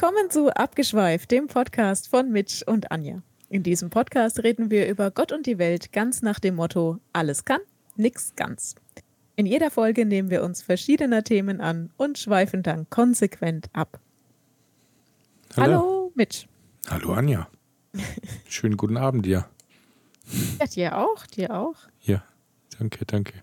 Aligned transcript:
Willkommen 0.00 0.30
zu 0.30 0.48
Abgeschweift, 0.56 1.30
dem 1.30 1.46
Podcast 1.46 2.08
von 2.08 2.32
Mitch 2.32 2.64
und 2.64 2.90
Anja. 2.90 3.20
In 3.50 3.62
diesem 3.62 3.90
Podcast 3.90 4.42
reden 4.42 4.70
wir 4.70 4.88
über 4.88 5.10
Gott 5.10 5.30
und 5.30 5.44
die 5.44 5.58
Welt 5.58 5.92
ganz 5.92 6.22
nach 6.22 6.40
dem 6.40 6.54
Motto: 6.54 6.96
alles 7.12 7.44
kann, 7.44 7.60
nix 7.96 8.32
ganz. 8.34 8.76
In 9.36 9.44
jeder 9.44 9.70
Folge 9.70 10.06
nehmen 10.06 10.30
wir 10.30 10.42
uns 10.42 10.62
verschiedener 10.62 11.22
Themen 11.22 11.60
an 11.60 11.90
und 11.98 12.16
schweifen 12.16 12.62
dann 12.62 12.88
konsequent 12.88 13.68
ab. 13.74 14.00
Hallo, 15.54 15.66
Hallo 15.66 16.12
Mitch. 16.14 16.48
Hallo 16.88 17.12
Anja. 17.12 17.46
Schönen 18.48 18.78
guten 18.78 18.96
Abend 18.96 19.26
dir. 19.26 19.50
Ja, 20.60 20.66
dir 20.66 20.96
auch, 20.96 21.26
dir 21.26 21.54
auch. 21.54 21.76
Ja, 22.00 22.22
danke, 22.80 23.04
danke. 23.06 23.34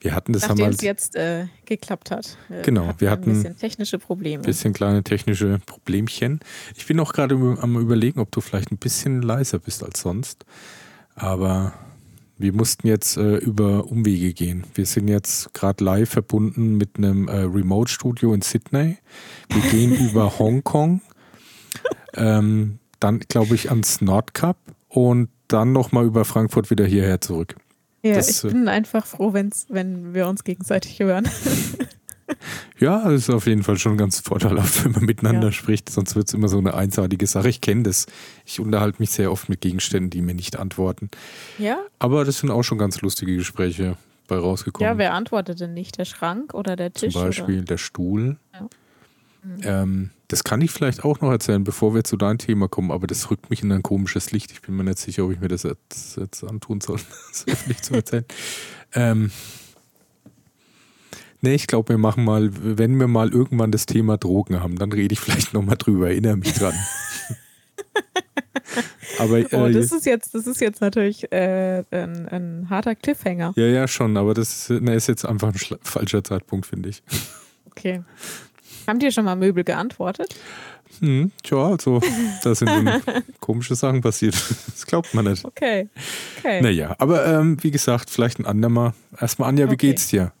Wir 0.00 0.14
hatten 0.14 0.32
das 0.32 0.48
Nachdem 0.48 0.70
es 0.70 0.80
jetzt 0.80 1.14
äh, 1.14 1.46
geklappt 1.64 2.10
hat. 2.10 2.36
Äh, 2.50 2.62
genau, 2.62 2.86
hatten 2.86 3.00
wir 3.00 3.10
hatten 3.10 3.30
ein 3.30 3.42
bisschen 3.42 3.56
technische 3.56 3.98
Probleme. 3.98 4.42
Ein 4.42 4.46
bisschen 4.46 4.72
kleine 4.72 5.04
technische 5.04 5.60
Problemchen. 5.64 6.40
Ich 6.76 6.86
bin 6.86 6.98
auch 6.98 7.12
gerade 7.12 7.34
am 7.34 7.76
überlegen, 7.76 8.18
ob 8.20 8.32
du 8.32 8.40
vielleicht 8.40 8.72
ein 8.72 8.78
bisschen 8.78 9.22
leiser 9.22 9.58
bist 9.58 9.84
als 9.84 10.00
sonst. 10.00 10.44
Aber 11.14 11.74
wir 12.38 12.52
mussten 12.52 12.88
jetzt 12.88 13.16
äh, 13.16 13.36
über 13.36 13.86
Umwege 13.86 14.32
gehen. 14.32 14.64
Wir 14.74 14.86
sind 14.86 15.06
jetzt 15.06 15.54
gerade 15.54 15.84
live 15.84 16.10
verbunden 16.10 16.76
mit 16.76 16.98
einem 16.98 17.28
äh, 17.28 17.42
Remote-Studio 17.42 18.34
in 18.34 18.42
Sydney. 18.42 18.98
Wir 19.48 19.70
gehen 19.70 19.94
über 20.10 20.38
Hongkong, 20.38 21.02
ähm, 22.14 22.78
dann 22.98 23.20
glaube 23.20 23.54
ich 23.54 23.70
ans 23.70 24.00
Nordkap 24.00 24.56
und 24.88 25.28
dann 25.46 25.72
nochmal 25.72 26.06
über 26.06 26.24
Frankfurt 26.24 26.70
wieder 26.70 26.84
hierher 26.84 27.20
zurück. 27.20 27.54
Ja, 28.02 28.14
das, 28.14 28.44
ich 28.44 28.50
bin 28.50 28.68
einfach 28.68 29.06
froh, 29.06 29.32
wenn's, 29.32 29.66
wenn 29.68 30.12
wir 30.12 30.26
uns 30.26 30.42
gegenseitig 30.42 30.98
hören. 30.98 31.28
ja, 32.80 33.04
das 33.04 33.28
ist 33.28 33.30
auf 33.30 33.46
jeden 33.46 33.62
Fall 33.62 33.78
schon 33.78 33.96
ganz 33.96 34.20
vorteilhaft, 34.20 34.84
wenn 34.84 34.92
man 34.92 35.04
miteinander 35.04 35.48
ja. 35.48 35.52
spricht. 35.52 35.88
Sonst 35.88 36.16
wird 36.16 36.28
es 36.28 36.34
immer 36.34 36.48
so 36.48 36.58
eine 36.58 36.74
einseitige 36.74 37.26
Sache. 37.26 37.48
Ich 37.48 37.60
kenne 37.60 37.84
das. 37.84 38.06
Ich 38.44 38.58
unterhalte 38.58 39.00
mich 39.00 39.10
sehr 39.10 39.30
oft 39.30 39.48
mit 39.48 39.60
Gegenständen, 39.60 40.10
die 40.10 40.20
mir 40.20 40.34
nicht 40.34 40.58
antworten. 40.58 41.10
Ja. 41.58 41.78
Aber 42.00 42.24
das 42.24 42.38
sind 42.38 42.50
auch 42.50 42.64
schon 42.64 42.78
ganz 42.78 43.00
lustige 43.02 43.36
Gespräche 43.36 43.96
bei 44.26 44.36
rausgekommen. 44.36 44.90
Ja, 44.90 44.98
wer 44.98 45.14
antwortet 45.14 45.60
denn 45.60 45.74
nicht? 45.74 45.98
Der 45.98 46.04
Schrank 46.04 46.54
oder 46.54 46.74
der 46.74 46.92
Tisch? 46.92 47.12
Zum 47.12 47.22
Beispiel 47.22 47.58
oder? 47.58 47.64
der 47.64 47.78
Stuhl. 47.78 48.36
Ja. 48.52 48.68
Mhm. 49.42 49.60
Ähm, 49.64 50.10
das 50.28 50.44
kann 50.44 50.60
ich 50.60 50.70
vielleicht 50.70 51.04
auch 51.04 51.20
noch 51.20 51.30
erzählen, 51.30 51.64
bevor 51.64 51.94
wir 51.94 52.04
zu 52.04 52.16
deinem 52.16 52.38
Thema 52.38 52.68
kommen, 52.68 52.90
aber 52.90 53.06
das 53.06 53.30
rückt 53.30 53.50
mich 53.50 53.62
in 53.62 53.72
ein 53.72 53.82
komisches 53.82 54.30
Licht. 54.30 54.52
Ich 54.52 54.62
bin 54.62 54.76
mir 54.76 54.84
nicht 54.84 54.98
sicher, 54.98 55.24
ob 55.24 55.32
ich 55.32 55.40
mir 55.40 55.48
das 55.48 55.64
jetzt, 55.64 56.16
jetzt 56.16 56.44
antun 56.44 56.80
soll, 56.80 57.00
das 57.30 57.46
öffentlich 57.48 57.82
zu 57.82 57.94
erzählen. 57.94 58.24
Ähm, 58.94 59.30
nee, 61.40 61.54
ich 61.54 61.66
glaube, 61.66 61.90
wir 61.90 61.98
machen 61.98 62.24
mal, 62.24 62.50
wenn 62.52 62.98
wir 62.98 63.08
mal 63.08 63.30
irgendwann 63.30 63.72
das 63.72 63.86
Thema 63.86 64.16
Drogen 64.16 64.60
haben, 64.60 64.76
dann 64.76 64.92
rede 64.92 65.12
ich 65.12 65.20
vielleicht 65.20 65.54
nochmal 65.54 65.76
drüber, 65.76 66.08
erinnere 66.08 66.36
mich 66.36 66.54
dran. 66.54 66.74
aber, 69.18 69.40
äh, 69.40 69.48
oh, 69.52 69.68
das 69.68 69.90
ist 69.90 70.06
jetzt, 70.06 70.34
das 70.34 70.46
ist 70.46 70.60
jetzt 70.60 70.80
natürlich 70.80 71.30
äh, 71.32 71.82
ein, 71.90 72.28
ein, 72.28 72.70
harter 72.70 72.94
Cliffhanger. 72.94 73.54
Ja, 73.56 73.66
ja, 73.66 73.88
schon, 73.88 74.16
aber 74.16 74.34
das 74.34 74.70
ist, 74.70 74.82
na, 74.82 74.94
ist 74.94 75.08
jetzt 75.08 75.26
einfach 75.26 75.52
ein 75.52 75.78
falscher 75.82 76.22
Zeitpunkt, 76.22 76.66
finde 76.66 76.90
ich. 76.90 77.02
Okay. 77.66 78.02
Haben 78.86 78.98
die 78.98 79.10
schon 79.12 79.24
mal 79.24 79.36
Möbel 79.36 79.64
geantwortet? 79.64 80.34
Hm, 81.00 81.32
tja, 81.42 81.68
also 81.68 82.00
da 82.42 82.54
sind 82.54 82.70
komische 83.40 83.74
Sachen 83.74 84.00
passiert. 84.00 84.34
Das 84.72 84.86
glaubt 84.86 85.14
man 85.14 85.26
nicht. 85.26 85.44
Okay. 85.44 85.88
okay. 86.38 86.60
Naja, 86.60 86.94
aber 86.98 87.26
ähm, 87.26 87.56
wie 87.62 87.70
gesagt, 87.70 88.10
vielleicht 88.10 88.38
ein 88.38 88.46
andermal. 88.46 88.94
Erstmal, 89.18 89.48
Anja, 89.48 89.66
wie 89.66 89.74
okay. 89.74 89.88
geht's 89.88 90.08
dir? 90.08 90.32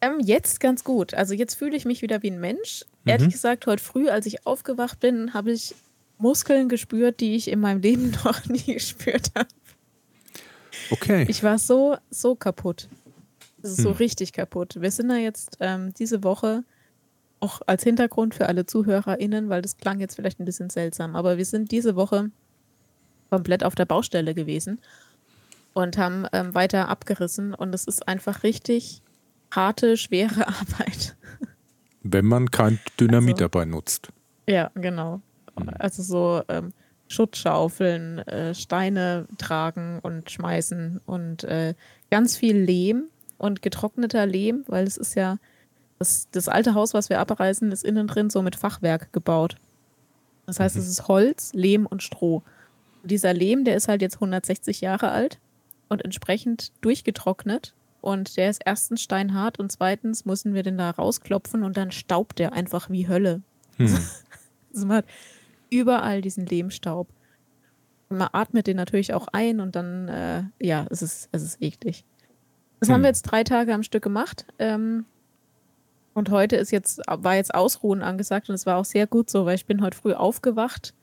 Ähm, 0.00 0.20
jetzt 0.20 0.60
ganz 0.60 0.84
gut. 0.84 1.14
Also 1.14 1.32
jetzt 1.32 1.54
fühle 1.54 1.76
ich 1.76 1.84
mich 1.84 2.02
wieder 2.02 2.22
wie 2.22 2.30
ein 2.30 2.40
Mensch. 2.40 2.84
Mhm. 3.04 3.10
Ehrlich 3.10 3.32
gesagt, 3.32 3.66
heute 3.66 3.82
früh, 3.82 4.08
als 4.08 4.26
ich 4.26 4.46
aufgewacht 4.46 5.00
bin, 5.00 5.32
habe 5.32 5.52
ich 5.52 5.74
Muskeln 6.18 6.68
gespürt, 6.68 7.20
die 7.20 7.34
ich 7.34 7.48
in 7.48 7.60
meinem 7.60 7.80
Leben 7.80 8.10
noch 8.24 8.44
nie 8.46 8.74
gespürt 8.74 9.30
habe. 9.34 9.48
Okay. 10.90 11.24
Ich 11.28 11.42
war 11.42 11.58
so, 11.58 11.96
so 12.10 12.34
kaputt. 12.34 12.88
Ist 13.62 13.78
hm. 13.78 13.84
so 13.84 13.90
richtig 13.92 14.32
kaputt. 14.32 14.76
Wir 14.80 14.90
sind 14.90 15.08
da 15.08 15.16
jetzt 15.16 15.56
ähm, 15.60 15.94
diese 15.94 16.22
Woche 16.24 16.64
auch 17.42 17.60
als 17.66 17.82
Hintergrund 17.82 18.34
für 18.34 18.48
alle 18.48 18.66
ZuhörerInnen, 18.66 19.48
weil 19.48 19.62
das 19.62 19.76
klang 19.76 20.00
jetzt 20.00 20.14
vielleicht 20.14 20.40
ein 20.40 20.44
bisschen 20.44 20.70
seltsam, 20.70 21.16
aber 21.16 21.38
wir 21.38 21.44
sind 21.44 21.72
diese 21.72 21.96
Woche 21.96 22.30
komplett 23.30 23.64
auf 23.64 23.74
der 23.74 23.84
Baustelle 23.84 24.34
gewesen 24.34 24.80
und 25.72 25.98
haben 25.98 26.26
ähm, 26.32 26.54
weiter 26.54 26.88
abgerissen 26.88 27.54
und 27.54 27.74
es 27.74 27.84
ist 27.84 28.06
einfach 28.06 28.42
richtig 28.42 29.02
harte, 29.50 29.96
schwere 29.96 30.46
Arbeit. 30.46 31.16
Wenn 32.02 32.26
man 32.26 32.50
kein 32.50 32.78
Dynamit 33.00 33.34
also, 33.34 33.44
dabei 33.44 33.64
nutzt. 33.64 34.08
Ja, 34.48 34.70
genau. 34.74 35.20
Also 35.78 36.02
so 36.02 36.42
ähm, 36.48 36.72
Schuttschaufeln, 37.08 38.18
äh, 38.20 38.54
Steine 38.54 39.26
tragen 39.38 39.98
und 40.00 40.30
schmeißen 40.30 41.00
und 41.04 41.44
äh, 41.44 41.74
ganz 42.10 42.36
viel 42.36 42.56
Lehm 42.56 43.04
und 43.38 43.62
getrockneter 43.62 44.26
Lehm, 44.26 44.64
weil 44.66 44.86
es 44.86 44.96
ist 44.96 45.14
ja 45.14 45.38
das, 46.02 46.28
das 46.32 46.48
alte 46.48 46.74
Haus, 46.74 46.94
was 46.94 47.10
wir 47.10 47.20
abreißen, 47.20 47.70
ist 47.70 47.84
innen 47.84 48.08
drin 48.08 48.28
so 48.28 48.42
mit 48.42 48.56
Fachwerk 48.56 49.12
gebaut. 49.12 49.54
Das 50.46 50.58
heißt, 50.58 50.74
mhm. 50.74 50.82
es 50.82 50.88
ist 50.88 51.06
Holz, 51.06 51.52
Lehm 51.54 51.86
und 51.86 52.02
Stroh. 52.02 52.42
Und 53.02 53.10
dieser 53.10 53.32
Lehm, 53.32 53.64
der 53.64 53.76
ist 53.76 53.86
halt 53.86 54.02
jetzt 54.02 54.16
160 54.16 54.80
Jahre 54.80 55.12
alt 55.12 55.38
und 55.88 56.04
entsprechend 56.04 56.72
durchgetrocknet. 56.80 57.72
Und 58.00 58.36
der 58.36 58.50
ist 58.50 58.62
erstens 58.64 59.00
steinhart 59.00 59.60
und 59.60 59.70
zweitens 59.70 60.24
müssen 60.24 60.54
wir 60.54 60.64
den 60.64 60.76
da 60.76 60.90
rausklopfen 60.90 61.62
und 61.62 61.76
dann 61.76 61.92
staubt 61.92 62.40
der 62.40 62.52
einfach 62.52 62.90
wie 62.90 63.08
Hölle. 63.08 63.42
Hm. 63.76 63.96
Also 64.74 64.86
man 64.86 64.96
hat 64.96 65.04
überall 65.68 66.22
diesen 66.22 66.46
Lehmstaub. 66.46 67.06
Und 68.08 68.16
man 68.16 68.30
atmet 68.32 68.66
den 68.66 68.78
natürlich 68.78 69.12
auch 69.12 69.28
ein 69.28 69.60
und 69.60 69.76
dann, 69.76 70.08
äh, 70.08 70.44
ja, 70.58 70.86
es 70.88 71.02
ist, 71.02 71.28
es 71.30 71.42
ist 71.42 71.60
eklig. 71.60 72.06
Das 72.80 72.88
hm. 72.88 72.94
haben 72.94 73.02
wir 73.02 73.08
jetzt 73.08 73.24
drei 73.24 73.44
Tage 73.44 73.74
am 73.74 73.82
Stück 73.82 74.02
gemacht. 74.02 74.46
Ähm, 74.58 75.04
und 76.14 76.30
heute 76.30 76.56
ist 76.56 76.70
jetzt, 76.70 77.00
war 77.06 77.36
jetzt 77.36 77.54
Ausruhen 77.54 78.02
angesagt 78.02 78.48
und 78.48 78.54
es 78.54 78.66
war 78.66 78.76
auch 78.76 78.84
sehr 78.84 79.06
gut 79.06 79.30
so, 79.30 79.46
weil 79.46 79.54
ich 79.54 79.66
bin 79.66 79.82
heute 79.82 79.96
früh 79.96 80.12
aufgewacht, 80.12 80.94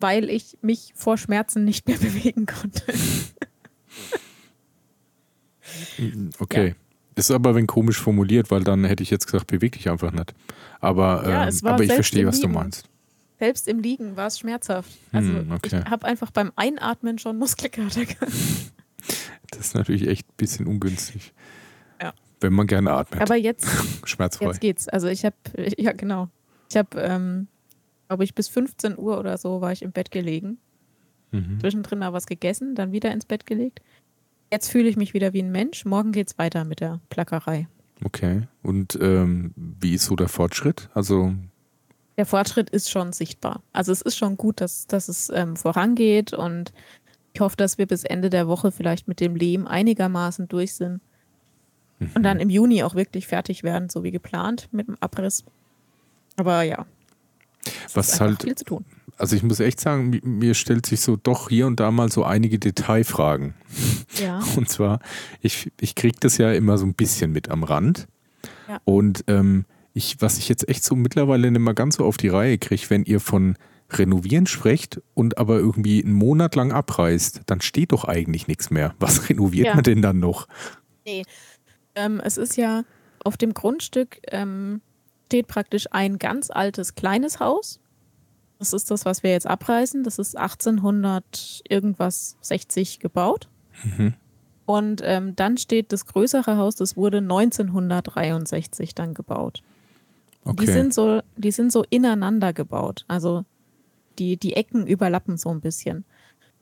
weil 0.00 0.28
ich 0.28 0.58
mich 0.60 0.92
vor 0.94 1.16
Schmerzen 1.18 1.64
nicht 1.64 1.86
mehr 1.88 1.98
bewegen 2.00 2.46
konnte. 2.46 2.82
okay. 6.38 6.68
Ja. 6.68 6.74
Ist 7.16 7.30
aber 7.32 7.56
wenn 7.56 7.66
komisch 7.66 7.98
formuliert, 8.00 8.50
weil 8.52 8.62
dann 8.62 8.84
hätte 8.84 9.02
ich 9.02 9.10
jetzt 9.10 9.26
gesagt, 9.26 9.48
beweg 9.48 9.72
dich 9.72 9.90
einfach 9.90 10.12
nicht. 10.12 10.34
Aber, 10.80 11.28
ja, 11.28 11.48
ähm, 11.48 11.54
aber 11.64 11.82
ich 11.82 11.92
verstehe, 11.92 12.24
was 12.26 12.40
du 12.40 12.46
meinst. 12.46 12.88
Selbst 13.40 13.66
im 13.66 13.80
Liegen 13.80 14.16
war 14.16 14.28
es 14.28 14.38
schmerzhaft. 14.38 14.90
Also 15.12 15.30
hm, 15.30 15.50
okay. 15.50 15.82
ich 15.84 15.90
habe 15.90 16.06
einfach 16.06 16.30
beim 16.30 16.52
Einatmen 16.54 17.18
schon 17.18 17.36
Muskelkater 17.36 18.04
gehabt. 18.04 18.32
Das 19.50 19.60
ist 19.60 19.74
natürlich 19.74 20.06
echt 20.06 20.28
ein 20.28 20.36
bisschen 20.36 20.66
ungünstig. 20.66 21.32
Wenn 22.40 22.52
man 22.52 22.66
gerne 22.66 22.92
atmet. 22.92 23.20
Aber 23.20 23.36
jetzt, 23.36 23.66
Schmerzfrei. 24.04 24.46
jetzt 24.46 24.60
geht's. 24.60 24.88
Also 24.88 25.08
ich 25.08 25.24
habe, 25.24 25.36
ja 25.76 25.92
genau. 25.92 26.28
Ich 26.70 26.76
habe, 26.76 27.00
ähm, 27.00 27.48
glaube 28.08 28.24
ich, 28.24 28.34
bis 28.34 28.48
15 28.48 28.98
Uhr 28.98 29.18
oder 29.18 29.38
so 29.38 29.60
war 29.60 29.72
ich 29.72 29.82
im 29.82 29.92
Bett 29.92 30.10
gelegen. 30.10 30.58
Mhm. 31.32 31.60
Zwischendrin 31.60 31.98
mal 31.98 32.12
was 32.12 32.26
gegessen, 32.26 32.74
dann 32.74 32.92
wieder 32.92 33.12
ins 33.12 33.24
Bett 33.24 33.46
gelegt. 33.46 33.80
Jetzt 34.50 34.70
fühle 34.70 34.88
ich 34.88 34.96
mich 34.96 35.14
wieder 35.14 35.32
wie 35.32 35.42
ein 35.42 35.52
Mensch. 35.52 35.84
Morgen 35.84 36.12
geht's 36.12 36.38
weiter 36.38 36.64
mit 36.64 36.80
der 36.80 37.00
Plackerei. 37.10 37.68
Okay. 38.04 38.42
Und 38.62 38.98
ähm, 39.00 39.52
wie 39.56 39.94
ist 39.94 40.04
so 40.06 40.16
der 40.16 40.28
Fortschritt? 40.28 40.88
Also 40.94 41.34
der 42.16 42.26
Fortschritt 42.26 42.70
ist 42.70 42.90
schon 42.90 43.12
sichtbar. 43.12 43.62
Also 43.72 43.92
es 43.92 44.02
ist 44.02 44.16
schon 44.16 44.36
gut, 44.36 44.60
dass, 44.60 44.86
dass 44.86 45.08
es 45.08 45.30
ähm, 45.30 45.56
vorangeht 45.56 46.32
und 46.32 46.72
ich 47.32 47.40
hoffe, 47.40 47.56
dass 47.56 47.78
wir 47.78 47.86
bis 47.86 48.02
Ende 48.02 48.28
der 48.28 48.48
Woche 48.48 48.72
vielleicht 48.72 49.06
mit 49.06 49.20
dem 49.20 49.36
Lehm 49.36 49.68
einigermaßen 49.68 50.48
durch 50.48 50.74
sind. 50.74 51.00
Mhm. 51.98 52.10
Und 52.14 52.22
dann 52.22 52.40
im 52.40 52.50
Juni 52.50 52.82
auch 52.82 52.94
wirklich 52.94 53.26
fertig 53.26 53.62
werden, 53.62 53.88
so 53.88 54.02
wie 54.02 54.10
geplant 54.10 54.68
mit 54.72 54.88
dem 54.88 54.96
Abriss. 55.00 55.44
Aber 56.36 56.62
ja. 56.62 56.86
Was 57.94 58.20
halt. 58.20 58.42
Viel 58.42 58.54
zu 58.54 58.64
tun. 58.64 58.84
Also 59.18 59.34
ich 59.34 59.42
muss 59.42 59.58
echt 59.58 59.80
sagen, 59.80 60.20
mir 60.22 60.54
stellt 60.54 60.86
sich 60.86 61.00
so 61.00 61.16
doch 61.16 61.48
hier 61.48 61.66
und 61.66 61.80
da 61.80 61.90
mal 61.90 62.10
so 62.10 62.22
einige 62.22 62.60
Detailfragen. 62.60 63.54
Ja. 64.22 64.40
Und 64.56 64.68
zwar, 64.68 65.00
ich, 65.40 65.72
ich 65.80 65.96
kriege 65.96 66.16
das 66.20 66.38
ja 66.38 66.52
immer 66.52 66.78
so 66.78 66.86
ein 66.86 66.94
bisschen 66.94 67.32
mit 67.32 67.48
am 67.48 67.64
Rand. 67.64 68.06
Ja. 68.68 68.80
Und 68.84 69.24
ähm, 69.26 69.64
ich, 69.92 70.22
was 70.22 70.38
ich 70.38 70.48
jetzt 70.48 70.68
echt 70.68 70.84
so 70.84 70.94
mittlerweile 70.94 71.50
nicht 71.50 71.60
mehr 71.60 71.74
ganz 71.74 71.96
so 71.96 72.04
auf 72.04 72.16
die 72.16 72.28
Reihe 72.28 72.58
kriege, 72.58 72.88
wenn 72.90 73.02
ihr 73.02 73.18
von 73.18 73.56
Renovieren 73.90 74.46
sprecht 74.46 75.00
und 75.14 75.38
aber 75.38 75.56
irgendwie 75.56 76.04
einen 76.04 76.12
Monat 76.12 76.54
lang 76.54 76.70
abreißt, 76.70 77.42
dann 77.46 77.60
steht 77.60 77.90
doch 77.90 78.04
eigentlich 78.04 78.46
nichts 78.46 78.70
mehr. 78.70 78.94
Was 79.00 79.28
renoviert 79.28 79.68
ja. 79.68 79.74
man 79.74 79.82
denn 79.82 80.02
dann 80.02 80.20
noch? 80.20 80.46
Nee, 81.04 81.24
ähm, 81.98 82.20
es 82.22 82.36
ist 82.36 82.56
ja 82.56 82.84
auf 83.24 83.36
dem 83.36 83.54
Grundstück 83.54 84.20
ähm, 84.28 84.80
steht 85.26 85.46
praktisch 85.46 85.86
ein 85.90 86.18
ganz 86.18 86.50
altes 86.50 86.94
kleines 86.94 87.40
Haus. 87.40 87.80
Das 88.58 88.72
ist 88.72 88.90
das, 88.90 89.04
was 89.04 89.22
wir 89.22 89.30
jetzt 89.30 89.46
abreißen. 89.46 90.02
Das 90.02 90.18
ist 90.18 90.36
1800 90.36 91.62
irgendwas 91.68 92.36
60 92.40 92.98
gebaut. 92.98 93.48
Mhm. 93.84 94.14
Und 94.64 95.00
ähm, 95.04 95.36
dann 95.36 95.56
steht 95.56 95.92
das 95.92 96.06
größere 96.06 96.56
Haus, 96.56 96.74
das 96.74 96.96
wurde 96.96 97.18
1963 97.18 98.94
dann 98.94 99.14
gebaut. 99.14 99.62
Okay. 100.44 100.64
Die 100.64 100.72
sind 100.72 100.92
so, 100.92 101.20
die 101.36 101.52
sind 101.52 101.72
so 101.72 101.84
ineinander 101.88 102.52
gebaut. 102.52 103.04
Also 103.08 103.44
die, 104.18 104.36
die 104.36 104.54
Ecken 104.54 104.86
überlappen 104.86 105.36
so 105.36 105.50
ein 105.50 105.60
bisschen. 105.60 106.04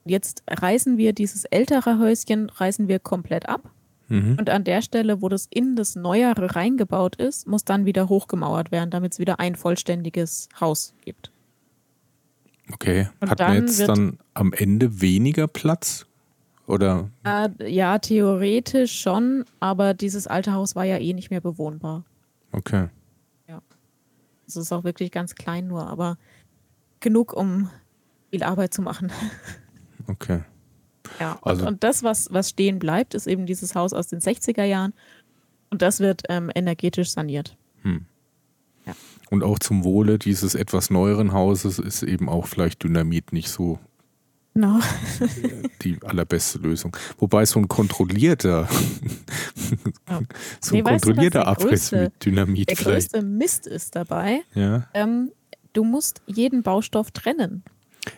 Jetzt 0.05 0.45
reißen 0.49 0.99
wir 0.99 1.13
dieses 1.13 1.45
ältere 1.47 1.99
Häuschen, 1.99 2.51
reißen 2.51 2.87
wir 2.89 2.99
komplett 2.99 3.49
ab. 3.49 3.71
Mhm. 4.09 4.37
Und 4.39 4.51
an 4.51 4.65
der 4.65 4.83
Stelle, 4.83 5.23
wo 5.23 5.29
das 5.29 5.47
in 5.51 5.77
das 5.77 5.97
Neuere 5.97 6.55
reingebaut 6.55 7.17
ist, 7.17 7.47
muss 7.47 7.65
dann 7.65 7.85
wieder 7.87 8.09
hochgemauert 8.09 8.71
werden, 8.71 8.91
damit 8.91 9.13
es 9.13 9.19
wieder 9.19 9.41
ein 9.41 9.55
vollständiges 9.57 10.49
Haus 10.61 10.95
gibt. 11.05 11.31
Okay. 12.73 13.09
Und 13.21 13.31
Hat 13.31 13.39
man 13.41 13.55
jetzt 13.55 13.81
dann 13.89 14.19
am 14.35 14.53
Ende 14.53 15.01
weniger 15.01 15.49
Platz? 15.49 16.07
Oder? 16.67 17.11
Äh, 17.25 17.73
ja, 17.73 17.99
theoretisch 17.99 19.01
schon, 19.01 19.45
aber 19.61 19.95
dieses 19.95 20.27
alte 20.27 20.53
Haus 20.53 20.75
war 20.75 20.85
ja 20.85 20.99
eh 20.99 21.13
nicht 21.13 21.31
mehr 21.31 21.41
bewohnbar. 21.41 22.05
Okay. 22.51 22.89
Es 24.47 24.57
ist 24.57 24.73
auch 24.73 24.85
wirklich 24.85 25.11
ganz 25.11 25.35
klein 25.35 25.67
nur, 25.67 25.87
aber 25.89 26.19
genug, 27.01 27.33
um 27.33 27.69
viel 28.31 28.43
Arbeit 28.43 28.73
zu 28.73 28.83
machen. 28.83 29.11
Okay. 30.09 30.45
Ja, 31.21 31.39
Also- 31.43 31.63
und, 31.63 31.69
und 31.69 31.85
das, 31.85 32.03
was, 32.03 32.29
was 32.33 32.51
stehen 32.51 32.79
bleibt, 32.79 33.15
ist 33.15 33.27
eben 33.27 33.47
dieses 33.47 33.75
Haus 33.75 33.93
aus 33.93 34.09
den 34.09 34.21
60er 34.21 34.65
Jahren. 34.65 34.93
Und 35.71 35.83
das 35.83 36.01
wird 36.01 36.23
ähm, 36.29 36.51
energetisch 36.55 37.11
saniert. 37.11 37.57
Und 39.31 39.43
auch 39.43 39.59
zum 39.59 39.83
Wohle 39.83 40.19
dieses 40.19 40.55
etwas 40.55 40.91
neueren 40.91 41.33
Hauses 41.33 41.81
ist 41.81 42.03
eben 42.05 42.29
auch 42.29 42.47
vielleicht 42.47 42.83
Dynamit 42.85 43.33
nicht 43.33 43.49
so 43.49 43.79
Genau. 44.55 44.79
die 45.83 45.99
allerbeste 46.03 46.59
Lösung. 46.59 46.97
Wobei 47.19 47.45
so 47.45 47.59
ein 47.59 47.69
kontrollierter, 47.69 48.69
Ja. 50.09 50.21
so 50.61 50.75
Nee, 50.75 50.79
ein 50.81 50.85
weißt 50.87 51.05
du, 51.05 51.09
kontrollierter 51.09 51.47
Abriss 51.47 51.93
größte- 51.93 52.01
mit 52.05 52.25
Dynamit 52.25 52.69
Der 52.71 52.77
vielleicht. 52.77 53.13
größte 53.13 53.23
Mist 53.27 53.67
ist 53.67 53.97
dabei, 53.97 54.41
Ja, 54.55 54.87
ähm, 54.95 55.31
du 55.75 55.85
musst 55.85 56.23
jeden 56.27 56.63
Baustoff 56.63 57.11
trennen. 57.11 57.65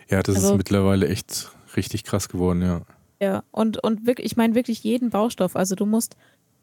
ja, 0.09 0.21
das 0.23 0.37
ist 0.37 0.43
Also- 0.43 0.55
mittlerweile 0.57 1.09
echt 1.09 1.51
richtig 1.77 2.03
krass 2.03 2.29
geworden, 2.29 2.61
ja. 2.61 2.81
Ja, 3.21 3.43
und, 3.51 3.83
und 3.83 4.05
wirklich, 4.05 4.25
ich 4.31 4.37
meine 4.37 4.55
wirklich 4.55 4.83
jeden 4.83 5.09
Baustoff. 5.09 5.55
Also 5.55 5.75
du 5.75 5.85
musst 5.85 6.15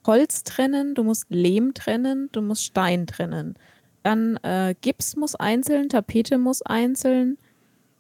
Holz 0.07 0.45
trennen, 0.45 0.95
du 0.95 1.03
musst 1.03 1.27
Lehm 1.29 1.75
trennen, 1.75 2.31
du 2.33 2.41
musst 2.41 2.65
Stein 2.65 3.07
trennen. 3.07 3.59
Dann 4.03 4.37
äh, 4.39 4.75
Gips 4.81 5.17
muss 5.17 5.35
einzeln, 5.35 5.89
Tapete 5.89 6.39
muss 6.39 6.63
einzeln. 6.63 7.39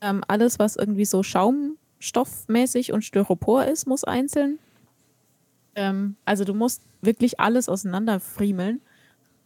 Ähm, 0.01 0.23
alles, 0.29 0.59
was 0.59 0.77
irgendwie 0.77 1.05
so 1.05 1.23
schaumstoffmäßig 1.23 2.93
und 2.93 3.05
Styropor 3.05 3.65
ist, 3.65 3.87
muss 3.87 4.05
einzeln. 4.05 4.59
Ähm, 5.75 6.17
also 6.25 6.45
du 6.45 6.55
musst 6.55 6.83
wirklich 7.03 7.41
alles 7.41 7.69
auseinanderfriemeln. 7.69 8.81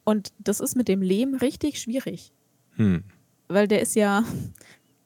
Und 0.04 0.32
das 0.38 0.60
ist 0.60 0.76
mit 0.76 0.88
dem 0.88 1.02
Lehm 1.02 1.34
richtig 1.34 1.80
schwierig. 1.80 2.32
Hm. 2.76 3.04
Weil 3.48 3.66
der 3.66 3.80
ist 3.80 3.96
ja, 3.96 4.24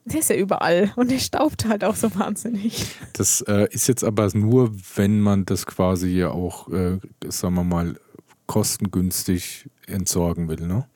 der 0.04 0.20
ist 0.20 0.30
ja 0.30 0.36
überall 0.36 0.92
und 0.96 1.10
der 1.10 1.18
staubt 1.18 1.66
halt 1.66 1.84
auch 1.84 1.96
so 1.96 2.14
wahnsinnig. 2.14 2.86
Das 3.14 3.40
äh, 3.42 3.68
ist 3.72 3.88
jetzt 3.88 4.04
aber 4.04 4.28
nur, 4.34 4.72
wenn 4.96 5.20
man 5.20 5.44
das 5.46 5.66
quasi 5.66 6.08
ja 6.10 6.30
auch, 6.30 6.68
äh, 6.70 6.98
sagen 7.28 7.54
wir 7.54 7.64
mal, 7.64 7.98
kostengünstig 8.46 9.68
entsorgen 9.86 10.48
will, 10.48 10.66
ne? 10.66 10.86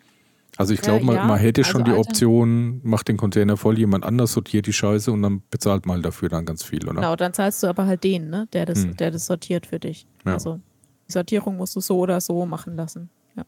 Also 0.56 0.74
ich 0.74 0.80
Äh, 0.80 0.82
glaube, 0.82 1.04
man, 1.04 1.14
ja, 1.16 1.24
man 1.24 1.38
hätte 1.38 1.62
schon 1.64 1.82
also 1.82 1.92
die 1.92 1.98
Option, 1.98 2.80
macht 2.82 3.06
den 3.08 3.16
Container 3.16 3.56
voll, 3.56 3.78
jemand 3.78 4.04
anders 4.04 4.32
sortiert 4.32 4.66
die 4.66 4.72
Scheiße 4.72 5.12
und 5.12 5.22
dann 5.22 5.42
bezahlt 5.50 5.86
mal 5.86 6.02
dafür 6.02 6.28
dann 6.28 6.44
ganz 6.44 6.64
viel, 6.64 6.82
oder? 6.84 6.94
Genau, 6.96 7.14
dann 7.16 7.32
zahlst 7.32 7.62
du 7.62 7.68
aber 7.68 7.86
halt 7.86 8.02
den, 8.02 8.28
ne, 8.28 8.48
der 8.52 8.66
das, 8.66 8.82
Hm. 8.82 8.96
der 8.96 9.10
das 9.12 9.26
sortiert 9.26 9.66
für 9.66 9.78
dich. 9.78 10.06
Ja. 10.26 10.34
Also 10.34 10.60
die 11.08 11.12
Sortierung 11.12 11.56
musst 11.56 11.76
du 11.76 11.80
so 11.80 11.98
oder 11.98 12.20
so 12.20 12.44
machen 12.44 12.74
lassen. 12.74 13.08
Ja. 13.36 13.44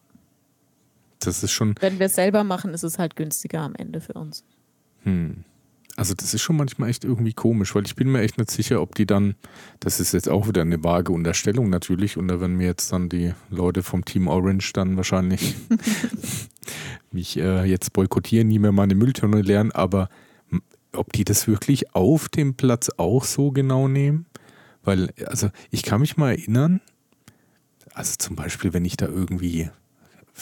Das 1.18 1.42
ist 1.42 1.50
schon, 1.50 1.74
Wenn 1.80 1.98
wir 1.98 2.06
es 2.06 2.14
selber 2.14 2.44
machen, 2.44 2.72
ist 2.74 2.84
es 2.84 2.98
halt 2.98 3.16
günstiger 3.16 3.60
am 3.62 3.74
Ende 3.74 4.00
für 4.00 4.12
uns. 4.14 4.44
hm. 5.02 5.44
Also 6.00 6.14
das 6.14 6.32
ist 6.32 6.41
schon 6.41 6.56
manchmal 6.56 6.88
echt 6.88 7.05
irgendwie 7.05 7.35
komisch, 7.35 7.75
weil 7.75 7.85
ich 7.85 7.94
bin 7.94 8.11
mir 8.11 8.23
echt 8.23 8.38
nicht 8.38 8.50
sicher, 8.50 8.81
ob 8.81 8.94
die 8.94 9.05
dann, 9.05 9.35
das 9.81 10.00
ist 10.00 10.14
jetzt 10.14 10.31
auch 10.31 10.49
wieder 10.49 10.62
eine 10.62 10.82
vage 10.82 11.12
Unterstellung 11.12 11.69
natürlich, 11.69 12.17
und 12.17 12.29
da 12.29 12.41
werden 12.41 12.56
mir 12.56 12.69
jetzt 12.69 12.91
dann 12.91 13.11
die 13.11 13.35
Leute 13.50 13.82
vom 13.82 14.06
Team 14.06 14.26
Orange 14.26 14.73
dann 14.73 14.97
wahrscheinlich 14.97 15.56
mich 17.12 17.37
äh, 17.37 17.64
jetzt 17.64 17.93
boykottieren, 17.93 18.49
nie 18.49 18.58
mehr 18.58 18.73
meine 18.73 18.94
Mülltonne 18.94 19.43
lernen, 19.43 19.73
aber 19.73 20.08
ob 20.94 21.12
die 21.12 21.25
das 21.25 21.47
wirklich 21.47 21.94
auf 21.94 22.31
dem 22.31 22.55
Platz 22.55 22.91
auch 22.96 23.25
so 23.25 23.50
genau 23.50 23.87
nehmen? 23.87 24.25
Weil, 24.82 25.12
also 25.26 25.50
ich 25.70 25.82
kann 25.82 26.00
mich 26.00 26.17
mal 26.17 26.31
erinnern, 26.31 26.81
also 27.93 28.14
zum 28.17 28.37
Beispiel, 28.37 28.73
wenn 28.73 28.87
ich 28.87 28.96
da 28.96 29.05
irgendwie, 29.05 29.69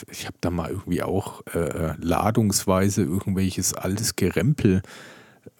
ich 0.08 0.26
habe 0.26 0.36
da 0.40 0.50
mal 0.50 0.70
irgendwie 0.70 1.02
auch 1.02 1.44
äh, 1.48 1.94
ladungsweise 2.00 3.02
irgendwelches 3.02 3.74
altes 3.74 4.14
Gerempel 4.14 4.82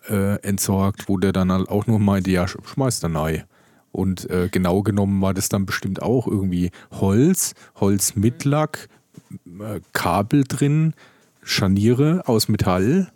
äh, 0.08 0.36
entsorgt, 0.42 1.08
wo 1.08 1.16
der 1.18 1.32
dann 1.32 1.52
halt 1.52 1.68
auch 1.68 1.86
nur 1.86 1.98
meinte, 1.98 2.30
ja, 2.30 2.44
sch- 2.44 2.64
schmeiß 2.66 3.00
da 3.00 3.08
rein. 3.08 3.44
Und 3.92 4.28
äh, 4.30 4.48
genau 4.50 4.82
genommen 4.82 5.20
war 5.22 5.34
das 5.34 5.48
dann 5.48 5.66
bestimmt 5.66 6.02
auch 6.02 6.26
irgendwie 6.26 6.70
Holz, 6.92 7.54
Holz 7.76 8.16
mit 8.16 8.44
Lack, 8.44 8.88
äh, 9.60 9.80
Kabel 9.92 10.44
drin, 10.46 10.94
Scharniere 11.42 12.22
aus 12.26 12.48
Metall. 12.48 13.10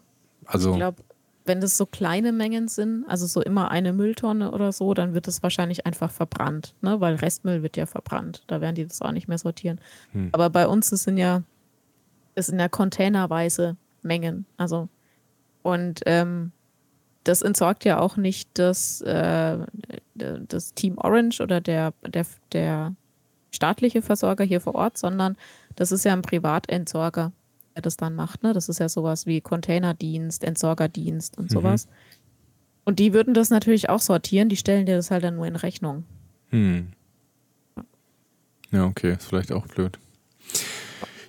Also, 0.47 0.71
Ich 0.71 0.77
glaube, 0.77 1.03
wenn 1.45 1.61
das 1.61 1.77
so 1.77 1.87
kleine 1.87 2.33
Mengen 2.33 2.69
sind, 2.69 3.05
also 3.09 3.27
so 3.27 3.43
immer 3.43 3.71
eine 3.71 3.93
Mülltonne 3.93 4.53
oder 4.53 4.73
so, 4.73 4.95
dann 4.95 5.13
wird 5.13 5.29
es 5.29 5.43
wahrscheinlich 5.43 5.87
einfach 5.87 6.11
verbrannt, 6.11 6.75
ne? 6.81 7.01
weil 7.01 7.17
Restmüll 7.17 7.63
wird 7.63 7.77
ja 7.77 7.87
verbrannt. 7.87 8.43
Da 8.47 8.61
werden 8.61 8.75
die 8.77 8.87
das 8.87 9.03
auch 9.03 9.13
nicht 9.13 9.29
mehr 9.29 9.39
sortieren. 9.39 9.81
Hm. 10.13 10.29
Aber 10.33 10.51
bei 10.51 10.67
uns 10.67 10.91
das 10.91 11.03
sind 11.03 11.19
ja, 11.19 11.43
das 12.35 12.47
sind 12.47 12.59
ja 12.61 12.69
containerweise 12.69 13.77
Mengen. 14.03 14.47
Also 14.57 14.89
und 15.63 16.01
ähm, 16.07 16.53
das 17.25 17.43
entsorgt 17.43 17.85
ja 17.85 17.99
auch 17.99 18.17
nicht 18.17 18.49
das, 18.55 19.01
äh, 19.03 19.59
das 20.15 20.75
Team 20.75 20.99
Orange 20.99 21.41
oder 21.41 21.61
der, 21.61 21.93
der, 22.07 22.27
der 22.53 22.95
staatliche 23.51 24.03
Versorger 24.03 24.45
hier 24.45 24.61
vor 24.61 24.75
Ort, 24.75 24.99
sondern 24.99 25.37
das 25.77 25.93
ist 25.93 26.05
ja 26.05 26.13
ein 26.13 26.23
Privatentsorger, 26.23 27.33
der 27.75 27.83
das 27.83 27.97
dann 27.97 28.15
macht. 28.15 28.43
Ne? 28.43 28.53
Das 28.53 28.69
ist 28.69 28.81
ja 28.81 28.89
sowas 28.89 29.27
wie 29.27 29.41
Containerdienst, 29.41 30.45
Entsorgerdienst 30.45 31.39
und 31.39 31.51
Mhm. 31.51 31.55
sowas. 31.55 31.87
Und 32.85 32.99
die 32.99 33.13
würden 33.13 33.35
das 33.35 33.51
natürlich 33.51 33.89
auch 33.89 34.01
sortieren, 34.01 34.49
die 34.49 34.57
stellen 34.57 34.87
dir 34.87 34.97
das 34.97 35.11
halt 35.11 35.23
dann 35.23 35.37
nur 35.37 35.47
in 35.47 35.57
Rechnung. 35.57 36.05
hm. 36.51 36.89
Ja, 38.73 38.87
okay, 38.87 39.13
ist 39.13 39.27
vielleicht 39.27 39.53
auch 39.53 39.67
blöd. 39.67 39.99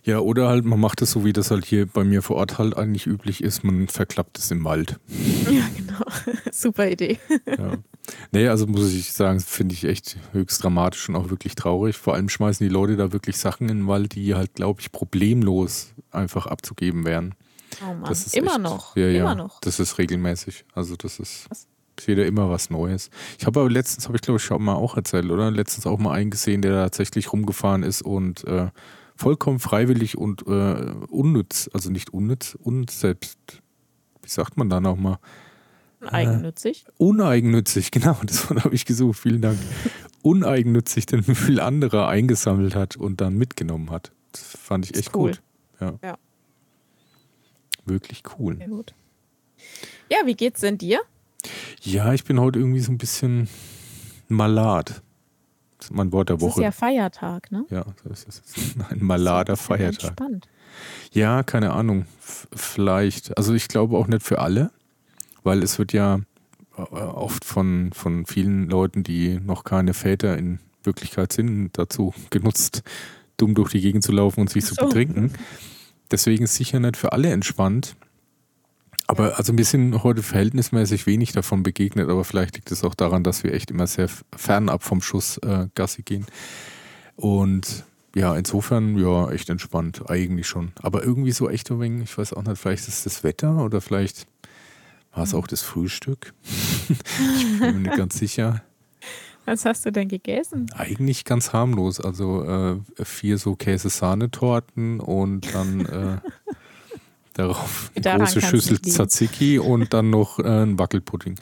Ja, 0.05 0.19
oder 0.19 0.49
halt, 0.49 0.65
man 0.65 0.79
macht 0.79 1.01
es 1.01 1.11
so, 1.11 1.23
wie 1.23 1.31
das 1.31 1.49
halt 1.49 1.65
hier 1.65 1.85
bei 1.85 2.03
mir 2.03 2.21
vor 2.21 2.35
Ort 2.35 2.57
halt 2.57 2.75
eigentlich 2.75 3.07
üblich 3.07 3.41
ist, 3.41 3.63
man 3.63 3.87
verklappt 3.87 4.37
es 4.37 4.51
im 4.51 4.65
Wald. 4.65 4.99
Ja, 5.49 5.63
genau. 5.77 6.03
Super 6.51 6.89
Idee. 6.89 7.19
Ja. 7.47 7.77
Nee, 8.31 8.47
also 8.49 8.67
muss 8.67 8.91
ich 8.93 9.13
sagen, 9.13 9.39
finde 9.39 9.73
ich 9.75 9.85
echt 9.85 10.17
höchst 10.33 10.61
dramatisch 10.61 11.07
und 11.07 11.15
auch 11.15 11.29
wirklich 11.29 11.55
traurig. 11.55 11.95
Vor 11.97 12.15
allem 12.15 12.27
schmeißen 12.27 12.67
die 12.67 12.73
Leute 12.73 12.97
da 12.97 13.13
wirklich 13.13 13.37
Sachen 13.37 13.69
in 13.69 13.77
den 13.79 13.87
Wald, 13.87 14.15
die 14.15 14.35
halt, 14.35 14.55
glaube 14.55 14.81
ich, 14.81 14.91
problemlos 14.91 15.93
einfach 16.11 16.47
abzugeben 16.47 17.05
wären. 17.05 17.35
Oh 17.81 17.93
Mann. 17.93 18.03
Das 18.03 18.25
ist 18.25 18.35
Immer 18.35 18.55
echt, 18.55 18.61
noch. 18.61 18.95
Ja, 18.97 19.07
ja, 19.07 19.21
Immer 19.21 19.35
noch. 19.35 19.61
Das 19.61 19.79
ist 19.79 19.97
regelmäßig. 19.97 20.65
Also 20.73 20.97
das 20.97 21.19
ist, 21.19 21.45
Was? 21.49 21.67
wieder 22.05 22.25
immer 22.25 22.49
was 22.49 22.69
Neues. 22.69 23.09
Ich 23.39 23.45
habe 23.45 23.61
aber 23.61 23.69
letztens, 23.69 24.07
habe 24.07 24.17
ich 24.17 24.21
glaube 24.21 24.37
ich 24.37 24.43
schon 24.43 24.61
mal 24.61 24.75
auch 24.75 24.97
erzählt, 24.97 25.29
oder? 25.31 25.49
Letztens 25.49 25.87
auch 25.87 25.97
mal 25.97 26.11
einen 26.11 26.29
gesehen, 26.29 26.61
der 26.61 26.73
tatsächlich 26.73 27.31
rumgefahren 27.31 27.83
ist 27.83 28.01
und 28.01 28.43
äh, 28.45 28.67
vollkommen 29.23 29.59
freiwillig 29.59 30.17
und 30.17 30.45
äh, 30.47 30.93
unnütz, 31.09 31.69
also 31.73 31.89
nicht 31.89 32.13
unnütz, 32.13 32.57
unselbst, 32.61 33.37
wie 34.21 34.29
sagt 34.29 34.57
man 34.57 34.69
da 34.69 34.81
nochmal? 34.81 35.17
Eigennützig. 36.01 36.85
Uneigennützig, 36.97 37.91
genau, 37.91 38.17
das 38.25 38.49
habe 38.49 38.75
ich 38.75 38.85
gesucht, 38.85 39.17
vielen 39.17 39.41
Dank. 39.41 39.57
Uneigennützig 40.23 41.05
den 41.05 41.23
Müll 41.25 41.61
anderer 41.61 42.09
eingesammelt 42.09 42.75
hat 42.75 42.97
und 42.97 43.21
dann 43.21 43.37
mitgenommen 43.37 43.91
hat. 43.91 44.11
Das 44.33 44.57
fand 44.57 44.85
ich 44.85 44.91
Ist 44.91 44.99
echt 44.99 45.15
cool. 45.15 45.31
gut. 45.31 45.41
Ja. 45.79 45.93
Ja. 46.03 46.17
Wirklich 47.85 48.23
cool. 48.37 48.57
Sehr 48.57 48.67
gut. 48.67 48.93
Ja, 50.09 50.17
wie 50.25 50.35
geht's 50.35 50.59
denn 50.59 50.77
dir? 50.77 50.99
Ja, 51.81 52.13
ich 52.13 52.25
bin 52.25 52.41
heute 52.41 52.59
irgendwie 52.59 52.81
so 52.81 52.91
ein 52.91 52.97
bisschen 52.97 53.47
malat. 54.27 55.01
Das 55.83 55.89
ist 55.89 55.97
mein 55.97 56.13
Wort 56.13 56.29
der 56.29 56.37
ist 56.37 56.41
Woche. 56.41 56.61
ja 56.61 56.71
Feiertag, 56.71 57.51
ne? 57.51 57.65
Ja, 57.69 57.83
so 58.01 58.09
ist. 58.09 58.41
Ein 58.89 59.03
malader 59.03 59.53
Ist 59.53 59.59
ja 59.59 59.65
Feiertag. 59.65 60.11
Spannend. 60.13 60.47
Ja, 61.11 61.43
keine 61.43 61.73
Ahnung. 61.73 62.05
Vielleicht. 62.21 63.37
Also 63.37 63.53
ich 63.53 63.67
glaube 63.67 63.97
auch 63.97 64.07
nicht 64.07 64.23
für 64.23 64.39
alle, 64.39 64.71
weil 65.43 65.61
es 65.61 65.79
wird 65.79 65.91
ja 65.91 66.21
äh, 66.77 66.81
oft 66.81 67.43
von, 67.43 67.91
von 67.93 68.25
vielen 68.25 68.69
Leuten, 68.69 69.03
die 69.03 69.41
noch 69.41 69.65
keine 69.65 69.93
Väter 69.93 70.37
in 70.37 70.59
Wirklichkeit 70.83 71.33
sind, 71.33 71.71
dazu 71.73 72.13
genutzt, 72.29 72.83
dumm 73.35 73.53
durch 73.53 73.71
die 73.71 73.81
Gegend 73.81 74.05
zu 74.05 74.13
laufen 74.13 74.39
und 74.39 74.49
sich 74.49 74.63
zu 74.63 74.75
so. 74.75 74.85
betrinken. 74.85 75.33
Deswegen 76.11 76.45
ist 76.45 76.55
sicher 76.55 76.79
nicht 76.79 76.95
für 76.95 77.11
alle 77.11 77.29
entspannt. 77.29 77.97
Aber 79.07 79.37
also 79.37 79.57
wir 79.57 79.65
sind 79.65 80.03
heute 80.03 80.23
verhältnismäßig 80.23 81.05
wenig 81.05 81.33
davon 81.33 81.63
begegnet, 81.63 82.09
aber 82.09 82.23
vielleicht 82.23 82.55
liegt 82.55 82.71
es 82.71 82.83
auch 82.83 82.95
daran, 82.95 83.23
dass 83.23 83.43
wir 83.43 83.53
echt 83.53 83.71
immer 83.71 83.87
sehr 83.87 84.09
fernab 84.35 84.83
vom 84.83 85.01
Schuss 85.01 85.37
äh, 85.39 85.67
Gassi 85.75 86.03
gehen. 86.03 86.25
Und 87.15 87.83
ja, 88.15 88.35
insofern, 88.35 88.97
ja, 88.97 89.29
echt 89.31 89.49
entspannt, 89.49 90.09
eigentlich 90.09 90.47
schon. 90.47 90.71
Aber 90.81 91.03
irgendwie 91.03 91.31
so 91.31 91.49
echt 91.49 91.69
ein 91.71 91.79
wenig, 91.79 92.11
ich 92.11 92.17
weiß 92.17 92.33
auch 92.33 92.43
nicht, 92.43 92.57
vielleicht 92.57 92.87
ist 92.87 92.99
es 92.99 93.03
das 93.03 93.23
Wetter 93.23 93.63
oder 93.63 93.81
vielleicht 93.81 94.27
war 95.13 95.23
es 95.23 95.33
auch 95.33 95.47
das 95.47 95.61
Frühstück. 95.61 96.33
ich 96.89 97.59
bin 97.59 97.81
mir 97.81 97.89
nicht 97.89 97.97
ganz 97.97 98.17
sicher. 98.17 98.63
Was 99.45 99.65
hast 99.65 99.85
du 99.85 99.91
denn 99.91 100.07
gegessen? 100.07 100.67
Eigentlich 100.75 101.25
ganz 101.25 101.51
harmlos. 101.51 101.99
Also 101.99 102.43
äh, 102.45 102.79
vier 103.03 103.37
so 103.37 103.55
Käse-Sahnetorten 103.55 104.99
und 104.99 105.53
dann 105.53 105.85
äh, 105.85 106.17
darauf 107.33 107.91
eine 107.95 108.01
daran 108.01 108.19
große 108.21 108.41
Schüssel 108.41 108.81
Tzatziki 108.81 109.59
und 109.59 109.93
dann 109.93 110.09
noch 110.09 110.39
äh, 110.39 110.63
ein 110.63 110.79
Wackelpudding. 110.79 111.35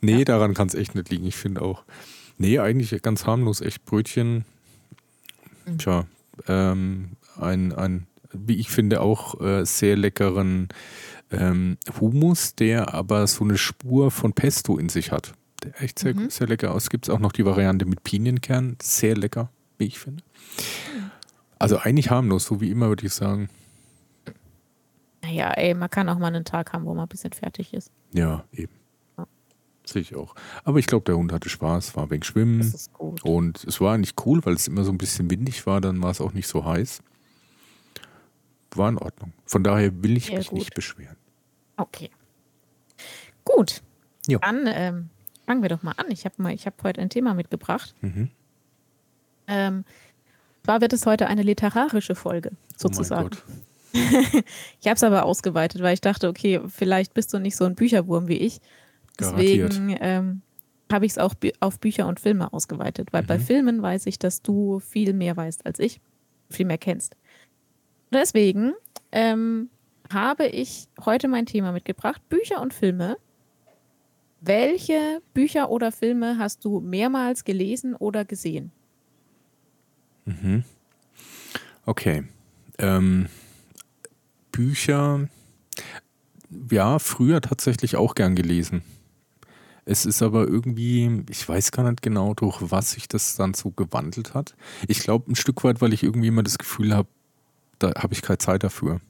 Nee, 0.00 0.18
ja. 0.18 0.24
daran 0.24 0.54
kann 0.54 0.68
es 0.68 0.74
echt 0.74 0.94
nicht 0.94 1.10
liegen. 1.10 1.26
Ich 1.26 1.36
finde 1.36 1.62
auch. 1.62 1.84
Nee, 2.36 2.58
eigentlich 2.58 3.02
ganz 3.02 3.26
harmlos. 3.26 3.60
Echt 3.60 3.84
Brötchen. 3.84 4.44
Mhm. 5.66 5.78
Tja, 5.78 6.06
ähm, 6.46 7.10
ein, 7.36 7.72
ein, 7.72 8.06
wie 8.32 8.56
ich 8.56 8.70
finde, 8.70 9.00
auch 9.00 9.40
äh, 9.40 9.64
sehr 9.64 9.96
leckeren 9.96 10.68
ähm, 11.30 11.78
Hummus, 12.00 12.54
der 12.54 12.94
aber 12.94 13.26
so 13.26 13.44
eine 13.44 13.58
Spur 13.58 14.10
von 14.10 14.32
Pesto 14.32 14.78
in 14.78 14.88
sich 14.88 15.12
hat. 15.12 15.34
Der 15.64 15.82
echt 15.82 15.98
sehr, 15.98 16.14
mhm. 16.14 16.30
sehr 16.30 16.46
lecker 16.46 16.72
aus. 16.72 16.90
Gibt 16.90 17.08
es 17.08 17.10
auch 17.10 17.18
noch 17.18 17.32
die 17.32 17.44
Variante 17.44 17.84
mit 17.84 18.04
Pinienkern. 18.04 18.76
Sehr 18.80 19.16
lecker, 19.16 19.50
wie 19.78 19.86
ich 19.86 19.98
finde. 19.98 20.22
Also 21.58 21.78
eigentlich 21.78 22.10
harmlos, 22.10 22.44
so 22.44 22.60
wie 22.60 22.70
immer, 22.70 22.88
würde 22.88 23.06
ich 23.06 23.12
sagen. 23.12 23.48
Naja, 25.28 25.50
ey, 25.52 25.74
man 25.74 25.90
kann 25.90 26.08
auch 26.08 26.18
mal 26.18 26.28
einen 26.28 26.44
Tag 26.44 26.72
haben, 26.72 26.86
wo 26.86 26.94
man 26.94 27.04
ein 27.04 27.08
bisschen 27.08 27.32
fertig 27.32 27.74
ist. 27.74 27.92
Ja, 28.12 28.44
eben. 28.52 28.72
Ja. 29.18 29.26
Sehe 29.84 30.00
ich 30.00 30.16
auch. 30.16 30.34
Aber 30.64 30.78
ich 30.78 30.86
glaube, 30.86 31.04
der 31.04 31.16
Hund 31.16 31.32
hatte 31.32 31.50
Spaß, 31.50 31.96
war 31.96 32.08
wenig 32.10 32.24
schwimmen. 32.24 32.58
Das 32.60 32.68
ist 32.68 32.92
gut. 32.94 33.22
Und 33.24 33.62
es 33.64 33.80
war 33.80 33.98
nicht 33.98 34.24
cool, 34.24 34.44
weil 34.46 34.54
es 34.54 34.66
immer 34.68 34.84
so 34.84 34.90
ein 34.90 34.96
bisschen 34.96 35.30
windig 35.30 35.66
war, 35.66 35.82
dann 35.82 36.02
war 36.02 36.10
es 36.10 36.22
auch 36.22 36.32
nicht 36.32 36.48
so 36.48 36.64
heiß. 36.64 37.02
War 38.74 38.88
in 38.88 38.96
Ordnung. 38.98 39.32
Von 39.44 39.62
daher 39.64 40.02
will 40.02 40.16
ich 40.16 40.26
Sehr 40.26 40.38
mich 40.38 40.48
gut. 40.48 40.58
nicht 40.60 40.74
beschweren. 40.74 41.16
Okay. 41.76 42.10
Gut. 43.44 43.82
Jo. 44.26 44.38
Dann 44.38 44.66
ähm, 44.66 45.10
fangen 45.46 45.62
wir 45.62 45.68
doch 45.68 45.82
mal 45.82 45.92
an. 45.92 46.06
Ich 46.10 46.24
habe 46.24 46.42
hab 46.42 46.82
heute 46.82 47.02
ein 47.02 47.10
Thema 47.10 47.34
mitgebracht. 47.34 47.94
Mhm. 48.00 48.30
Ähm, 49.46 49.84
zwar 50.64 50.80
wird 50.80 50.92
es 50.94 51.04
heute 51.06 51.26
eine 51.26 51.42
literarische 51.42 52.14
Folge, 52.14 52.52
sozusagen. 52.76 53.30
Oh 53.34 53.52
ich 53.92 54.86
habe 54.86 54.94
es 54.94 55.02
aber 55.02 55.24
ausgeweitet, 55.24 55.82
weil 55.82 55.94
ich 55.94 56.00
dachte, 56.00 56.28
okay, 56.28 56.60
vielleicht 56.68 57.14
bist 57.14 57.32
du 57.32 57.38
nicht 57.38 57.56
so 57.56 57.64
ein 57.64 57.74
Bücherwurm 57.74 58.28
wie 58.28 58.38
ich. 58.38 58.60
Deswegen 59.18 59.96
ähm, 60.00 60.42
habe 60.92 61.06
ich 61.06 61.12
es 61.12 61.18
auch 61.18 61.34
auf 61.60 61.80
Bücher 61.80 62.06
und 62.06 62.20
Filme 62.20 62.52
ausgeweitet, 62.52 63.12
weil 63.12 63.22
mhm. 63.22 63.26
bei 63.26 63.38
Filmen 63.38 63.82
weiß 63.82 64.06
ich, 64.06 64.18
dass 64.18 64.42
du 64.42 64.78
viel 64.80 65.12
mehr 65.12 65.36
weißt 65.36 65.66
als 65.66 65.78
ich, 65.78 66.00
viel 66.50 66.66
mehr 66.66 66.78
kennst. 66.78 67.16
Deswegen 68.12 68.74
ähm, 69.12 69.70
habe 70.12 70.46
ich 70.46 70.88
heute 71.04 71.28
mein 71.28 71.46
Thema 71.46 71.72
mitgebracht, 71.72 72.26
Bücher 72.28 72.62
und 72.62 72.72
Filme, 72.72 73.16
welche 74.40 75.20
Bücher 75.34 75.70
oder 75.70 75.90
Filme 75.92 76.38
hast 76.38 76.64
du 76.64 76.80
mehrmals 76.80 77.44
gelesen 77.44 77.94
oder 77.94 78.24
gesehen? 78.24 78.70
Mhm. 80.24 80.62
Okay. 81.84 82.24
Ähm, 82.78 83.26
Bücher, 84.58 85.28
ja, 86.68 86.98
früher 86.98 87.40
tatsächlich 87.40 87.94
auch 87.94 88.16
gern 88.16 88.34
gelesen. 88.34 88.82
Es 89.84 90.04
ist 90.04 90.20
aber 90.20 90.48
irgendwie, 90.48 91.22
ich 91.30 91.48
weiß 91.48 91.70
gar 91.70 91.88
nicht 91.88 92.02
genau, 92.02 92.34
durch 92.34 92.58
was 92.60 92.90
sich 92.90 93.06
das 93.06 93.36
dann 93.36 93.54
so 93.54 93.70
gewandelt 93.70 94.34
hat. 94.34 94.56
Ich 94.88 94.98
glaube 94.98 95.30
ein 95.30 95.36
Stück 95.36 95.62
weit, 95.62 95.80
weil 95.80 95.92
ich 95.92 96.02
irgendwie 96.02 96.26
immer 96.26 96.42
das 96.42 96.58
Gefühl 96.58 96.92
habe, 96.92 97.06
da 97.78 97.92
habe 98.02 98.14
ich 98.14 98.20
keine 98.20 98.38
Zeit 98.38 98.64
dafür. 98.64 99.00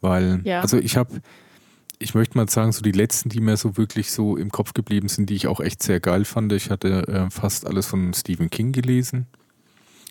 Weil, 0.00 0.40
ja. 0.44 0.62
also 0.62 0.78
ich 0.78 0.96
habe, 0.96 1.20
ich 1.98 2.14
möchte 2.14 2.38
mal 2.38 2.48
sagen, 2.48 2.72
so 2.72 2.80
die 2.80 2.92
letzten, 2.92 3.28
die 3.28 3.40
mir 3.40 3.58
so 3.58 3.76
wirklich 3.76 4.10
so 4.10 4.38
im 4.38 4.50
Kopf 4.50 4.72
geblieben 4.72 5.08
sind, 5.08 5.28
die 5.28 5.34
ich 5.34 5.48
auch 5.48 5.60
echt 5.60 5.82
sehr 5.82 6.00
geil 6.00 6.24
fand. 6.24 6.50
Ich 6.52 6.70
hatte 6.70 7.06
äh, 7.08 7.30
fast 7.30 7.66
alles 7.66 7.88
von 7.88 8.14
Stephen 8.14 8.48
King 8.48 8.72
gelesen. 8.72 9.26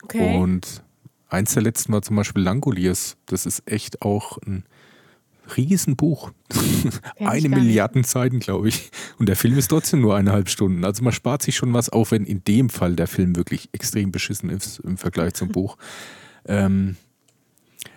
Okay. 0.03 0.38
Und 0.38 0.84
eins 1.34 1.54
der 1.54 1.63
letzten 1.63 1.92
war 1.92 2.02
zum 2.02 2.16
Beispiel 2.16 2.44
Langoliers. 2.44 3.18
Das 3.25 3.46
ist 3.46 3.63
echt 3.66 4.02
auch 4.02 4.38
ein 4.46 4.63
Riesenbuch. 5.58 6.32
eine 7.20 7.50
Milliarden 7.50 8.04
Seiten, 8.04 8.40
glaube 8.40 8.70
ich. 8.70 8.92
Und 9.18 9.28
der 9.28 9.36
Film 9.36 9.58
ist 9.58 9.68
trotzdem 9.68 10.02
nur 10.02 10.16
eineinhalb 10.16 10.50
Stunden. 10.50 10.86
Also 10.86 11.04
man 11.04 11.12
spart 11.12 11.42
sich 11.42 11.56
schon 11.56 11.74
was, 11.74 11.90
auch 11.90 12.12
wenn 12.12 12.25
in 12.25 12.44
dem 12.44 12.70
Fall 12.70 12.96
der 12.96 13.08
Film 13.08 13.36
wirklich 13.36 13.70
extrem 13.74 14.12
beschissen 14.12 14.50
ist 14.50 14.80
im 14.80 14.98
Vergleich 14.98 15.34
zum 15.34 15.50
Buch. 15.50 15.78
Ähm, 16.46 16.98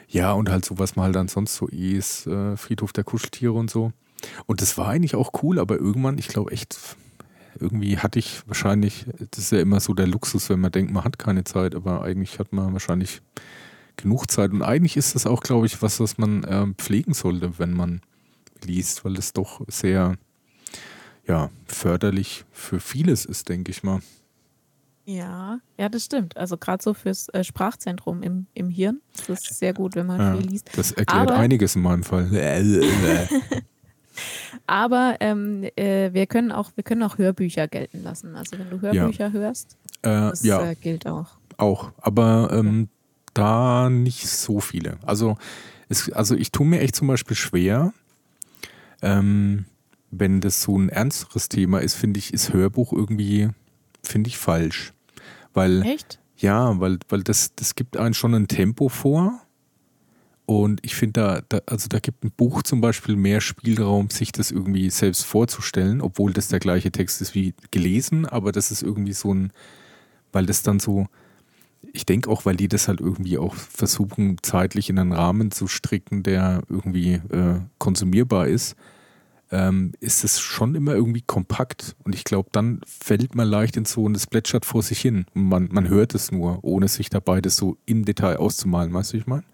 ja, 0.06 0.30
und 0.30 0.48
halt 0.48 0.64
so, 0.64 0.78
was 0.78 0.94
man 0.94 1.06
halt 1.06 1.16
dann 1.16 1.26
sonst 1.26 1.56
so 1.56 1.66
ist, 1.66 2.28
äh, 2.28 2.56
Friedhof 2.56 2.92
der 2.92 3.02
Kuscheltiere 3.02 3.54
und 3.54 3.68
so. 3.68 3.90
Und 4.46 4.62
das 4.62 4.78
war 4.78 4.86
eigentlich 4.86 5.16
auch 5.16 5.32
cool, 5.42 5.58
aber 5.58 5.78
irgendwann, 5.78 6.16
ich 6.16 6.28
glaube 6.28 6.52
echt, 6.52 6.78
irgendwie 7.60 7.98
hatte 7.98 8.18
ich 8.18 8.42
wahrscheinlich, 8.46 9.06
das 9.30 9.44
ist 9.44 9.52
ja 9.52 9.60
immer 9.60 9.80
so 9.80 9.94
der 9.94 10.06
Luxus, 10.06 10.48
wenn 10.50 10.60
man 10.60 10.72
denkt, 10.72 10.92
man 10.92 11.04
hat 11.04 11.18
keine 11.18 11.44
Zeit, 11.44 11.74
aber 11.74 12.02
eigentlich 12.02 12.38
hat 12.38 12.52
man 12.52 12.72
wahrscheinlich 12.72 13.22
genug 13.96 14.30
Zeit. 14.30 14.52
Und 14.52 14.62
eigentlich 14.62 14.96
ist 14.96 15.14
das 15.14 15.26
auch, 15.26 15.40
glaube 15.40 15.66
ich, 15.66 15.82
was, 15.82 16.00
was 16.00 16.18
man 16.18 16.44
äh, 16.44 16.66
pflegen 16.78 17.14
sollte, 17.14 17.58
wenn 17.58 17.72
man 17.72 18.00
liest, 18.64 19.04
weil 19.04 19.16
es 19.16 19.32
doch 19.32 19.62
sehr 19.68 20.16
ja, 21.26 21.50
förderlich 21.66 22.44
für 22.52 22.80
vieles 22.80 23.24
ist, 23.24 23.48
denke 23.48 23.70
ich 23.70 23.82
mal. 23.82 24.00
Ja, 25.04 25.60
ja, 25.78 25.88
das 25.88 26.04
stimmt. 26.04 26.36
Also 26.36 26.56
gerade 26.56 26.82
so 26.82 26.92
fürs 26.92 27.28
äh, 27.28 27.44
Sprachzentrum 27.44 28.22
im, 28.22 28.46
im 28.54 28.68
Hirn. 28.68 29.00
Das 29.28 29.48
ist 29.48 29.58
sehr 29.58 29.72
gut, 29.72 29.94
wenn 29.94 30.06
man 30.06 30.18
ja, 30.18 30.36
viel 30.36 30.46
liest. 30.48 30.68
Das 30.76 30.90
erklärt 30.90 31.30
Aber, 31.30 31.38
einiges 31.38 31.76
in 31.76 31.82
meinem 31.82 32.02
Fall. 32.02 32.28
Aber 34.66 35.16
ähm, 35.20 35.64
äh, 35.76 36.12
wir 36.12 36.26
können 36.26 36.52
auch, 36.52 36.70
wir 36.74 36.84
können 36.84 37.02
auch 37.02 37.18
Hörbücher 37.18 37.68
gelten 37.68 38.02
lassen. 38.02 38.36
Also 38.36 38.58
wenn 38.58 38.70
du 38.70 38.80
Hörbücher 38.80 39.26
ja. 39.26 39.32
hörst, 39.32 39.76
äh, 40.02 40.08
das 40.08 40.42
ja, 40.42 40.70
äh, 40.70 40.74
gilt 40.74 41.06
auch. 41.06 41.26
Auch. 41.56 41.92
Aber 41.98 42.50
ähm, 42.52 42.88
da 43.34 43.90
nicht 43.90 44.26
so 44.26 44.60
viele. 44.60 44.98
Also, 45.04 45.36
es, 45.88 46.10
also 46.12 46.34
ich 46.34 46.52
tue 46.52 46.66
mir 46.66 46.80
echt 46.80 46.96
zum 46.96 47.08
Beispiel 47.08 47.36
schwer, 47.36 47.92
ähm, 49.02 49.66
wenn 50.10 50.40
das 50.40 50.62
so 50.62 50.78
ein 50.78 50.88
ernsteres 50.88 51.48
Thema 51.48 51.80
ist, 51.80 51.94
finde 51.94 52.18
ich, 52.18 52.32
ist 52.32 52.52
Hörbuch 52.52 52.92
irgendwie, 52.92 53.50
finde 54.02 54.28
ich 54.28 54.38
falsch. 54.38 54.92
Weil, 55.52 55.82
Echt? 55.82 56.18
Ja, 56.38 56.78
weil, 56.80 56.98
weil 57.08 57.22
das, 57.22 57.54
das 57.54 57.74
gibt 57.74 57.96
einen 57.96 58.14
schon 58.14 58.34
ein 58.34 58.48
Tempo 58.48 58.88
vor. 58.88 59.40
Und 60.46 60.80
ich 60.84 60.94
finde, 60.94 61.12
da, 61.20 61.40
da, 61.48 61.60
also 61.66 61.88
da 61.88 61.98
gibt 61.98 62.24
ein 62.24 62.30
Buch 62.30 62.62
zum 62.62 62.80
Beispiel 62.80 63.16
mehr 63.16 63.40
Spielraum, 63.40 64.10
sich 64.10 64.30
das 64.30 64.52
irgendwie 64.52 64.90
selbst 64.90 65.24
vorzustellen, 65.24 66.00
obwohl 66.00 66.32
das 66.32 66.48
der 66.48 66.60
gleiche 66.60 66.92
Text 66.92 67.20
ist 67.20 67.34
wie 67.34 67.54
gelesen, 67.72 68.26
aber 68.26 68.52
das 68.52 68.70
ist 68.70 68.82
irgendwie 68.82 69.12
so 69.12 69.34
ein, 69.34 69.52
weil 70.32 70.46
das 70.46 70.62
dann 70.62 70.78
so, 70.78 71.08
ich 71.92 72.06
denke 72.06 72.30
auch, 72.30 72.46
weil 72.46 72.56
die 72.56 72.68
das 72.68 72.86
halt 72.86 73.00
irgendwie 73.00 73.38
auch 73.38 73.54
versuchen, 73.54 74.36
zeitlich 74.42 74.88
in 74.88 75.00
einen 75.00 75.12
Rahmen 75.12 75.50
zu 75.50 75.66
stricken, 75.66 76.22
der 76.22 76.62
irgendwie 76.68 77.14
äh, 77.14 77.60
konsumierbar 77.78 78.46
ist 78.46 78.76
ähm, 79.50 79.92
ist 80.00 80.24
es 80.24 80.40
schon 80.40 80.74
immer 80.74 80.94
irgendwie 80.94 81.22
kompakt. 81.22 81.96
Und 82.04 82.14
ich 82.14 82.24
glaube, 82.24 82.48
dann 82.52 82.80
fällt 82.86 83.34
man 83.34 83.48
leicht 83.48 83.76
in 83.76 83.84
so 83.84 84.04
und 84.04 84.16
es 84.16 84.26
plätschert 84.26 84.64
vor 84.64 84.82
sich 84.82 85.00
hin. 85.00 85.26
Und 85.34 85.44
man, 85.44 85.68
man 85.70 85.88
hört 85.88 86.14
es 86.14 86.32
nur, 86.32 86.58
ohne 86.62 86.88
sich 86.88 87.10
dabei 87.10 87.40
das 87.40 87.56
so 87.56 87.76
im 87.86 88.04
Detail 88.04 88.36
auszumalen. 88.38 88.92
Weißt 88.92 89.12
du, 89.12 89.18
ich 89.18 89.26
meine? 89.26 89.44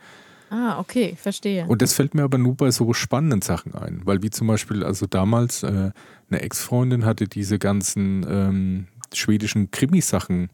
Ah, 0.53 0.79
okay, 0.79 1.17
verstehe. 1.19 1.65
Und 1.67 1.81
das 1.81 1.95
fällt 1.95 2.15
mir 2.15 2.25
aber 2.25 2.37
nur 2.37 2.55
bei 2.55 2.71
so 2.71 2.93
spannenden 2.93 3.41
Sachen 3.41 3.75
ein. 3.75 4.03
Weil 4.05 4.23
wie 4.23 4.29
zum 4.29 4.49
Beispiel, 4.49 4.85
also 4.85 5.07
damals 5.07 5.63
äh, 5.63 5.93
eine 6.29 6.43
Ex-Freundin 6.43 7.07
hatte 7.07 7.27
diese 7.27 7.59
ganzen 7.59 8.27
ähm, 8.29 8.87
schwedischen 9.15 9.71
Krimisachen 9.71 10.51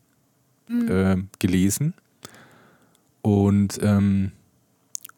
mhm. 0.69 0.89
äh, 0.89 1.17
gelesen. 1.41 1.95
Und 3.23 3.81
ähm, 3.83 4.31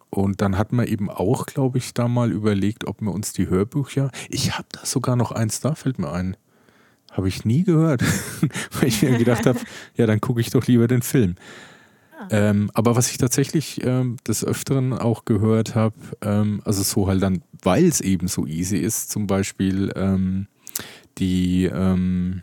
und 0.08 0.40
dann 0.40 0.56
hat 0.56 0.72
man 0.72 0.86
eben 0.86 1.10
auch, 1.10 1.44
glaube 1.44 1.76
ich, 1.76 1.92
da 1.92 2.08
mal 2.08 2.32
überlegt, 2.32 2.86
ob 2.86 3.02
wir 3.02 3.12
uns 3.12 3.34
die 3.34 3.48
Hörbücher. 3.48 4.10
Ich 4.30 4.56
habe 4.56 4.66
da 4.72 4.84
sogar 4.84 5.14
noch 5.14 5.30
eins, 5.30 5.60
da 5.60 5.74
fällt 5.74 5.98
mir 5.98 6.10
ein. 6.10 6.38
Habe 7.12 7.28
ich 7.28 7.44
nie 7.44 7.64
gehört, 7.64 8.02
weil 8.80 8.88
ich 8.88 9.02
mir 9.02 9.18
gedacht 9.18 9.44
habe, 9.44 9.60
ja, 9.94 10.06
dann 10.06 10.22
gucke 10.22 10.40
ich 10.40 10.48
doch 10.48 10.66
lieber 10.66 10.88
den 10.88 11.02
Film. 11.02 11.36
Ähm, 12.30 12.70
aber 12.74 12.96
was 12.96 13.10
ich 13.10 13.18
tatsächlich 13.18 13.84
ähm, 13.84 14.16
des 14.26 14.44
Öfteren 14.44 14.92
auch 14.92 15.24
gehört 15.24 15.74
habe, 15.74 15.94
ähm, 16.22 16.60
also 16.64 16.82
so 16.82 17.06
halt 17.08 17.22
dann, 17.22 17.42
weil 17.62 17.84
es 17.84 18.00
eben 18.00 18.28
so 18.28 18.46
easy 18.46 18.78
ist, 18.78 19.10
zum 19.10 19.26
Beispiel 19.26 19.92
ähm, 19.96 20.46
die, 21.18 21.64
ähm, 21.64 22.42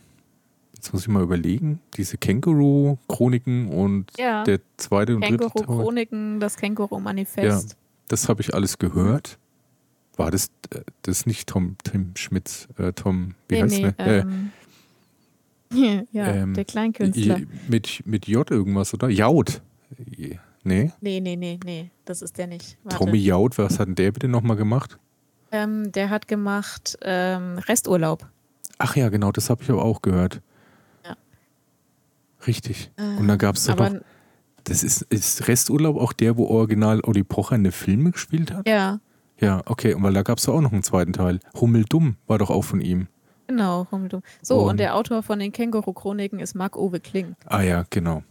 jetzt 0.75 0.93
muss 0.93 1.03
ich 1.03 1.07
mal 1.07 1.24
überlegen, 1.24 1.79
diese 1.96 2.17
Känguru-Chroniken 2.17 3.67
und 3.69 4.05
ja. 4.17 4.43
der 4.43 4.60
zweite 4.77 5.15
und 5.15 5.22
dritte 5.22 5.50
Känguru-Chroniken, 5.50 6.39
das 6.39 6.57
Känguru-Manifest. 6.57 7.69
Ja, 7.69 7.75
das 8.07 8.29
habe 8.29 8.41
ich 8.41 8.53
alles 8.53 8.77
gehört. 8.77 9.38
War 10.15 10.31
das, 10.31 10.48
äh, 10.72 10.81
das 11.03 11.25
nicht 11.25 11.50
Tom, 11.50 11.75
Tim 11.84 12.15
Schmitz, 12.15 12.67
äh, 12.77 12.93
Tom, 12.93 13.36
wie 13.48 13.55
nee, 13.55 13.62
heißt 13.62 13.79
nee, 13.79 13.91
der? 13.91 14.07
Äh, 14.07 14.19
ähm, 14.19 14.51
ja, 16.12 16.27
ähm, 16.27 16.53
der 16.53 16.65
Kleinkünstler. 16.65 17.41
Mit, 17.67 18.03
mit 18.05 18.27
J 18.27 18.50
irgendwas, 18.50 18.93
oder? 18.93 19.10
Jaud. 19.10 19.62
Je- 20.05 20.37
Nee? 20.63 20.91
Nee, 20.99 21.21
nee, 21.21 21.37
nee, 21.37 21.57
nee, 21.63 21.91
das 22.03 22.21
ist 22.21 22.37
der 22.37 22.47
nicht. 22.47 22.77
Warte. 22.83 22.97
Tommy 22.97 23.17
Jaud, 23.19 23.57
was 23.57 23.79
hat 23.79 23.87
denn 23.87 23.95
der 23.95 24.11
bitte 24.11 24.27
nochmal 24.27 24.57
gemacht? 24.57 24.97
Ähm, 25.51 25.91
der 25.93 26.09
hat 26.09 26.27
gemacht 26.27 26.97
ähm, 27.03 27.57
Resturlaub. 27.59 28.27
Ach 28.77 28.95
ja, 28.97 29.07
genau, 29.07 29.31
das 29.31 29.49
habe 29.49 29.63
ich 29.63 29.69
aber 29.69 29.85
auch 29.85 30.01
gehört. 30.01 30.41
Ja. 31.05 31.15
Richtig. 32.45 32.91
Und 32.97 33.27
dann 33.27 33.37
gab 33.37 33.55
es 33.55 33.65
doch 33.65 33.77
noch, 33.77 34.01
das 34.65 34.83
ist, 34.83 35.03
ist 35.03 35.47
Resturlaub 35.47 35.95
auch 35.97 36.11
der, 36.11 36.35
wo 36.37 36.45
original 36.47 36.99
Olli 37.03 37.23
Pocher 37.23 37.55
in 37.55 37.63
den 37.63 37.71
Filme 37.71 38.11
gespielt 38.11 38.53
hat? 38.53 38.67
ja, 38.67 38.99
Ja, 39.39 39.61
okay, 39.65 39.93
und 39.93 40.03
weil 40.03 40.13
da 40.13 40.23
gab 40.23 40.37
es 40.39 40.49
auch 40.49 40.59
noch 40.61 40.73
einen 40.73 40.83
zweiten 40.83 41.13
Teil. 41.13 41.39
Hummeldumm 41.59 42.17
war 42.27 42.37
doch 42.39 42.49
auch 42.49 42.63
von 42.63 42.81
ihm. 42.81 43.07
genau. 43.47 43.87
Hummeldumm. 43.91 44.21
So, 44.41 44.59
und, 44.63 44.71
Und- 44.71 44.79
der 44.81 44.95
Autor 44.95 45.23
von 45.23 45.39
den 45.39 45.51
Känguru-Chroniken 45.53 46.39
ist 46.39 46.55
Marc-Uwe 46.55 46.99
Kling. 46.99 47.35
Ah 47.45 47.61
ja, 47.61 47.85
genau. 47.89 48.23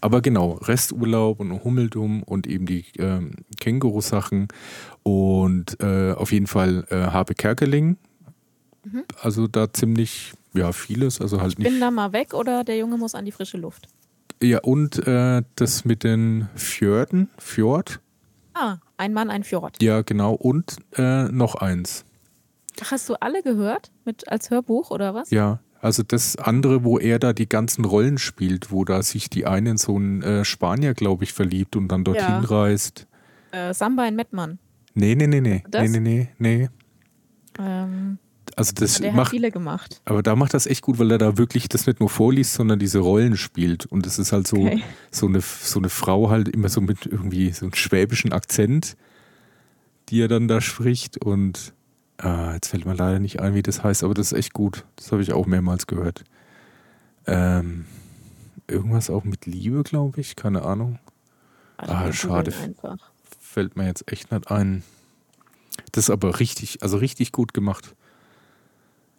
Aber 0.00 0.20
genau, 0.22 0.52
Resturlaub 0.54 1.40
und 1.40 1.64
Hummeldumm 1.64 2.22
und 2.22 2.46
eben 2.46 2.66
die 2.66 2.84
ähm, 2.98 3.32
Känguru-Sachen 3.60 4.48
und 5.02 5.80
äh, 5.80 6.12
auf 6.12 6.32
jeden 6.32 6.46
Fall 6.46 6.86
äh, 6.90 6.96
Habe 6.96 7.34
Kerkeling. 7.34 7.96
Also 9.20 9.46
da 9.48 9.70
ziemlich, 9.72 10.32
ja, 10.54 10.72
vieles, 10.72 11.20
also 11.20 11.40
halt 11.42 11.58
nicht. 11.58 11.68
Bin 11.68 11.80
da 11.80 11.90
mal 11.90 12.12
weg 12.12 12.32
oder 12.32 12.64
der 12.64 12.78
Junge 12.78 12.96
muss 12.96 13.14
an 13.14 13.24
die 13.26 13.32
frische 13.32 13.58
Luft? 13.58 13.88
Ja, 14.42 14.60
und 14.60 15.06
äh, 15.06 15.42
das 15.56 15.84
mit 15.84 16.04
den 16.04 16.48
Fjorden, 16.54 17.28
Fjord, 17.38 18.00
Ah, 18.54 18.78
ein 18.96 19.12
Mann, 19.12 19.30
ein 19.30 19.44
Fjord. 19.44 19.80
ja, 19.82 20.02
genau, 20.02 20.34
und 20.34 20.76
äh, 20.96 21.24
noch 21.24 21.54
eins. 21.56 22.04
Ach, 22.82 22.92
hast 22.92 23.08
du 23.08 23.14
alle 23.20 23.42
gehört? 23.42 23.90
Mit, 24.04 24.28
als 24.28 24.50
Hörbuch 24.50 24.90
oder 24.90 25.12
was? 25.14 25.30
Ja, 25.30 25.60
also 25.80 26.02
das 26.02 26.36
andere, 26.36 26.84
wo 26.84 26.98
er 26.98 27.18
da 27.18 27.32
die 27.32 27.48
ganzen 27.48 27.84
Rollen 27.84 28.18
spielt, 28.18 28.70
wo 28.72 28.84
da 28.84 29.02
sich 29.02 29.30
die 29.30 29.46
eine 29.46 29.70
in 29.70 29.76
so 29.78 29.96
einen 29.96 30.22
äh, 30.22 30.44
Spanier, 30.44 30.94
glaube 30.94 31.24
ich, 31.24 31.32
verliebt 31.32 31.76
und 31.76 31.88
dann 31.88 32.04
dorthin 32.04 32.42
Ja. 32.42 32.48
reist. 32.48 33.06
Äh, 33.52 33.72
Samba 33.74 34.06
in 34.06 34.16
Mettmann. 34.16 34.58
Nee, 34.94 35.14
nee, 35.14 35.26
nee, 35.26 35.40
nee. 35.40 35.62
Das? 35.70 35.88
Nee, 35.90 36.00
nee, 36.00 36.28
nee, 36.38 36.58
nee. 36.58 36.68
Ähm, 37.58 38.18
Also 38.56 38.72
das 38.74 38.98
der 39.00 39.10
hat 39.12 39.16
macht, 39.16 39.30
viele 39.30 39.50
gemacht. 39.50 40.00
aber 40.04 40.22
da 40.22 40.34
macht 40.36 40.54
das 40.54 40.66
echt 40.66 40.82
gut, 40.82 40.98
weil 40.98 41.10
er 41.12 41.18
da 41.18 41.38
wirklich 41.38 41.68
das 41.68 41.86
nicht 41.86 42.00
nur 42.00 42.08
vorliest, 42.08 42.54
sondern 42.54 42.78
diese 42.78 42.98
Rollen 42.98 43.36
spielt. 43.36 43.86
Und 43.86 44.04
das 44.06 44.18
ist 44.18 44.32
halt 44.32 44.46
so, 44.48 44.56
Okay. 44.56 44.82
so, 45.10 45.26
eine, 45.26 45.40
so 45.40 45.78
eine 45.78 45.88
Frau 45.88 46.30
halt 46.30 46.48
immer 46.48 46.68
so 46.68 46.80
mit 46.80 47.06
irgendwie 47.06 47.50
so 47.52 47.66
einem 47.66 47.74
schwäbischen 47.74 48.32
Akzent, 48.32 48.96
die 50.08 50.20
er 50.22 50.28
dann 50.28 50.48
da 50.48 50.60
spricht. 50.60 51.24
Und 51.24 51.74
ah, 52.18 52.52
jetzt 52.54 52.68
fällt 52.68 52.84
mir 52.86 52.94
leider 52.94 53.18
nicht 53.18 53.40
ein, 53.40 53.54
wie 53.54 53.62
das 53.62 53.82
heißt, 53.82 54.04
aber 54.04 54.14
das 54.14 54.32
ist 54.32 54.38
echt 54.38 54.52
gut. 54.52 54.84
Das 54.96 55.12
habe 55.12 55.22
ich 55.22 55.32
auch 55.32 55.46
mehrmals 55.46 55.86
gehört. 55.86 56.24
Ähm, 57.26 57.84
irgendwas 58.66 59.10
auch 59.10 59.24
mit 59.24 59.46
Liebe, 59.46 59.82
glaube 59.82 60.20
ich, 60.20 60.36
keine 60.36 60.62
Ahnung. 60.62 60.98
Warte, 61.78 61.92
Ah, 61.92 62.12
schade. 62.12 62.52
Fällt 63.40 63.76
mir 63.76 63.86
jetzt 63.86 64.10
echt 64.10 64.30
nicht 64.32 64.50
ein. 64.50 64.82
Das 65.92 66.04
ist 66.04 66.10
aber 66.10 66.40
richtig, 66.40 66.82
also 66.82 66.96
richtig 66.98 67.32
gut 67.32 67.54
gemacht. 67.54 67.94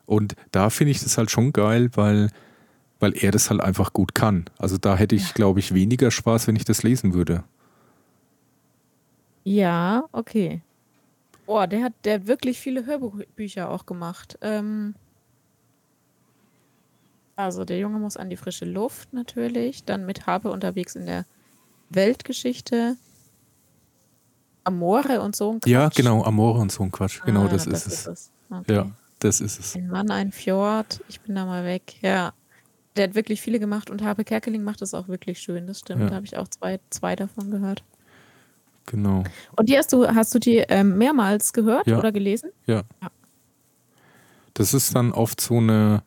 Und 0.06 0.36
da 0.52 0.70
finde 0.70 0.92
ich 0.92 1.02
das 1.04 1.18
halt 1.18 1.32
schon 1.32 1.54
geil, 1.54 1.90
weil, 1.94 2.32
weil 3.00 3.16
er 3.16 3.32
das 3.32 3.50
halt 3.50 3.62
einfach 3.62 3.94
gut 3.94 4.16
kann. 4.16 4.46
Also 4.58 4.78
da 4.78 4.96
hätte 4.98 5.16
ich, 5.16 5.34
glaube 5.34 5.60
ich, 5.60 5.74
weniger 5.74 6.12
Spaß, 6.12 6.48
wenn 6.48 6.56
ich 6.56 6.66
das 6.66 6.84
lesen 6.84 7.14
würde. 7.14 7.44
Ja, 9.44 10.04
okay. 10.12 10.62
Boah, 11.50 11.66
der 11.66 11.84
hat, 11.84 11.94
der 12.04 12.14
hat 12.20 12.28
wirklich 12.28 12.60
viele 12.60 12.86
Hörbücher 12.86 13.72
auch 13.72 13.88
gemacht. 13.88 14.38
Ähm, 14.42 14.94
also 17.36 17.66
der 17.66 17.80
Junge 17.80 17.98
muss 17.98 18.18
an 18.18 18.30
die 18.30 18.38
frische 18.38 18.66
Luft 18.66 19.12
natürlich, 19.14 19.84
dann 19.84 20.06
mit 20.06 20.28
Habe 20.28 20.52
unterwegs 20.52 20.96
in 20.96 21.08
der 21.08 21.26
Weltgeschichte. 21.90 22.98
Amore 24.64 25.22
und 25.22 25.36
so 25.36 25.54
ein 25.54 25.60
Ja, 25.66 25.88
Quatsch. 25.88 25.96
genau, 25.98 26.24
Amore 26.24 26.60
und 26.60 26.72
so 26.72 26.84
ein 26.84 26.92
Quatsch. 26.92 27.20
Genau, 27.26 27.46
Ah, 27.46 27.48
das, 27.48 27.66
ist 27.66 27.88
es. 27.88 28.06
es. 28.06 28.32
Okay. 28.52 28.72
Ja, 28.76 28.92
das 29.18 29.42
ist 29.42 29.60
es. 29.60 29.76
Ein 29.76 29.88
Mann, 29.88 30.12
ein 30.12 30.32
Fjord, 30.32 31.02
ich 31.10 31.20
bin 31.22 31.34
da 31.34 31.48
mal 31.48 31.66
weg. 31.66 31.96
Ja, 32.04 32.34
der 32.96 33.06
hat 33.08 33.16
wirklich 33.16 33.42
viele 33.42 33.60
gemacht 33.60 33.90
und 33.90 34.04
Habe 34.04 34.24
Kerkeling 34.24 34.62
macht 34.62 34.84
es 34.84 34.94
auch 34.94 35.08
wirklich 35.08 35.40
schön, 35.40 35.66
das 35.66 35.80
stimmt. 35.80 36.02
Ja. 36.02 36.10
Da 36.10 36.16
habe 36.18 36.28
ich 36.28 36.38
auch 36.38 36.48
zwei, 36.48 36.80
zwei 36.92 37.16
davon 37.16 37.50
gehört. 37.50 37.84
Genau. 38.92 39.24
Und 39.56 39.70
die 39.70 39.78
hast 39.78 39.94
du, 39.94 40.08
hast 40.08 40.34
du 40.34 40.40
die 40.40 40.58
ähm, 40.58 40.98
mehrmals 40.98 41.54
gehört 41.54 41.86
Ja. 41.88 42.00
oder 42.00 42.12
gelesen? 42.12 42.50
Ja. 42.66 42.82
Ja. 43.02 43.10
Das 44.56 44.74
ist 44.74 44.96
dann 44.96 45.12
oft 45.12 45.40
so 45.40 45.58
eine. 45.58 46.02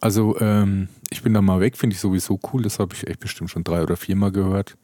Also, 0.00 0.38
ähm, 0.40 0.88
ich 1.10 1.22
bin 1.22 1.34
da 1.34 1.42
mal 1.42 1.60
weg, 1.60 1.76
finde 1.76 1.94
ich 1.94 2.00
sowieso 2.00 2.38
cool. 2.52 2.62
Das 2.62 2.78
habe 2.78 2.94
ich 2.94 3.06
echt 3.06 3.20
bestimmt 3.20 3.50
schon 3.50 3.64
drei 3.64 3.82
oder 3.82 3.96
viermal 3.96 4.30
gehört. 4.32 4.76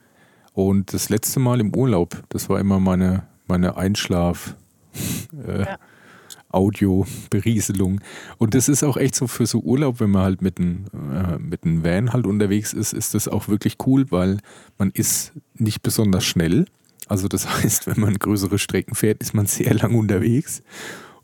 Und 0.52 0.92
das 0.92 1.10
letzte 1.10 1.38
Mal 1.40 1.60
im 1.60 1.74
Urlaub, 1.74 2.22
das 2.30 2.48
war 2.48 2.58
immer 2.58 2.80
meine, 2.80 3.26
meine 3.46 3.76
Einschlaf. 3.76 4.56
Äh, 5.46 5.60
Ja. 5.62 5.78
Audio-Berieselung. 6.52 8.00
Und 8.38 8.54
das 8.54 8.68
ist 8.68 8.82
auch 8.82 8.96
echt 8.96 9.14
so 9.14 9.28
für 9.28 9.46
so 9.46 9.60
Urlaub, 9.60 10.00
wenn 10.00 10.10
man 10.10 10.22
halt 10.22 10.42
mit 10.42 10.58
einem 10.58 10.86
äh, 10.92 11.38
mit 11.38 11.64
einem 11.64 11.84
Van 11.84 12.12
halt 12.12 12.26
unterwegs 12.26 12.72
ist, 12.72 12.92
ist 12.92 13.14
das 13.14 13.28
auch 13.28 13.46
wirklich 13.48 13.76
cool, 13.86 14.10
weil 14.10 14.38
man 14.78 14.90
ist 14.90 15.32
nicht 15.54 15.82
besonders 15.82 16.24
schnell. 16.24 16.66
Also 17.10 17.26
das 17.28 17.48
heißt, 17.62 17.88
wenn 17.88 18.00
man 18.00 18.18
größere 18.18 18.58
Strecken 18.58 18.94
fährt, 18.94 19.20
ist 19.20 19.34
man 19.34 19.46
sehr 19.46 19.74
lang 19.74 19.94
unterwegs. 19.94 20.62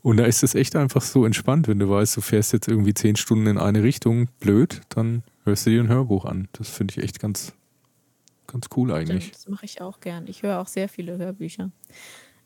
Und 0.03 0.17
da 0.17 0.25
ist 0.25 0.43
es 0.43 0.53
echt 0.53 0.75
einfach 0.75 1.01
so 1.01 1.25
entspannt, 1.25 1.67
wenn 1.67 1.79
du 1.79 1.89
weißt, 1.89 2.15
du 2.17 2.21
fährst 2.21 2.53
jetzt 2.53 2.67
irgendwie 2.67 2.93
zehn 2.93 3.15
Stunden 3.15 3.47
in 3.47 3.57
eine 3.57 3.83
Richtung, 3.83 4.27
blöd, 4.39 4.81
dann 4.89 5.23
hörst 5.43 5.65
du 5.65 5.69
dir 5.69 5.81
ein 5.81 5.87
Hörbuch 5.87 6.25
an. 6.25 6.49
Das 6.53 6.69
finde 6.69 6.93
ich 6.95 7.03
echt 7.03 7.19
ganz, 7.19 7.53
ganz 8.45 8.67
cool 8.75 8.91
eigentlich. 8.91 9.31
Das 9.31 9.47
mache 9.47 9.65
ich 9.65 9.81
auch 9.81 9.99
gern. 9.99 10.27
Ich 10.27 10.43
höre 10.43 10.59
auch 10.59 10.67
sehr 10.67 10.87
viele 10.87 11.17
Hörbücher. 11.17 11.71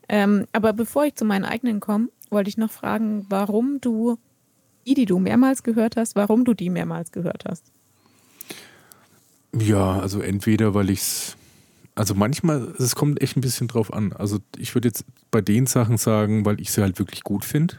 Ähm, 0.08 0.46
aber 0.54 0.74
bevor 0.74 1.06
ich 1.06 1.16
zu 1.16 1.26
meinen 1.26 1.46
eigenen 1.46 1.80
komme, 1.80 2.10
wollte 2.30 2.50
ich 2.50 2.58
noch 2.58 2.72
fragen, 2.72 3.26
warum 3.30 3.82
du 3.82 4.18
die, 4.88 4.94
die 4.94 5.06
du 5.06 5.20
mehrmals 5.20 5.64
gehört 5.64 5.98
hast, 5.98 6.16
warum 6.16 6.46
du 6.46 6.54
die 6.54 6.70
mehrmals 6.70 7.12
gehört 7.12 7.46
hast. 7.46 7.72
Ja, 9.54 10.00
also 10.00 10.22
entweder, 10.22 10.74
weil 10.74 10.90
ich 10.90 11.00
es, 11.00 11.38
also 12.02 12.16
manchmal, 12.16 12.74
es 12.80 12.96
kommt 12.96 13.22
echt 13.22 13.38
ein 13.38 13.42
bisschen 13.42 13.68
drauf 13.68 13.94
an. 13.94 14.12
Also 14.14 14.40
ich 14.58 14.74
würde 14.76 14.88
jetzt 14.88 15.06
bei 15.30 15.40
den 15.40 15.68
Sachen 15.68 15.98
sagen, 15.98 16.46
weil 16.46 16.60
ich 16.60 16.72
sie 16.72 16.82
halt 16.82 16.98
wirklich 16.98 17.24
gut 17.24 17.46
finde. 17.46 17.76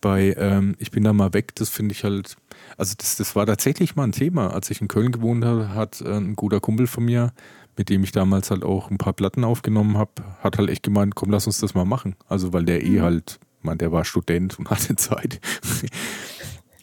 Bei 0.00 0.34
ähm, 0.36 0.74
Ich 0.80 0.90
bin 0.90 1.04
da 1.04 1.12
mal 1.12 1.32
weg, 1.34 1.54
das 1.54 1.68
finde 1.68 1.92
ich 1.92 2.02
halt, 2.02 2.34
also 2.76 2.94
das, 2.98 3.14
das 3.16 3.36
war 3.36 3.46
tatsächlich 3.46 3.94
mal 3.94 4.02
ein 4.04 4.12
Thema. 4.12 4.52
Als 4.52 4.70
ich 4.70 4.80
in 4.80 4.88
Köln 4.88 5.12
gewohnt 5.12 5.44
habe, 5.44 5.68
hat 5.74 6.00
äh, 6.00 6.16
ein 6.16 6.34
guter 6.34 6.58
Kumpel 6.58 6.88
von 6.88 7.04
mir, 7.04 7.32
mit 7.76 7.90
dem 7.90 8.02
ich 8.02 8.10
damals 8.10 8.50
halt 8.50 8.64
auch 8.64 8.90
ein 8.90 8.98
paar 8.98 9.12
Platten 9.12 9.44
aufgenommen 9.44 9.96
habe, 9.96 10.10
hat 10.42 10.58
halt 10.58 10.68
echt 10.68 10.82
gemeint, 10.82 11.14
komm, 11.14 11.30
lass 11.30 11.46
uns 11.46 11.58
das 11.58 11.74
mal 11.74 11.84
machen. 11.84 12.16
Also 12.28 12.52
weil 12.52 12.64
der 12.64 12.82
eh 12.84 12.98
Mhm. 12.98 13.02
halt, 13.02 13.38
man, 13.62 13.78
der 13.78 13.92
war 13.92 14.04
Student 14.04 14.58
und 14.58 14.68
hatte 14.70 14.96
Zeit. 14.96 15.40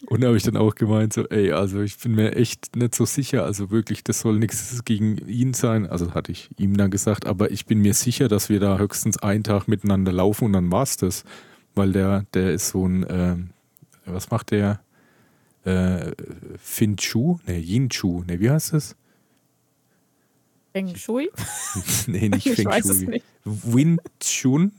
Und 0.08 0.20
da 0.20 0.28
habe 0.28 0.36
ich 0.36 0.44
dann 0.44 0.56
auch 0.56 0.74
gemeint, 0.74 1.12
so, 1.12 1.26
ey, 1.28 1.52
also 1.52 1.82
ich 1.82 1.98
bin 1.98 2.14
mir 2.14 2.36
echt 2.36 2.76
nicht 2.76 2.94
so 2.94 3.04
sicher, 3.04 3.44
also 3.44 3.70
wirklich, 3.70 4.04
das 4.04 4.20
soll 4.20 4.38
nichts 4.38 4.84
gegen 4.84 5.18
ihn 5.26 5.52
sein, 5.52 5.86
also 5.86 6.14
hatte 6.14 6.30
ich 6.30 6.48
ihm 6.58 6.76
dann 6.76 6.90
gesagt, 6.90 7.26
aber 7.26 7.50
ich 7.50 7.66
bin 7.66 7.80
mir 7.80 7.92
sicher, 7.92 8.28
dass 8.28 8.48
wir 8.48 8.60
da 8.60 8.78
höchstens 8.78 9.18
einen 9.18 9.42
Tag 9.42 9.66
miteinander 9.66 10.12
laufen 10.12 10.44
und 10.44 10.52
dann 10.52 10.70
war's 10.70 10.96
das, 10.96 11.24
weil 11.74 11.92
der, 11.92 12.24
der 12.34 12.52
ist 12.52 12.68
so 12.68 12.86
ein, 12.86 13.04
ähm, 13.08 13.50
was 14.04 14.30
macht 14.30 14.52
der? 14.52 14.80
Äh, 15.64 16.12
Fin 16.58 16.96
Chu? 16.96 17.40
Ne, 17.46 17.58
Yin 17.58 17.88
Chu, 17.90 18.22
ne, 18.26 18.38
wie 18.38 18.50
heißt 18.50 18.74
das? 18.74 18.94
Feng 20.72 20.94
Shui? 20.94 21.30
nee, 22.06 22.28
nicht 22.28 22.46
Ich 22.46 22.54
Feng 22.54 22.66
weiß 22.66 22.84
es 22.84 22.98
Shui. 22.98 23.08
nicht. 23.08 23.24
Wing 23.44 23.98
Chun? 24.20 24.72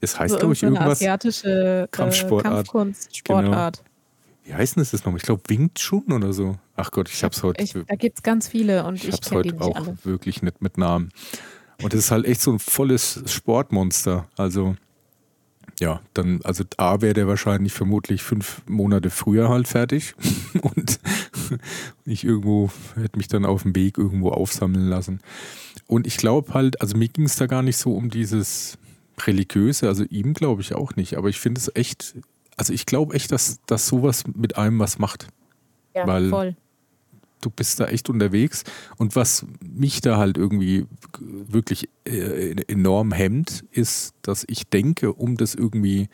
Das 0.00 0.18
heißt, 0.18 0.32
So 0.34 0.38
glaube 0.38 0.54
ich, 0.54 0.62
irgendwas. 0.62 0.98
asiatische 0.98 1.88
Kampfsportart. 1.90 2.52
Äh, 2.52 2.56
Kampfkunst, 2.56 3.16
Sportart. 3.16 3.82
Wie 4.44 4.54
heißt 4.54 4.76
denn 4.76 4.82
das 4.88 4.92
nochmal? 5.04 5.16
Ich 5.16 5.22
glaube, 5.24 5.42
Wing 5.48 5.72
Chun 5.74 6.12
oder 6.12 6.32
so. 6.32 6.56
Ach 6.76 6.90
Gott, 6.90 7.08
ich 7.08 7.24
hab's 7.24 7.42
heute. 7.42 7.64
Ich, 7.64 7.72
da 7.72 7.94
gibt 7.96 8.18
es 8.18 8.22
ganz 8.22 8.46
viele 8.48 8.84
und 8.84 8.96
Ich 8.96 9.08
ich, 9.08 9.14
es 9.14 9.20
die 9.20 9.34
heute 9.34 9.48
nicht 9.52 9.60
auch 9.62 9.74
alle. 9.74 9.96
wirklich 10.04 10.42
nicht 10.42 10.62
mit 10.62 10.78
Namen. 10.78 11.10
Und 11.82 11.92
es 11.94 12.06
ist 12.06 12.10
halt 12.10 12.26
echt 12.26 12.40
so 12.40 12.52
ein 12.52 12.58
volles 12.58 13.22
Sportmonster. 13.26 14.28
Also, 14.36 14.76
ja, 15.80 16.00
dann, 16.14 16.40
also 16.44 16.64
A 16.76 17.00
wäre 17.00 17.12
der 17.14 17.26
wahrscheinlich 17.26 17.72
vermutlich 17.72 18.22
fünf 18.22 18.62
Monate 18.68 19.10
früher 19.10 19.48
halt 19.48 19.66
fertig. 19.68 20.14
Und 20.62 21.00
ich 22.04 22.24
irgendwo 22.24 22.70
hätte 22.94 23.16
mich 23.18 23.28
dann 23.28 23.44
auf 23.44 23.62
dem 23.62 23.74
Weg 23.74 23.98
irgendwo 23.98 24.30
aufsammeln 24.30 24.88
lassen. 24.88 25.20
Und 25.86 26.06
ich 26.06 26.16
glaube 26.16 26.54
halt, 26.54 26.80
also 26.80 26.96
mir 26.96 27.08
ging 27.08 27.24
es 27.24 27.36
da 27.36 27.46
gar 27.46 27.62
nicht 27.62 27.76
so 27.76 27.94
um 27.94 28.10
dieses 28.10 28.78
Religiöse, 29.26 29.88
also 29.88 30.04
ihm 30.04 30.34
glaube 30.34 30.62
ich 30.62 30.74
auch 30.74 30.96
nicht, 30.96 31.16
aber 31.16 31.28
ich 31.28 31.40
finde 31.40 31.60
es 31.60 31.70
echt, 31.74 32.14
also 32.56 32.72
ich 32.72 32.86
glaube 32.86 33.14
echt, 33.14 33.32
dass, 33.32 33.60
dass 33.66 33.86
sowas 33.86 34.24
mit 34.34 34.56
einem 34.58 34.78
was 34.78 34.98
macht 34.98 35.28
Ja, 35.94 36.06
weil- 36.06 36.28
voll. 36.30 36.56
du 37.42 37.50
bist 37.50 37.78
da 37.80 37.86
echt 37.86 38.08
unterwegs. 38.10 38.64
Und 38.96 39.14
was 39.14 39.46
mich 39.62 40.00
da 40.00 40.16
halt 40.16 40.36
irgendwie 40.36 40.86
wirklich 41.20 41.88
äh, 42.04 42.52
enorm 42.66 43.12
hemmt, 43.12 43.64
ist, 43.70 44.14
dass 44.22 44.44
ich 44.48 44.66
denke, 44.66 45.12
um 45.12 45.36
das 45.36 45.54
irgendwie 45.54 46.08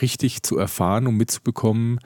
richtig 0.00 0.42
zu 0.42 0.58
erfahren 0.58 1.06
und 1.06 1.16
mitzubekommen, 1.16 1.98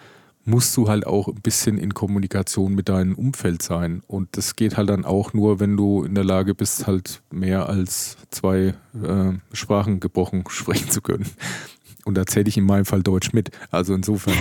musst 0.45 0.77
du 0.77 0.89
halt 0.89 1.07
auch 1.07 1.29
ein 1.29 1.41
bisschen 1.43 1.79
in 1.79 1.95
Kommunikation 1.95 2.75
mit 2.75 2.89
deinem 2.89 3.15
Umfeld 3.15 3.63
sein. 3.63 4.03
Und 4.07 4.37
das 4.37 4.57
geht 4.57 4.77
halt 4.77 4.89
dann 4.89 5.05
auch 5.05 5.33
nur, 5.33 5.61
wenn 5.61 5.77
du 5.77 6.03
in 6.05 6.15
der 6.15 6.25
Lage 6.25 6.55
bist, 6.55 6.87
halt 6.87 7.23
mehr 7.31 7.69
als 7.69 8.17
zwei 8.31 8.75
äh, 8.95 9.33
Sprachen 9.53 10.01
gebrochen 10.01 10.45
sprechen 10.49 10.91
zu 10.91 11.03
können. 11.03 11.27
Und 12.05 12.15
da 12.15 12.27
zähle 12.27 12.49
ich 12.49 12.57
in 12.57 12.65
meinem 12.65 12.87
Fall 12.87 13.03
Deutsch 13.03 13.33
mit. 13.33 13.51
Also 13.71 13.95
insofern. 13.95 14.37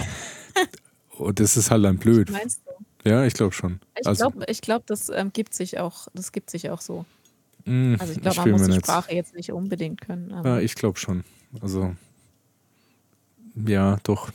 Und 1.18 1.40
das 1.40 1.58
ist 1.58 1.70
halt 1.70 1.84
dann 1.84 1.98
blöd. 1.98 2.32
Meinst 2.32 2.62
du? 2.66 3.10
Ja, 3.10 3.26
ich 3.26 3.34
glaube 3.34 3.54
schon. 3.54 3.80
Ich 4.00 4.08
also, 4.08 4.30
glaube, 4.30 4.46
glaub, 4.62 4.86
das 4.88 5.10
ähm, 5.10 5.32
gibt 5.34 5.54
sich 5.54 5.80
auch, 5.80 6.08
das 6.14 6.32
gibt 6.32 6.50
sich 6.50 6.70
auch 6.70 6.82
so. 6.82 7.06
Mh, 7.66 7.98
also 8.00 8.14
ich 8.14 8.22
glaube, 8.22 8.42
man 8.42 8.52
muss 8.52 8.68
die 8.68 8.74
Sprache 8.74 9.14
jetzt 9.14 9.36
nicht 9.36 9.52
unbedingt 9.52 10.02
können. 10.02 10.32
ja, 10.44 10.60
ich 10.60 10.76
glaube 10.76 10.98
schon. 10.98 11.24
Also 11.62 11.94
ja, 13.68 13.98
doch. 14.04 14.32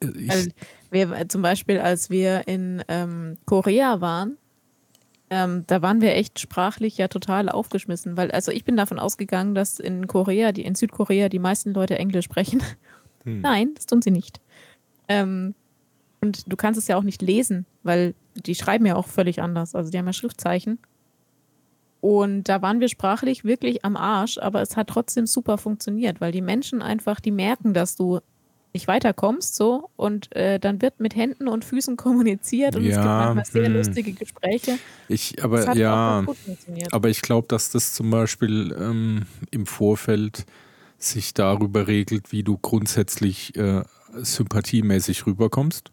Ich 0.00 0.30
also 0.30 0.50
wir, 0.90 1.28
zum 1.28 1.42
Beispiel, 1.42 1.78
als 1.78 2.10
wir 2.10 2.46
in 2.48 2.82
ähm, 2.88 3.36
Korea 3.44 4.00
waren, 4.00 4.38
ähm, 5.30 5.64
da 5.66 5.82
waren 5.82 6.00
wir 6.00 6.14
echt 6.14 6.38
sprachlich 6.38 6.98
ja 6.98 7.08
total 7.08 7.48
aufgeschmissen, 7.48 8.16
weil 8.16 8.30
also 8.30 8.52
ich 8.52 8.64
bin 8.64 8.76
davon 8.76 8.98
ausgegangen, 8.98 9.54
dass 9.54 9.80
in 9.80 10.06
Korea, 10.06 10.52
die 10.52 10.64
in 10.64 10.74
Südkorea 10.74 11.28
die 11.28 11.38
meisten 11.38 11.72
Leute 11.72 11.98
Englisch 11.98 12.26
sprechen. 12.26 12.62
Hm. 13.24 13.40
Nein, 13.42 13.74
das 13.74 13.86
tun 13.86 14.02
sie 14.02 14.10
nicht. 14.10 14.40
Ähm, 15.08 15.54
und 16.20 16.50
du 16.50 16.56
kannst 16.56 16.78
es 16.78 16.88
ja 16.88 16.96
auch 16.96 17.02
nicht 17.02 17.20
lesen, 17.20 17.66
weil 17.82 18.14
die 18.34 18.54
schreiben 18.54 18.86
ja 18.86 18.96
auch 18.96 19.08
völlig 19.08 19.42
anders. 19.42 19.74
Also 19.74 19.90
die 19.90 19.98
haben 19.98 20.06
ja 20.06 20.12
Schriftzeichen. 20.12 20.78
Und 22.00 22.50
da 22.50 22.60
waren 22.60 22.80
wir 22.80 22.88
sprachlich 22.88 23.44
wirklich 23.44 23.84
am 23.84 23.96
Arsch, 23.96 24.36
aber 24.38 24.60
es 24.60 24.76
hat 24.76 24.88
trotzdem 24.88 25.26
super 25.26 25.56
funktioniert, 25.56 26.20
weil 26.20 26.32
die 26.32 26.42
Menschen 26.42 26.82
einfach, 26.82 27.18
die 27.18 27.30
merken, 27.30 27.72
dass 27.72 27.96
du 27.96 28.20
nicht 28.74 28.88
weiterkommst, 28.88 29.54
so 29.54 29.88
und 29.96 30.34
äh, 30.34 30.58
dann 30.58 30.82
wird 30.82 31.00
mit 31.00 31.14
Händen 31.14 31.48
und 31.48 31.64
Füßen 31.64 31.96
kommuniziert 31.96 32.76
und 32.76 32.82
ja, 32.82 32.90
es 32.90 32.96
gibt 32.96 33.06
manchmal 33.06 33.44
sehr 33.44 33.66
hm. 33.66 33.72
lustige 33.74 34.12
Gespräche. 34.12 34.78
Ich, 35.08 35.42
aber 35.42 35.74
ja, 35.76 36.24
aber 36.90 37.08
ich 37.08 37.22
glaube, 37.22 37.46
dass 37.48 37.70
das 37.70 37.92
zum 37.94 38.10
Beispiel 38.10 38.76
ähm, 38.78 39.22
im 39.50 39.66
Vorfeld 39.66 40.44
sich 40.98 41.34
darüber 41.34 41.86
regelt, 41.86 42.32
wie 42.32 42.42
du 42.42 42.58
grundsätzlich 42.58 43.56
äh, 43.56 43.82
sympathiemäßig 44.14 45.26
rüberkommst. 45.26 45.92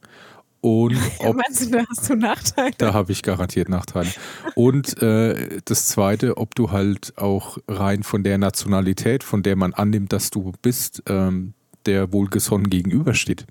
Und 0.62 0.96
ob, 1.20 1.38
Meinst 1.38 1.65
du, 1.65 1.72
da 1.72 1.84
hast 1.89 2.10
du 2.10 2.15
Nachteile? 2.15 2.72
Da 2.78 2.94
habe 2.94 3.12
ich 3.12 3.24
garantiert 3.24 3.67
Nachteile. 3.67 4.10
Und 4.56 5.02
äh, 5.02 5.60
das 5.65 5.88
Zweite, 5.88 6.38
ob 6.38 6.56
du 6.56 6.72
halt 6.72 7.13
auch 7.17 7.58
rein 7.67 8.04
von 8.04 8.24
der 8.24 8.38
Nationalität, 8.38 9.24
von 9.24 9.44
der 9.44 9.56
man 9.56 9.74
annimmt, 9.74 10.13
dass 10.13 10.30
du 10.30 10.52
bist, 10.62 11.04
ähm, 11.08 11.54
der 11.86 12.12
wohlgesonnen 12.12 12.70
gegenübersteht. 12.70 13.46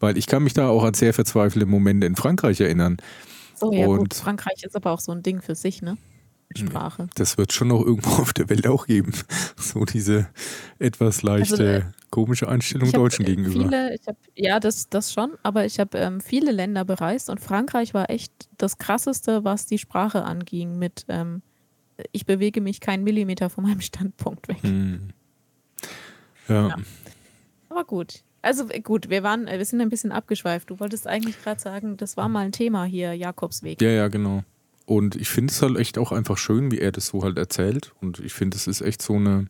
Weil 0.00 0.16
ich 0.16 0.26
kann 0.26 0.44
mich 0.44 0.54
da 0.54 0.68
auch 0.68 0.84
an 0.84 0.94
sehr 0.94 1.12
verzweifelte 1.12 1.66
Momente 1.66 2.06
in 2.06 2.16
Frankreich 2.16 2.60
erinnern. 2.60 2.98
So, 3.54 3.72
ja 3.72 3.86
Und 3.86 3.98
gut, 3.98 4.14
Frankreich 4.14 4.62
ist 4.62 4.76
aber 4.76 4.92
auch 4.92 5.00
so 5.00 5.12
ein 5.12 5.22
Ding 5.22 5.42
für 5.42 5.54
sich, 5.54 5.82
ne? 5.82 5.96
Sprache. 6.56 7.08
Das 7.14 7.36
wird 7.36 7.52
schon 7.52 7.68
noch 7.68 7.84
irgendwo 7.84 8.10
auf 8.22 8.32
der 8.32 8.48
Welt 8.48 8.66
auch 8.66 8.86
geben. 8.86 9.12
So 9.56 9.84
diese 9.84 10.28
etwas 10.78 11.22
leichte, 11.22 11.52
also, 11.52 11.62
äh, 11.64 11.82
komische 12.10 12.48
Einstellung 12.48 12.90
Deutschen 12.90 13.26
gegenüber. 13.26 13.64
Viele, 13.64 13.98
hab, 14.06 14.16
ja, 14.34 14.60
das, 14.60 14.88
das 14.88 15.12
schon, 15.12 15.32
aber 15.42 15.66
ich 15.66 15.78
habe 15.78 15.98
ähm, 15.98 16.20
viele 16.20 16.52
Länder 16.52 16.84
bereist 16.84 17.28
und 17.28 17.40
Frankreich 17.40 17.92
war 17.92 18.08
echt 18.08 18.32
das 18.56 18.78
Krasseste, 18.78 19.44
was 19.44 19.66
die 19.66 19.76
Sprache 19.78 20.24
anging, 20.24 20.78
mit 20.78 21.04
ähm, 21.08 21.42
ich 22.12 22.24
bewege 22.24 22.60
mich 22.60 22.80
keinen 22.80 23.04
Millimeter 23.04 23.50
von 23.50 23.64
meinem 23.64 23.80
Standpunkt 23.80 24.48
weg. 24.48 24.62
Hm. 24.62 25.10
Ja. 26.48 26.68
ja. 26.68 26.76
Aber 27.78 27.86
gut. 27.86 28.24
Also 28.42 28.68
äh, 28.70 28.80
gut, 28.80 29.08
wir 29.08 29.22
waren, 29.22 29.46
äh, 29.46 29.58
wir 29.58 29.64
sind 29.64 29.80
ein 29.80 29.88
bisschen 29.88 30.10
abgeschweift. 30.10 30.68
Du 30.68 30.80
wolltest 30.80 31.06
eigentlich 31.06 31.40
gerade 31.40 31.60
sagen, 31.60 31.96
das 31.96 32.16
war 32.16 32.28
mal 32.28 32.44
ein 32.44 32.50
Thema 32.50 32.84
hier, 32.84 33.14
Jakobsweg. 33.14 33.80
Ja, 33.80 33.90
ja, 33.90 34.08
genau. 34.08 34.42
Und 34.84 35.14
ich 35.14 35.28
finde 35.28 35.52
es 35.52 35.62
halt 35.62 35.76
echt 35.76 35.96
auch 35.96 36.10
einfach 36.10 36.38
schön, 36.38 36.72
wie 36.72 36.80
er 36.80 36.90
das 36.90 37.06
so 37.06 37.22
halt 37.22 37.38
erzählt. 37.38 37.92
Und 38.00 38.18
ich 38.18 38.34
finde, 38.34 38.56
es 38.56 38.66
ist 38.66 38.80
echt 38.80 39.00
so 39.00 39.14
eine, 39.14 39.46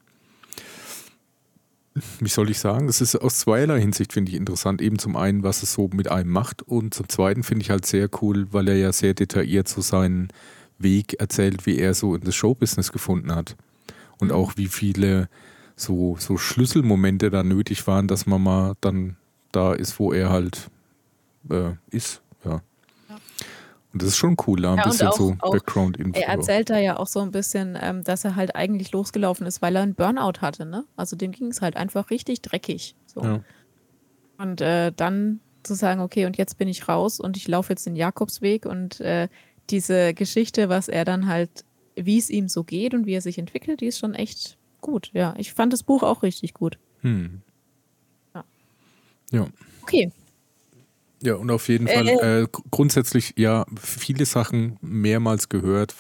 wie 2.20 2.28
soll 2.28 2.50
ich 2.50 2.58
sagen, 2.58 2.86
das 2.86 3.00
ist 3.00 3.16
aus 3.16 3.38
zweierlei 3.38 3.80
Hinsicht, 3.80 4.12
finde 4.12 4.30
ich 4.30 4.36
interessant. 4.36 4.82
Eben 4.82 4.98
zum 4.98 5.16
einen, 5.16 5.42
was 5.42 5.62
es 5.62 5.72
so 5.72 5.88
mit 5.90 6.10
einem 6.10 6.30
macht. 6.30 6.60
Und 6.60 6.92
zum 6.92 7.08
zweiten 7.08 7.44
finde 7.44 7.62
ich 7.62 7.70
halt 7.70 7.86
sehr 7.86 8.10
cool, 8.20 8.52
weil 8.52 8.68
er 8.68 8.76
ja 8.76 8.92
sehr 8.92 9.14
detailliert 9.14 9.68
so 9.68 9.80
seinen 9.80 10.28
Weg 10.78 11.18
erzählt, 11.18 11.64
wie 11.64 11.78
er 11.78 11.94
so 11.94 12.14
in 12.14 12.20
das 12.20 12.34
Showbusiness 12.34 12.92
gefunden 12.92 13.34
hat. 13.34 13.56
Und 14.18 14.28
mhm. 14.28 14.34
auch 14.34 14.58
wie 14.58 14.68
viele 14.68 15.30
so, 15.80 16.16
so 16.18 16.36
Schlüsselmomente 16.36 17.30
da 17.30 17.42
nötig 17.42 17.86
waren, 17.86 18.08
dass 18.08 18.26
man 18.26 18.42
mal 18.42 18.74
dann 18.80 19.16
da 19.52 19.72
ist, 19.72 19.98
wo 19.98 20.12
er 20.12 20.30
halt 20.30 20.70
äh, 21.50 21.72
ist. 21.90 22.20
Ja. 22.44 22.60
Und 23.92 24.02
das 24.02 24.10
ist 24.10 24.16
schon 24.18 24.36
cool, 24.46 24.60
da 24.60 24.72
ein 24.72 24.78
ja, 24.78 24.84
bisschen 24.84 25.08
auch, 25.08 25.16
so 25.16 25.34
Background-Info. 25.40 26.18
Er 26.20 26.28
erzählt 26.28 26.68
da 26.68 26.78
ja 26.78 26.98
auch 26.98 27.06
so 27.06 27.20
ein 27.20 27.30
bisschen, 27.30 27.78
ähm, 27.80 28.04
dass 28.04 28.24
er 28.24 28.36
halt 28.36 28.54
eigentlich 28.54 28.92
losgelaufen 28.92 29.46
ist, 29.46 29.62
weil 29.62 29.76
er 29.76 29.82
einen 29.82 29.94
Burnout 29.94 30.40
hatte, 30.40 30.66
ne? 30.66 30.84
Also 30.96 31.16
dem 31.16 31.32
ging 31.32 31.48
es 31.48 31.62
halt 31.62 31.76
einfach 31.76 32.10
richtig 32.10 32.42
dreckig. 32.42 32.94
So. 33.06 33.22
Ja. 33.22 33.40
Und 34.36 34.60
äh, 34.60 34.92
dann 34.94 35.40
zu 35.62 35.74
sagen, 35.74 36.00
okay, 36.00 36.26
und 36.26 36.36
jetzt 36.36 36.58
bin 36.58 36.68
ich 36.68 36.86
raus 36.86 37.18
und 37.18 37.36
ich 37.36 37.48
laufe 37.48 37.72
jetzt 37.72 37.86
den 37.86 37.96
Jakobsweg 37.96 38.66
und 38.66 39.00
äh, 39.00 39.28
diese 39.70 40.12
Geschichte, 40.14 40.68
was 40.68 40.88
er 40.88 41.04
dann 41.04 41.26
halt, 41.26 41.64
wie 41.96 42.18
es 42.18 42.30
ihm 42.30 42.48
so 42.48 42.64
geht 42.64 42.94
und 42.94 43.06
wie 43.06 43.14
er 43.14 43.22
sich 43.22 43.38
entwickelt, 43.38 43.80
die 43.80 43.86
ist 43.86 43.98
schon 43.98 44.14
echt 44.14 44.57
gut. 44.80 45.10
Ja, 45.12 45.34
ich 45.38 45.52
fand 45.52 45.72
das 45.72 45.82
Buch 45.82 46.02
auch 46.02 46.22
richtig 46.22 46.54
gut. 46.54 46.78
Hm. 47.00 47.42
Ja. 48.34 48.44
ja. 49.30 49.46
Okay, 49.82 50.12
ja, 51.22 51.34
und 51.34 51.50
auf 51.50 51.68
jeden 51.68 51.88
Fall 51.88 52.08
äh, 52.08 52.42
äh 52.42 52.46
grundsätzlich 52.70 53.34
ja 53.36 53.66
viele 53.80 54.24
Sachen 54.24 54.78
mehrmals 54.80 55.48
gehört, 55.48 55.94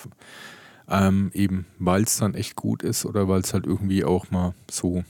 ähm, 0.88 1.30
eben 1.34 1.66
weil 1.78 2.04
es 2.04 2.18
dann 2.18 2.34
echt 2.34 2.56
gut 2.56 2.82
ist 2.82 3.04
oder 3.04 3.28
weil 3.28 3.40
es 3.40 3.52
halt 3.52 3.66
irgendwie 3.66 4.04
auch 4.04 4.30
mal 4.30 4.54
so 4.70 5.04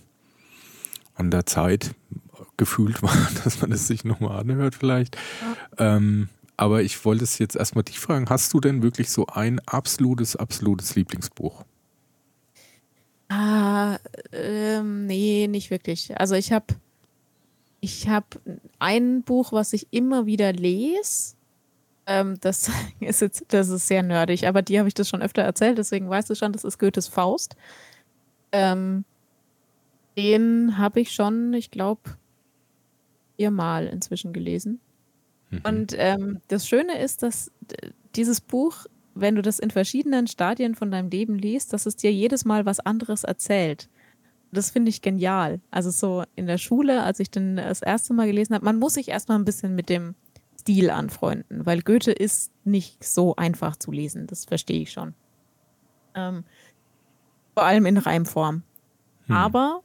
an 1.14 1.31
der 1.31 1.46
Zeit 1.46 1.94
gefühlt 2.57 3.02
war, 3.02 3.16
dass 3.44 3.61
man 3.61 3.72
es 3.72 3.87
sich 3.87 4.04
nochmal 4.04 4.40
anhört 4.40 4.74
vielleicht. 4.74 5.16
Ja. 5.78 5.96
Ähm, 5.96 6.28
aber 6.57 6.83
ich 6.83 7.04
wollte 7.04 7.24
es 7.24 7.38
jetzt 7.38 7.54
erstmal 7.54 7.85
dich 7.85 8.00
fragen, 8.00 8.28
hast 8.31 8.52
du 8.52 8.61
denn 8.61 8.83
wirklich 8.83 9.11
so 9.11 9.26
ein 9.26 9.61
absolutes, 9.66 10.37
absolutes 10.37 10.96
Lieblingsbuch? 10.96 11.64
Ah, 13.28 13.98
ähm, 14.32 15.06
nee, 15.06 15.46
nicht 15.48 15.70
wirklich. 15.70 16.18
Also 16.18 16.34
ich 16.34 16.52
habe 16.52 16.74
ich 17.80 18.08
habe 18.08 18.26
ein 18.78 19.22
Buch, 19.22 19.52
was 19.52 19.72
ich 19.72 19.86
immer 19.90 20.26
wieder 20.26 20.52
lese. 20.52 21.34
Ähm, 22.06 22.38
das 22.40 22.70
ist 23.00 23.20
jetzt, 23.20 23.44
das 23.48 23.68
ist 23.68 23.86
sehr 23.86 24.02
nerdig, 24.02 24.46
aber 24.46 24.62
die 24.62 24.78
habe 24.78 24.88
ich 24.88 24.94
das 24.94 25.08
schon 25.08 25.22
öfter 25.22 25.42
erzählt, 25.42 25.78
deswegen 25.78 26.08
weißt 26.08 26.30
du 26.30 26.34
schon, 26.34 26.52
das 26.52 26.64
ist 26.64 26.78
Goethes 26.78 27.08
Faust. 27.08 27.54
Ähm, 28.52 29.04
den 30.16 30.78
habe 30.78 31.00
ich 31.00 31.12
schon, 31.12 31.52
ich 31.52 31.70
glaube, 31.70 32.00
viermal 33.36 33.86
inzwischen 33.86 34.32
gelesen. 34.32 34.80
Mhm. 35.50 35.60
Und 35.64 35.94
ähm, 35.96 36.40
das 36.48 36.66
Schöne 36.66 36.98
ist, 36.98 37.22
dass 37.22 37.52
dieses 38.16 38.40
Buch, 38.40 38.86
wenn 39.20 39.35
du 39.35 39.42
das 39.42 39.59
in 39.59 39.70
verschiedenen 39.70 40.26
Stadien 40.26 40.74
von 40.74 40.90
deinem 40.90 41.11
Leben 41.11 41.38
liest, 41.38 41.72
dass 41.72 41.87
es 41.87 41.96
dir 41.96 42.12
jedes 42.12 42.44
Mal 42.44 42.66
was 42.66 42.81
anderes 42.81 43.24
erzählt 43.24 43.88
das 44.52 44.70
finde 44.70 44.88
ich 44.88 45.02
genial. 45.02 45.61
Also 45.70 45.90
so 45.90 46.24
in 46.37 46.46
der 46.46 46.59
Schule, 46.59 47.02
als 47.02 47.20
ich 47.20 47.31
den 47.31 47.57
das 47.57 47.83
erste 47.83 48.14
Mal 48.14 48.26
gelesen 48.26 48.54
habe, 48.54 48.64
man 48.64 48.78
muss 48.78 48.94
sich 48.94 49.09
erstmal 49.09 49.38
ein 49.38 49.44
bisschen 49.44 49.74
mit 49.74 49.88
dem 49.88 50.14
Stil 50.61 50.90
anfreunden, 50.90 51.66
weil 51.66 51.83
Goethe 51.83 52.12
ist 52.12 52.52
nicht 52.64 53.04
so 53.04 53.37
einfach 53.37 53.76
zu 53.76 53.90
lesen, 53.92 54.26
das 54.26 54.44
verstehe 54.44 54.83
ich 54.83 54.92
schon. 54.92 55.14
Ähm, 56.14 56.44
vor 57.54 57.64
allem 57.64 57.87
in 57.87 57.96
Reimform. 57.96 58.62
Hm. 59.26 59.37
Aber 59.37 59.83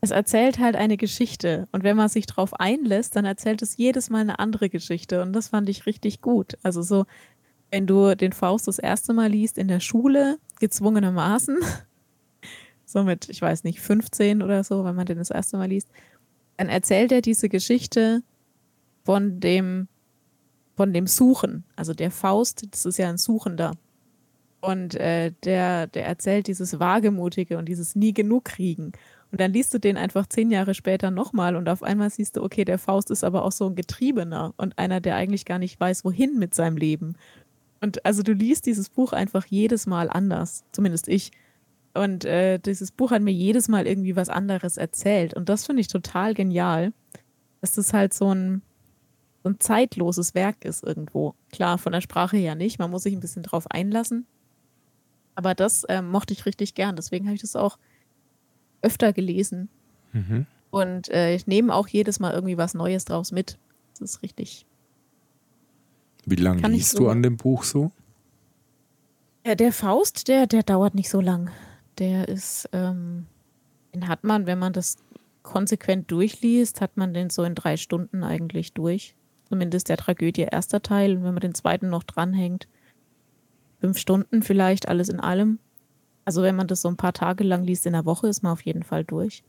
es 0.00 0.10
erzählt 0.10 0.58
halt 0.58 0.76
eine 0.76 0.96
Geschichte 0.96 1.68
und 1.72 1.82
wenn 1.82 1.96
man 1.96 2.08
sich 2.08 2.26
drauf 2.26 2.54
einlässt, 2.54 3.16
dann 3.16 3.24
erzählt 3.24 3.62
es 3.62 3.76
jedes 3.76 4.10
Mal 4.10 4.20
eine 4.20 4.38
andere 4.38 4.68
Geschichte 4.68 5.22
und 5.22 5.32
das 5.32 5.48
fand 5.48 5.68
ich 5.68 5.86
richtig 5.86 6.20
gut. 6.20 6.58
Also 6.62 6.82
so, 6.82 7.06
wenn 7.70 7.86
du 7.86 8.14
den 8.16 8.32
Faust 8.32 8.68
das 8.68 8.78
erste 8.78 9.12
Mal 9.12 9.30
liest 9.30 9.58
in 9.58 9.68
der 9.68 9.80
Schule, 9.80 10.38
gezwungenermaßen, 10.60 11.58
so 12.84 13.02
mit, 13.02 13.28
ich 13.28 13.42
weiß 13.42 13.64
nicht, 13.64 13.80
15 13.80 14.42
oder 14.42 14.64
so, 14.64 14.84
wenn 14.84 14.94
man 14.94 15.06
den 15.06 15.18
das 15.18 15.30
erste 15.30 15.56
Mal 15.56 15.68
liest, 15.68 15.88
dann 16.56 16.68
erzählt 16.68 17.10
er 17.12 17.20
diese 17.20 17.48
Geschichte 17.48 18.22
von 19.04 19.40
dem, 19.40 19.88
von 20.76 20.92
dem 20.92 21.06
Suchen. 21.06 21.64
Also 21.76 21.94
der 21.94 22.10
Faust, 22.10 22.66
das 22.70 22.86
ist 22.86 22.98
ja 22.98 23.08
ein 23.08 23.18
Suchender. 23.18 23.72
Und 24.60 24.94
äh, 24.94 25.32
der, 25.44 25.88
der 25.88 26.06
erzählt 26.06 26.46
dieses 26.46 26.80
Wagemutige 26.80 27.58
und 27.58 27.68
dieses 27.68 27.96
Nie 27.96 28.14
genug 28.14 28.46
kriegen. 28.46 28.92
Und 29.30 29.40
dann 29.40 29.52
liest 29.52 29.74
du 29.74 29.78
den 29.78 29.96
einfach 29.96 30.26
zehn 30.26 30.50
Jahre 30.50 30.74
später 30.74 31.10
nochmal 31.10 31.56
und 31.56 31.68
auf 31.68 31.82
einmal 31.82 32.08
siehst 32.08 32.36
du, 32.36 32.42
okay, 32.42 32.64
der 32.64 32.78
Faust 32.78 33.10
ist 33.10 33.24
aber 33.24 33.44
auch 33.44 33.52
so 33.52 33.66
ein 33.66 33.74
Getriebener 33.74 34.54
und 34.56 34.78
einer, 34.78 35.00
der 35.00 35.16
eigentlich 35.16 35.44
gar 35.44 35.58
nicht 35.58 35.78
weiß, 35.80 36.04
wohin 36.04 36.38
mit 36.38 36.54
seinem 36.54 36.76
Leben. 36.76 37.16
Und 37.84 38.02
also 38.06 38.22
du 38.22 38.32
liest 38.32 38.64
dieses 38.64 38.88
Buch 38.88 39.12
einfach 39.12 39.44
jedes 39.44 39.86
Mal 39.86 40.08
anders, 40.08 40.64
zumindest 40.72 41.06
ich. 41.06 41.32
Und 41.92 42.24
äh, 42.24 42.58
dieses 42.58 42.90
Buch 42.90 43.10
hat 43.10 43.20
mir 43.20 43.30
jedes 43.30 43.68
Mal 43.68 43.86
irgendwie 43.86 44.16
was 44.16 44.30
anderes 44.30 44.78
erzählt. 44.78 45.34
Und 45.34 45.50
das 45.50 45.66
finde 45.66 45.82
ich 45.82 45.88
total 45.88 46.32
genial. 46.32 46.94
dass 47.60 47.74
das 47.74 47.92
halt 47.92 48.14
so 48.14 48.34
ein, 48.34 48.62
so 49.42 49.50
ein 49.50 49.60
zeitloses 49.60 50.34
Werk 50.34 50.64
ist 50.64 50.82
irgendwo. 50.82 51.34
Klar, 51.52 51.76
von 51.76 51.92
der 51.92 52.00
Sprache 52.00 52.38
her 52.38 52.54
nicht. 52.54 52.78
Man 52.78 52.90
muss 52.90 53.02
sich 53.02 53.12
ein 53.12 53.20
bisschen 53.20 53.42
drauf 53.42 53.70
einlassen. 53.70 54.26
Aber 55.34 55.54
das 55.54 55.84
ähm, 55.90 56.08
mochte 56.08 56.32
ich 56.32 56.46
richtig 56.46 56.74
gern. 56.74 56.96
Deswegen 56.96 57.26
habe 57.26 57.34
ich 57.34 57.42
das 57.42 57.54
auch 57.54 57.78
öfter 58.80 59.12
gelesen. 59.12 59.68
Mhm. 60.14 60.46
Und 60.70 61.10
äh, 61.10 61.34
ich 61.34 61.46
nehme 61.46 61.74
auch 61.74 61.88
jedes 61.88 62.18
Mal 62.18 62.32
irgendwie 62.32 62.56
was 62.56 62.72
Neues 62.72 63.04
draus 63.04 63.30
mit. 63.30 63.58
Das 63.92 64.00
ist 64.00 64.22
richtig. 64.22 64.64
Wie 66.26 66.36
lange 66.36 66.66
liest 66.68 66.92
so 66.92 66.98
du 66.98 67.08
an 67.08 67.22
dem 67.22 67.36
Buch 67.36 67.64
so? 67.64 67.92
Ja, 69.46 69.54
der 69.54 69.72
Faust, 69.72 70.28
der, 70.28 70.46
der 70.46 70.62
dauert 70.62 70.94
nicht 70.94 71.10
so 71.10 71.20
lang. 71.20 71.50
Der 71.98 72.28
ist, 72.28 72.68
ähm, 72.72 73.26
den 73.94 74.08
hat 74.08 74.24
man, 74.24 74.46
wenn 74.46 74.58
man 74.58 74.72
das 74.72 74.96
konsequent 75.42 76.10
durchliest, 76.10 76.80
hat 76.80 76.96
man 76.96 77.12
den 77.12 77.30
so 77.30 77.44
in 77.44 77.54
drei 77.54 77.76
Stunden 77.76 78.24
eigentlich 78.24 78.72
durch. 78.72 79.14
Zumindest 79.48 79.90
der 79.90 79.98
Tragödie 79.98 80.48
erster 80.50 80.80
Teil. 80.80 81.16
Und 81.16 81.24
wenn 81.24 81.34
man 81.34 81.42
den 81.42 81.54
zweiten 81.54 81.90
noch 81.90 82.02
dranhängt, 82.02 82.66
fünf 83.80 83.98
Stunden 83.98 84.42
vielleicht, 84.42 84.88
alles 84.88 85.10
in 85.10 85.20
allem. 85.20 85.58
Also 86.24 86.42
wenn 86.42 86.56
man 86.56 86.66
das 86.66 86.80
so 86.80 86.88
ein 86.88 86.96
paar 86.96 87.12
Tage 87.12 87.44
lang 87.44 87.64
liest 87.64 87.84
in 87.84 87.92
der 87.92 88.06
Woche, 88.06 88.28
ist 88.28 88.42
man 88.42 88.52
auf 88.52 88.62
jeden 88.62 88.82
Fall 88.82 89.04
durch. 89.04 89.44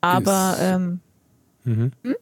Aber 0.00 0.56
ähm, 0.60 1.00
mhm. 1.64 1.92
hm? 2.04 2.14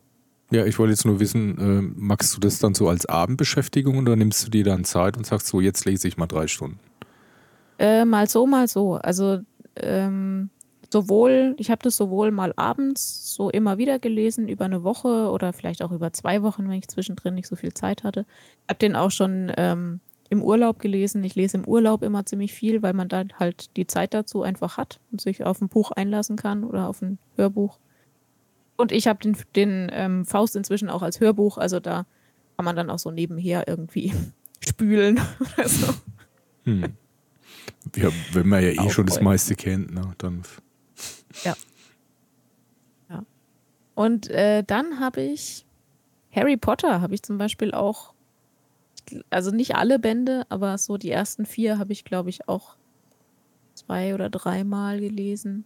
Ja, 0.51 0.65
ich 0.65 0.79
wollte 0.79 0.93
jetzt 0.93 1.05
nur 1.05 1.19
wissen, 1.19 1.59
äh, 1.59 1.83
magst 1.97 2.35
du 2.37 2.41
das 2.41 2.59
dann 2.61 2.75
so 2.75 2.89
als 2.89 3.07
Abendbeschäftigung 3.07 3.99
oder 3.99 4.15
nimmst 4.15 4.47
du 4.47 4.51
dir 4.51 4.65
dann 4.65 4.85
Zeit 4.85 5.17
und 5.17 5.27
sagst 5.27 5.49
so, 5.49 5.61
jetzt 5.61 5.85
lese 5.85 6.07
ich 6.07 6.17
mal 6.17 6.27
drei 6.27 6.47
Stunden? 6.47 6.79
Äh, 7.79 8.05
mal 8.05 8.29
so, 8.29 8.47
mal 8.47 8.69
so. 8.69 8.95
Also 8.95 9.41
ähm, 9.75 10.51
sowohl, 10.93 11.55
ich 11.59 11.71
habe 11.71 11.83
das 11.83 11.97
sowohl 11.97 12.31
mal 12.31 12.53
abends 12.57 13.35
so 13.35 13.51
immer 13.51 13.77
wieder 13.79 13.99
gelesen, 13.99 14.49
über 14.49 14.65
eine 14.65 14.85
Woche 14.85 15.31
oder 15.31 15.53
vielleicht 15.53 15.83
auch 15.83 15.91
über 15.91 16.13
zwei 16.13 16.43
Wochen, 16.43 16.69
wenn 16.69 16.79
ich 16.79 16.89
zwischendrin 16.89 17.35
nicht 17.35 17.49
so 17.49 17.57
viel 17.57 17.75
Zeit 17.75 18.05
hatte. 18.05 18.25
Ich 18.65 18.69
habe 18.69 18.79
den 18.79 18.95
auch 18.97 19.11
schon 19.11 19.53
ähm, 19.57 20.01
im 20.31 20.43
Urlaub 20.43 20.79
gelesen. 20.79 21.25
Ich 21.25 21.35
lese 21.35 21.57
im 21.57 21.67
Urlaub 21.67 22.03
immer 22.03 22.25
ziemlich 22.25 22.53
viel, 22.53 22.83
weil 22.83 22.95
man 22.95 23.09
dann 23.09 23.33
halt 23.39 23.77
die 23.77 23.87
Zeit 23.87 24.15
dazu 24.15 24.43
einfach 24.43 24.77
hat 24.77 25.01
und 25.11 25.21
sich 25.21 25.45
auf 25.45 25.61
ein 25.61 25.69
Buch 25.69 25.91
einlassen 25.91 26.37
kann 26.37 26.65
oder 26.65 26.89
auf 26.89 27.03
ein 27.03 27.19
Hörbuch. 27.37 27.79
Und 28.77 28.93
ich 28.93 29.07
habe 29.07 29.19
den, 29.21 29.37
den 29.55 29.91
ähm, 29.93 30.25
Faust 30.25 30.57
inzwischen 30.57 30.91
auch 30.91 31.03
als 31.03 31.21
Hörbuch, 31.21 31.59
also 31.59 31.81
da 31.81 32.07
kann 32.57 32.65
man 32.65 32.77
dann 32.77 32.91
auch 32.91 32.99
so 32.99 33.11
nebenher 33.11 33.69
irgendwie 33.69 34.13
spülen 34.61 35.21
oder 35.41 35.69
so. 35.69 35.95
Hm. 36.65 36.97
Ja, 37.95 38.11
wenn 38.33 38.49
man 38.49 38.63
ja 38.63 38.71
eh 38.71 38.91
schon 38.91 39.07
das 39.07 39.21
meiste 39.21 39.55
kennt, 39.55 39.95
ne, 39.95 40.13
dann. 40.19 40.43
Ja. 41.45 41.55
Ja. 43.09 43.25
Und 43.95 44.29
äh, 44.29 44.65
dann 44.65 44.99
habe 44.99 45.23
ich 45.23 45.65
Harry 46.33 46.57
Potter, 46.57 47.01
habe 47.01 47.15
ich 47.15 47.23
zum 47.23 47.39
Beispiel 47.39 47.73
auch, 47.73 48.13
also 49.31 49.51
nicht 49.53 49.77
alle 49.77 49.99
Bände, 49.99 50.45
aber 50.49 50.77
so 50.79 50.99
die 50.99 51.11
ersten 51.11 51.47
vier 51.47 51.79
habe 51.79 51.93
ich, 51.93 52.05
glaube 52.05 52.29
ich, 52.29 52.49
auch 52.49 52.77
zwei 53.75 54.15
oder 54.15 54.29
dreimal 54.29 55.01
gelesen. 55.01 55.65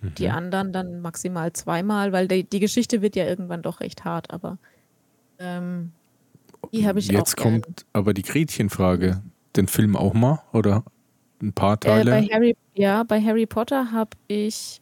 Die 0.00 0.28
mhm. 0.28 0.34
anderen 0.34 0.72
dann 0.72 1.00
maximal 1.00 1.52
zweimal, 1.52 2.12
weil 2.12 2.28
die, 2.28 2.44
die 2.44 2.60
Geschichte 2.60 3.02
wird 3.02 3.16
ja 3.16 3.26
irgendwann 3.26 3.62
doch 3.62 3.80
recht 3.80 4.04
hart, 4.04 4.30
aber 4.30 4.58
ähm, 5.38 5.92
die 6.72 6.86
habe 6.86 6.98
ich 6.98 7.08
Jetzt 7.08 7.38
auch 7.38 7.42
kommt 7.42 7.64
gern. 7.64 7.74
aber 7.92 8.14
die 8.14 8.22
Gretchenfrage. 8.22 9.22
Den 9.56 9.66
Film 9.66 9.96
auch 9.96 10.14
mal 10.14 10.42
oder 10.52 10.84
ein 11.42 11.52
paar 11.52 11.80
Teile? 11.80 12.16
Äh, 12.16 12.20
bei 12.20 12.34
Harry, 12.34 12.56
ja, 12.74 13.02
bei 13.02 13.20
Harry 13.20 13.46
Potter 13.46 13.90
habe 13.92 14.10
ich. 14.28 14.80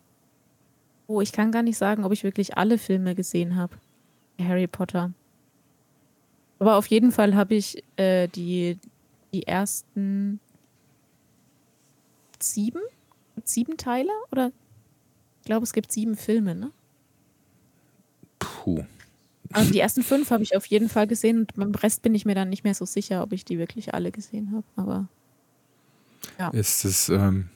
Oh, 1.06 1.20
ich 1.20 1.32
kann 1.32 1.52
gar 1.52 1.62
nicht 1.62 1.78
sagen, 1.78 2.04
ob 2.04 2.12
ich 2.12 2.24
wirklich 2.24 2.56
alle 2.56 2.78
Filme 2.78 3.14
gesehen 3.14 3.56
habe. 3.56 3.76
Harry 4.40 4.66
Potter. 4.66 5.12
Aber 6.58 6.76
auf 6.76 6.86
jeden 6.88 7.12
Fall 7.12 7.36
habe 7.36 7.54
ich 7.54 7.82
äh, 7.96 8.26
die, 8.28 8.78
die 9.32 9.46
ersten 9.46 10.40
sieben? 12.40 12.80
Sieben 13.44 13.76
Teile? 13.76 14.10
Oder 14.32 14.50
glaube, 15.46 15.64
es 15.64 15.72
gibt 15.72 15.90
sieben 15.90 16.16
Filme, 16.16 16.54
ne? 16.54 16.70
Puh. 18.38 18.84
Also 19.52 19.72
die 19.72 19.80
ersten 19.80 20.02
fünf 20.02 20.30
habe 20.30 20.42
ich 20.42 20.56
auf 20.56 20.66
jeden 20.66 20.88
Fall 20.88 21.06
gesehen 21.06 21.40
und 21.40 21.54
beim 21.54 21.74
Rest 21.74 22.02
bin 22.02 22.14
ich 22.14 22.26
mir 22.26 22.34
dann 22.34 22.50
nicht 22.50 22.64
mehr 22.64 22.74
so 22.74 22.84
sicher, 22.84 23.22
ob 23.22 23.32
ich 23.32 23.44
die 23.44 23.58
wirklich 23.58 23.94
alle 23.94 24.10
gesehen 24.10 24.52
habe. 24.52 24.64
Aber 24.76 25.08
ja. 26.38 26.48
Ist 26.48 26.84
das, 26.84 27.08
ähm, 27.08 27.48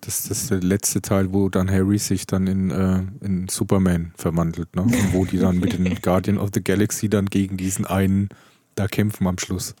das, 0.00 0.28
das 0.28 0.48
der 0.48 0.60
letzte 0.60 1.02
Teil, 1.02 1.32
wo 1.32 1.48
dann 1.48 1.70
Harry 1.70 1.98
sich 1.98 2.26
dann 2.26 2.46
in, 2.46 2.70
äh, 2.70 3.02
in 3.24 3.48
Superman 3.48 4.12
verwandelt, 4.16 4.74
ne? 4.74 4.82
Und 4.82 5.12
wo 5.12 5.24
die 5.24 5.38
dann 5.38 5.58
mit 5.58 5.72
den 5.72 5.94
Guardian 6.02 6.38
of 6.38 6.50
the 6.54 6.62
Galaxy 6.62 7.08
dann 7.08 7.26
gegen 7.26 7.56
diesen 7.56 7.86
einen 7.86 8.28
da 8.74 8.86
kämpfen 8.86 9.26
am 9.26 9.38
Schluss. 9.38 9.74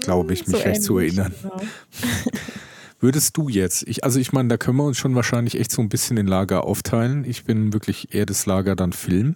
Glaube 0.00 0.32
ich, 0.32 0.46
mich 0.46 0.56
so 0.56 0.62
recht 0.62 0.82
zu 0.82 0.98
erinnern. 0.98 1.34
Genau. 1.42 1.60
Würdest 3.02 3.36
du 3.36 3.48
jetzt, 3.48 3.82
ich, 3.88 4.04
also 4.04 4.20
ich 4.20 4.32
meine, 4.32 4.48
da 4.48 4.56
können 4.56 4.76
wir 4.76 4.84
uns 4.84 4.96
schon 4.96 5.16
wahrscheinlich 5.16 5.58
echt 5.58 5.72
so 5.72 5.82
ein 5.82 5.88
bisschen 5.88 6.16
in 6.18 6.28
Lager 6.28 6.62
aufteilen. 6.62 7.24
Ich 7.24 7.42
bin 7.42 7.72
wirklich 7.72 8.14
eher 8.14 8.26
das 8.26 8.46
Lager 8.46 8.76
dann 8.76 8.92
Film, 8.92 9.34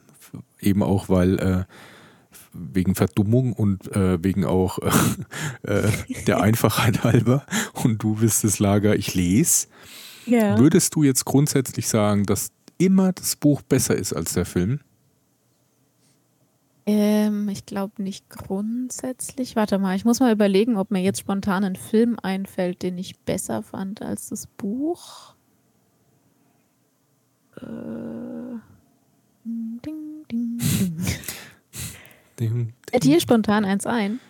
eben 0.60 0.84
auch 0.84 1.08
weil 1.08 1.38
äh, 1.40 1.64
wegen 2.52 2.94
Verdummung 2.94 3.52
und 3.52 3.90
äh, 3.94 4.22
wegen 4.22 4.44
auch 4.44 4.78
äh, 5.62 5.90
der 6.28 6.40
Einfachheit 6.40 7.02
halber. 7.02 7.44
Und 7.72 8.04
du 8.04 8.14
bist 8.14 8.44
das 8.44 8.60
Lager, 8.60 8.94
ich 8.94 9.14
lese. 9.14 9.66
Ja. 10.26 10.56
Würdest 10.60 10.94
du 10.94 11.02
jetzt 11.02 11.24
grundsätzlich 11.24 11.88
sagen, 11.88 12.24
dass 12.24 12.52
immer 12.78 13.12
das 13.14 13.34
Buch 13.34 13.62
besser 13.62 13.96
ist 13.96 14.12
als 14.12 14.34
der 14.34 14.46
Film? 14.46 14.78
Ähm, 16.88 17.48
ich 17.48 17.66
glaube 17.66 18.00
nicht 18.00 18.30
grundsätzlich. 18.30 19.56
Warte 19.56 19.78
mal, 19.78 19.96
ich 19.96 20.04
muss 20.04 20.20
mal 20.20 20.32
überlegen, 20.32 20.76
ob 20.76 20.92
mir 20.92 21.02
jetzt 21.02 21.18
spontan 21.18 21.64
ein 21.64 21.74
Film 21.74 22.16
einfällt, 22.22 22.82
den 22.82 22.96
ich 22.96 23.18
besser 23.18 23.64
fand 23.64 24.02
als 24.02 24.28
das 24.28 24.46
Buch. 24.46 25.34
Äh, 27.56 27.64
ding, 29.44 29.80
ding, 29.84 30.26
ding. 30.30 30.58
ding, 32.38 32.72
Fällt 32.88 33.04
hier 33.04 33.20
spontan 33.20 33.64
eins 33.64 33.84
ein? 33.84 34.20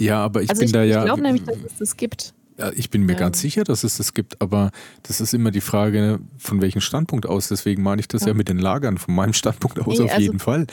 Ja, 0.00 0.24
aber 0.24 0.42
ich 0.42 0.50
also 0.50 0.60
bin 0.60 0.66
ich, 0.66 0.72
da 0.72 0.82
ja. 0.82 1.00
Ich 1.00 1.04
glaube 1.04 1.22
nämlich, 1.22 1.44
dass 1.44 1.58
es 1.58 1.78
das 1.78 1.96
gibt. 1.96 2.34
Ja, 2.58 2.72
ich 2.74 2.90
bin 2.90 3.02
mir 3.02 3.12
ähm. 3.12 3.18
ganz 3.18 3.40
sicher, 3.40 3.62
dass 3.62 3.84
es 3.84 3.98
das 3.98 4.14
gibt, 4.14 4.40
aber 4.40 4.72
das 5.04 5.20
ist 5.20 5.32
immer 5.32 5.52
die 5.52 5.60
Frage, 5.60 6.18
von 6.38 6.60
welchem 6.60 6.80
Standpunkt 6.80 7.26
aus. 7.26 7.48
Deswegen 7.48 7.84
meine 7.84 8.00
ich 8.00 8.08
das 8.08 8.22
ja, 8.22 8.28
ja 8.28 8.34
mit 8.34 8.48
den 8.48 8.58
Lagern. 8.58 8.98
Von 8.98 9.14
meinem 9.14 9.32
Standpunkt 9.32 9.78
aus 9.78 9.98
nee, 9.98 10.04
auf 10.04 10.10
also, 10.10 10.22
jeden 10.22 10.40
Fall. 10.40 10.66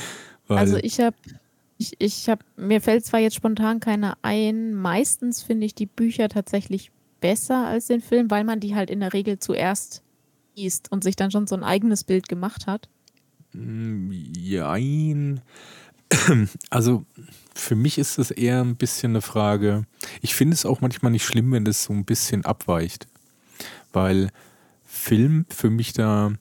Also 0.48 0.78
ich 0.78 1.00
habe, 1.00 1.16
ich, 1.78 1.94
ich 2.00 2.30
habe, 2.30 2.44
mir 2.56 2.82
fällt 2.82 3.06
zwar 3.06 3.20
jetzt 3.20 3.36
spontan 3.36 3.80
keiner 3.80 4.18
ein. 4.22 4.74
Meistens 4.74 5.44
finde 5.44 5.66
ich 5.66 5.76
die 5.76 5.86
Bücher 5.86 6.30
tatsächlich 6.30 6.92
besser 7.20 7.66
als 7.68 7.88
den 7.88 8.02
Film, 8.02 8.30
weil 8.30 8.44
man 8.44 8.60
die 8.60 8.76
halt 8.76 8.90
in 8.90 9.00
der 9.00 9.14
Regel 9.14 9.40
zuerst 9.40 10.04
liest 10.56 10.92
und 10.92 11.04
sich 11.04 11.16
dann 11.16 11.32
schon 11.32 11.48
so 11.48 11.56
ein 11.56 11.64
eigenes 11.64 12.04
Bild 12.04 12.30
gemacht 12.30 12.68
hat. 12.68 12.88
Mm, 13.54 14.12
jein. 14.12 15.42
Also 16.70 17.04
für 17.56 17.76
mich 17.76 17.98
ist 17.98 18.20
das 18.20 18.30
eher 18.30 18.62
ein 18.62 18.76
bisschen 18.76 19.14
eine 19.14 19.22
Frage. 19.22 19.86
Ich 20.22 20.36
finde 20.36 20.54
es 20.54 20.66
auch 20.66 20.82
manchmal 20.82 21.12
nicht 21.12 21.26
schlimm, 21.26 21.52
wenn 21.52 21.66
das 21.66 21.84
so 21.84 21.94
ein 21.94 22.06
bisschen 22.06 22.46
abweicht. 22.46 23.08
Weil 23.92 24.30
Film 24.84 25.46
für 25.50 25.70
mich 25.70 25.94
da 25.94 26.34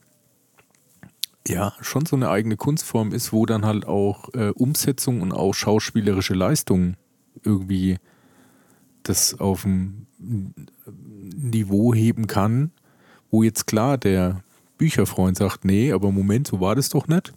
ja 1.46 1.72
schon 1.80 2.06
so 2.06 2.16
eine 2.16 2.30
eigene 2.30 2.56
Kunstform 2.56 3.12
ist, 3.12 3.32
wo 3.32 3.46
dann 3.46 3.64
halt 3.64 3.86
auch 3.86 4.32
äh, 4.34 4.50
Umsetzung 4.50 5.20
und 5.20 5.32
auch 5.32 5.52
schauspielerische 5.52 6.34
Leistung 6.34 6.96
irgendwie 7.42 7.98
das 9.02 9.38
auf 9.38 9.64
ein 9.64 10.06
Niveau 11.36 11.94
heben 11.94 12.26
kann, 12.26 12.72
wo 13.30 13.42
jetzt 13.42 13.66
klar 13.66 13.98
der 13.98 14.42
Bücherfreund 14.78 15.36
sagt, 15.36 15.64
nee, 15.64 15.92
aber 15.92 16.10
Moment, 16.10 16.46
so 16.46 16.60
war 16.60 16.74
das 16.74 16.88
doch 16.88 17.06
nicht. 17.08 17.32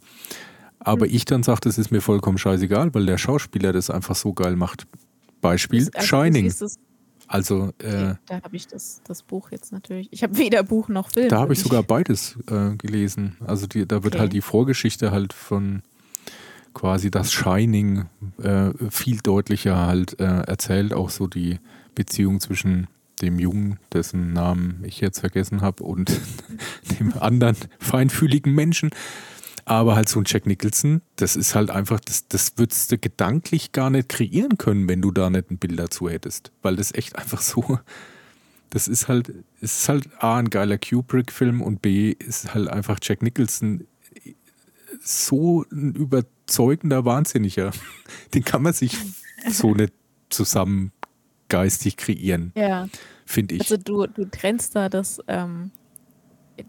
Aber 0.80 1.06
mhm. 1.06 1.14
ich 1.14 1.26
dann 1.26 1.44
sage, 1.44 1.62
das 1.64 1.78
ist 1.78 1.92
mir 1.92 2.02
vollkommen 2.02 2.38
scheißegal, 2.38 2.94
weil 2.94 3.06
der 3.06 3.18
Schauspieler 3.18 3.74
das 3.74 3.90
einfach 3.90 4.16
so 4.16 4.34
geil 4.34 4.56
macht. 4.56 4.88
Beispiel 5.42 5.90
also 5.94 6.08
Shining. 6.08 6.52
Also 7.28 7.74
äh, 7.80 8.16
da 8.26 8.42
habe 8.42 8.56
ich 8.56 8.68
das, 8.68 9.02
das 9.06 9.22
Buch 9.22 9.52
jetzt 9.52 9.72
natürlich. 9.72 10.08
Ich 10.12 10.24
habe 10.24 10.38
weder 10.38 10.64
Buch 10.64 10.88
noch 10.88 11.10
Film. 11.12 11.30
Da 11.30 11.40
habe 11.40 11.54
ich 11.54 11.60
sogar 11.60 11.84
beides 11.84 12.38
äh, 12.50 12.76
gelesen. 12.76 13.38
Also 13.46 13.68
die, 13.68 13.86
da 13.86 14.04
wird 14.04 14.16
okay. 14.16 14.22
halt 14.22 14.34
die 14.34 14.42
Vorgeschichte 14.42 15.12
halt 15.12 15.34
von 15.34 15.82
quasi 16.74 17.12
das 17.12 17.34
Shining 17.34 18.06
äh, 18.42 18.70
viel 18.90 19.18
deutlicher 19.18 19.78
halt 19.88 20.20
äh, 20.20 20.24
erzählt, 20.24 20.94
auch 20.94 21.10
so 21.10 21.28
die 21.28 21.60
Beziehung 21.96 22.40
zwischen 22.40 22.88
dem 23.22 23.40
Jungen, 23.40 23.80
dessen 23.94 24.32
Namen 24.32 24.84
ich 24.86 25.02
jetzt 25.02 25.20
vergessen 25.20 25.62
habe, 25.62 25.84
und 25.84 26.12
dem 27.00 27.14
anderen 27.20 27.58
feinfühligen 27.80 28.54
Menschen. 28.54 28.92
Aber 29.70 29.98
halt 29.98 30.08
so 30.08 30.22
ein 30.22 30.24
Jack 30.26 30.46
Nicholson, 30.46 31.02
das 31.18 31.36
ist 31.36 31.54
halt 31.54 31.70
einfach, 31.72 32.00
das, 32.00 32.30
das 32.30 32.54
würdest 32.56 32.90
du 32.90 32.98
gedanklich 32.98 33.74
gar 33.74 33.90
nicht 33.90 34.08
kreieren 34.08 34.58
können, 34.58 34.88
wenn 34.88 35.02
du 35.02 35.12
da 35.12 35.30
nicht 35.30 35.52
ein 35.52 35.58
Bild 35.58 35.78
dazu 35.78 36.10
hättest. 36.10 36.54
Weil 36.62 36.78
das 36.78 36.94
echt 36.94 37.18
einfach 37.18 37.42
so, 37.42 37.78
das 38.70 38.88
ist 38.88 39.10
halt, 39.10 39.34
ist 39.60 39.90
halt 39.90 40.08
A, 40.24 40.38
ein 40.38 40.50
geiler 40.50 40.78
Kubrick-Film 40.78 41.62
und 41.62 41.82
B, 41.82 42.12
ist 42.12 42.54
halt 42.54 42.70
einfach 42.70 43.00
Jack 43.02 43.22
Nicholson 43.22 43.86
so 45.02 45.66
ein 45.70 45.96
überzeugender 45.96 47.04
Wahnsinniger. 47.04 47.72
Den 48.34 48.46
kann 48.46 48.62
man 48.62 48.72
sich 48.72 48.98
so 49.50 49.74
nicht 49.74 49.92
zusammen 50.30 50.94
geistig 51.50 51.98
kreieren. 51.98 52.54
Ja. 52.56 52.88
Finde 53.26 53.56
ich. 53.56 53.62
Also 53.64 53.76
du, 53.76 54.08
du 54.08 54.30
trennst 54.32 54.78
da 54.78 54.88
das, 54.88 55.20
ähm, 55.28 55.72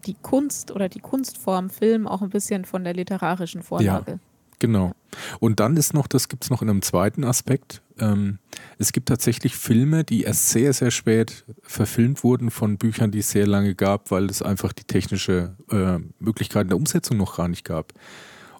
die 0.05 0.15
Kunst 0.21 0.71
oder 0.71 0.89
die 0.89 0.99
Kunstform 0.99 1.69
Film 1.69 2.07
auch 2.07 2.21
ein 2.21 2.29
bisschen 2.29 2.65
von 2.65 2.83
der 2.83 2.93
literarischen 2.93 3.63
Vorlage. 3.63 4.11
Ja, 4.11 4.19
genau. 4.59 4.93
Und 5.39 5.59
dann 5.59 5.77
ist 5.77 5.93
noch, 5.93 6.07
das 6.07 6.29
gibt 6.29 6.43
es 6.43 6.49
noch 6.49 6.61
in 6.61 6.69
einem 6.69 6.81
zweiten 6.81 7.23
Aspekt. 7.23 7.81
Ähm, 7.99 8.39
es 8.77 8.91
gibt 8.91 9.09
tatsächlich 9.09 9.55
Filme, 9.55 10.03
die 10.03 10.23
erst 10.23 10.49
sehr, 10.49 10.73
sehr 10.73 10.91
spät 10.91 11.45
verfilmt 11.61 12.23
wurden 12.23 12.51
von 12.51 12.77
Büchern, 12.77 13.11
die 13.11 13.19
es 13.19 13.31
sehr 13.31 13.47
lange 13.47 13.75
gab, 13.75 14.11
weil 14.11 14.25
es 14.25 14.41
einfach 14.41 14.73
die 14.73 14.83
technische 14.83 15.55
äh, 15.71 15.99
Möglichkeiten 16.19 16.69
der 16.69 16.77
Umsetzung 16.77 17.17
noch 17.17 17.37
gar 17.37 17.47
nicht 17.47 17.65
gab. 17.65 17.93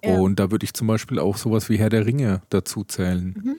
Ja. 0.04 0.14
Und 0.14 0.40
da 0.40 0.50
würde 0.50 0.64
ich 0.64 0.74
zum 0.74 0.86
Beispiel 0.86 1.18
auch 1.18 1.36
sowas 1.36 1.68
wie 1.68 1.78
Herr 1.78 1.90
der 1.90 2.06
Ringe 2.06 2.42
dazu 2.50 2.84
zählen. 2.84 3.34
Mhm. 3.42 3.56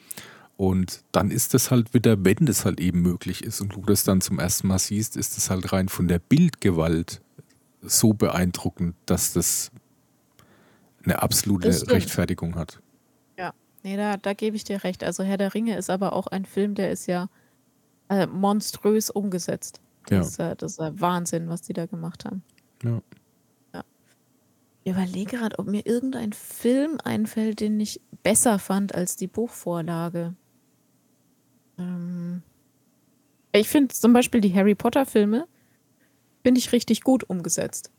Und 0.57 1.03
dann 1.12 1.31
ist 1.31 1.55
es 1.55 1.71
halt 1.71 1.95
wieder, 1.95 2.23
wenn 2.23 2.45
das 2.45 2.65
halt 2.65 2.79
eben 2.79 3.01
möglich 3.01 3.43
ist 3.43 3.62
und 3.62 3.73
du 3.73 3.81
das 3.81 4.03
dann 4.03 4.21
zum 4.21 4.38
ersten 4.38 4.67
Mal 4.67 4.77
siehst, 4.77 5.17
ist 5.17 5.36
es 5.38 5.49
halt 5.49 5.73
rein 5.73 5.89
von 5.89 6.07
der 6.07 6.19
Bildgewalt 6.19 7.21
so 7.82 8.13
beeindruckend, 8.13 8.96
dass 9.06 9.34
das 9.34 9.72
eine 11.04 11.22
absolute 11.22 11.67
das 11.67 11.89
Rechtfertigung 11.89 12.56
hat. 12.56 12.82
Ja, 13.38 13.54
nee, 13.84 13.98
da, 13.98 14.17
da 14.17 14.34
gebe 14.34 14.56
ich 14.56 14.63
dir 14.63 14.84
recht. 14.84 15.04
Also 15.04 15.24
Herr 15.24 15.38
der 15.38 15.54
Ringe 15.54 15.78
ist 15.78 15.89
aber 15.89 16.13
auch 16.13 16.28
ein 16.28 16.46
Film, 16.46 16.76
der 16.76 16.91
ist 16.91 17.08
ja 17.08 17.30
äh, 18.10 18.28
monströs 18.28 19.10
umgesetzt. 19.10 19.82
Das, 20.06 20.38
ja. 20.38 20.52
ist, 20.52 20.52
äh, 20.52 20.56
das 20.56 20.74
ist 20.74 20.80
äh, 20.80 21.00
Wahnsinn, 21.00 21.50
was 21.50 21.62
die 21.62 21.74
da 21.74 21.86
gemacht 21.86 22.26
haben. 22.26 22.44
Ja. 22.84 23.02
ja. 23.74 23.84
Ich 24.84 24.91
überlege 24.91 25.38
gerade, 25.38 25.58
ob 25.60 25.67
mir 25.67 25.86
irgendein 25.86 26.34
Film 26.34 26.98
einfällt, 27.04 27.60
den 27.60 27.80
ich 27.80 28.02
besser 28.24 28.60
fand 28.60 28.94
als 28.94 29.15
die 29.15 29.28
Buchvorlage. 29.28 30.36
Ähm 31.78 32.44
ich 33.54 33.67
finde 33.67 33.94
zum 33.94 34.13
Beispiel 34.13 34.41
die 34.41 34.54
Harry 34.54 34.76
Potter-Filme, 34.76 35.48
finde 36.43 36.60
ich 36.60 36.71
richtig 36.71 37.01
gut 37.01 37.23
umgesetzt. 37.23 37.91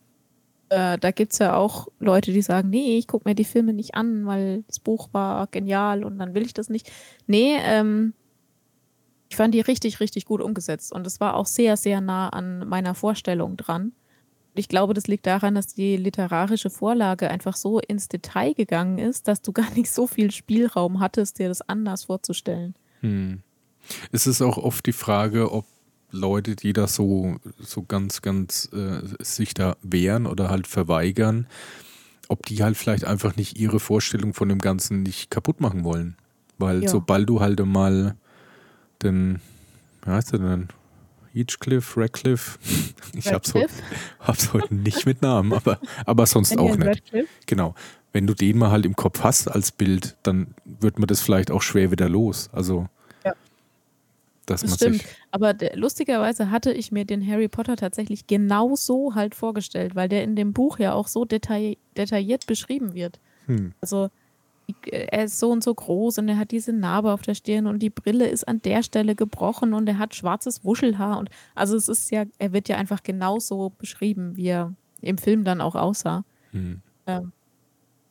Äh, 0.68 0.98
da 0.98 1.10
gibt 1.10 1.32
es 1.32 1.38
ja 1.38 1.54
auch 1.54 1.88
Leute, 1.98 2.32
die 2.32 2.42
sagen, 2.42 2.70
nee, 2.70 2.96
ich 2.96 3.06
gucke 3.06 3.28
mir 3.28 3.34
die 3.34 3.44
Filme 3.44 3.72
nicht 3.74 3.94
an, 3.94 4.24
weil 4.26 4.64
das 4.68 4.80
Buch 4.80 5.10
war 5.12 5.46
genial 5.48 6.02
und 6.02 6.18
dann 6.18 6.34
will 6.34 6.46
ich 6.46 6.54
das 6.54 6.70
nicht. 6.70 6.90
Nee, 7.26 7.56
ähm, 7.60 8.14
ich 9.28 9.36
fand 9.36 9.54
die 9.54 9.60
richtig, 9.60 10.00
richtig 10.00 10.24
gut 10.24 10.40
umgesetzt 10.40 10.92
und 10.92 11.06
es 11.06 11.20
war 11.20 11.36
auch 11.36 11.46
sehr, 11.46 11.76
sehr 11.76 12.00
nah 12.00 12.28
an 12.30 12.68
meiner 12.68 12.94
Vorstellung 12.94 13.56
dran. 13.56 13.92
Ich 14.54 14.68
glaube, 14.68 14.94
das 14.94 15.06
liegt 15.06 15.26
daran, 15.26 15.54
dass 15.54 15.68
die 15.68 15.96
literarische 15.96 16.70
Vorlage 16.70 17.30
einfach 17.30 17.56
so 17.56 17.78
ins 17.78 18.08
Detail 18.08 18.54
gegangen 18.54 18.98
ist, 18.98 19.28
dass 19.28 19.42
du 19.42 19.52
gar 19.54 19.70
nicht 19.72 19.90
so 19.90 20.06
viel 20.06 20.30
Spielraum 20.30 21.00
hattest, 21.00 21.38
dir 21.38 21.48
das 21.48 21.60
anders 21.60 22.04
vorzustellen. 22.04 22.74
Hm. 23.00 23.42
Es 24.10 24.26
ist 24.26 24.40
auch 24.40 24.58
oft 24.58 24.86
die 24.86 24.92
Frage, 24.92 25.50
ob 25.52 25.66
Leute, 26.12 26.54
die 26.54 26.72
da 26.72 26.86
so, 26.86 27.36
so 27.58 27.82
ganz, 27.82 28.22
ganz 28.22 28.68
äh, 28.72 29.00
sich 29.24 29.54
da 29.54 29.76
wehren 29.82 30.26
oder 30.26 30.50
halt 30.50 30.66
verweigern, 30.66 31.46
ob 32.28 32.46
die 32.46 32.62
halt 32.62 32.76
vielleicht 32.76 33.04
einfach 33.04 33.36
nicht 33.36 33.58
ihre 33.58 33.80
Vorstellung 33.80 34.34
von 34.34 34.48
dem 34.48 34.58
Ganzen 34.58 35.02
nicht 35.02 35.30
kaputt 35.30 35.60
machen 35.60 35.84
wollen. 35.84 36.16
Weil 36.58 36.84
ja. 36.84 36.88
sobald 36.88 37.28
du 37.28 37.40
halt 37.40 37.64
mal 37.64 38.14
den, 39.02 39.40
wie 40.04 40.10
heißt 40.10 40.32
der 40.32 40.38
denn? 40.38 40.68
Heathcliff, 41.32 41.96
Radcliffe. 41.96 42.58
Ich 43.14 43.30
hab's, 43.30 43.52
heute, 43.52 43.68
hab's 44.20 44.54
heute 44.54 44.74
nicht 44.74 45.04
mit 45.04 45.20
Namen, 45.20 45.52
aber, 45.52 45.78
aber 46.06 46.24
sonst 46.24 46.58
auch 46.58 46.76
nicht. 46.76 46.88
Radcliffe? 46.88 47.28
Genau. 47.44 47.74
Wenn 48.12 48.26
du 48.26 48.32
den 48.32 48.56
mal 48.56 48.70
halt 48.70 48.86
im 48.86 48.96
Kopf 48.96 49.22
hast 49.22 49.48
als 49.48 49.70
Bild, 49.70 50.16
dann 50.22 50.54
wird 50.64 50.98
man 50.98 51.06
das 51.08 51.20
vielleicht 51.20 51.50
auch 51.50 51.60
schwer 51.60 51.90
wieder 51.90 52.08
los. 52.08 52.48
Also 52.52 52.88
dass 54.46 54.62
das 54.62 54.74
stimmt. 54.74 55.04
Aber 55.30 55.54
der, 55.54 55.76
lustigerweise 55.76 56.50
hatte 56.50 56.72
ich 56.72 56.92
mir 56.92 57.04
den 57.04 57.26
Harry 57.26 57.48
Potter 57.48 57.76
tatsächlich 57.76 58.26
genau 58.26 58.74
so 58.76 59.14
halt 59.14 59.34
vorgestellt, 59.34 59.94
weil 59.94 60.08
der 60.08 60.24
in 60.24 60.36
dem 60.36 60.52
Buch 60.52 60.78
ja 60.78 60.92
auch 60.94 61.08
so 61.08 61.24
detail, 61.24 61.76
detailliert 61.96 62.46
beschrieben 62.46 62.94
wird. 62.94 63.20
Hm. 63.46 63.72
Also 63.80 64.10
er 64.90 65.24
ist 65.24 65.38
so 65.38 65.50
und 65.50 65.62
so 65.62 65.74
groß 65.74 66.18
und 66.18 66.28
er 66.28 66.38
hat 66.38 66.50
diese 66.50 66.72
Narbe 66.72 67.12
auf 67.12 67.22
der 67.22 67.34
Stirn 67.34 67.66
und 67.66 67.80
die 67.80 67.90
Brille 67.90 68.26
ist 68.28 68.46
an 68.46 68.62
der 68.62 68.82
Stelle 68.82 69.14
gebrochen 69.14 69.74
und 69.74 69.88
er 69.88 69.98
hat 69.98 70.14
schwarzes 70.14 70.64
Wuschelhaar 70.64 71.18
und 71.18 71.30
also 71.54 71.76
es 71.76 71.88
ist 71.88 72.10
ja, 72.10 72.24
er 72.38 72.52
wird 72.52 72.68
ja 72.68 72.76
einfach 72.76 73.02
genauso 73.02 73.70
beschrieben, 73.78 74.36
wie 74.36 74.48
er 74.48 74.74
im 75.00 75.18
Film 75.18 75.44
dann 75.44 75.60
auch 75.60 75.74
aussah. 75.74 76.24
Hm. 76.52 76.80
Ähm, 77.06 77.32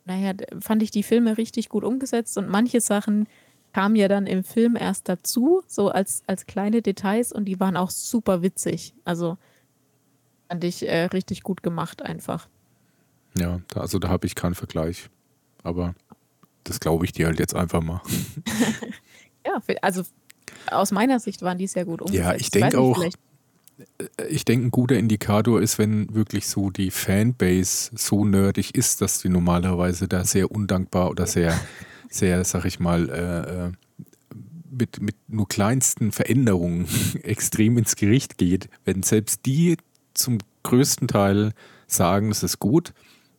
naja, 0.06 0.34
fand 0.60 0.84
ich 0.84 0.91
die 0.91 1.04
Filme 1.04 1.38
richtig 1.38 1.70
gut 1.70 1.84
umgesetzt 1.84 2.38
und 2.38 2.50
manche 2.50 2.82
Sachen, 2.82 3.28
kam 3.74 3.96
ja 3.96 4.08
dann 4.08 4.28
im 4.28 4.44
Film 4.44 4.76
erst 4.76 5.08
dazu, 5.10 5.64
so 5.68 5.90
als, 5.90 6.24
als 6.28 6.46
kleine 6.46 6.82
Details 6.82 7.32
und 7.32 7.46
die 7.46 7.60
waren 7.60 7.78
auch 7.78 7.90
super 7.90 8.42
witzig. 8.42 8.94
Also 9.06 9.38
fand 10.50 10.64
ich 10.64 10.88
äh, 10.88 11.06
richtig 11.06 11.44
gut 11.44 11.64
gemacht 11.64 12.02
einfach. 12.02 12.48
Ja, 13.38 13.62
da, 13.70 13.82
also 13.82 14.00
da 14.00 14.10
habe 14.10 14.28
ich 14.28 14.36
keinen 14.36 14.56
Vergleich. 14.56 15.10
Aber 15.64 15.96
das 16.64 16.80
glaube 16.80 17.06
ich 17.06 17.14
dir 17.14 17.28
halt 17.28 17.40
jetzt 17.40 17.56
einfach 17.56 17.82
mal. 17.82 18.02
ja, 19.46 19.62
also 19.82 20.04
aus 20.68 20.92
meiner 20.92 21.20
Sicht 21.20 21.42
waren 21.42 21.58
die 21.58 21.68
sehr 21.68 21.86
gut 21.86 22.02
umgesetzt. 22.02 22.26
Ja, 22.26 22.36
ich 22.36 22.52
denke 22.52 22.80
auch, 22.80 23.02
äh, 23.02 23.12
ich 24.30 24.46
denke, 24.46 24.68
ein 24.68 24.72
guter 24.72 24.96
Indikator 24.96 25.62
ist, 25.62 25.80
wenn 25.80 26.14
wirklich 26.14 26.48
so 26.48 26.70
die 26.70 26.92
Fanbase 26.92 27.92
so 27.96 28.26
nerdig 28.26 28.76
ist, 28.76 29.02
dass 29.02 29.20
die 29.20 29.30
normalerweise 29.30 30.08
da 30.08 30.24
sehr 30.24 30.52
undankbar 30.52 31.10
oder 31.10 31.26
sehr 31.26 31.58
sehr, 32.12 32.43
sag 32.43 32.65
ich 32.65 32.80
mal, 32.80 33.10
äh, 33.10 33.67
äh, 33.67 33.71
mit, 34.69 35.02
mit 35.02 35.15
nur 35.28 35.47
kleinsten 35.47 36.12
Veränderungen 36.12 36.88
extrem 37.24 37.78
ins 37.78 37.95
Gericht 37.95 38.38
geht, 38.38 38.69
wenn 38.86 39.02
selbst 39.02 39.45
die 39.45 39.78
zum 40.13 40.38
größten 40.63 41.08
Teil 41.08 41.54
sagen, 41.88 42.30
es 42.30 42.43
ist 42.43 42.60
gut, 42.60 42.93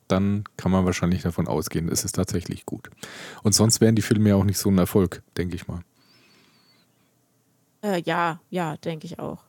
dann 0.09 0.45
kann 0.57 0.73
man 0.73 0.85
wahrscheinlich 0.85 1.23
davon 1.23 1.47
ausgehen, 1.47 1.89
es 1.89 2.05
ist 2.05 2.17
tatsächlich 2.17 2.67
gut. 2.67 2.91
Und 3.43 3.55
sonst 3.55 3.81
wären 3.81 3.95
die 3.95 4.03
Filme 4.03 4.31
ja 4.31 4.37
auch 4.37 4.45
nicht 4.45 4.59
so 4.59 4.71
ein 4.71 4.79
Erfolg, 4.79 5.23
denke 5.37 5.55
ich 5.55 5.69
mal. 5.69 5.83
Äh, 7.83 8.03
ja, 8.03 8.41
ja, 8.51 8.77
denke 8.79 9.07
ich 9.07 9.19
auch. 9.19 9.45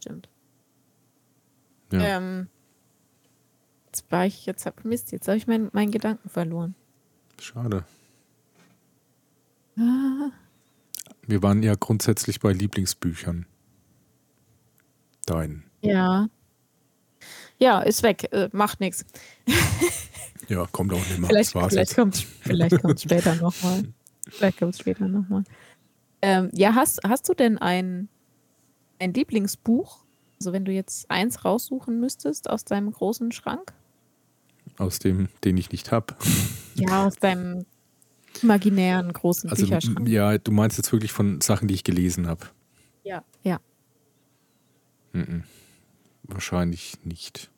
Stimmt. 0.00 0.28
Ja. 1.92 2.00
Ähm, 2.00 2.48
jetzt 3.86 4.10
war 4.10 4.26
ich, 4.26 4.46
jetzt 4.46 4.66
hab 4.66 4.84
Mist, 4.84 5.12
jetzt 5.12 5.28
habe 5.28 5.36
ich 5.36 5.46
meinen 5.46 5.70
mein 5.72 5.90
Gedanken 5.90 6.28
verloren. 6.28 6.74
Schade. 7.38 7.84
Wir 9.76 11.42
waren 11.42 11.62
ja 11.62 11.74
grundsätzlich 11.78 12.40
bei 12.40 12.52
Lieblingsbüchern. 12.52 13.46
Dein. 15.26 15.64
Ja. 15.80 16.28
Ja, 17.58 17.80
ist 17.80 18.02
weg. 18.02 18.28
Äh, 18.32 18.48
macht 18.52 18.80
nichts. 18.80 19.04
Ja, 20.48 20.66
kommt 20.70 20.92
auch 20.92 20.98
nicht 20.98 21.18
mehr. 21.18 21.28
Vielleicht, 21.28 21.52
vielleicht 21.52 21.94
kommt 21.94 22.14
es 22.14 22.22
vielleicht 22.40 23.00
später 23.00 23.34
nochmal. 23.36 23.84
Vielleicht 24.28 24.58
kommt 24.58 24.74
es 24.74 24.80
später 24.80 25.08
nochmal. 25.08 25.44
Ähm, 26.20 26.50
ja, 26.52 26.74
hast, 26.74 27.00
hast 27.04 27.28
du 27.28 27.34
denn 27.34 27.58
ein, 27.58 28.08
ein 28.98 29.14
Lieblingsbuch? 29.14 30.04
Also 30.38 30.52
wenn 30.52 30.64
du 30.64 30.72
jetzt 30.72 31.10
eins 31.10 31.44
raussuchen 31.44 32.00
müsstest 32.00 32.50
aus 32.50 32.64
deinem 32.64 32.90
großen 32.90 33.32
Schrank? 33.32 33.72
Aus 34.78 34.98
dem, 34.98 35.28
den 35.44 35.56
ich 35.56 35.70
nicht 35.70 35.92
habe. 35.92 36.14
Ja, 36.74 37.06
aus 37.06 37.14
deinem 37.16 37.64
imaginären 38.42 39.12
großen 39.12 39.50
also, 39.50 39.62
Bücherschrank. 39.62 40.08
Ja, 40.08 40.38
du 40.38 40.52
meinst 40.52 40.76
jetzt 40.78 40.92
wirklich 40.92 41.12
von 41.12 41.40
Sachen, 41.40 41.68
die 41.68 41.74
ich 41.74 41.84
gelesen 41.84 42.26
habe. 42.26 42.46
Ja, 43.04 43.22
ja. 43.42 43.60
Mhm. 45.12 45.44
Wahrscheinlich 46.24 46.94
nicht. 47.04 47.50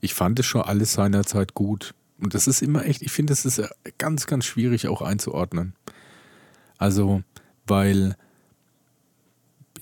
Ich 0.00 0.14
fand 0.14 0.38
es 0.38 0.46
schon 0.46 0.62
alles 0.62 0.92
seinerzeit 0.92 1.54
gut. 1.54 1.94
Und 2.20 2.34
das 2.34 2.46
ist 2.46 2.62
immer 2.62 2.84
echt, 2.84 3.02
ich 3.02 3.12
finde, 3.12 3.32
es 3.32 3.44
ist 3.44 3.62
ganz, 3.98 4.26
ganz 4.26 4.44
schwierig 4.44 4.88
auch 4.88 5.02
einzuordnen. 5.02 5.74
Also, 6.78 7.22
weil 7.66 8.16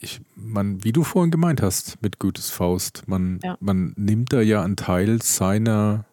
ich, 0.01 0.21
man, 0.35 0.83
wie 0.85 0.93
du 0.93 1.05
vorhin 1.05 1.31
gemeint 1.31 1.63
hast 1.63 2.01
mit 2.03 2.19
Goethes 2.19 2.51
Faust, 2.51 3.05
man, 3.07 3.41
ja. 3.43 3.57
man 3.61 3.95
nimmt 3.97 4.33
da 4.33 4.41
ja 4.41 4.63
einen 4.63 4.77
Teil 4.77 5.23
seiner 5.23 6.05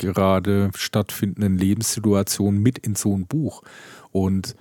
gerade 0.00 0.70
stattfindenden 0.74 1.56
Lebenssituationen 1.56 2.60
mit 2.60 2.78
in 2.78 2.94
so 2.94 3.16
ein 3.16 3.26
Buch. 3.26 3.62
Und 4.10 4.56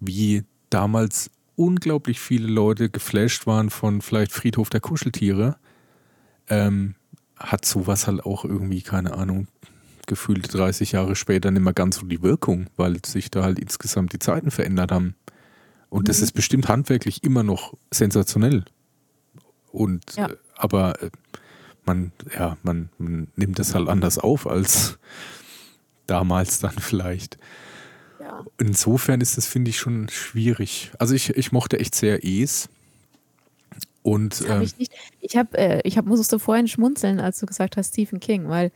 wie 0.00 0.44
damals 0.70 1.30
unglaublich 1.56 2.20
viele 2.20 2.48
Leute 2.48 2.90
geflasht 2.90 3.46
waren 3.46 3.70
von 3.70 4.02
vielleicht 4.02 4.32
Friedhof 4.32 4.70
der 4.70 4.80
Kuscheltiere, 4.80 5.56
ähm, 6.48 6.96
hat 7.38 7.64
sowas 7.64 8.06
halt 8.06 8.24
auch 8.24 8.44
irgendwie, 8.44 8.82
keine 8.82 9.14
Ahnung, 9.14 9.48
gefühlt 10.06 10.52
30 10.52 10.92
Jahre 10.92 11.16
später 11.16 11.50
nicht 11.50 11.62
mehr 11.62 11.72
ganz 11.72 11.96
so 11.96 12.06
die 12.06 12.22
Wirkung, 12.22 12.66
weil 12.76 12.98
sich 13.04 13.30
da 13.30 13.42
halt 13.42 13.58
insgesamt 13.58 14.12
die 14.12 14.18
Zeiten 14.18 14.50
verändert 14.50 14.92
haben. 14.92 15.14
Und 15.88 16.02
mhm. 16.02 16.06
das 16.06 16.20
ist 16.20 16.32
bestimmt 16.32 16.68
handwerklich 16.68 17.22
immer 17.24 17.42
noch 17.42 17.74
sensationell. 17.90 18.64
Und 19.72 20.16
ja. 20.16 20.28
äh, 20.28 20.36
aber 20.56 21.02
äh, 21.02 21.10
man, 21.86 22.12
ja, 22.36 22.56
man, 22.62 22.88
man 22.98 23.28
nimmt 23.36 23.58
es 23.58 23.74
halt 23.74 23.88
anders 23.88 24.18
auf 24.18 24.46
als 24.46 24.98
damals 26.06 26.58
dann 26.60 26.72
vielleicht. 26.78 27.38
Ja. 28.20 28.44
Insofern 28.58 29.20
ist 29.20 29.36
das, 29.36 29.46
finde 29.46 29.70
ich, 29.70 29.78
schon 29.78 30.08
schwierig. 30.08 30.92
Also 30.98 31.14
ich, 31.14 31.30
ich 31.30 31.52
mochte 31.52 31.78
echt 31.78 31.94
sehr 31.94 32.24
Es. 32.24 32.68
Und 34.02 34.40
Das 34.40 34.48
habe 34.48 34.58
ähm, 34.58 34.62
ich 34.62 34.78
nicht. 34.78 34.92
Ich 35.20 35.36
habe, 35.36 35.56
äh, 35.56 35.80
ich 35.84 35.96
hab, 35.96 36.04
musste 36.04 36.38
vorhin 36.38 36.68
schmunzeln, 36.68 37.20
als 37.20 37.40
du 37.40 37.46
gesagt 37.46 37.76
hast 37.76 37.88
Stephen 37.94 38.20
King, 38.20 38.48
weil 38.48 38.70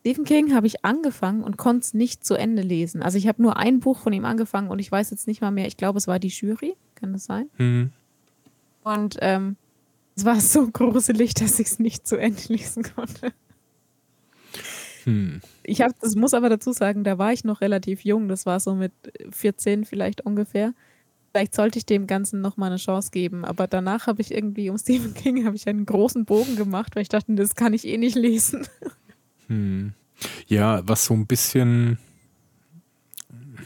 Stephen 0.00 0.24
King 0.24 0.54
habe 0.54 0.66
ich 0.66 0.84
angefangen 0.84 1.42
und 1.42 1.56
konnte 1.56 1.80
es 1.80 1.94
nicht 1.94 2.24
zu 2.24 2.34
Ende 2.34 2.62
lesen. 2.62 3.02
Also 3.02 3.16
ich 3.16 3.26
habe 3.26 3.40
nur 3.40 3.56
ein 3.56 3.80
Buch 3.80 3.98
von 3.98 4.12
ihm 4.12 4.24
angefangen 4.26 4.68
und 4.68 4.78
ich 4.78 4.92
weiß 4.92 5.10
jetzt 5.10 5.26
nicht 5.26 5.40
mal 5.40 5.50
mehr, 5.50 5.66
ich 5.66 5.76
glaube, 5.78 5.98
es 5.98 6.06
war 6.06 6.18
die 6.18 6.28
Jury, 6.28 6.76
kann 6.94 7.12
das 7.12 7.24
sein? 7.24 7.48
hm, 7.56 7.90
Und 8.82 9.16
ähm, 9.20 9.56
es 10.16 10.24
war 10.24 10.40
so 10.40 10.70
gruselig, 10.70 11.34
dass 11.34 11.58
ich 11.58 11.68
es 11.68 11.78
nicht 11.78 12.06
zu 12.06 12.16
Ende 12.16 12.42
lesen 12.48 12.84
konnte. 12.94 13.32
hm, 15.04 15.40
Ich 15.62 15.80
habe, 15.80 15.94
das 16.00 16.14
muss 16.14 16.34
aber 16.34 16.48
dazu 16.48 16.72
sagen, 16.72 17.04
da 17.04 17.18
war 17.18 17.32
ich 17.32 17.44
noch 17.44 17.60
relativ 17.60 18.04
jung, 18.04 18.28
das 18.28 18.46
war 18.46 18.60
so 18.60 18.74
mit 18.74 18.92
14 19.30 19.84
vielleicht 19.84 20.22
ungefähr. 20.22 20.74
Vielleicht 21.32 21.54
sollte 21.56 21.78
ich 21.78 21.86
dem 21.86 22.06
Ganzen 22.06 22.40
noch 22.40 22.56
mal 22.56 22.66
eine 22.66 22.76
Chance 22.76 23.10
geben, 23.10 23.44
aber 23.44 23.66
danach 23.66 24.06
habe 24.06 24.22
ich 24.22 24.30
irgendwie 24.32 24.70
um 24.70 24.78
Stephen 24.78 25.14
King 25.14 25.44
habe 25.46 25.56
ich 25.56 25.66
einen 25.68 25.84
großen 25.84 26.24
Bogen 26.24 26.54
gemacht, 26.54 26.94
weil 26.94 27.02
ich 27.02 27.08
dachte, 27.08 27.34
das 27.34 27.56
kann 27.56 27.72
ich 27.72 27.86
eh 27.86 27.98
nicht 27.98 28.14
lesen. 28.14 28.66
hm. 29.48 29.94
Ja, 30.46 30.80
was 30.86 31.06
so 31.06 31.14
ein 31.14 31.26
bisschen. 31.26 31.98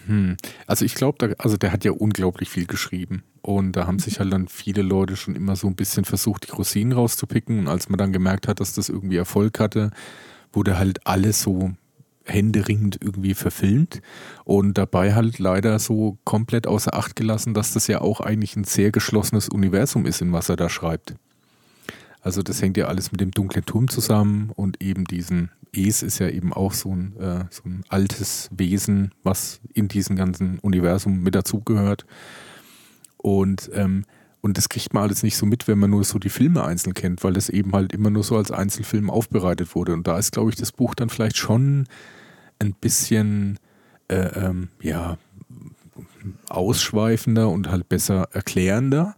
Hm. 0.06 0.38
Also 0.66 0.86
ich 0.86 0.94
glaube, 0.94 1.34
also 1.38 1.58
der 1.58 1.70
hat 1.72 1.84
ja 1.84 1.92
unglaublich 1.92 2.48
viel 2.48 2.64
geschrieben. 2.64 3.22
Und 3.48 3.72
da 3.72 3.86
haben 3.86 3.98
sich 3.98 4.20
halt 4.20 4.30
dann 4.30 4.46
viele 4.46 4.82
Leute 4.82 5.16
schon 5.16 5.34
immer 5.34 5.56
so 5.56 5.68
ein 5.68 5.74
bisschen 5.74 6.04
versucht, 6.04 6.46
die 6.46 6.50
Rosinen 6.50 6.92
rauszupicken. 6.92 7.60
Und 7.60 7.68
als 7.68 7.88
man 7.88 7.96
dann 7.96 8.12
gemerkt 8.12 8.46
hat, 8.46 8.60
dass 8.60 8.74
das 8.74 8.90
irgendwie 8.90 9.16
Erfolg 9.16 9.58
hatte, 9.58 9.90
wurde 10.52 10.78
halt 10.78 11.06
alles 11.06 11.40
so 11.40 11.72
händeringend 12.26 12.98
irgendwie 13.00 13.32
verfilmt 13.32 14.02
und 14.44 14.76
dabei 14.76 15.14
halt 15.14 15.38
leider 15.38 15.78
so 15.78 16.18
komplett 16.24 16.66
außer 16.66 16.92
Acht 16.92 17.16
gelassen, 17.16 17.54
dass 17.54 17.72
das 17.72 17.86
ja 17.86 18.02
auch 18.02 18.20
eigentlich 18.20 18.54
ein 18.54 18.64
sehr 18.64 18.90
geschlossenes 18.90 19.48
Universum 19.48 20.04
ist, 20.04 20.20
in 20.20 20.30
was 20.30 20.50
er 20.50 20.56
da 20.56 20.68
schreibt. 20.68 21.14
Also 22.20 22.42
das 22.42 22.60
hängt 22.60 22.76
ja 22.76 22.88
alles 22.88 23.12
mit 23.12 23.22
dem 23.22 23.30
dunklen 23.30 23.64
Turm 23.64 23.88
zusammen 23.88 24.50
und 24.56 24.82
eben 24.82 25.06
diesen 25.06 25.52
Es 25.72 26.02
ist 26.02 26.18
ja 26.18 26.28
eben 26.28 26.52
auch 26.52 26.74
so 26.74 26.94
ein, 26.94 27.16
äh, 27.16 27.46
so 27.48 27.62
ein 27.64 27.82
altes 27.88 28.50
Wesen, 28.54 29.12
was 29.22 29.60
in 29.72 29.88
diesem 29.88 30.16
ganzen 30.16 30.58
Universum 30.58 31.22
mit 31.22 31.34
dazugehört. 31.34 32.04
Und, 33.18 33.70
ähm, 33.74 34.04
und 34.40 34.56
das 34.56 34.68
kriegt 34.68 34.94
man 34.94 35.02
alles 35.02 35.22
nicht 35.22 35.36
so 35.36 35.46
mit, 35.46 35.68
wenn 35.68 35.78
man 35.78 35.90
nur 35.90 36.04
so 36.04 36.18
die 36.18 36.28
Filme 36.28 36.64
einzeln 36.64 36.94
kennt, 36.94 37.24
weil 37.24 37.32
das 37.32 37.48
eben 37.48 37.72
halt 37.72 37.92
immer 37.92 38.10
nur 38.10 38.22
so 38.22 38.36
als 38.36 38.50
Einzelfilm 38.50 39.10
aufbereitet 39.10 39.74
wurde. 39.74 39.92
Und 39.92 40.06
da 40.06 40.18
ist, 40.18 40.32
glaube 40.32 40.50
ich, 40.50 40.56
das 40.56 40.72
Buch 40.72 40.94
dann 40.94 41.10
vielleicht 41.10 41.36
schon 41.36 41.86
ein 42.60 42.74
bisschen, 42.74 43.58
äh, 44.08 44.46
ähm, 44.46 44.68
ja, 44.80 45.18
ausschweifender 46.48 47.48
und 47.48 47.70
halt 47.70 47.88
besser 47.88 48.28
erklärender. 48.32 49.16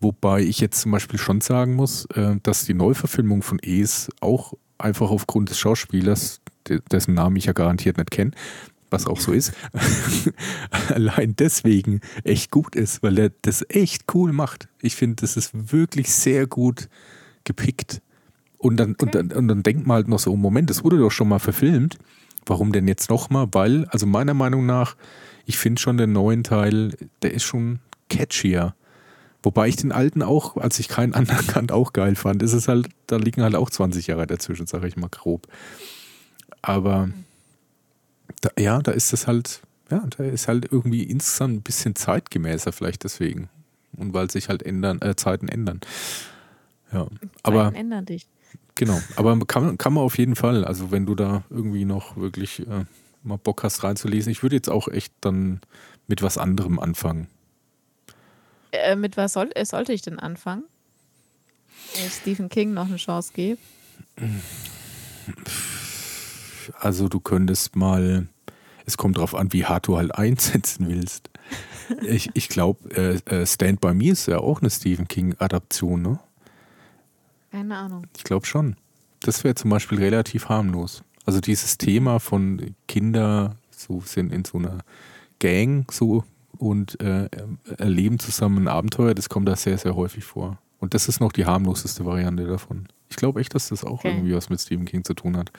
Wobei 0.00 0.42
ich 0.42 0.60
jetzt 0.60 0.80
zum 0.80 0.92
Beispiel 0.92 1.18
schon 1.18 1.40
sagen 1.40 1.74
muss, 1.74 2.04
äh, 2.14 2.36
dass 2.42 2.64
die 2.64 2.74
Neuverfilmung 2.74 3.42
von 3.42 3.58
Es 3.58 4.08
auch 4.20 4.54
einfach 4.78 5.10
aufgrund 5.10 5.50
des 5.50 5.58
Schauspielers, 5.58 6.40
de- 6.68 6.80
dessen 6.90 7.14
Namen 7.14 7.36
ich 7.36 7.46
ja 7.46 7.52
garantiert 7.52 7.96
nicht 7.96 8.10
kenne, 8.10 8.30
was 8.90 9.06
auch 9.06 9.20
so 9.20 9.32
ist, 9.32 9.52
allein 10.88 11.34
deswegen 11.36 12.00
echt 12.24 12.50
gut 12.50 12.74
ist, 12.74 13.02
weil 13.02 13.18
er 13.18 13.30
das 13.42 13.64
echt 13.68 14.04
cool 14.14 14.32
macht. 14.32 14.68
Ich 14.80 14.96
finde, 14.96 15.16
das 15.16 15.36
ist 15.36 15.72
wirklich 15.72 16.12
sehr 16.12 16.46
gut 16.46 16.88
gepickt. 17.44 18.02
Und 18.58 18.76
dann, 18.76 18.96
und, 19.00 19.14
dann, 19.14 19.32
und 19.32 19.48
dann 19.48 19.62
denkt 19.62 19.86
man 19.86 19.96
halt 19.96 20.08
noch 20.08 20.18
so, 20.18 20.34
Moment, 20.36 20.68
das 20.70 20.82
wurde 20.84 20.98
doch 20.98 21.10
schon 21.10 21.28
mal 21.28 21.38
verfilmt. 21.38 21.98
Warum 22.46 22.72
denn 22.72 22.88
jetzt 22.88 23.10
nochmal? 23.10 23.48
Weil, 23.52 23.86
also 23.90 24.06
meiner 24.06 24.34
Meinung 24.34 24.66
nach, 24.66 24.96
ich 25.44 25.58
finde 25.58 25.80
schon 25.80 25.96
den 25.96 26.12
neuen 26.12 26.44
Teil, 26.44 26.96
der 27.22 27.32
ist 27.34 27.44
schon 27.44 27.78
catchier. 28.08 28.74
Wobei 29.42 29.68
ich 29.68 29.76
den 29.76 29.92
alten 29.92 30.22
auch, 30.22 30.56
als 30.56 30.78
ich 30.78 30.88
keinen 30.88 31.14
anderen 31.14 31.46
kannte, 31.46 31.74
auch 31.74 31.92
geil 31.92 32.16
fand. 32.16 32.42
Ist 32.42 32.54
es 32.54 32.68
halt, 32.68 32.88
da 33.06 33.16
liegen 33.16 33.42
halt 33.42 33.54
auch 33.54 33.70
20 33.70 34.08
Jahre 34.08 34.26
dazwischen, 34.26 34.66
sage 34.66 34.88
ich 34.88 34.96
mal 34.96 35.08
grob. 35.08 35.46
Aber 36.62 37.10
da, 38.40 38.50
ja, 38.58 38.80
da 38.80 38.92
ist 38.92 39.12
es 39.12 39.26
halt, 39.26 39.62
ja, 39.90 40.04
da 40.16 40.24
ist 40.24 40.48
halt 40.48 40.70
irgendwie 40.70 41.02
insgesamt 41.04 41.54
ein 41.54 41.62
bisschen 41.62 41.94
zeitgemäßer, 41.94 42.72
vielleicht 42.72 43.04
deswegen. 43.04 43.48
Und 43.96 44.14
weil 44.14 44.30
sich 44.30 44.48
halt 44.48 44.62
ändern, 44.62 45.00
äh, 45.00 45.16
Zeiten 45.16 45.48
ändern. 45.48 45.80
Ja. 46.92 47.06
Aber 47.42 47.64
Zeiten 47.64 47.76
ändern 47.76 48.06
dich. 48.06 48.26
Genau, 48.74 49.00
aber 49.16 49.36
kann, 49.40 49.76
kann 49.76 49.92
man 49.92 50.04
auf 50.04 50.18
jeden 50.18 50.36
Fall, 50.36 50.64
also 50.64 50.92
wenn 50.92 51.04
du 51.04 51.16
da 51.16 51.42
irgendwie 51.50 51.84
noch 51.84 52.16
wirklich 52.16 52.60
äh, 52.60 52.84
mal 53.24 53.36
Bock 53.36 53.64
hast 53.64 53.82
reinzulesen, 53.82 54.30
ich 54.30 54.44
würde 54.44 54.54
jetzt 54.54 54.70
auch 54.70 54.86
echt 54.86 55.12
dann 55.20 55.60
mit 56.06 56.22
was 56.22 56.38
anderem 56.38 56.78
anfangen. 56.78 57.26
Äh, 58.70 58.94
mit 58.94 59.16
was 59.16 59.32
soll, 59.32 59.50
äh, 59.54 59.64
sollte 59.64 59.92
ich 59.92 60.02
denn 60.02 60.20
anfangen? 60.20 60.62
Wenn 61.94 62.06
ich 62.06 62.12
Stephen 62.12 62.48
King 62.48 62.72
noch 62.72 62.86
eine 62.86 62.96
Chance 62.96 63.32
gebe. 63.34 63.58
Also 66.78 67.08
du 67.08 67.20
könntest 67.20 67.76
mal, 67.76 68.28
es 68.86 68.96
kommt 68.96 69.18
drauf 69.18 69.34
an, 69.34 69.52
wie 69.52 69.64
hart 69.64 69.86
du 69.86 69.96
halt 69.96 70.14
einsetzen 70.16 70.88
willst. 70.88 71.30
Ich, 72.02 72.30
ich 72.34 72.48
glaube, 72.48 72.90
äh, 72.94 73.14
äh, 73.34 73.46
Stand 73.46 73.80
By 73.80 73.94
Me 73.94 74.10
ist 74.10 74.26
ja 74.26 74.38
auch 74.38 74.60
eine 74.60 74.70
Stephen 74.70 75.08
King-Adaption, 75.08 76.02
ne? 76.02 76.18
Keine 77.50 77.76
Ahnung. 77.76 78.06
Ich 78.16 78.24
glaube 78.24 78.44
schon. 78.46 78.76
Das 79.20 79.42
wäre 79.42 79.54
zum 79.54 79.70
Beispiel 79.70 79.98
relativ 79.98 80.48
harmlos. 80.48 81.02
Also 81.24 81.40
dieses 81.40 81.78
Thema 81.78 82.20
von 82.20 82.74
Kinder 82.86 83.56
so 83.70 84.00
sind 84.04 84.32
in 84.32 84.44
so 84.44 84.58
einer 84.58 84.78
Gang 85.38 85.90
so 85.92 86.24
und 86.58 87.00
äh, 87.00 87.28
erleben 87.78 88.18
zusammen 88.18 88.64
ein 88.64 88.68
Abenteuer, 88.68 89.14
das 89.14 89.28
kommt 89.28 89.48
da 89.48 89.56
sehr, 89.56 89.78
sehr 89.78 89.94
häufig 89.96 90.24
vor. 90.24 90.58
Und 90.78 90.94
das 90.94 91.08
ist 91.08 91.20
noch 91.20 91.32
die 91.32 91.46
harmloseste 91.46 92.04
Variante 92.04 92.46
davon. 92.46 92.88
Ich 93.08 93.16
glaube 93.16 93.40
echt, 93.40 93.54
dass 93.54 93.68
das 93.68 93.82
auch 93.84 94.00
Okay. 94.04 94.10
irgendwie 94.10 94.34
was 94.34 94.50
mit 94.50 94.60
Stephen 94.60 94.84
King 94.84 95.04
zu 95.04 95.14
tun 95.14 95.36
hat. 95.36 95.50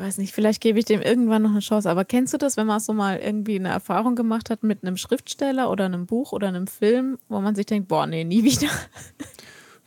Ich 0.00 0.06
weiß 0.06 0.16
nicht, 0.16 0.32
vielleicht 0.32 0.62
gebe 0.62 0.78
ich 0.78 0.86
dem 0.86 1.02
irgendwann 1.02 1.42
noch 1.42 1.50
eine 1.50 1.60
Chance. 1.60 1.90
Aber 1.90 2.06
kennst 2.06 2.32
du 2.32 2.38
das, 2.38 2.56
wenn 2.56 2.66
man 2.66 2.80
so 2.80 2.94
mal 2.94 3.18
irgendwie 3.18 3.56
eine 3.56 3.68
Erfahrung 3.68 4.14
gemacht 4.16 4.48
hat 4.48 4.62
mit 4.62 4.82
einem 4.82 4.96
Schriftsteller 4.96 5.70
oder 5.70 5.84
einem 5.84 6.06
Buch 6.06 6.32
oder 6.32 6.48
einem 6.48 6.66
Film, 6.68 7.18
wo 7.28 7.38
man 7.42 7.54
sich 7.54 7.66
denkt, 7.66 7.88
boah, 7.88 8.06
nee, 8.06 8.24
nie 8.24 8.42
wieder. 8.42 8.68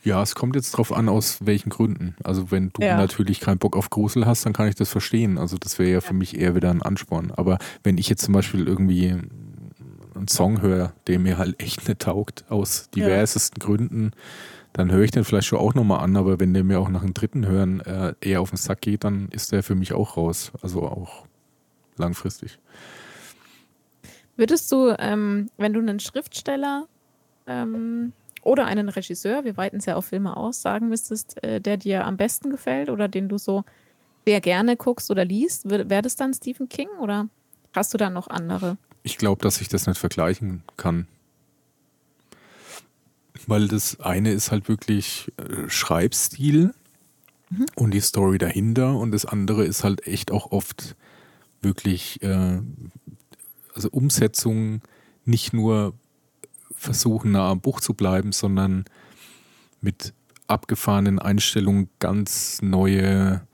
Ja, 0.04 0.22
es 0.22 0.36
kommt 0.36 0.54
jetzt 0.54 0.70
drauf 0.70 0.92
an, 0.92 1.08
aus 1.08 1.38
welchen 1.46 1.70
Gründen. 1.70 2.14
Also 2.22 2.52
wenn 2.52 2.70
du 2.74 2.82
Ja. 2.82 2.96
natürlich 2.96 3.40
keinen 3.40 3.58
Bock 3.58 3.76
auf 3.76 3.90
Grusel 3.90 4.24
hast, 4.24 4.46
dann 4.46 4.52
kann 4.52 4.68
ich 4.68 4.76
das 4.76 4.88
verstehen. 4.88 5.36
Also 5.36 5.56
das 5.58 5.80
wäre 5.80 5.90
ja 5.90 6.00
für 6.00 6.14
mich 6.14 6.38
eher 6.38 6.54
wieder 6.54 6.70
ein 6.70 6.82
Ansporn. 6.82 7.32
Aber 7.32 7.58
wenn 7.82 7.98
ich 7.98 8.08
jetzt 8.08 8.22
zum 8.22 8.34
Beispiel 8.34 8.68
irgendwie 8.68 9.16
einen 10.14 10.28
Song 10.28 10.62
höre, 10.62 10.92
der 11.08 11.18
mir 11.18 11.38
halt 11.38 11.60
echt 11.60 11.88
nicht 11.88 12.00
taugt, 12.00 12.44
aus 12.50 12.88
diversesten 12.94 13.58
Gründen, 13.58 14.12
dann 14.74 14.90
höre 14.90 15.04
ich 15.04 15.12
den 15.12 15.24
vielleicht 15.24 15.46
schon 15.46 15.60
auch 15.60 15.74
nochmal 15.74 16.00
an. 16.00 16.16
Aber 16.16 16.38
wenn 16.38 16.52
der 16.52 16.64
mir 16.64 16.80
auch 16.80 16.90
nach 16.90 17.00
dem 17.00 17.14
dritten 17.14 17.46
Hören 17.46 17.80
äh, 17.80 18.14
eher 18.20 18.42
auf 18.42 18.50
den 18.50 18.58
Sack 18.58 18.82
geht, 18.82 19.04
dann 19.04 19.28
ist 19.30 19.52
der 19.52 19.62
für 19.62 19.76
mich 19.76 19.94
auch 19.94 20.16
raus. 20.16 20.52
Also 20.60 20.82
auch 20.82 21.24
langfristig. 21.96 22.58
Würdest 24.36 24.70
du, 24.72 24.94
ähm, 24.98 25.48
wenn 25.56 25.72
du 25.72 25.78
einen 25.78 26.00
Schriftsteller 26.00 26.88
ähm, 27.46 28.12
oder 28.42 28.66
einen 28.66 28.88
Regisseur, 28.88 29.44
wir 29.44 29.56
weiten 29.56 29.76
es 29.76 29.86
ja 29.86 29.94
auf 29.94 30.06
Filme 30.06 30.36
aus, 30.36 30.60
sagen 30.60 30.88
müsstest, 30.88 31.42
äh, 31.44 31.60
der 31.60 31.76
dir 31.76 32.04
am 32.04 32.16
besten 32.16 32.50
gefällt 32.50 32.90
oder 32.90 33.06
den 33.06 33.28
du 33.28 33.38
so 33.38 33.62
sehr 34.26 34.40
gerne 34.40 34.76
guckst 34.76 35.08
oder 35.08 35.24
liest, 35.24 35.70
wäre 35.70 36.02
das 36.02 36.16
dann 36.16 36.34
Stephen 36.34 36.68
King 36.68 36.88
oder 37.00 37.28
hast 37.72 37.94
du 37.94 37.98
da 37.98 38.10
noch 38.10 38.26
andere? 38.26 38.76
Ich 39.04 39.18
glaube, 39.18 39.40
dass 39.42 39.60
ich 39.60 39.68
das 39.68 39.86
nicht 39.86 39.98
vergleichen 39.98 40.64
kann. 40.76 41.06
Weil 43.46 43.68
das 43.68 44.00
eine 44.00 44.32
ist 44.32 44.50
halt 44.50 44.68
wirklich 44.68 45.32
äh, 45.36 45.68
Schreibstil 45.68 46.74
und 47.76 47.92
die 47.92 48.00
Story 48.00 48.38
dahinter. 48.38 48.96
Und 48.96 49.12
das 49.12 49.24
andere 49.26 49.64
ist 49.64 49.84
halt 49.84 50.06
echt 50.06 50.30
auch 50.30 50.50
oft 50.52 50.96
wirklich, 51.62 52.22
äh, 52.22 52.60
also 53.74 53.88
Umsetzung 53.90 54.82
nicht 55.24 55.52
nur 55.52 55.94
versuchen 56.74 57.32
nah 57.32 57.50
am 57.50 57.60
Buch 57.60 57.80
zu 57.80 57.94
bleiben, 57.94 58.32
sondern 58.32 58.84
mit 59.80 60.12
abgefahrenen 60.46 61.18
Einstellungen 61.18 61.88
ganz 61.98 62.60
neue 62.62 63.46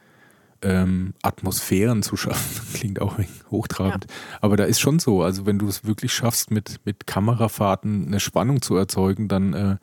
ähm, 0.62 1.14
Atmosphären 1.22 2.02
zu 2.02 2.16
schaffen. 2.16 2.61
Klingt 2.74 3.00
auch 3.00 3.18
hochtrabend. 3.50 4.06
Aber 4.40 4.56
da 4.56 4.64
ist 4.64 4.80
schon 4.80 4.98
so, 4.98 5.22
also 5.22 5.46
wenn 5.46 5.58
du 5.58 5.66
es 5.68 5.84
wirklich 5.84 6.12
schaffst, 6.12 6.50
mit, 6.50 6.80
mit 6.84 7.06
Kamerafahrten 7.06 8.06
eine 8.06 8.20
Spannung 8.20 8.61
zu 8.62 8.76
erzeugen, 8.76 9.28
dann 9.28 9.52
äh, 9.54 9.76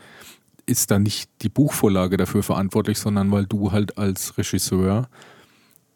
ist 0.65 0.91
da 0.91 0.99
nicht 0.99 1.29
die 1.41 1.49
Buchvorlage 1.49 2.17
dafür 2.17 2.43
verantwortlich, 2.43 2.99
sondern 2.99 3.31
weil 3.31 3.45
du 3.45 3.71
halt 3.71 3.97
als 3.97 4.37
Regisseur 4.37 5.09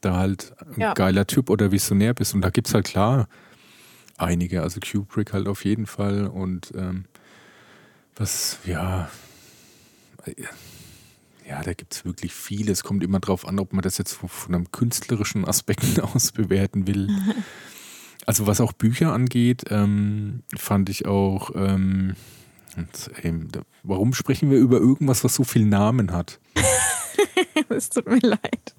da 0.01 0.15
halt 0.17 0.53
ein 0.75 0.81
Ja. 0.81 0.93
geiler 0.93 1.27
Typ 1.27 1.49
oder 1.49 1.71
Visionär 1.71 2.13
bist. 2.13 2.33
Und 2.33 2.41
da 2.41 2.49
gibt 2.49 2.67
es 2.67 2.73
halt 2.73 2.85
klar 2.85 3.27
einige, 4.17 4.61
also 4.61 4.79
Kubrick 4.79 5.33
halt 5.33 5.47
auf 5.47 5.65
jeden 5.65 5.85
Fall 5.87 6.27
und 6.27 6.71
ähm, 6.75 7.05
was, 8.15 8.59
ja, 8.65 9.09
ja, 11.51 11.61
da 11.61 11.73
gibt 11.73 11.93
es 11.93 12.05
wirklich 12.05 12.33
viele. 12.33 12.71
Es 12.71 12.83
kommt 12.83 13.03
immer 13.03 13.19
darauf 13.19 13.45
an, 13.45 13.59
ob 13.59 13.73
man 13.73 13.81
das 13.81 13.97
jetzt 13.97 14.13
von, 14.13 14.55
einem 14.55 14.71
künstlerischen 14.71 15.45
Aspekt 15.45 15.99
aus 16.01 16.31
bewerten 16.31 16.87
will. 16.87 17.09
Also 18.27 18.45
was 18.45 18.61
auch 18.61 18.71
Bücher 18.71 19.13
angeht, 19.13 19.63
ähm, 19.71 20.43
fand 20.55 20.89
ich 20.89 21.07
auch, 21.07 21.49
ähm, 21.55 22.15
und, 22.77 23.09
ähm, 23.23 23.47
warum 23.81 24.13
sprechen 24.13 24.51
wir 24.51 24.59
über 24.59 24.77
irgendwas, 24.77 25.23
was 25.23 25.33
so 25.33 25.43
viele 25.43 25.65
Namen 25.65 26.11
hat? 26.11 26.39
Es 27.69 27.89
tut 27.89 28.05
mir 28.05 28.19
leid. 28.19 28.75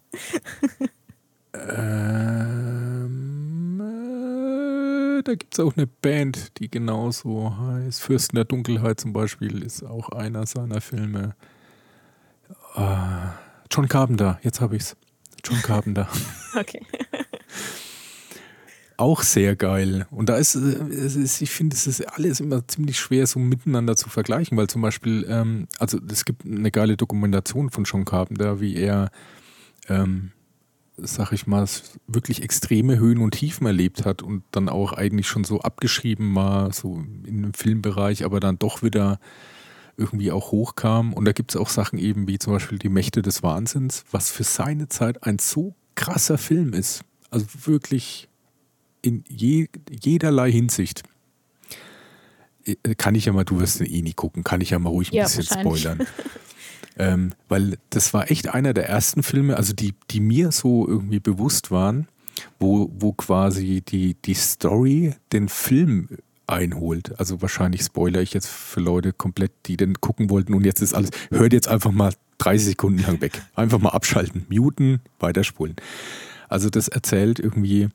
Ähm, 1.55 3.81
äh, 3.81 5.23
da 5.25 5.35
gibt 5.35 5.55
es 5.55 5.61
auch 5.61 5.77
eine 5.77 5.89
Band, 5.89 6.61
die 6.61 6.70
genauso 6.70 7.57
heißt. 7.59 8.01
Fürsten 8.01 8.37
der 8.37 8.45
Dunkelheit 8.45 9.01
zum 9.01 9.12
Beispiel 9.12 9.62
ist 9.62 9.83
auch 9.83 10.11
einer 10.11 10.47
seiner 10.47 10.81
Filme. 10.81 11.35
Äh, 12.75 13.29
John 13.70 13.89
Carpenter, 13.89 14.39
jetzt 14.43 14.61
habe 14.61 14.77
ich's. 14.77 14.97
John 15.45 15.61
Carpenter. 15.62 16.09
Okay. 16.55 16.83
auch 18.99 19.23
sehr 19.23 19.57
geil. 19.57 20.07
Und 20.11 20.29
da 20.29 20.37
ist, 20.37 20.55
äh, 20.55 20.59
es 20.59 21.16
ist 21.16 21.41
ich 21.41 21.51
finde, 21.51 21.75
es 21.75 21.87
ist 21.87 22.03
alles 22.03 22.41
immer 22.41 22.66
ziemlich 22.68 22.99
schwer 22.99 23.27
so 23.27 23.39
miteinander 23.39 23.97
zu 23.97 24.09
vergleichen, 24.09 24.57
weil 24.57 24.68
zum 24.68 24.83
Beispiel, 24.83 25.27
ähm, 25.29 25.66
also 25.79 25.99
es 26.11 26.25
gibt 26.25 26.45
eine 26.45 26.70
geile 26.70 26.97
Dokumentation 26.97 27.70
von 27.70 27.85
John 27.85 28.05
Carpenter, 28.05 28.61
wie 28.61 28.77
er, 28.77 29.11
ähm, 29.89 30.31
sag 30.97 31.33
ich 31.33 31.47
mal, 31.47 31.66
wirklich 32.07 32.43
extreme 32.43 32.99
Höhen 32.99 33.18
und 33.18 33.33
Tiefen 33.33 33.66
erlebt 33.66 34.05
hat 34.05 34.23
und 34.23 34.45
dann 34.53 34.68
auch 34.68 34.93
eigentlich 34.93 35.27
schon 35.27 35.45
so 35.45 35.61
abgeschrieben 35.61 36.35
war, 36.35 36.73
so 36.73 37.03
in 37.27 37.43
dem 37.43 37.55
Filmbereich, 37.55 38.25
aber 38.25 38.41
dann 38.41 38.59
doch 38.59 38.83
wieder 38.83 39.18
irgendwie 39.97 40.32
auch 40.32 40.53
hochkam. 40.53 41.12
Und 41.12 41.24
da 41.24 41.32
gibt 41.32 41.53
es 41.53 41.57
auch 41.57 41.68
Sachen 41.68 41.99
eben 41.99 42.28
wie 42.28 42.38
zum 42.38 42.53
Beispiel 42.53 42.78
Die 42.78 42.88
Mächte 42.88 43.22
des 43.22 43.43
Wahnsinns, 43.43 44.05
was 44.11 44.30
für 44.30 44.45
seine 44.45 44.88
Zeit 44.88 45.24
ein 45.24 45.38
so 45.38 45.74
krasser 45.95 46.38
Film 46.38 46.72
ist. 46.72 47.03
Also 47.30 47.47
wirklich 47.64 48.28
in 49.03 49.24
je, 49.28 49.68
jederlei 49.90 50.51
Hinsicht. 50.51 51.03
Äh, 52.64 52.95
kann 52.97 53.14
ich 53.14 53.26
ja 53.26 53.32
mal, 53.32 53.45
du 53.45 53.61
wirst 53.61 53.80
ihn 53.80 53.86
eh 53.86 54.03
nie 54.03 54.12
gucken, 54.12 54.45
kann 54.45 54.61
ich 54.61 54.70
ja 54.70 54.78
mal 54.78 54.90
ruhig 54.90 55.11
ein 55.12 55.16
Ja, 55.16 55.24
bisschen 55.24 55.45
spoilern. 55.45 56.07
ähm, 56.99 57.32
weil 57.49 57.78
das 57.90 58.14
war 58.14 58.30
echt 58.30 58.49
einer 58.49 58.74
der 58.74 58.88
ersten 58.88 59.22
Filme, 59.22 59.57
also 59.57 59.72
die, 59.72 59.95
die 60.11 60.20
mir 60.20 60.53
so 60.53 60.86
irgendwie 60.86 61.20
bewusst 61.20 61.70
waren, 61.70 62.09
wo, 62.59 62.90
wo 62.95 63.12
quasi 63.12 63.82
die, 63.82 64.14
die 64.14 64.34
Story 64.34 65.14
den 65.32 65.49
Film 65.49 66.09
einholt. 66.47 67.18
Also 67.18 67.43
wahrscheinlich 67.43 67.82
spoiler 67.82 68.20
ich 68.20 68.34
jetzt 68.34 68.49
für 68.49 68.80
Leute 68.80 69.12
komplett, 69.12 69.53
die 69.66 69.76
den 69.76 70.01
gucken 70.01 70.30
wollten 70.30 70.55
und 70.55 70.64
jetzt 70.64 70.82
ist 70.82 70.95
alles, 70.95 71.11
hört 71.30 71.53
jetzt 71.53 71.68
einfach 71.68 71.93
mal 71.93 72.12
30 72.38 72.68
Sekunden 72.68 73.03
lang 73.03 73.20
weg. 73.20 73.43
Einfach 73.55 73.78
mal 73.78 73.90
abschalten, 73.90 74.47
muten, 74.51 75.01
weiterspulen. 75.20 75.76
Also 76.49 76.68
das 76.70 76.88
erzählt 76.88 77.38
irgendwie 77.38 77.88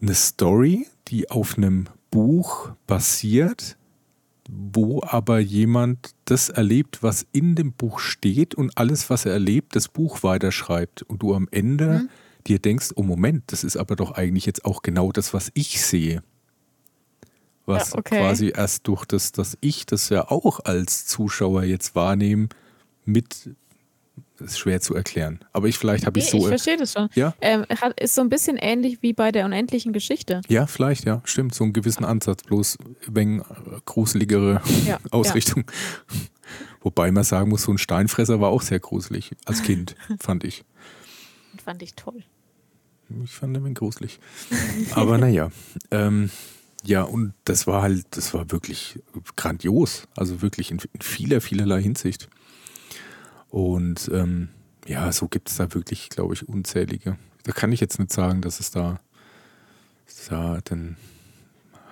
eine 0.00 0.14
Story, 0.14 0.86
die 1.08 1.30
auf 1.30 1.56
einem 1.56 1.86
Buch 2.10 2.70
basiert, 2.86 3.76
wo 4.48 5.02
aber 5.02 5.40
jemand 5.40 6.14
das 6.26 6.48
erlebt, 6.50 7.02
was 7.02 7.26
in 7.32 7.56
dem 7.56 7.72
Buch 7.72 7.98
steht 7.98 8.54
und 8.54 8.78
alles, 8.78 9.10
was 9.10 9.26
er 9.26 9.32
erlebt, 9.32 9.74
das 9.74 9.88
Buch 9.88 10.22
weiterschreibt 10.22 11.02
und 11.02 11.22
du 11.22 11.34
am 11.34 11.48
Ende 11.50 12.02
Mhm. 12.02 12.08
dir 12.46 12.58
denkst, 12.60 12.90
oh 12.94 13.02
Moment, 13.02 13.42
das 13.48 13.64
ist 13.64 13.76
aber 13.76 13.96
doch 13.96 14.12
eigentlich 14.12 14.46
jetzt 14.46 14.64
auch 14.64 14.82
genau 14.82 15.10
das, 15.10 15.34
was 15.34 15.50
ich 15.54 15.82
sehe. 15.82 16.22
Was 17.66 17.90
Ja, 17.92 17.98
okay. 17.98 18.18
quasi 18.20 18.52
erst 18.54 18.86
durch 18.88 19.04
das, 19.04 19.32
dass 19.32 19.58
ich 19.60 19.86
das 19.86 20.08
ja 20.08 20.30
auch 20.30 20.60
als 20.64 21.06
Zuschauer 21.06 21.64
jetzt 21.64 21.94
wahrnehme, 21.94 22.48
mit 23.04 23.50
das 24.38 24.48
ist 24.52 24.58
schwer 24.58 24.82
zu 24.82 24.94
erklären. 24.94 25.40
Aber 25.54 25.66
ich 25.66 25.78
vielleicht 25.78 26.04
habe 26.04 26.18
Nee, 26.20 26.26
ich 26.26 26.34
ich 26.34 26.42
so. 26.42 26.46
verstehe 26.46 26.76
das 26.76 26.92
schon. 26.92 27.08
ja, 27.14 27.34
Ähm, 27.40 27.64
hat, 27.80 27.98
ist 27.98 28.14
so 28.14 28.20
ein 28.20 28.28
bisschen 28.28 28.58
ähnlich 28.58 28.98
wie 29.00 29.14
bei 29.14 29.32
der 29.32 29.46
unendlichen 29.46 29.94
Geschichte. 29.94 30.42
ja, 30.48 30.66
vielleicht, 30.66 31.06
ja, 31.06 31.22
stimmt. 31.24 31.54
So 31.54 31.64
einen 31.64 31.72
gewissen 31.72 32.04
Ansatz, 32.04 32.42
bloß 32.42 32.76
wegen 33.06 33.40
äh, 33.40 33.44
gruseligere 33.86 34.60
Ja, 34.86 34.98
Ausrichtung. 35.10 35.64
Wobei 36.82 37.10
man 37.12 37.24
sagen 37.24 37.48
muss, 37.48 37.62
so 37.62 37.72
ein 37.72 37.78
Steinfresser 37.78 38.38
war 38.40 38.50
auch 38.50 38.60
sehr 38.62 38.78
gruselig 38.78 39.30
als 39.46 39.62
Kind, 39.62 39.96
fand 40.20 40.44
ich. 40.44 40.58
ja. 40.58 40.64
Fand 41.64 41.82
ich 41.82 41.94
toll. 41.94 42.22
Ich 43.24 43.30
fand 43.32 43.56
den 43.56 43.72
gruselig. 43.74 44.20
Aber 44.92 45.16
naja. 45.16 45.50
Ähm, 45.90 46.30
ja, 46.86 47.02
und 47.02 47.34
das 47.44 47.66
war 47.66 47.82
halt, 47.82 48.06
das 48.10 48.32
war 48.34 48.50
wirklich 48.50 49.00
grandios. 49.36 50.06
Also 50.16 50.42
wirklich 50.42 50.70
in, 50.70 50.78
in 50.92 51.00
vieler, 51.00 51.40
vielerlei 51.40 51.82
Hinsicht. 51.82 52.28
Und 53.50 54.10
ähm, 54.12 54.48
ja, 54.86 55.10
so 55.12 55.28
gibt 55.28 55.50
es 55.50 55.56
da 55.56 55.72
wirklich, 55.74 56.08
glaube 56.10 56.34
ich, 56.34 56.48
unzählige. 56.48 57.16
Da 57.44 57.52
kann 57.52 57.72
ich 57.72 57.80
jetzt 57.80 57.98
nicht 57.98 58.12
sagen, 58.12 58.40
dass 58.40 58.60
es 58.60 58.70
da, 58.70 59.00
da 60.28 60.60
den 60.60 60.96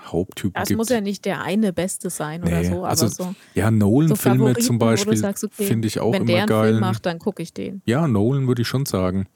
Haupttypen 0.07 0.61
Es 0.61 0.69
gibt. 0.69 0.79
muss 0.79 0.89
ja 0.91 1.01
nicht 1.01 1.25
der 1.25 1.43
eine 1.43 1.73
Beste 1.73 2.11
sein 2.11 2.43
oder 2.43 2.61
Nee, 2.61 2.69
so, 2.69 2.79
aber 2.79 2.89
also 2.89 3.09
so, 3.09 3.35
ja, 3.55 3.67
so 3.67 3.77
Nolan-Filme 3.77 4.39
Favoriten, 4.39 4.63
zum 4.63 4.79
Beispiel 4.79 5.25
okay, 5.25 5.49
finde 5.65 5.89
ich 5.89 6.01
auch 6.01 6.13
wenn 6.13 6.23
immer 6.23 6.33
der 6.33 6.39
einen 6.43 6.49
geil. 6.49 6.69
Film 6.71 6.81
macht, 6.81 7.07
dann 7.07 7.19
gucke 7.19 7.43
ich 7.43 7.53
den. 7.53 7.83
Ja, 7.87 8.07
Nolan 8.07 8.47
würde 8.47 8.63
ich 8.63 8.69
schon 8.69 8.87
sagen. 8.87 9.27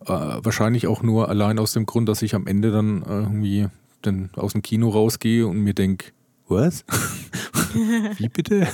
Äh, 0.00 0.08
wahrscheinlich 0.08 0.86
auch 0.86 1.02
nur 1.02 1.28
allein 1.28 1.58
aus 1.58 1.72
dem 1.72 1.84
Grund, 1.84 2.08
dass 2.08 2.22
ich 2.22 2.34
am 2.34 2.46
Ende 2.46 2.70
dann 2.70 3.02
äh, 3.02 3.06
irgendwie 3.08 3.68
dann 4.02 4.30
aus 4.36 4.52
dem 4.52 4.62
Kino 4.62 4.88
rausgehe 4.88 5.46
und 5.46 5.58
mir 5.58 5.74
denke, 5.74 6.12
was? 6.48 6.84
Wie 8.18 8.28
bitte? 8.28 8.66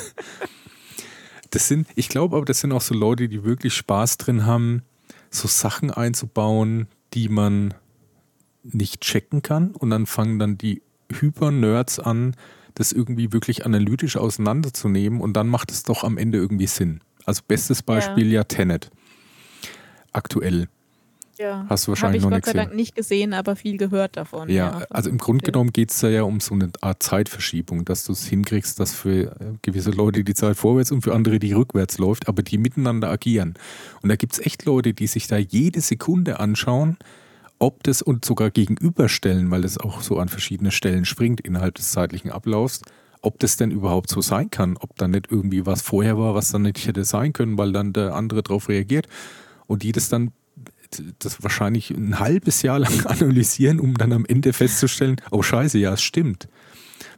Das 1.51 1.69
sind, 1.69 1.89
ich 1.95 2.09
glaube 2.09 2.37
aber, 2.37 2.45
das 2.45 2.61
sind 2.61 2.73
auch 2.73 2.81
so 2.81 2.95
Leute, 2.95 3.29
die 3.29 3.45
wirklich 3.45 3.75
Spaß 3.75 4.19
drin 4.19 4.47
haben, 4.47 4.83
so 5.31 5.49
Sachen 5.49 5.91
einzubauen, 5.91 6.89
die 7.15 7.29
man 7.29 7.75
nicht 8.63 9.01
checken 9.01 9.43
kann. 9.43 9.75
Und 9.75 9.91
dann 9.91 10.07
fangen 10.07 10.39
dann 10.39 10.59
die 10.59 10.83
Hyper-Nerds 11.13 12.01
an, 12.01 12.35
das 12.75 12.93
irgendwie 12.93 13.33
wirklich 13.33 13.65
analytisch 13.65 14.17
auseinanderzunehmen 14.17 15.21
und 15.21 15.35
dann 15.35 15.49
macht 15.49 15.71
es 15.71 15.83
doch 15.83 16.05
am 16.05 16.19
Ende 16.19 16.39
irgendwie 16.39 16.67
Sinn. 16.67 17.01
Also 17.25 17.43
bestes 17.47 17.83
Beispiel 17.83 18.31
ja, 18.31 18.45
Tenet. 18.45 18.91
Aktuell. 20.13 20.69
Ja. 21.39 21.67
Hast 21.69 21.87
du 21.87 21.93
Habe 21.93 22.03
wahrscheinlich 22.03 22.21
ich 22.21 22.25
noch 22.25 22.31
Gott 22.31 22.37
nicht 22.37 22.47
sei 22.47 22.53
gesehen. 22.53 22.65
Dank 22.67 22.77
nicht 22.77 22.95
gesehen, 22.95 23.35
aber 23.35 23.57
viel 23.57 23.77
gehört 23.77 24.17
davon. 24.17 24.49
Ja, 24.49 24.81
Ja, 24.81 24.87
also 24.91 25.11
im 25.11 25.19
Grunde 25.19 25.45
genommen 25.45 25.73
geht 25.73 25.91
es 25.91 26.01
da 26.01 26.09
ja 26.09 26.23
um 26.23 26.41
so 26.41 26.55
eine 26.55 26.71
Art 26.81 27.03
Zeitverschiebung, 27.03 27.85
dass 27.85 28.05
du 28.05 28.13
es 28.13 28.27
hinkriegst, 28.27 28.79
dass 28.81 28.95
für 28.95 29.33
äh, 29.41 29.55
gewisse 29.63 29.91
Leute 29.91 30.25
die 30.25 30.35
Zeit 30.35 30.57
vorwärts 30.57 30.93
und 30.93 31.03
für 31.03 31.15
andere 31.15 31.39
die 31.39 31.53
rückwärts 31.53 31.99
läuft, 31.99 32.29
aber 32.29 32.43
die 32.43 32.59
miteinander 32.59 33.11
agieren. 33.11 33.55
Und 34.03 34.09
da 34.09 34.17
gibt 34.17 34.35
es 34.35 34.39
echt 34.39 34.65
Leute, 34.65 34.95
die 34.95 35.07
sich 35.07 35.27
da 35.27 35.37
jede 35.37 35.81
Sekunde 35.81 36.41
anschauen, 36.41 36.97
ob 37.59 37.83
das 37.85 38.03
und 38.03 38.25
sogar 38.25 38.51
gegenüberstellen, 38.51 39.51
weil 39.51 39.65
es 39.65 39.79
auch 39.79 40.03
so 40.03 40.19
an 40.19 40.29
verschiedene 40.29 40.71
Stellen 40.71 41.05
springt 41.05 41.41
innerhalb 41.41 41.75
des 41.77 41.91
zeitlichen 41.91 42.31
Ablaufs, 42.31 42.83
ob 43.23 43.39
das 43.39 43.57
denn 43.57 43.71
überhaupt 43.71 44.11
so 44.11 44.21
sein 44.21 44.51
kann, 44.51 44.77
ob 44.77 44.95
da 44.97 45.09
nicht 45.09 45.29
irgendwie 45.31 45.67
was 45.67 45.83
vorher 45.83 46.19
war, 46.19 46.35
was 46.35 46.53
dann 46.53 46.63
nicht 46.63 46.87
hätte 46.87 47.05
sein 47.05 47.33
können, 47.33 47.59
weil 47.59 47.73
dann 47.73 47.93
der 47.93 48.15
andere 48.15 48.43
darauf 48.43 48.69
reagiert 48.69 49.07
und 49.67 49.83
die 49.83 49.93
das 49.93 50.09
dann 50.09 50.33
das 51.19 51.43
wahrscheinlich 51.43 51.91
ein 51.91 52.19
halbes 52.19 52.63
Jahr 52.63 52.79
lang 52.79 53.07
analysieren, 53.07 53.81
um 53.81 53.95
dann 53.95 54.13
am 54.13 54.25
Ende 54.27 54.53
festzustellen, 54.53 55.17
oh 55.31 55.43
scheiße, 55.43 55.79
ja, 55.79 55.93
es 55.93 56.03
stimmt. 56.03 56.49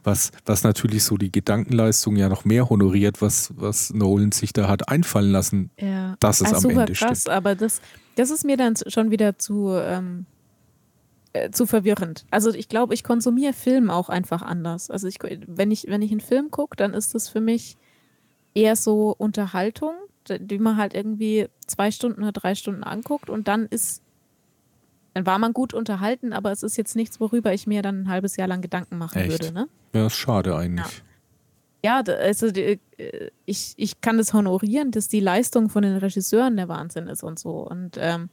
Was, 0.03 0.31
was 0.45 0.63
natürlich 0.63 1.03
so 1.03 1.17
die 1.17 1.31
Gedankenleistung 1.31 2.15
ja 2.15 2.29
noch 2.29 2.45
mehr 2.45 2.69
honoriert, 2.69 3.21
was, 3.21 3.51
was 3.57 3.93
Nolan 3.93 4.31
sich 4.31 4.53
da 4.53 4.67
hat 4.67 4.87
einfallen 4.87 5.31
lassen, 5.31 5.71
ja. 5.77 6.15
dass 6.19 6.41
es 6.41 6.53
Ah, 6.53 6.55
am 6.55 6.61
super 6.61 6.81
Ende 6.81 6.93
krass, 6.93 7.21
stimmt. 7.21 7.35
aber 7.35 7.55
das, 7.55 7.81
das 8.15 8.29
ist 8.29 8.45
mir 8.45 8.55
dann 8.55 8.75
schon 8.87 9.11
wieder 9.11 9.37
zu, 9.37 9.71
ähm, 9.73 10.25
äh, 11.33 11.51
zu 11.51 11.65
verwirrend. 11.65 12.25
Also 12.31 12.51
ich 12.51 12.69
glaube, 12.69 12.93
ich 12.93 13.03
konsumiere 13.03 13.53
Film 13.53 13.89
auch 13.89 14.09
einfach 14.09 14.41
anders. 14.41 14.89
Also 14.89 15.07
ich, 15.07 15.17
wenn 15.21 15.69
ich, 15.69 15.85
wenn 15.87 16.01
ich 16.01 16.11
einen 16.11 16.21
Film 16.21 16.49
gucke, 16.49 16.75
dann 16.77 16.93
ist 16.93 17.13
das 17.13 17.27
für 17.27 17.41
mich 17.41 17.77
eher 18.53 18.75
so 18.75 19.13
Unterhaltung, 19.17 19.93
die 20.37 20.59
man 20.59 20.77
halt 20.77 20.93
irgendwie 20.93 21.47
zwei 21.65 21.91
Stunden 21.91 22.21
oder 22.21 22.31
drei 22.31 22.53
Stunden 22.55 22.83
anguckt 22.83 23.29
und 23.29 23.47
dann 23.47 23.65
ist, 23.67 24.01
dann 25.13 25.25
war 25.25 25.39
man 25.39 25.53
gut 25.53 25.73
unterhalten, 25.73 26.33
aber 26.33 26.51
es 26.51 26.61
ist 26.63 26.77
jetzt 26.77 26.95
nichts, 26.95 27.19
worüber 27.19 27.53
ich 27.53 27.65
mir 27.67 27.81
dann 27.81 28.03
ein 28.03 28.09
halbes 28.09 28.35
Jahr 28.35 28.47
lang 28.47 28.61
Gedanken 28.61 28.97
machen 28.97 29.17
Echt? 29.19 29.29
würde. 29.31 29.51
Ne? 29.53 29.67
Ja, 29.93 30.05
ist 30.07 30.15
schade 30.15 30.55
eigentlich. 30.55 31.01
Ja, 31.83 32.03
da- 32.03 32.13
also 32.15 32.51
die, 32.51 32.79
äh, 32.97 33.29
ich, 33.45 33.73
ich 33.77 34.01
kann 34.01 34.17
das 34.17 34.33
honorieren, 34.33 34.91
dass 34.91 35.07
die 35.07 35.21
Leistung 35.21 35.69
von 35.69 35.81
den 35.83 35.95
Regisseuren 35.97 36.57
der 36.57 36.67
Wahnsinn 36.67 37.07
ist 37.07 37.23
und 37.23 37.39
so. 37.39 37.51
Und 37.61 37.95
ähm, 37.97 38.29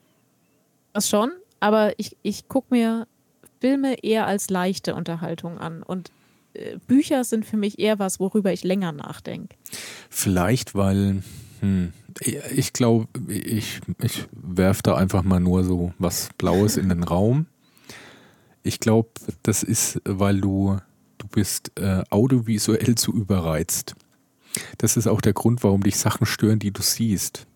das 0.93 1.09
schon, 1.09 1.31
aber 1.61 1.99
ich, 1.99 2.17
ich 2.23 2.49
gucke 2.49 2.75
mir 2.75 3.07
Filme 3.61 4.03
eher 4.03 4.27
als 4.27 4.51
leichte 4.51 4.95
Unterhaltung 4.97 5.59
an. 5.59 5.83
Und 5.85 6.11
äh, 6.55 6.77
Bücher 6.89 7.23
sind 7.25 7.47
für 7.47 7.57
mich 7.57 7.79
eher 7.79 7.99
was, 8.01 8.19
worüber 8.21 8.53
ich 8.53 8.65
länger 8.65 8.91
nachdenke. 8.93 9.55
Vielleicht, 10.11 10.75
weil, 10.75 11.23
hm, 11.67 11.93
ich 12.55 12.73
glaube, 12.73 13.09
ich, 13.29 13.81
ich 14.01 14.27
werfe 14.33 14.83
da 14.83 14.95
einfach 14.95 15.23
mal 15.23 15.41
nur 15.41 15.65
so 15.65 15.93
was 15.99 16.31
Blaues 16.39 16.77
in 16.77 16.89
den 16.89 17.03
Raum. 17.03 17.47
Ich 18.63 18.81
glaube, 18.81 19.11
das 19.43 19.63
ist, 19.63 20.01
weil 20.05 20.41
du, 20.41 20.79
du 21.19 21.27
bist 21.29 21.73
äh, 21.79 22.03
audiovisuell 22.11 22.95
zu 22.95 23.13
überreizt. 23.13 23.95
Das 24.79 24.97
ist 24.97 25.07
auch 25.07 25.21
der 25.21 25.35
Grund, 25.35 25.63
warum 25.63 25.83
dich 25.83 25.99
Sachen 25.99 26.27
stören, 26.27 26.59
die 26.59 26.71
du 26.71 26.83
siehst. 26.83 27.47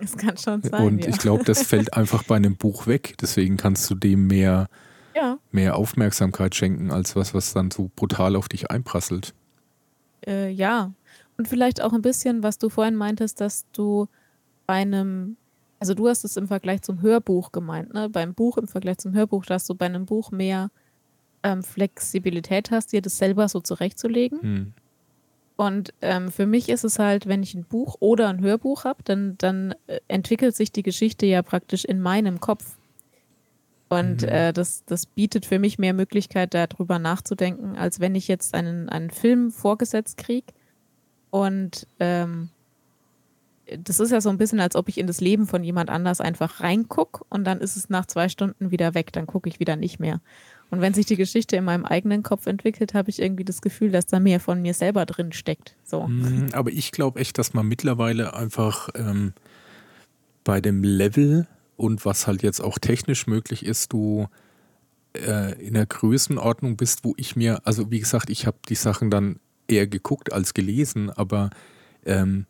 Das 0.00 0.16
kann 0.18 0.36
schon 0.36 0.62
sein. 0.62 0.84
Und 0.84 1.04
ja. 1.04 1.10
ich 1.10 1.18
glaube, 1.18 1.44
das 1.44 1.62
fällt 1.62 1.94
einfach 1.94 2.24
bei 2.24 2.36
einem 2.36 2.56
Buch 2.56 2.86
weg. 2.86 3.14
Deswegen 3.20 3.56
kannst 3.56 3.88
du 3.90 3.94
dem 3.94 4.26
mehr, 4.26 4.68
ja, 5.16 5.38
mehr 5.50 5.76
Aufmerksamkeit 5.76 6.54
schenken, 6.54 6.90
als 6.90 7.16
was, 7.16 7.32
was 7.32 7.54
dann 7.54 7.70
so 7.70 7.90
brutal 7.96 8.36
auf 8.36 8.48
dich 8.48 8.70
einprasselt. 8.70 9.34
äh, 10.26 10.50
ja. 10.50 10.92
Und 11.38 11.46
vielleicht 11.46 11.80
auch 11.80 11.92
ein 11.92 12.02
bisschen, 12.02 12.42
was 12.42 12.58
du 12.58 12.68
vorhin 12.68 12.96
meintest, 12.96 13.40
dass 13.40 13.64
du 13.72 14.08
bei 14.66 14.74
einem, 14.74 15.36
also 15.78 15.94
du 15.94 16.08
hast 16.08 16.24
es 16.24 16.36
im 16.36 16.48
Vergleich 16.48 16.82
zum 16.82 17.00
Hörbuch 17.00 17.52
gemeint, 17.52 17.94
ne? 17.94 18.08
Beim 18.10 18.34
Buch 18.34 18.58
im 18.58 18.66
Vergleich 18.66 18.98
zum 18.98 19.14
Hörbuch, 19.14 19.46
dass 19.46 19.66
du 19.66 19.74
bei 19.74 19.86
einem 19.86 20.04
Buch 20.04 20.32
mehr 20.32 20.70
ähm, 21.44 21.62
Flexibilität 21.62 22.72
hast, 22.72 22.92
dir 22.92 23.00
das 23.00 23.18
selber 23.18 23.48
so 23.48 23.60
zurechtzulegen. 23.60 24.42
Hm. 24.42 24.72
Und 25.56 25.92
ähm, 26.02 26.30
für 26.30 26.46
mich 26.46 26.68
ist 26.68 26.84
es 26.84 26.98
halt, 26.98 27.26
wenn 27.26 27.42
ich 27.42 27.54
ein 27.54 27.64
Buch 27.64 27.96
oder 28.00 28.28
ein 28.28 28.40
Hörbuch 28.40 28.84
habe, 28.84 29.02
dann, 29.04 29.36
dann 29.38 29.74
äh, 29.86 30.00
entwickelt 30.08 30.56
sich 30.56 30.72
die 30.72 30.82
Geschichte 30.82 31.26
ja 31.26 31.42
praktisch 31.42 31.84
in 31.84 32.00
meinem 32.00 32.40
Kopf. 32.40 32.76
Und 33.88 34.22
Mhm. 34.22 34.28
äh, 34.28 34.52
das, 34.52 34.84
das 34.86 35.06
bietet 35.06 35.46
für 35.46 35.58
mich 35.58 35.78
mehr 35.78 35.94
Möglichkeit, 35.94 36.52
darüber 36.52 36.98
nachzudenken, 36.98 37.76
als 37.76 38.00
wenn 38.00 38.14
ich 38.14 38.28
jetzt 38.28 38.54
einen, 38.54 38.88
einen 38.88 39.10
Film 39.10 39.50
vorgesetzt 39.50 40.18
kriege. 40.18 40.46
Und 41.30 41.86
ähm, 42.00 42.50
das 43.84 44.00
ist 44.00 44.10
ja 44.10 44.20
so 44.20 44.30
ein 44.30 44.38
bisschen, 44.38 44.60
als 44.60 44.76
ob 44.76 44.88
ich 44.88 44.98
in 44.98 45.06
das 45.06 45.20
Leben 45.20 45.46
von 45.46 45.62
jemand 45.62 45.90
anders 45.90 46.20
einfach 46.20 46.60
reingucke 46.60 47.24
und 47.28 47.44
dann 47.44 47.60
ist 47.60 47.76
es 47.76 47.90
nach 47.90 48.06
zwei 48.06 48.28
Stunden 48.28 48.70
wieder 48.70 48.94
weg, 48.94 49.12
dann 49.12 49.26
gucke 49.26 49.48
ich 49.48 49.60
wieder 49.60 49.76
nicht 49.76 50.00
mehr. 50.00 50.20
Und 50.70 50.80
wenn 50.80 50.94
sich 50.94 51.06
die 51.06 51.16
Geschichte 51.16 51.56
in 51.56 51.64
meinem 51.64 51.84
eigenen 51.84 52.22
Kopf 52.22 52.46
entwickelt, 52.46 52.92
habe 52.94 53.10
ich 53.10 53.20
irgendwie 53.22 53.44
das 53.44 53.62
Gefühl, 53.62 53.90
dass 53.90 54.06
da 54.06 54.20
mehr 54.20 54.38
von 54.38 54.60
mir 54.60 54.74
selber 54.74 55.06
drin 55.06 55.32
steckt. 55.32 55.74
So. 55.84 56.06
Mm, 56.06 56.48
Aber 56.52 56.70
ich 56.70 56.92
glaube 56.92 57.20
echt, 57.20 57.38
dass 57.38 57.54
man 57.54 57.66
mittlerweile 57.66 58.34
einfach 58.34 58.90
ähm, 58.94 59.32
bei 60.44 60.60
dem 60.60 60.84
Level 60.84 61.46
und 61.76 62.04
was 62.04 62.26
halt 62.26 62.42
jetzt 62.42 62.60
auch 62.60 62.78
technisch 62.78 63.26
möglich 63.26 63.64
ist, 63.64 63.92
du 63.92 64.28
äh, 65.14 65.54
in 65.64 65.74
der 65.74 65.86
Größenordnung 65.86 66.76
bist, 66.76 67.04
wo 67.04 67.14
ich 67.16 67.34
mir, 67.34 67.66
also 67.66 67.90
wie 67.90 68.00
gesagt, 68.00 68.28
ich 68.28 68.46
habe 68.46 68.58
die 68.68 68.74
Sachen 68.74 69.10
dann 69.10 69.40
eher 69.68 69.86
geguckt 69.86 70.32
als 70.32 70.54
gelesen, 70.54 71.10
aber 71.10 71.50
ähm, 72.04 72.46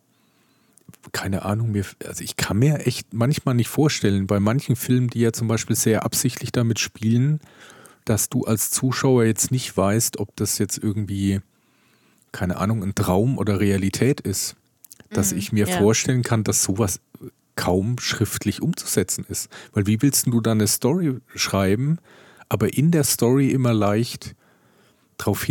keine 1.13 1.45
Ahnung, 1.45 1.73
mir, 1.73 1.85
also 2.07 2.23
ich 2.25 2.37
kann 2.37 2.59
mir 2.59 2.87
echt 2.87 3.13
manchmal 3.13 3.55
nicht 3.55 3.69
vorstellen, 3.69 4.27
bei 4.27 4.41
manchen 4.41 4.77
Filmen, 4.77 5.09
die 5.09 5.21
ja 5.21 5.33
zum 5.33 5.49
Beispiel 5.49 5.77
sehr 5.77 6.05
absichtlich 6.05 6.53
damit 6.53 6.79
spielen, 6.79 7.41
dass 8.05 8.29
du 8.29 8.45
als 8.45 8.71
Zuschauer 8.71 9.25
jetzt 9.25 9.51
nicht 9.51 9.77
weißt, 9.77 10.19
ob 10.19 10.35
das 10.37 10.59
jetzt 10.59 10.79
irgendwie, 10.79 11.41
keine 12.33 12.57
Ahnung, 12.57 12.83
ein 12.83 12.95
Traum 12.95 13.39
oder 13.39 13.61
Realität 13.61 14.21
ist. 14.21 14.57
Dass 15.13 15.33
Mhm, 15.33 15.39
ich 15.39 15.53
mir 15.53 15.67
ja. 15.67 15.77
vorstellen 15.79 16.23
kann, 16.23 16.45
dass 16.45 16.63
sowas 16.63 17.01
kaum 17.57 17.99
schriftlich 17.99 18.63
umzusetzen 18.63 19.25
ist. 19.29 19.51
Weil 19.73 19.87
wie 19.87 20.01
willst 20.03 20.27
du 20.27 20.41
dann 20.41 20.59
eine 20.59 20.69
Story 20.69 21.19
schreiben, 21.35 21.99
aber 22.49 22.73
in 22.75 22.91
der 22.91 23.05
Story 23.05 23.51
immer 23.51 23.73
leicht 23.75 24.35
darauf 25.17 25.43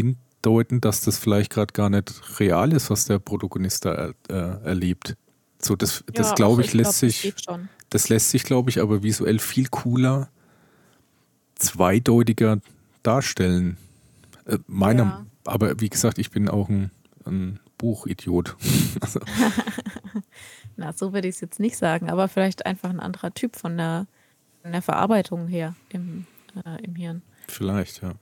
hindeuten, 0.44 0.82
dass 0.82 1.02
das 1.02 1.18
vielleicht 1.18 1.52
gerade 1.52 1.74
gar 1.74 1.90
nicht 1.90 2.40
real 2.40 2.72
ist, 2.74 2.90
was 2.90 3.06
der 3.06 3.20
Protagonist 3.20 3.86
da 3.86 4.12
äh, 4.30 4.34
erlebt. 4.34 5.16
So, 5.60 5.76
das, 5.76 6.04
das 6.14 6.30
Ja, 6.30 6.36
glaube 6.36 6.62
ich, 6.62 6.72
glaub, 6.72 6.86
lässt 6.86 6.90
das 6.90 7.00
sich, 7.00 7.34
schon. 7.44 7.70
das 7.90 8.10
lässt 8.10 8.30
sich, 8.30 8.44
glaube 8.44 8.70
ich, 8.70 8.80
aber 8.82 9.04
visuell 9.04 9.40
viel 9.40 9.68
cooler, 9.70 10.30
zweideutiger 11.56 12.60
darstellen. 13.04 13.78
Äh, 14.46 14.60
meiner, 14.68 15.04
Ja. 15.04 15.26
aber 15.46 15.80
wie 15.80 15.90
gesagt, 15.90 16.20
ich 16.20 16.30
bin 16.32 16.48
auch 16.50 16.70
ein, 16.70 16.92
ein 17.26 17.60
Buchidiot. 17.78 18.56
also, 19.02 19.20
Na, 20.76 20.94
so 20.94 21.14
würde 21.14 21.28
ich 21.28 21.36
es 21.36 21.42
jetzt 21.42 21.60
nicht 21.60 21.78
sagen, 21.78 22.10
aber 22.10 22.28
vielleicht 22.28 22.66
einfach 22.66 22.90
ein 22.90 23.00
anderer 23.00 23.34
Typ 23.34 23.56
von 23.56 23.78
der, 23.78 24.06
von 24.62 24.72
der 24.72 24.82
Verarbeitung 24.84 25.48
her 25.48 25.76
im, 25.90 26.28
äh, 26.66 26.84
im 26.84 26.96
Hirn. 26.96 27.24
vielleicht, 27.48 28.04
ja. 28.04 28.14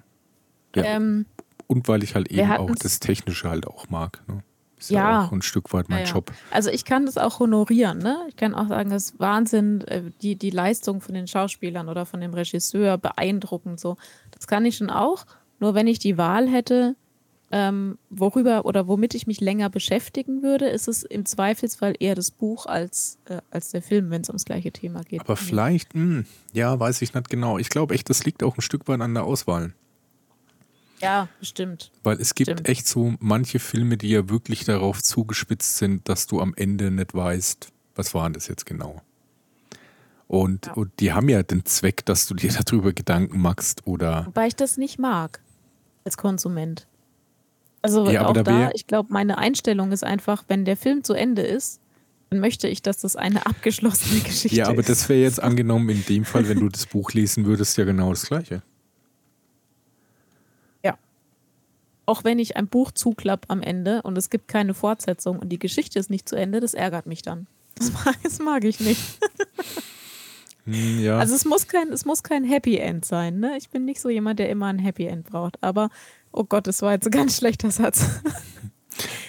ja. 0.76 0.84
Ähm, 0.84 1.26
Und 1.68 1.88
weil 1.88 2.03
ich 2.03 2.16
halt 2.16 2.30
eben 2.30 2.51
auch 2.51 2.76
das 2.76 2.99
Technische 2.99 3.49
halt 3.49 3.66
auch 3.68 3.89
mag. 3.89 4.22
Ne? 4.28 4.43
Ist 4.78 4.91
ja, 4.91 4.99
Ja. 5.22 5.26
auch 5.26 5.32
ein 5.32 5.41
Stück 5.41 5.74
weit 5.74 5.89
mein 5.89 5.99
Ja, 6.01 6.05
ja. 6.05 6.13
Job. 6.13 6.32
Also 6.51 6.70
ich 6.70 6.86
kann 6.86 7.05
das 7.05 7.18
auch 7.18 7.39
honorieren, 7.39 7.97
ne? 7.99 8.18
Ich 8.28 8.36
kann 8.36 8.53
auch 8.53 8.68
sagen, 8.68 8.89
das 8.89 9.05
ist 9.05 9.20
Wahnsinn, 9.20 9.82
äh, 9.88 10.03
die, 10.22 10.36
die 10.36 10.49
Leistung 10.49 11.01
von 11.01 11.16
den 11.16 11.28
Schauspielern 11.28 11.88
oder 11.89 12.05
von 12.05 12.20
dem 12.22 12.34
Regisseur 12.34 12.97
beeindruckend 12.97 13.80
so. 13.80 13.97
Das 14.32 14.47
kann 14.47 14.66
ich 14.66 14.78
schon 14.78 14.89
auch. 14.89 15.26
Nur 15.59 15.74
wenn 15.74 15.88
ich 15.88 15.99
die 15.99 16.18
Wahl 16.18 16.49
hätte, 16.49 16.95
ähm, 17.51 17.97
worüber 18.09 18.66
oder 18.66 18.88
womit 18.88 19.16
ich 19.16 19.28
mich 19.28 19.39
länger 19.39 19.70
beschäftigen 19.70 20.43
würde, 20.43 20.68
ist 20.68 20.88
es 20.88 21.03
im 21.03 21.26
Zweifelsfall 21.26 21.93
eher 21.99 22.16
das 22.16 22.32
Buch 22.32 22.66
als, 22.66 23.18
äh, 23.26 23.38
als 23.51 23.70
der 23.70 23.82
Film, 23.82 24.09
wenn 24.09 24.22
es 24.24 24.30
ums 24.30 24.45
gleiche 24.45 24.72
Thema 24.72 25.01
geht. 25.03 25.22
Aber 25.22 25.38
vielleicht, 25.38 25.93
hm, 25.93 26.26
ja, 26.53 26.78
weiß 26.78 27.01
ich 27.01 27.13
nicht 27.13 27.30
genau. 27.30 27.57
Ich 27.57 27.70
glaube 27.70 27.93
echt, 27.93 28.09
das 28.09 28.26
liegt 28.26 28.43
auch 28.43 28.57
ein 28.57 28.61
Stück 28.61 28.88
weit 28.88 28.99
an 28.99 29.13
der 29.13 29.24
Auswahl. 29.24 29.74
Ja, 31.06 31.28
bestimmt. 31.39 31.91
Weil 32.03 32.20
es 32.20 32.36
gibt 32.36 32.49
Stimmt. 32.51 32.68
echt 32.68 32.88
so 32.88 33.14
manche 33.20 33.60
Filme, 33.60 33.97
die 33.97 34.10
ja 34.10 34.28
wirklich 34.30 34.66
darauf 34.66 35.01
zugespitzt 35.01 35.78
sind, 35.78 36.08
dass 36.10 36.28
du 36.28 36.41
am 36.41 36.53
Ende 36.56 36.91
nicht 36.91 37.14
weißt, 37.14 37.70
was 37.95 38.14
war 38.14 38.24
denn 38.26 38.34
das 38.34 38.47
jetzt 38.47 38.66
genau. 38.66 39.01
Und, 40.28 40.66
Ja. 40.68 40.74
und 40.74 40.91
die 40.99 41.14
haben 41.14 41.30
ja 41.30 41.43
den 41.43 41.66
Zweck, 41.66 42.03
dass 42.06 42.26
du 42.28 42.34
dir 42.34 42.49
darüber 42.66 42.91
Gedanken 42.93 43.39
machst 43.39 43.86
oder 43.86 44.26
Wobei 44.26 44.47
ich 44.47 44.56
das 44.56 44.78
nicht 44.78 44.99
mag 44.99 45.39
als 46.03 46.18
Konsument. 46.18 46.88
Also 47.82 48.10
Ja, 48.10 48.26
auch 48.28 48.34
da 48.34 48.41
da, 48.43 48.72
ich 48.74 48.88
glaube, 48.88 49.14
meine 49.14 49.38
Einstellung 49.38 49.91
ist 49.91 50.03
einfach, 50.03 50.43
wenn 50.47 50.66
der 50.66 50.76
Film 50.78 51.03
zu 51.03 51.14
Ende 51.14 51.43
ist, 51.43 51.80
dann 52.32 52.39
möchte 52.39 52.68
ich, 52.68 52.82
dass 52.82 52.97
das 52.97 53.16
eine 53.16 53.45
abgeschlossene 53.45 54.22
Geschichte 54.22 54.58
Ja, 54.58 54.68
aber 54.68 54.80
ist. 54.80 54.89
das 54.89 55.08
wäre 55.10 55.20
jetzt 55.22 55.39
angenommen 55.41 55.89
in 55.89 56.03
dem 56.06 56.26
Fall, 56.26 56.49
wenn 56.49 56.60
du 56.60 56.70
das 56.70 56.88
Buch 56.88 57.14
lesen 57.14 57.45
würdest, 57.45 57.78
ja 57.78 57.86
genau 57.86 58.10
das 58.10 58.26
Gleiche. 58.26 58.64
Ja. 60.84 60.97
Auch 62.06 62.24
wenn 62.24 62.39
ich 62.39 62.56
ein 62.56 62.68
Buch 62.68 62.91
zuklapp 62.91 63.45
am 63.47 63.62
Ende 63.62 64.01
und 64.03 64.18
es 64.18 64.30
gibt 64.30 64.47
keine 64.47 64.74
Fortsetzung 64.74 65.39
und 65.39 65.49
die 65.49 65.60
Geschichte 65.60 65.99
ist 65.99 66.10
nicht 66.10 66.30
zu 66.30 66.36
Ende, 66.36 66.60
das 66.60 66.74
ärgert 66.74 67.06
mich 67.06 67.22
dann. 67.22 67.47
Das 67.76 67.91
mag, 68.06 68.16
das 68.24 68.39
mag 68.39 68.64
ich 68.64 68.80
nicht. 68.80 69.01
Hm, 70.66 70.99
ja, 71.01 71.18
Also 71.18 71.36
es 71.36 71.45
muss 71.45 71.68
kein, 71.68 71.89
es 71.89 72.06
muss 72.06 72.24
kein 72.24 72.43
Happy 72.43 72.78
End 72.78 73.06
sein. 73.06 73.39
Ne? 73.39 73.56
Ich 73.58 73.70
bin 73.70 73.86
nicht 73.86 74.01
so 74.01 74.10
jemand, 74.10 74.39
der 74.39 74.49
immer 74.49 74.68
ein 74.68 74.80
Happy 74.80 75.06
End 75.06 75.26
braucht. 75.26 75.58
Aber, 75.62 75.89
oh 76.32 76.43
Gott, 76.43 76.68
das 76.68 76.82
war 76.82 76.93
jetzt 76.93 77.06
ein 77.08 77.12
ganz 77.12 77.38
schlechter 77.38 77.72
Satz. 77.72 78.06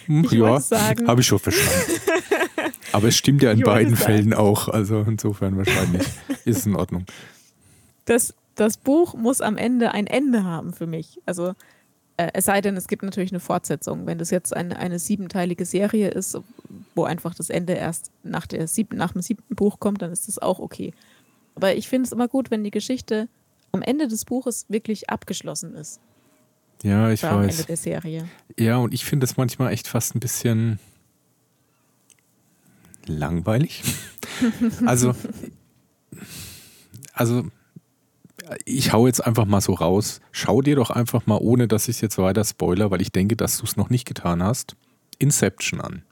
Hm, 0.07 0.25
ich 0.25 0.33
ja 0.33 0.61
habe 1.07 1.21
ich 1.21 1.27
schon 1.27 1.39
verstanden. 1.39 2.01
Aber 2.93 3.09
es 3.09 3.17
stimmt 3.17 3.43
ja 3.43 3.51
in 3.51 3.61
beiden. 3.61 3.97
Fällen 3.97 4.33
auch. 4.33 4.69
Also 4.69 5.05
insofern 5.07 5.57
wahrscheinlich 5.57 6.07
ist 6.45 6.59
es 6.59 6.67
in 6.67 6.77
Ordnung. 6.77 7.05
das, 8.05 8.35
das 8.55 8.77
Buch 8.77 9.15
muss 9.15 9.41
am 9.41 9.57
Ende 9.57 9.93
ein 9.93 10.07
Ende 10.07 10.45
haben 10.45 10.73
für 10.73 10.87
mich. 10.87 11.21
Also 11.27 11.53
es 12.17 12.47
sei 12.47 12.61
denn, 12.61 12.77
es 12.77 12.89
gibt 12.89 13.03
natürlich 13.03 13.33
eine 13.33 13.41
Fortsetzung. 13.41 14.07
Wenn 14.07 14.19
das 14.19 14.31
jetzt 14.31 14.57
eine, 14.57 14.79
eine 14.79 14.99
siebenteilige 14.99 15.65
Serie 15.65 16.09
ist, 16.09 16.39
wo 16.95 17.05
einfach 17.05 17.35
das 17.35 17.51
Ende 17.51 17.75
erst 17.75 18.11
nach, 18.23 18.47
der 18.47 18.67
siebten, 18.69 18.97
nach 18.97 19.13
dem 19.13 19.23
siebten 19.23 19.55
Buch 19.55 19.79
kommt, 19.81 20.03
dann 20.03 20.13
ist 20.13 20.29
das 20.29 20.39
auch 20.39 20.59
okay. 20.59 20.95
Aber 21.55 21.75
ich 21.75 21.89
finde 21.89 22.07
es 22.07 22.13
immer 22.13 22.29
gut, 22.29 22.51
wenn 22.51 22.65
die 22.65 22.71
Geschichte 22.71 23.29
am 23.73 23.83
Ende 23.83 24.09
des 24.09 24.25
Buches 24.25 24.67
wirklich 24.69 25.11
abgeschlossen 25.11 25.75
ist. 25.75 26.01
Ja, 26.83 27.11
ich 27.11 27.23
Oder 27.23 27.33
am 27.33 27.43
Ende 27.43 27.59
weiß. 27.59 27.67
der 27.67 27.77
Serie. 27.77 28.29
Ja, 28.59 28.77
und 28.79 28.95
ich 28.95 29.05
finde 29.05 29.25
es 29.25 29.37
manchmal 29.37 29.73
echt 29.73 29.89
fast 29.89 30.15
ein 30.15 30.21
bisschen 30.21 30.79
langweilig. 33.07 33.83
also, 34.87 35.15
also 37.13 37.47
ich 38.65 38.93
hau 38.93 39.07
jetzt 39.07 39.25
einfach 39.25 39.45
mal 39.45 39.61
so 39.61 39.73
raus. 39.75 40.21
Schau 40.33 40.63
dir 40.63 40.77
doch 40.77 40.91
einfach 40.91 41.27
mal, 41.27 41.39
ohne 41.39 41.69
dass 41.69 41.89
ich 41.89 42.01
jetzt 42.01 42.19
weiter 42.19 42.45
spoiler, 42.45 42.91
weil 42.91 43.03
ich 43.03 43.13
denke, 43.13 43.37
dass 43.37 43.59
du 43.59 43.65
es 43.65 43.77
noch 43.77 43.91
nicht 43.91 44.07
getan 44.07 44.43
hast, 44.43 44.77
Inception 45.19 45.81
an. 45.81 46.03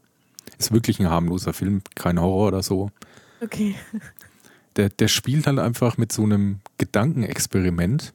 Ist 0.59 0.73
wirklich 0.73 1.01
ein 1.01 1.09
harmloser 1.11 1.53
Film, 1.53 1.83
kein 1.95 2.21
Horror 2.21 2.49
oder 2.49 2.63
so. 2.63 2.91
Okay. 3.41 3.75
Der, 4.77 4.89
der 4.89 5.09
spielt 5.09 5.47
halt 5.47 5.59
einfach 5.59 5.97
mit 5.97 6.13
so 6.13 6.23
einem 6.23 6.61
Gedankenexperiment. 6.79 8.13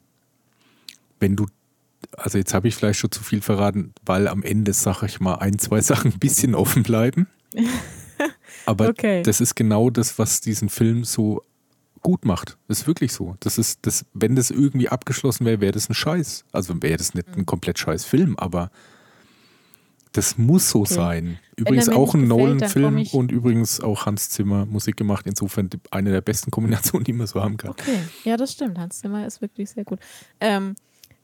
Wenn 1.19 1.35
du, 1.35 1.47
also 2.17 2.37
jetzt 2.37 2.53
habe 2.53 2.67
ich 2.67 2.75
vielleicht 2.75 2.99
schon 2.99 3.11
zu 3.11 3.23
viel 3.23 3.41
verraten, 3.41 3.93
weil 4.05 4.27
am 4.27 4.43
Ende, 4.43 4.73
sag 4.73 5.03
ich 5.03 5.19
mal, 5.19 5.35
ein, 5.35 5.59
zwei 5.59 5.81
Sachen 5.81 6.11
ein 6.13 6.19
bisschen 6.19 6.55
offen 6.55 6.83
bleiben. 6.83 7.27
Aber 8.65 8.89
Okay. 8.89 9.23
das 9.23 9.41
ist 9.41 9.55
genau 9.55 9.89
das, 9.89 10.19
was 10.19 10.41
diesen 10.41 10.69
Film 10.69 11.03
so 11.05 11.41
gut 12.01 12.25
macht. 12.25 12.57
Das 12.67 12.81
ist 12.81 12.87
wirklich 12.87 13.13
so. 13.13 13.35
Das 13.39 13.57
ist, 13.57 13.79
das, 13.83 14.05
wenn 14.13 14.35
das 14.35 14.49
irgendwie 14.51 14.89
abgeschlossen 14.89 15.45
wäre, 15.45 15.61
wäre 15.61 15.71
das 15.71 15.89
ein 15.89 15.93
Scheiß. 15.93 16.45
Also 16.51 16.73
wäre 16.81 16.97
das 16.97 17.13
nicht 17.13 17.27
Mhm. 17.29 17.41
ein 17.41 17.45
komplett 17.45 17.79
scheiß 17.79 18.05
Film, 18.05 18.35
aber 18.37 18.71
das 20.11 20.37
muss 20.37 20.69
so 20.71 20.81
Okay. 20.81 20.93
sein. 20.93 21.39
Übrigens 21.55 21.87
auch 21.89 22.15
ein 22.15 22.27
Nolan-Film 22.27 23.05
und 23.11 23.31
übrigens 23.31 23.79
auch 23.79 24.05
Hans 24.07 24.29
Zimmer 24.31 24.65
Musik 24.65 24.97
gemacht. 24.97 25.25
Insofern 25.27 25.69
eine 25.91 26.11
der 26.11 26.21
besten 26.21 26.49
Kombinationen, 26.51 27.03
die 27.03 27.13
man 27.13 27.27
so 27.27 27.41
haben 27.43 27.57
kann. 27.57 27.71
Okay, 27.71 27.99
ja, 28.23 28.35
das 28.35 28.53
stimmt. 28.53 28.77
Hans 28.79 28.99
Zimmer 28.99 29.27
ist 29.27 29.41
wirklich 29.41 29.69
sehr 29.69 29.83
gut. 29.83 29.99
Ähm, 30.39 30.75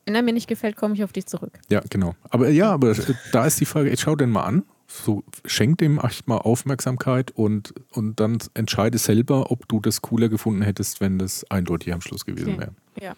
Wenn 0.06 0.14
er 0.14 0.22
mir 0.22 0.34
nicht 0.34 0.48
gefällt, 0.48 0.76
komme 0.76 0.94
ich 0.94 1.04
auf 1.04 1.14
dich 1.14 1.26
zurück. 1.26 1.58
Ja, 1.68 1.82
genau. 1.90 2.16
Aber 2.30 2.50
ja, 2.50 2.72
aber 2.72 2.94
da 3.32 3.46
ist 3.48 3.60
die 3.60 3.66
Frage, 3.66 3.90
jetzt 3.90 4.02
schau 4.04 4.16
den 4.16 4.30
mal 4.30 4.44
an. 4.44 4.64
So, 4.88 5.24
schenk 5.46 5.80
dem 5.80 6.00
echt 6.00 6.28
mal 6.28 6.38
Aufmerksamkeit 6.38 7.32
und, 7.32 7.74
und 7.92 8.20
dann 8.20 8.38
entscheide 8.54 8.98
selber, 9.00 9.50
ob 9.52 9.68
du 9.68 9.80
das 9.80 10.02
cooler 10.02 10.30
gefunden 10.30 10.62
hättest, 10.62 11.02
wenn 11.02 11.18
das 11.18 11.44
eindeutig 11.50 11.92
am 11.94 12.02
Schluss 12.02 12.24
gewesen 12.26 12.54
Okay. 12.54 12.60
wäre. 12.60 12.74
Ja. 13.02 13.16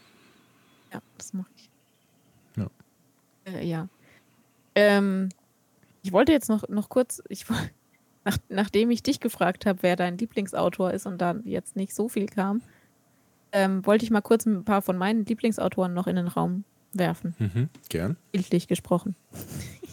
Ja, 0.93 1.01
das 1.17 1.33
mache 1.33 1.49
ich. 1.57 1.69
Ja. 2.55 2.67
Äh, 3.45 3.65
ja. 3.67 3.89
Ähm, 4.75 5.29
ich 6.03 6.13
wollte 6.13 6.31
jetzt 6.31 6.47
noch, 6.47 6.67
noch 6.69 6.87
kurz, 6.87 7.21
ich, 7.27 7.45
nach, 8.23 8.37
nachdem 8.47 8.89
ich 8.89 9.03
dich 9.03 9.19
gefragt 9.19 9.65
habe, 9.65 9.79
wer 9.83 9.97
dein 9.97 10.17
Lieblingsautor 10.17 10.91
ist 10.91 11.05
und 11.05 11.17
da 11.19 11.35
jetzt 11.43 11.75
nicht 11.75 11.93
so 11.93 12.07
viel 12.07 12.27
kam, 12.27 12.61
ähm, 13.51 13.85
wollte 13.85 14.05
ich 14.05 14.11
mal 14.11 14.21
kurz 14.21 14.45
ein 14.45 14.63
paar 14.63 14.81
von 14.81 14.97
meinen 14.97 15.25
Lieblingsautoren 15.25 15.93
noch 15.93 16.07
in 16.07 16.15
den 16.15 16.27
Raum 16.27 16.63
werfen, 16.93 17.35
Mhm, 17.39 17.69
gern. 17.89 18.15
bildlich 18.31 18.67
gesprochen. 18.69 19.15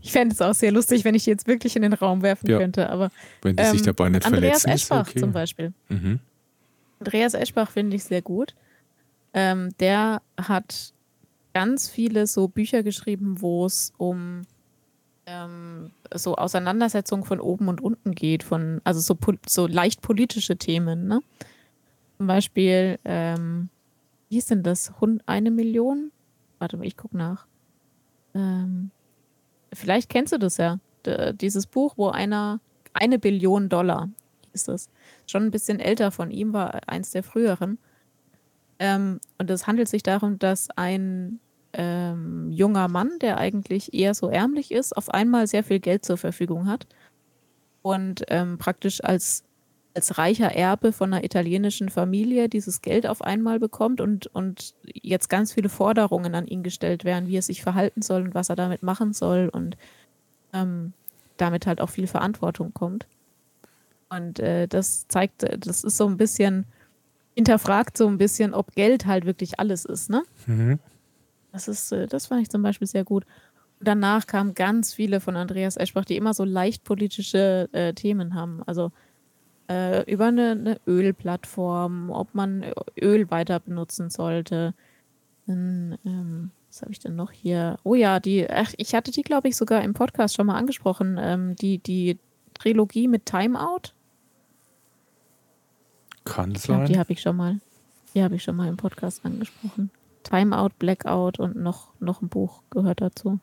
ich 0.00 0.12
fände 0.12 0.34
es 0.34 0.40
auch 0.42 0.54
sehr 0.54 0.72
lustig, 0.72 1.04
wenn 1.04 1.14
ich 1.14 1.24
die 1.24 1.30
jetzt 1.30 1.46
wirklich 1.46 1.76
in 1.76 1.82
den 1.82 1.92
Raum 1.92 2.22
werfen 2.22 2.48
Ja. 2.48 2.58
könnte, 2.58 2.90
aber 2.90 3.10
Wenn 3.42 3.56
die 3.56 3.64
sich 3.64 3.80
ähm, 3.80 3.86
dabei 3.86 4.08
nicht 4.08 4.24
Andreas 4.26 4.62
verletzen, 4.62 4.70
ist 4.70 4.82
Eschbach 4.82 5.08
okay. 5.08 5.20
zum 5.20 5.32
Beispiel. 5.32 5.72
Mhm. 5.88 6.20
Andreas 7.00 7.34
Eschbach 7.34 7.70
finde 7.70 7.96
ich 7.96 8.04
sehr 8.04 8.22
gut. 8.22 8.54
Ähm, 9.34 9.70
der 9.80 10.22
hat 10.40 10.92
ganz 11.52 11.88
viele 11.88 12.26
so 12.26 12.48
Bücher 12.48 12.82
geschrieben, 12.82 13.40
wo 13.40 13.66
es 13.66 13.92
um 13.98 14.42
ähm, 15.26 15.90
so 16.14 16.36
Auseinandersetzung 16.36 17.24
von 17.24 17.40
oben 17.40 17.68
und 17.68 17.80
unten 17.80 18.12
geht, 18.12 18.42
von, 18.42 18.80
also 18.84 19.00
so, 19.00 19.16
so 19.48 19.66
leicht 19.66 20.00
politische 20.00 20.56
Themen. 20.56 21.08
Ne? 21.08 21.20
Zum 22.16 22.26
Beispiel, 22.26 22.98
ähm, 23.04 23.68
wie 24.28 24.36
hieß 24.36 24.46
denn 24.46 24.62
das? 24.62 24.92
Hund, 25.00 25.22
eine 25.26 25.50
Million? 25.50 26.12
Warte 26.58 26.76
mal, 26.76 26.86
ich 26.86 26.96
gucke 26.96 27.16
nach. 27.16 27.46
Ähm, 28.34 28.90
vielleicht 29.76 30.10
kennst 30.10 30.32
du 30.32 30.38
das 30.38 30.56
ja. 30.56 30.78
Dieses 31.34 31.66
Buch, 31.66 31.94
wo 31.96 32.08
einer 32.08 32.60
eine 32.92 33.18
Billion 33.18 33.68
Dollar 33.68 34.08
ist 34.52 34.68
das. 34.68 34.90
Schon 35.26 35.44
ein 35.44 35.50
bisschen 35.50 35.80
älter 35.80 36.10
von 36.10 36.30
ihm, 36.30 36.52
war 36.52 36.80
eins 36.88 37.10
der 37.10 37.22
früheren. 37.22 37.78
Ähm, 38.78 39.20
und 39.38 39.50
es 39.50 39.66
handelt 39.66 39.88
sich 39.88 40.02
darum, 40.02 40.38
dass 40.38 40.68
ein 40.76 41.40
ähm, 41.72 42.50
junger 42.50 42.88
Mann, 42.88 43.18
der 43.20 43.38
eigentlich 43.38 43.94
eher 43.94 44.14
so 44.14 44.28
ärmlich 44.28 44.72
ist, 44.72 44.96
auf 44.96 45.10
einmal 45.10 45.46
sehr 45.46 45.62
viel 45.62 45.78
Geld 45.78 46.04
zur 46.04 46.16
Verfügung 46.16 46.66
hat 46.66 46.86
und 47.82 48.24
ähm, 48.28 48.58
praktisch 48.58 49.04
als, 49.04 49.44
als 49.96 50.18
reicher 50.18 50.54
Erbe 50.54 50.92
von 50.92 51.12
einer 51.12 51.24
italienischen 51.24 51.88
Familie 51.88 52.50
dieses 52.50 52.82
Geld 52.82 53.06
auf 53.06 53.22
einmal 53.22 53.58
bekommt 53.58 54.02
und, 54.02 54.26
und 54.26 54.74
jetzt 54.84 55.30
ganz 55.30 55.54
viele 55.54 55.70
Forderungen 55.70 56.34
an 56.34 56.46
ihn 56.46 56.62
gestellt 56.62 57.04
werden, 57.04 57.28
wie 57.28 57.38
er 57.38 57.42
sich 57.42 57.62
verhalten 57.62 58.02
soll 58.02 58.22
und 58.22 58.34
was 58.34 58.50
er 58.50 58.56
damit 58.56 58.82
machen 58.82 59.14
soll 59.14 59.48
und 59.50 59.78
ähm, 60.52 60.92
damit 61.38 61.66
halt 61.66 61.80
auch 61.80 61.88
viel 61.88 62.06
Verantwortung 62.06 62.74
kommt. 62.74 63.06
Und 64.10 64.38
äh, 64.38 64.68
das 64.68 65.08
zeigt, 65.08 65.44
das 65.66 65.82
ist 65.82 65.96
so 65.96 66.06
ein 66.06 66.18
bisschen, 66.18 66.66
hinterfragt 67.34 67.96
so 67.96 68.06
ein 68.06 68.18
bisschen, 68.18 68.52
ob 68.52 68.74
Geld 68.74 69.06
halt 69.06 69.24
wirklich 69.24 69.58
alles 69.58 69.86
ist, 69.86 70.10
ne? 70.10 70.24
Mhm. 70.44 70.78
Das 71.52 71.68
ist, 71.68 71.90
äh, 71.92 72.06
das 72.06 72.26
fand 72.26 72.42
ich 72.42 72.50
zum 72.50 72.62
Beispiel 72.62 72.86
sehr 72.86 73.04
gut. 73.04 73.24
Und 73.80 73.88
danach 73.88 74.26
kamen 74.26 74.52
ganz 74.52 74.92
viele 74.92 75.20
von 75.20 75.36
Andreas 75.36 75.78
Eschbach, 75.78 76.04
die 76.04 76.18
immer 76.18 76.34
so 76.34 76.44
leicht 76.44 76.84
politische 76.84 77.70
äh, 77.72 77.94
Themen 77.94 78.34
haben. 78.34 78.62
Also 78.66 78.92
äh, 79.68 80.10
über 80.10 80.26
eine, 80.26 80.50
eine 80.52 80.80
Ölplattform, 80.86 82.10
ob 82.10 82.34
man 82.34 82.64
Öl 83.00 83.30
weiter 83.30 83.60
benutzen 83.60 84.10
sollte. 84.10 84.74
Dann, 85.46 85.98
ähm, 86.04 86.50
was 86.68 86.82
habe 86.82 86.92
ich 86.92 86.98
denn 86.98 87.16
noch 87.16 87.30
hier? 87.32 87.78
Oh 87.84 87.94
ja, 87.94 88.20
die, 88.20 88.48
ach, 88.50 88.72
ich 88.76 88.94
hatte 88.94 89.10
die, 89.10 89.22
glaube 89.22 89.48
ich, 89.48 89.56
sogar 89.56 89.82
im 89.82 89.94
Podcast 89.94 90.34
schon 90.36 90.46
mal 90.46 90.56
angesprochen. 90.56 91.18
Ähm, 91.20 91.56
die, 91.56 91.78
die 91.78 92.18
Trilogie 92.54 93.06
mit 93.08 93.26
Timeout. 93.26 93.92
Kann 96.24 96.52
Ich 96.54 96.62
glaube, 96.64 96.82
sein. 96.86 96.92
die 96.92 96.98
habe 96.98 97.12
ich 97.12 97.20
schon 97.20 97.36
mal, 97.36 97.60
die 98.14 98.22
habe 98.22 98.34
ich 98.34 98.42
schon 98.42 98.56
mal 98.56 98.68
im 98.68 98.76
Podcast 98.76 99.24
angesprochen. 99.24 99.90
Timeout, 100.24 100.70
Blackout 100.78 101.38
und 101.38 101.56
noch, 101.56 101.92
noch 102.00 102.20
ein 102.20 102.28
Buch 102.28 102.62
gehört 102.70 103.00
dazu. 103.00 103.38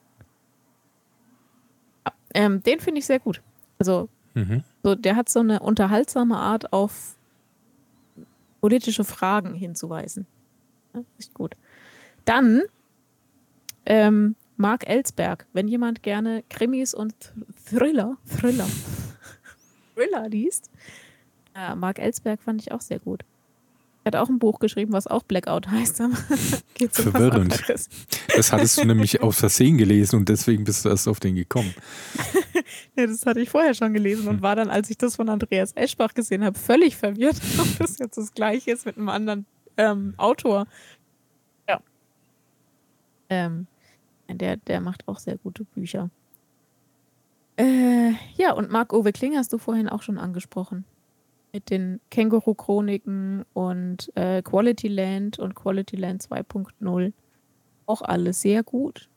Ja, 2.06 2.12
Ähm, 2.34 2.62
den 2.64 2.80
finde 2.82 3.00
ich 3.00 3.06
sehr 3.06 3.20
gut. 3.20 3.42
Also, 3.80 4.10
Mhm. 4.34 4.64
So, 4.84 4.96
der 4.96 5.16
hat 5.16 5.30
so 5.30 5.40
eine 5.40 5.62
unterhaltsame 5.62 6.38
Art, 6.38 6.74
auf 6.74 7.16
politische 8.62 9.04
Fragen 9.04 9.54
hinzuweisen. 9.54 10.28
Ja, 10.94 11.02
echt 11.18 11.34
gut. 11.34 11.56
Dann 12.26 12.62
ähm, 13.86 14.36
Mark 14.58 14.88
Ellsberg. 14.88 15.46
Wenn 15.54 15.68
jemand 15.68 16.04
gerne 16.04 16.44
Krimis 16.50 16.94
und 16.94 17.14
Thriller, 17.66 18.18
Thriller, 18.26 18.68
Thriller 19.96 20.30
liest, 20.30 20.70
äh, 21.56 21.76
Mark 21.76 22.00
Ellsberg 22.00 22.42
fand 22.42 22.62
ich 22.62 22.72
auch 22.72 22.82
sehr 22.82 23.00
gut. 23.00 23.24
Er 24.04 24.12
hat 24.12 24.16
auch 24.18 24.30
ein 24.30 24.40
Buch 24.40 24.60
geschrieben, 24.60 24.92
was 24.92 25.08
auch 25.08 25.24
Blackout 25.24 25.70
heißt. 25.70 26.02
um 26.02 26.14
Verwirrend. 26.92 27.54
anderes. 27.54 27.88
Das 28.36 28.52
hattest 28.52 28.78
du 28.78 28.86
nämlich 28.86 29.22
aus 29.22 29.40
Versehen 29.40 29.78
gelesen 29.78 30.18
und 30.18 30.30
deswegen 30.30 30.66
bist 30.66 30.84
du 30.84 30.90
erst 30.90 31.08
auf 31.08 31.20
den 31.20 31.36
gekommen. 31.36 31.74
Ja, 32.96 33.08
das 33.08 33.26
hatte 33.26 33.40
ich 33.40 33.50
vorher 33.50 33.74
schon 33.74 33.94
gelesen 33.94 34.28
und 34.28 34.42
war 34.42 34.56
dann, 34.56 34.70
als 34.70 34.90
ich 34.90 34.98
das 34.98 35.16
von 35.16 35.28
Andreas 35.28 35.74
Eschbach 35.74 36.14
gesehen 36.14 36.44
habe, 36.44 36.58
völlig 36.58 36.96
verwirrt, 36.96 37.36
ob 37.60 37.78
das 37.80 37.98
jetzt 37.98 38.18
das 38.18 38.34
gleiche 38.34 38.72
ist 38.72 38.86
mit 38.86 38.98
einem 38.98 39.10
anderen 39.10 39.46
ähm, 39.78 40.14
Autor. 40.18 40.68
Ja. 41.68 41.82
Ähm, 43.30 43.68
der, 44.30 44.58
der 44.58 44.80
macht 44.80 45.08
auch 45.08 45.20
sehr 45.20 45.38
gute 45.38 45.66
Bücher. 45.66 46.10
Äh, 47.58 48.12
ja, 48.36 48.54
und 48.54 48.72
Marc-Uwe 48.72 49.12
Kling 49.12 49.36
hast 49.36 49.54
du 49.54 49.58
vorhin 49.58 49.90
auch 49.90 50.02
schon 50.02 50.18
angesprochen. 50.18 50.86
Mit 51.54 51.70
den 51.70 52.02
Känguru-Chroniken 52.10 53.46
und 53.54 54.12
äh, 54.16 54.42
Quality 54.42 54.88
Land 54.88 55.38
und 55.38 55.54
Quality 55.54 55.96
Land 55.98 56.24
2.0. 56.24 57.14
Auch 57.86 58.02
alles 58.02 58.42
sehr 58.42 58.64
gut. 58.64 59.08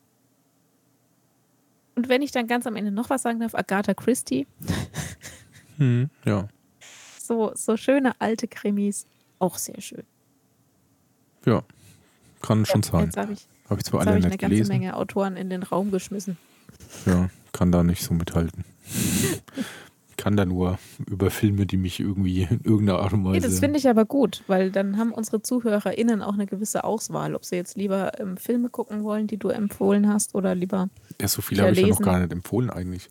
Und 1.94 2.10
wenn 2.10 2.20
ich 2.20 2.32
dann 2.32 2.46
ganz 2.46 2.66
am 2.66 2.76
Ende 2.76 2.90
noch 2.90 3.08
was 3.08 3.22
sagen 3.22 3.40
darf, 3.40 3.54
Agatha 3.54 3.94
Christie, 3.94 4.46
Mhm. 5.78 6.10
Ja. 6.26 6.48
so, 7.18 7.52
so 7.54 7.76
schöne 7.78 8.12
alte 8.20 8.48
Krimis, 8.48 9.06
auch 9.38 9.56
sehr 9.56 9.80
schön. 9.80 10.04
ja, 11.46 11.62
kann 12.42 12.66
schon 12.66 12.82
sein. 12.82 13.04
Jetzt 13.06 13.16
habe 13.16 13.32
ich, 13.32 13.46
Habe 13.70 13.80
ich 13.80 13.84
zwar 13.86 14.00
alle 14.00 14.10
hab 14.10 14.18
ich 14.18 14.24
eine 14.24 14.30
nicht 14.32 14.40
ganze 14.40 14.54
gelesen. 14.56 14.68
Menge 14.72 14.94
Autoren 14.96 15.36
in 15.36 15.48
den 15.50 15.62
Raum 15.62 15.90
geschmissen. 15.90 16.36
Ja, 17.06 17.30
kann 17.52 17.72
da 17.72 17.82
nicht 17.82 18.02
so 18.02 18.12
mithalten. 18.14 18.64
kann 20.26 20.36
da 20.36 20.44
nur 20.44 20.76
über 21.08 21.30
Filme, 21.30 21.66
die 21.66 21.76
mich 21.76 22.00
irgendwie 22.00 22.48
in 22.50 22.60
irgendeiner 22.64 22.98
Art 22.98 23.12
und 23.12 23.22
Nee, 23.22 23.28
Weise. 23.36 23.46
das 23.46 23.60
finde 23.60 23.78
ich 23.78 23.88
aber 23.88 24.04
gut, 24.06 24.42
weil 24.48 24.72
dann 24.72 24.98
haben 24.98 25.12
unsere 25.12 25.40
ZuhörerInnen 25.40 26.20
auch 26.20 26.34
eine 26.34 26.46
gewisse 26.46 26.82
Auswahl, 26.82 27.36
ob 27.36 27.44
sie 27.44 27.54
jetzt 27.54 27.76
lieber 27.76 28.18
ähm, 28.18 28.36
Filme 28.36 28.68
gucken 28.68 29.04
wollen, 29.04 29.28
die 29.28 29.36
du 29.36 29.50
empfohlen 29.50 30.08
hast, 30.12 30.34
oder 30.34 30.56
lieber. 30.56 30.88
ja, 31.20 31.28
so 31.28 31.42
viele 31.42 31.62
habe 31.62 31.70
ich 31.74 31.80
ja 31.80 31.86
noch 31.86 32.02
gar 32.02 32.18
nicht 32.18 32.32
empfohlen 32.32 32.70
eigentlich. 32.70 33.08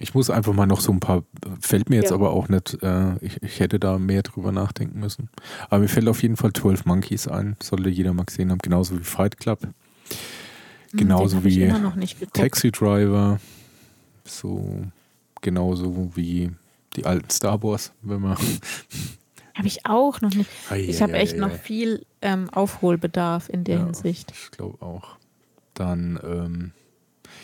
Ich 0.00 0.12
muss 0.12 0.28
einfach 0.28 0.52
mal 0.52 0.66
noch 0.66 0.80
so 0.82 0.92
ein 0.92 1.00
paar, 1.00 1.22
fällt 1.60 1.88
mir 1.88 1.96
jetzt 1.96 2.10
Ja. 2.10 2.16
aber 2.16 2.32
auch 2.32 2.50
nicht, 2.50 2.76
äh, 2.82 3.16
ich, 3.24 3.42
ich 3.42 3.60
hätte 3.60 3.80
da 3.80 3.98
mehr 3.98 4.20
drüber 4.22 4.52
nachdenken 4.52 5.00
müssen. 5.00 5.30
Aber 5.70 5.78
mir 5.80 5.88
fällt 5.88 6.08
auf 6.08 6.20
jeden 6.22 6.36
Fall 6.36 6.52
12 6.52 6.84
Monkeys 6.84 7.26
ein, 7.26 7.56
sollte 7.62 7.88
jeder 7.88 8.12
mal 8.12 8.26
gesehen 8.26 8.50
haben, 8.50 8.58
genauso 8.58 8.98
wie 8.98 9.02
Fight 9.04 9.38
Club, 9.38 9.62
Hm, 9.62 9.72
Genauso 10.98 11.42
wie. 11.42 11.72
Taxi 12.34 12.70
Driver, 12.70 13.40
so 14.26 14.82
genauso 15.42 16.16
wie 16.16 16.50
die 16.96 17.04
alten 17.04 17.28
Star 17.30 17.62
Wars, 17.62 17.92
wenn 18.02 18.20
man. 18.22 18.36
Habe 19.54 19.66
ich 19.68 19.84
auch 19.84 20.20
noch 20.22 20.32
nicht. 20.34 20.48
Ich 20.74 21.02
habe 21.02 21.12
echt 21.12 21.36
noch 21.36 21.48
Eieieiei. 21.48 21.58
viel 21.58 22.06
ähm, 22.22 22.48
Aufholbedarf 22.50 23.50
in 23.50 23.64
der 23.64 23.76
Ja. 23.78 23.84
Hinsicht. 23.84 24.32
Ich 24.32 24.50
glaube 24.52 24.80
auch. 24.84 25.16
Dann, 25.74 26.18
ähm, 26.24 26.72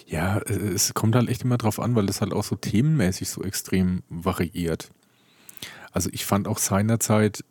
ja, 0.06 0.38
es- 0.38 0.56
es 0.88 0.94
kommt 0.94 1.14
halt 1.14 1.28
echt 1.28 1.42
immer 1.42 1.58
drauf 1.58 1.78
an, 1.78 1.94
weil 1.94 2.06
das 2.06 2.22
halt 2.22 2.32
auch 2.32 2.44
so 2.44 2.56
themenmäßig 2.56 3.28
so 3.28 3.42
extrem 3.42 4.02
variiert. 4.08 4.90
Also 5.92 6.08
ich 6.12 6.24
fand 6.24 6.48
auch 6.48 6.58
seinerzeit 6.58 7.44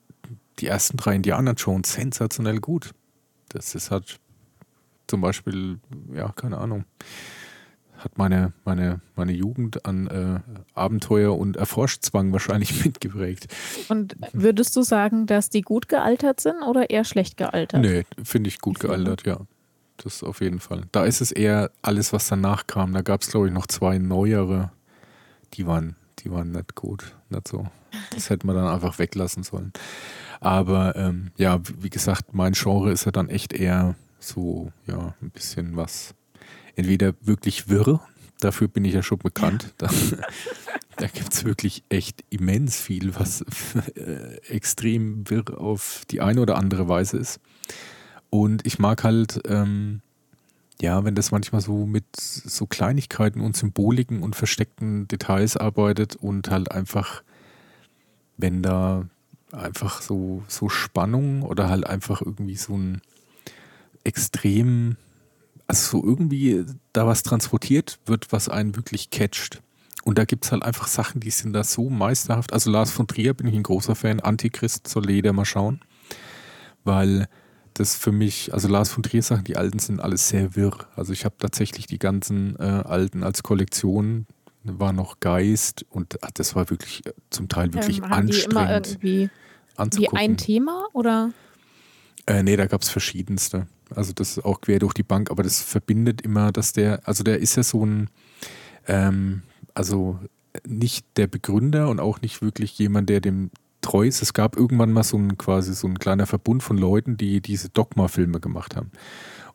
die 0.60 0.68
ersten 0.68 0.98
drei 0.98 1.16
Indiana 1.16 1.52
Jones 1.52 1.94
sensationell 1.94 2.60
gut. 2.60 2.92
Das 3.50 3.76
ist 3.76 3.92
halt 3.92 4.20
zum 5.08 5.22
Beispiel, 5.22 5.80
ja, 6.14 6.30
keine 6.32 6.58
Ahnung, 6.58 6.86
hat 7.98 8.18
meine, 8.18 8.54
meine, 8.64 9.02
meine 9.16 9.32
Jugend 9.32 9.86
an 9.86 10.08
äh, 10.08 10.40
Abenteuer 10.74 11.38
und 11.38 11.58
Erforschzwang 11.58 12.32
wahrscheinlich 12.32 12.86
mitgeprägt. 12.86 13.48
Und 13.90 14.16
würdest 14.34 14.76
du 14.76 14.82
sagen, 14.82 15.26
dass 15.26 15.50
die 15.50 15.62
gut 15.62 15.88
gealtert 15.88 16.40
sind 16.40 16.62
oder 16.62 16.90
eher 16.90 17.04
schlecht 17.04 17.38
gealtert? 17.38 17.82
Nee, 17.82 18.06
finde 18.24 18.50
ich 18.50 18.60
gut 18.60 18.80
gealtert, 18.80 19.26
ja. 19.26 19.40
Das 19.98 20.22
auf 20.22 20.42
jeden 20.42 20.60
Fall. 20.60 20.84
Da 20.92 21.06
ist 21.06 21.22
es 21.22 21.32
eher 21.32 21.72
alles, 21.82 22.14
was 22.14 22.28
danach 22.28 22.68
kam. 22.68 22.94
Da 22.94 23.02
gab 23.02 23.22
es, 23.22 23.32
glaube 23.32 23.48
ich, 23.48 23.54
noch 23.54 23.66
zwei 23.66 23.98
neuere. 23.98 24.72
Die 25.56 25.66
waren, 25.66 25.96
die 26.20 26.32
waren 26.32 26.52
nicht 26.52 26.76
gut. 26.76 27.16
Nicht 27.30 27.48
so. 27.48 27.66
Das 28.14 28.30
hätte 28.30 28.46
man 28.46 28.56
dann 28.56 28.68
einfach 28.68 29.00
weglassen 29.00 29.42
sollen. 29.42 29.74
Aber 30.40 30.96
ähm, 30.96 31.32
ja, 31.38 31.60
wie 31.80 31.90
gesagt, 31.90 32.34
mein 32.34 32.54
Genre 32.54 32.92
ist 32.92 33.06
ja 33.06 33.12
dann 33.12 33.30
echt 33.30 33.54
eher 33.54 33.96
so, 34.20 34.72
ja, 34.86 35.16
ein 35.22 35.32
bisschen 35.32 35.76
was. 35.76 36.14
Entweder 36.78 37.14
wirklich 37.20 37.68
wirr, 37.68 38.00
dafür 38.40 38.70
bin 38.70 38.86
ich 38.86 38.94
ja 38.94 39.04
schon 39.04 39.20
bekannt. 39.20 39.74
Da, 39.78 39.90
da 41.04 41.08
gibt 41.08 41.34
es 41.34 41.46
wirklich 41.46 41.84
echt 41.90 42.24
immens 42.32 42.80
viel, 42.80 43.14
was 43.16 43.44
äh, 43.96 44.38
extrem 44.48 45.30
wirr 45.30 45.60
auf 45.60 46.04
die 46.10 46.22
eine 46.22 46.42
oder 46.42 46.56
andere 46.58 46.88
Weise 46.88 47.18
ist. 47.18 47.40
Und 48.32 48.66
ich 48.66 48.80
mag 48.80 49.04
halt, 49.04 49.42
ähm, 49.48 50.02
ja, 50.82 51.04
wenn 51.04 51.16
das 51.16 51.32
manchmal 51.32 51.62
so 51.62 51.86
mit 51.86 52.06
so 52.16 52.66
Kleinigkeiten 52.66 53.42
und 53.42 53.56
Symboliken 53.56 54.24
und 54.24 54.36
versteckten 54.36 55.08
Details 55.08 55.58
arbeitet 55.58 56.16
und 56.16 56.50
halt 56.50 56.72
einfach, 56.72 57.24
wenn 58.38 58.64
da 58.64 59.08
einfach 59.52 60.02
so, 60.02 60.44
so 60.48 60.70
Spannung 60.70 61.44
oder 61.44 61.70
halt 61.70 61.88
einfach 61.88 62.22
irgendwie 62.22 62.56
so 62.58 62.76
ein 62.76 63.02
extrem, 64.04 64.98
also 65.68 66.00
so 66.00 66.06
irgendwie 66.06 66.66
da 66.94 67.06
was 67.06 67.24
transportiert 67.24 68.00
wird, 68.06 68.32
was 68.32 68.50
einen 68.50 68.76
wirklich 68.76 69.10
catcht. 69.10 69.62
Und 70.04 70.18
da 70.18 70.24
gibt 70.24 70.46
es 70.46 70.52
halt 70.54 70.64
einfach 70.64 70.88
Sachen, 70.88 71.20
die 71.20 71.32
sind 71.32 71.52
da 71.52 71.64
so 71.64 71.90
meisterhaft. 71.90 72.54
Also 72.54 72.72
Lars 72.72 72.92
von 72.92 73.08
Trier 73.08 73.34
bin 73.34 73.48
ich 73.48 73.56
ein 73.56 73.64
großer 73.64 73.96
Fan. 73.96 74.22
Antichrist 74.22 74.88
soll 74.88 75.10
jeder 75.10 75.34
mal 75.34 75.44
schauen. 75.44 75.82
Weil 76.86 77.28
das 77.74 77.96
für 77.96 78.14
mich, 78.14 78.54
also 78.54 78.70
Lars 78.70 78.90
von 78.90 79.04
Trier 79.04 79.22
Sachen, 79.22 79.44
die 79.44 79.58
alten 79.58 79.80
sind 79.80 80.00
alles 80.00 80.30
sehr 80.30 80.56
wirr. 80.56 80.88
Also 80.96 81.12
ich 81.12 81.26
habe 81.26 81.36
tatsächlich 81.38 81.88
die 81.88 82.00
ganzen 82.00 82.56
äh, 82.58 82.64
alten 82.64 83.24
als 83.24 83.44
Kollektion, 83.44 84.26
war 84.64 84.94
noch 84.94 85.20
Geist 85.20 85.86
und 85.90 86.24
ach, 86.24 86.32
das 86.32 86.56
war 86.56 86.70
wirklich 86.70 87.06
äh, 87.06 87.14
zum 87.30 87.48
Teil 87.48 87.74
wirklich 87.74 88.00
ähm, 88.00 88.06
anstrengend. 88.06 89.00
Die 89.04 89.24
immer 89.24 89.30
irgendwie 89.78 89.98
wie 89.98 90.10
ein 90.10 90.38
Thema 90.38 90.86
oder? 90.94 91.32
Äh, 92.26 92.44
nee, 92.44 92.56
da 92.56 92.66
gab 92.66 92.82
es 92.82 92.90
verschiedenste. 92.90 93.68
Also 93.96 94.14
das 94.14 94.38
ist 94.38 94.46
auch 94.46 94.62
quer 94.62 94.80
durch 94.80 94.94
die 94.94 95.04
Bank, 95.04 95.32
aber 95.32 95.44
das 95.44 95.62
verbindet 95.62 96.22
immer, 96.22 96.52
dass 96.52 96.74
der, 96.74 97.08
also 97.08 97.24
der 97.24 97.40
ist 97.40 97.56
ja 97.56 97.64
so 97.64 97.86
ein, 97.86 98.10
ähm, 98.88 99.44
also 99.74 100.20
nicht 100.66 101.06
der 101.18 101.28
Begründer 101.28 101.90
und 101.90 102.00
auch 102.00 102.22
nicht 102.22 102.42
wirklich 102.42 102.78
jemand, 102.78 103.10
der 103.10 103.22
dem 103.22 103.52
treu 103.82 104.08
ist. 104.08 104.22
Es 104.22 104.34
gab 104.34 104.58
irgendwann 104.58 104.92
mal 104.92 105.04
so 105.04 105.18
ein 105.18 105.38
quasi 105.38 105.74
so 105.74 105.88
ein 105.88 106.00
kleiner 106.00 106.26
Verbund 106.26 106.64
von 106.64 106.78
Leuten, 106.78 107.18
die 107.18 107.42
diese 107.42 107.70
Dogma-Filme 107.70 108.40
gemacht 108.40 108.76
haben. 108.76 108.92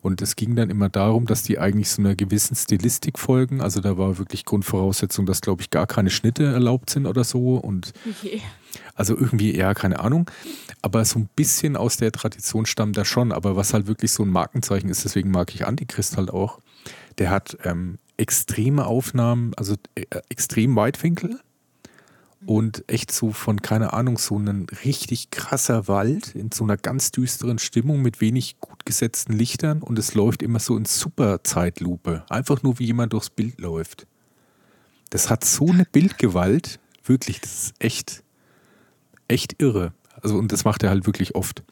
Und 0.01 0.21
es 0.21 0.35
ging 0.35 0.55
dann 0.55 0.69
immer 0.69 0.89
darum, 0.89 1.25
dass 1.25 1.43
die 1.43 1.59
eigentlich 1.59 1.89
so 1.89 2.01
einer 2.01 2.15
gewissen 2.15 2.55
Stilistik 2.55 3.17
folgen. 3.17 3.61
Also 3.61 3.79
da 3.79 3.97
war 3.97 4.17
wirklich 4.17 4.43
Grundvoraussetzung, 4.43 5.25
dass, 5.25 5.39
glaube 5.39 5.61
ich, 5.61 5.69
gar 5.69 5.87
keine 5.87 6.09
Schnitte 6.09 6.43
erlaubt 6.43 6.89
sind 6.89 7.05
oder 7.05 7.23
so. 7.23 7.55
Und 7.55 7.93
okay. 8.09 8.41
Also 8.95 9.17
irgendwie, 9.17 9.55
ja, 9.55 9.73
keine 9.73 9.99
Ahnung. 9.99 10.29
Aber 10.81 11.05
so 11.05 11.19
ein 11.19 11.29
bisschen 11.35 11.75
aus 11.75 11.97
der 11.97 12.11
Tradition 12.11 12.65
stammt 12.65 12.97
er 12.97 13.05
schon. 13.05 13.31
Aber 13.31 13.55
was 13.55 13.73
halt 13.73 13.87
wirklich 13.87 14.11
so 14.11 14.23
ein 14.23 14.29
Markenzeichen 14.29 14.89
ist, 14.89 15.05
deswegen 15.05 15.31
mag 15.31 15.53
ich 15.53 15.65
Antichrist 15.65 16.17
halt 16.17 16.31
auch. 16.31 16.59
Der 17.17 17.29
hat 17.29 17.57
ähm, 17.63 17.99
extreme 18.17 18.85
Aufnahmen, 18.85 19.53
also 19.55 19.75
äh, 19.95 20.05
extrem 20.29 20.75
Weitwinkel 20.75 21.39
und 22.45 22.83
echt 22.87 23.11
so 23.11 23.31
von, 23.31 23.61
keine 23.61 23.93
Ahnung, 23.93 24.17
so 24.17 24.37
ein 24.37 24.67
richtig 24.83 25.31
krasser 25.31 25.87
Wald 25.87 26.35
in 26.35 26.51
so 26.51 26.63
einer 26.63 26.77
ganz 26.77 27.11
düsteren 27.11 27.59
Stimmung 27.59 28.01
mit 28.01 28.21
wenig 28.21 28.59
gut 28.59 28.85
gesetzten 28.85 29.33
Lichtern 29.33 29.81
und 29.81 29.97
es 29.97 30.13
läuft 30.13 30.43
immer 30.43 30.59
so 30.59 30.75
in 30.77 30.85
super 30.85 31.43
Zeitlupe. 31.43 32.25
Einfach 32.29 32.63
nur 32.63 32.79
wie 32.79 32.85
jemand 32.85 33.13
durchs 33.13 33.29
Bild 33.29 33.59
läuft. 33.59 34.07
Das 35.09 35.29
hat 35.29 35.45
so 35.45 35.67
eine 35.67 35.85
Bildgewalt, 35.85 36.79
wirklich, 37.03 37.39
das 37.39 37.65
ist 37.65 37.73
echt, 37.79 38.23
echt 39.33 39.61
irre. 39.61 39.93
Also, 40.21 40.37
und 40.37 40.51
das 40.51 40.63
macht 40.63 40.83
er 40.83 40.89
halt 40.89 41.05
wirklich 41.05 41.35
oft. 41.35 41.63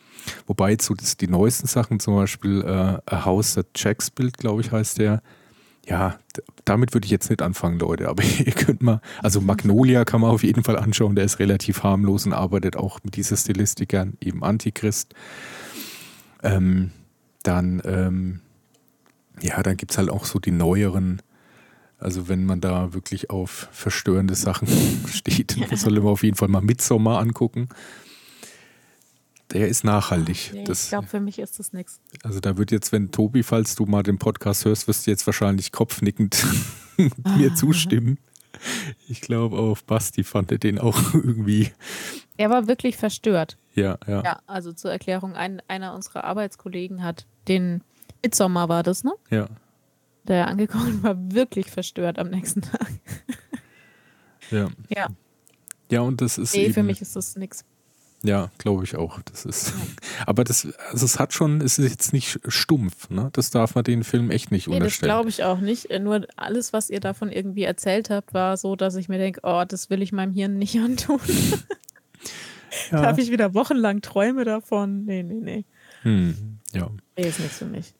Wobei 0.47 0.72
jetzt 0.72 0.86
so 0.86 0.93
das, 0.93 1.16
die 1.16 1.28
neuesten 1.28 1.68
Sachen, 1.68 1.99
zum 1.99 2.16
Beispiel 2.16 2.62
äh, 2.62 2.97
A 3.05 3.26
House 3.26 3.53
That 3.53 3.68
Jacks 3.76 4.09
Bild, 4.09 4.38
glaube 4.38 4.62
ich, 4.62 4.72
heißt 4.72 4.97
der, 4.97 5.22
ja, 5.88 6.20
damit 6.66 6.93
würde 6.93 7.05
ich 7.05 7.12
jetzt 7.12 7.30
nicht 7.30 7.41
anfangen, 7.41 7.80
Leute. 7.80 8.09
Aber 8.09 8.24
ihr 8.39 8.51
könnt 8.51 8.82
mal, 8.82 9.01
also 9.22 9.41
Magnolia 9.41 10.05
kann 10.05 10.22
man 10.22 10.32
auf 10.32 10.43
jeden 10.43 10.64
Fall 10.64 10.78
anschauen. 10.78 11.16
Der 11.16 11.26
ist 11.26 11.39
relativ 11.39 11.84
harmlos 11.84 12.26
und 12.26 12.34
arbeitet 12.34 12.76
auch 12.76 12.99
mit 13.03 13.16
dieser 13.16 13.38
Stilistik 13.38 13.93
an, 13.93 14.18
eben 14.22 14.43
Antichrist. 14.43 15.14
Ähm, 16.43 16.91
dann, 17.43 17.82
ähm, 17.86 18.41
ja, 19.41 19.62
dann 19.64 19.78
gibt 19.78 19.91
es 19.91 19.97
halt 19.97 20.09
auch 20.09 20.26
so 20.26 20.39
die 20.39 20.51
neueren. 20.51 21.22
Also 22.02 22.28
wenn 22.28 22.45
man 22.45 22.62
da 22.62 22.93
wirklich 22.93 23.30
auf 23.30 23.70
verstörende 23.72 24.34
Sachen 24.36 24.68
steht, 25.08 25.62
dann 25.62 25.78
soll 25.78 25.93
man 25.93 26.08
auf 26.08 26.24
jeden 26.24 26.36
Fall 26.36 26.47
mal 26.47 26.62
Midsommar 26.62 27.20
angucken. 27.20 27.70
Der 29.52 29.68
ist 29.68 29.84
nachhaltig. 29.84 30.52
Nee, 30.54 30.64
das, 30.64 30.86
ich 30.86 30.89
glaube, 30.89 31.08
für 31.08 31.20
mich 31.20 31.38
ist 31.38 31.60
das 31.60 31.74
nichts. 31.74 31.99
Also 32.24 32.39
da 32.39 32.58
wird 32.58 32.72
jetzt, 32.72 32.91
wenn 32.91 33.12
Tobi, 33.12 33.43
falls 33.43 33.76
du 33.76 33.86
mal 33.86 34.02
den 34.02 34.18
Podcast 34.18 34.66
hörst, 34.66 34.88
wirst 34.88 35.06
du 35.06 35.12
jetzt 35.12 35.28
wahrscheinlich 35.28 35.72
kopfnickend 35.72 36.43
mir 37.38 37.54
zustimmen. 37.54 38.18
Ich 39.08 39.22
glaube, 39.22 39.58
auf 39.58 39.84
Basti 39.84 40.24
fand 40.24 40.52
er 40.52 40.58
den 40.58 40.80
auch 40.80 40.97
irgendwie. 41.14 41.70
Er 42.38 42.49
war 42.49 42.68
wirklich 42.68 42.97
verstört. 42.97 43.58
Ja, 43.76 43.97
ja. 44.08 44.24
Ja, 44.24 44.39
also 44.47 44.74
zur 44.74 44.91
Erklärung, 44.91 45.36
ein, 45.36 45.62
einer 45.68 45.93
unserer 45.93 46.24
Arbeitskollegen 46.24 47.04
hat 47.04 47.28
den 47.47 47.84
Mitsommer 48.24 48.70
war 48.70 48.84
das, 48.84 49.04
ne? 49.04 49.14
Ja. 49.30 49.47
Der 50.26 50.47
angekommen 50.47 51.01
war 51.03 51.15
wirklich 51.34 51.72
verstört 51.72 52.19
am 52.19 52.30
nächsten 52.30 52.61
Tag. 52.61 52.91
ja. 54.51 54.69
Ja. 54.89 55.07
Ja, 55.89 56.01
und 56.01 56.22
das 56.22 56.38
ist. 56.38 56.55
Nee, 56.55 56.65
eben, 56.65 56.74
für 56.74 56.84
mich 56.84 57.01
ist 57.01 57.15
das 57.15 57.36
nichts. 57.36 57.65
Ja, 58.24 58.51
glaube 58.59 58.84
ich 58.84 58.95
auch. 58.95 59.19
Das 59.24 59.45
ist, 59.45 59.74
aber 60.26 60.43
das, 60.43 60.67
also 60.91 61.05
es 61.05 61.19
hat 61.19 61.34
schon, 61.34 61.59
es 61.61 61.80
ist 61.80 61.89
jetzt 61.89 62.13
nicht 62.13 62.39
stumpf, 62.47 63.09
ne? 63.09 63.30
Das 63.34 63.49
darf 63.49 63.76
man 63.76 63.84
den 63.84 64.03
Film 64.03 64.30
echt 64.30 64.51
nicht 64.51 64.67
nee, 64.67 64.76
unterstellen. 64.76 65.09
Das 65.09 65.15
glaube 65.15 65.30
ich 65.30 65.43
auch 65.43 65.59
nicht. 65.59 65.89
Nur 65.99 66.28
alles, 66.38 66.72
was 66.72 66.89
ihr 66.89 66.99
davon 66.99 67.32
irgendwie 67.32 67.63
erzählt 67.63 68.09
habt, 68.09 68.34
war 68.34 68.57
so, 68.57 68.76
dass 68.76 68.95
ich 68.95 69.09
mir 69.09 69.17
denke, 69.17 69.41
oh, 69.43 69.63
das 69.67 69.89
will 69.89 70.01
ich 70.01 70.11
meinem 70.11 70.34
Hirn 70.34 70.57
nicht 70.57 70.80
antun. 70.80 71.19
ja. 72.91 73.01
Darf 73.01 73.17
ich 73.17 73.32
wieder 73.32 73.53
wochenlang 73.53 74.01
Träume 74.01 74.45
davon? 74.45 75.03
Nee, 75.05 75.24
nee, 75.24 75.39
nee. 75.41 75.65
Hm, 76.03 76.59
ja. 76.74 76.89
Nee, 77.17 77.28
ist 77.28 77.39
nichts 77.39 77.57
für 77.57 77.65
mich. 77.65 77.93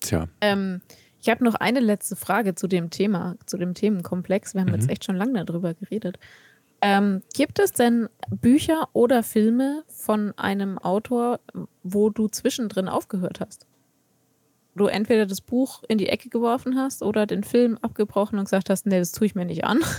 Tja. 0.00 0.28
Ähm, 0.40 0.80
ich 1.20 1.28
habe 1.28 1.44
noch 1.44 1.54
eine 1.54 1.80
letzte 1.80 2.16
Frage 2.16 2.54
zu 2.54 2.66
dem 2.66 2.90
Thema, 2.90 3.36
zu 3.46 3.58
dem 3.58 3.74
Themenkomplex. 3.74 4.54
Wir 4.54 4.62
haben 4.62 4.68
mhm. 4.68 4.76
jetzt 4.76 4.90
echt 4.90 5.04
schon 5.04 5.16
lange 5.16 5.44
darüber 5.44 5.74
geredet. 5.74 6.18
Ähm, 6.82 7.22
gibt 7.34 7.58
es 7.58 7.72
denn 7.72 8.08
Bücher 8.30 8.88
oder 8.94 9.22
Filme 9.22 9.84
von 9.88 10.32
einem 10.38 10.78
Autor, 10.78 11.40
wo 11.82 12.08
du 12.08 12.28
zwischendrin 12.28 12.88
aufgehört 12.88 13.40
hast? 13.40 13.66
Du 14.74 14.86
entweder 14.86 15.26
das 15.26 15.42
Buch 15.42 15.82
in 15.88 15.98
die 15.98 16.08
Ecke 16.08 16.30
geworfen 16.30 16.78
hast 16.78 17.02
oder 17.02 17.26
den 17.26 17.44
Film 17.44 17.76
abgebrochen 17.82 18.38
und 18.38 18.44
gesagt 18.44 18.70
hast, 18.70 18.86
nee, 18.86 18.98
das 18.98 19.12
tue 19.12 19.26
ich 19.26 19.34
mir 19.34 19.44
nicht 19.44 19.64
an. 19.64 19.80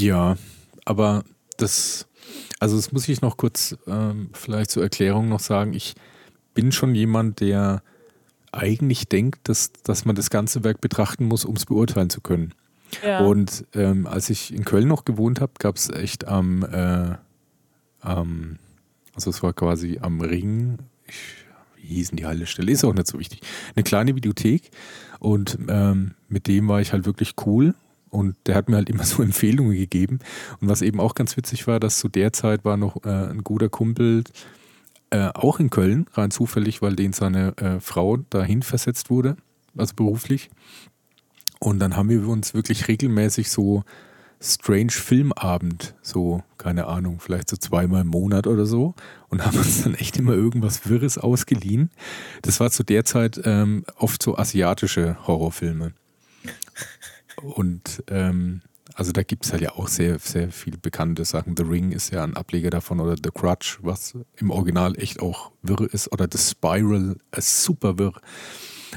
Ja, 0.00 0.36
aber 0.84 1.24
das, 1.56 2.06
also 2.60 2.76
das 2.76 2.92
muss 2.92 3.08
ich 3.08 3.20
noch 3.20 3.36
kurz 3.36 3.76
ähm, 3.88 4.30
vielleicht 4.32 4.70
zur 4.70 4.84
Erklärung 4.84 5.28
noch 5.28 5.40
sagen. 5.40 5.72
Ich 5.72 5.96
bin 6.54 6.70
schon 6.70 6.94
jemand, 6.94 7.40
der 7.40 7.82
eigentlich 8.52 9.08
denkt, 9.08 9.48
dass, 9.48 9.72
dass 9.72 10.04
man 10.04 10.16
das 10.16 10.30
ganze 10.30 10.64
Werk 10.64 10.80
betrachten 10.80 11.24
muss, 11.24 11.44
um 11.44 11.56
es 11.56 11.66
beurteilen 11.66 12.10
zu 12.10 12.20
können. 12.20 12.54
Ja. 13.04 13.20
Und 13.20 13.66
ähm, 13.74 14.06
als 14.06 14.30
ich 14.30 14.52
in 14.54 14.64
Köln 14.64 14.88
noch 14.88 15.04
gewohnt 15.04 15.40
habe, 15.40 15.52
gab 15.58 15.76
es 15.76 15.90
echt 15.90 16.26
am, 16.26 16.62
äh, 16.64 17.16
am, 18.00 18.58
also 19.14 19.30
es 19.30 19.42
war 19.42 19.52
quasi 19.52 19.98
am 20.00 20.20
Ring, 20.20 20.78
ich, 21.06 21.14
wie 21.76 21.94
hießen 21.94 22.16
die 22.16 22.26
Haltestelle, 22.26 22.72
ist 22.72 22.84
auch 22.84 22.94
nicht 22.94 23.06
so 23.06 23.18
wichtig, 23.18 23.40
eine 23.76 23.82
kleine 23.82 24.16
Videothek 24.16 24.70
und 25.18 25.58
ähm, 25.68 26.14
mit 26.28 26.46
dem 26.46 26.68
war 26.68 26.80
ich 26.80 26.92
halt 26.92 27.04
wirklich 27.04 27.34
cool 27.44 27.74
und 28.10 28.36
der 28.46 28.54
hat 28.54 28.68
mir 28.68 28.76
halt 28.76 28.88
immer 28.88 29.04
so 29.04 29.22
Empfehlungen 29.22 29.76
gegeben. 29.76 30.20
Und 30.60 30.68
was 30.68 30.82
eben 30.82 31.00
auch 31.00 31.14
ganz 31.14 31.36
witzig 31.36 31.66
war, 31.66 31.80
dass 31.80 31.98
zu 31.98 32.08
der 32.08 32.32
Zeit 32.32 32.64
war 32.64 32.76
noch 32.76 33.04
äh, 33.04 33.08
ein 33.08 33.44
guter 33.44 33.68
Kumpel, 33.68 34.24
äh, 35.10 35.30
auch 35.34 35.60
in 35.60 35.70
Köln, 35.70 36.06
rein 36.12 36.30
zufällig, 36.30 36.82
weil 36.82 36.96
den 36.96 37.12
seine 37.12 37.56
äh, 37.58 37.80
Frau 37.80 38.18
dahin 38.18 38.62
versetzt 38.62 39.10
wurde, 39.10 39.36
also 39.76 39.94
beruflich. 39.94 40.50
Und 41.60 41.80
dann 41.80 41.96
haben 41.96 42.08
wir 42.08 42.26
uns 42.28 42.54
wirklich 42.54 42.88
regelmäßig 42.88 43.50
so 43.50 43.84
Strange 44.40 44.92
Filmabend, 44.92 45.94
so, 46.00 46.44
keine 46.58 46.86
Ahnung, 46.86 47.18
vielleicht 47.18 47.50
so 47.50 47.56
zweimal 47.56 48.02
im 48.02 48.08
Monat 48.08 48.46
oder 48.46 48.66
so 48.66 48.94
und 49.28 49.44
haben 49.44 49.58
uns 49.58 49.82
dann 49.82 49.94
echt 49.94 50.16
immer 50.16 50.32
irgendwas 50.32 50.88
Wirres 50.88 51.18
ausgeliehen. 51.18 51.90
Das 52.42 52.60
war 52.60 52.70
zu 52.70 52.84
der 52.84 53.04
Zeit 53.04 53.40
ähm, 53.44 53.84
oft 53.96 54.22
so 54.22 54.38
asiatische 54.38 55.16
Horrorfilme. 55.26 55.92
Und 57.42 58.02
ähm, 58.08 58.62
also 58.98 59.12
da 59.12 59.22
gibt 59.22 59.44
es 59.44 59.52
halt 59.52 59.62
ja 59.62 59.76
auch 59.76 59.86
sehr, 59.86 60.18
sehr 60.18 60.50
viele 60.50 60.76
bekannte 60.76 61.24
Sachen. 61.24 61.56
The 61.56 61.62
Ring 61.62 61.92
ist 61.92 62.10
ja 62.10 62.24
ein 62.24 62.34
Ableger 62.34 62.70
davon 62.70 62.98
oder 62.98 63.14
The 63.14 63.30
Crutch, 63.32 63.78
was 63.80 64.18
im 64.38 64.50
Original 64.50 64.98
echt 64.98 65.22
auch 65.22 65.52
wirr 65.62 65.88
ist. 65.94 66.10
Oder 66.10 66.26
The 66.30 66.38
Spiral, 66.38 67.16
ist 67.30 67.62
super 67.62 67.96
wirr. 67.96 68.14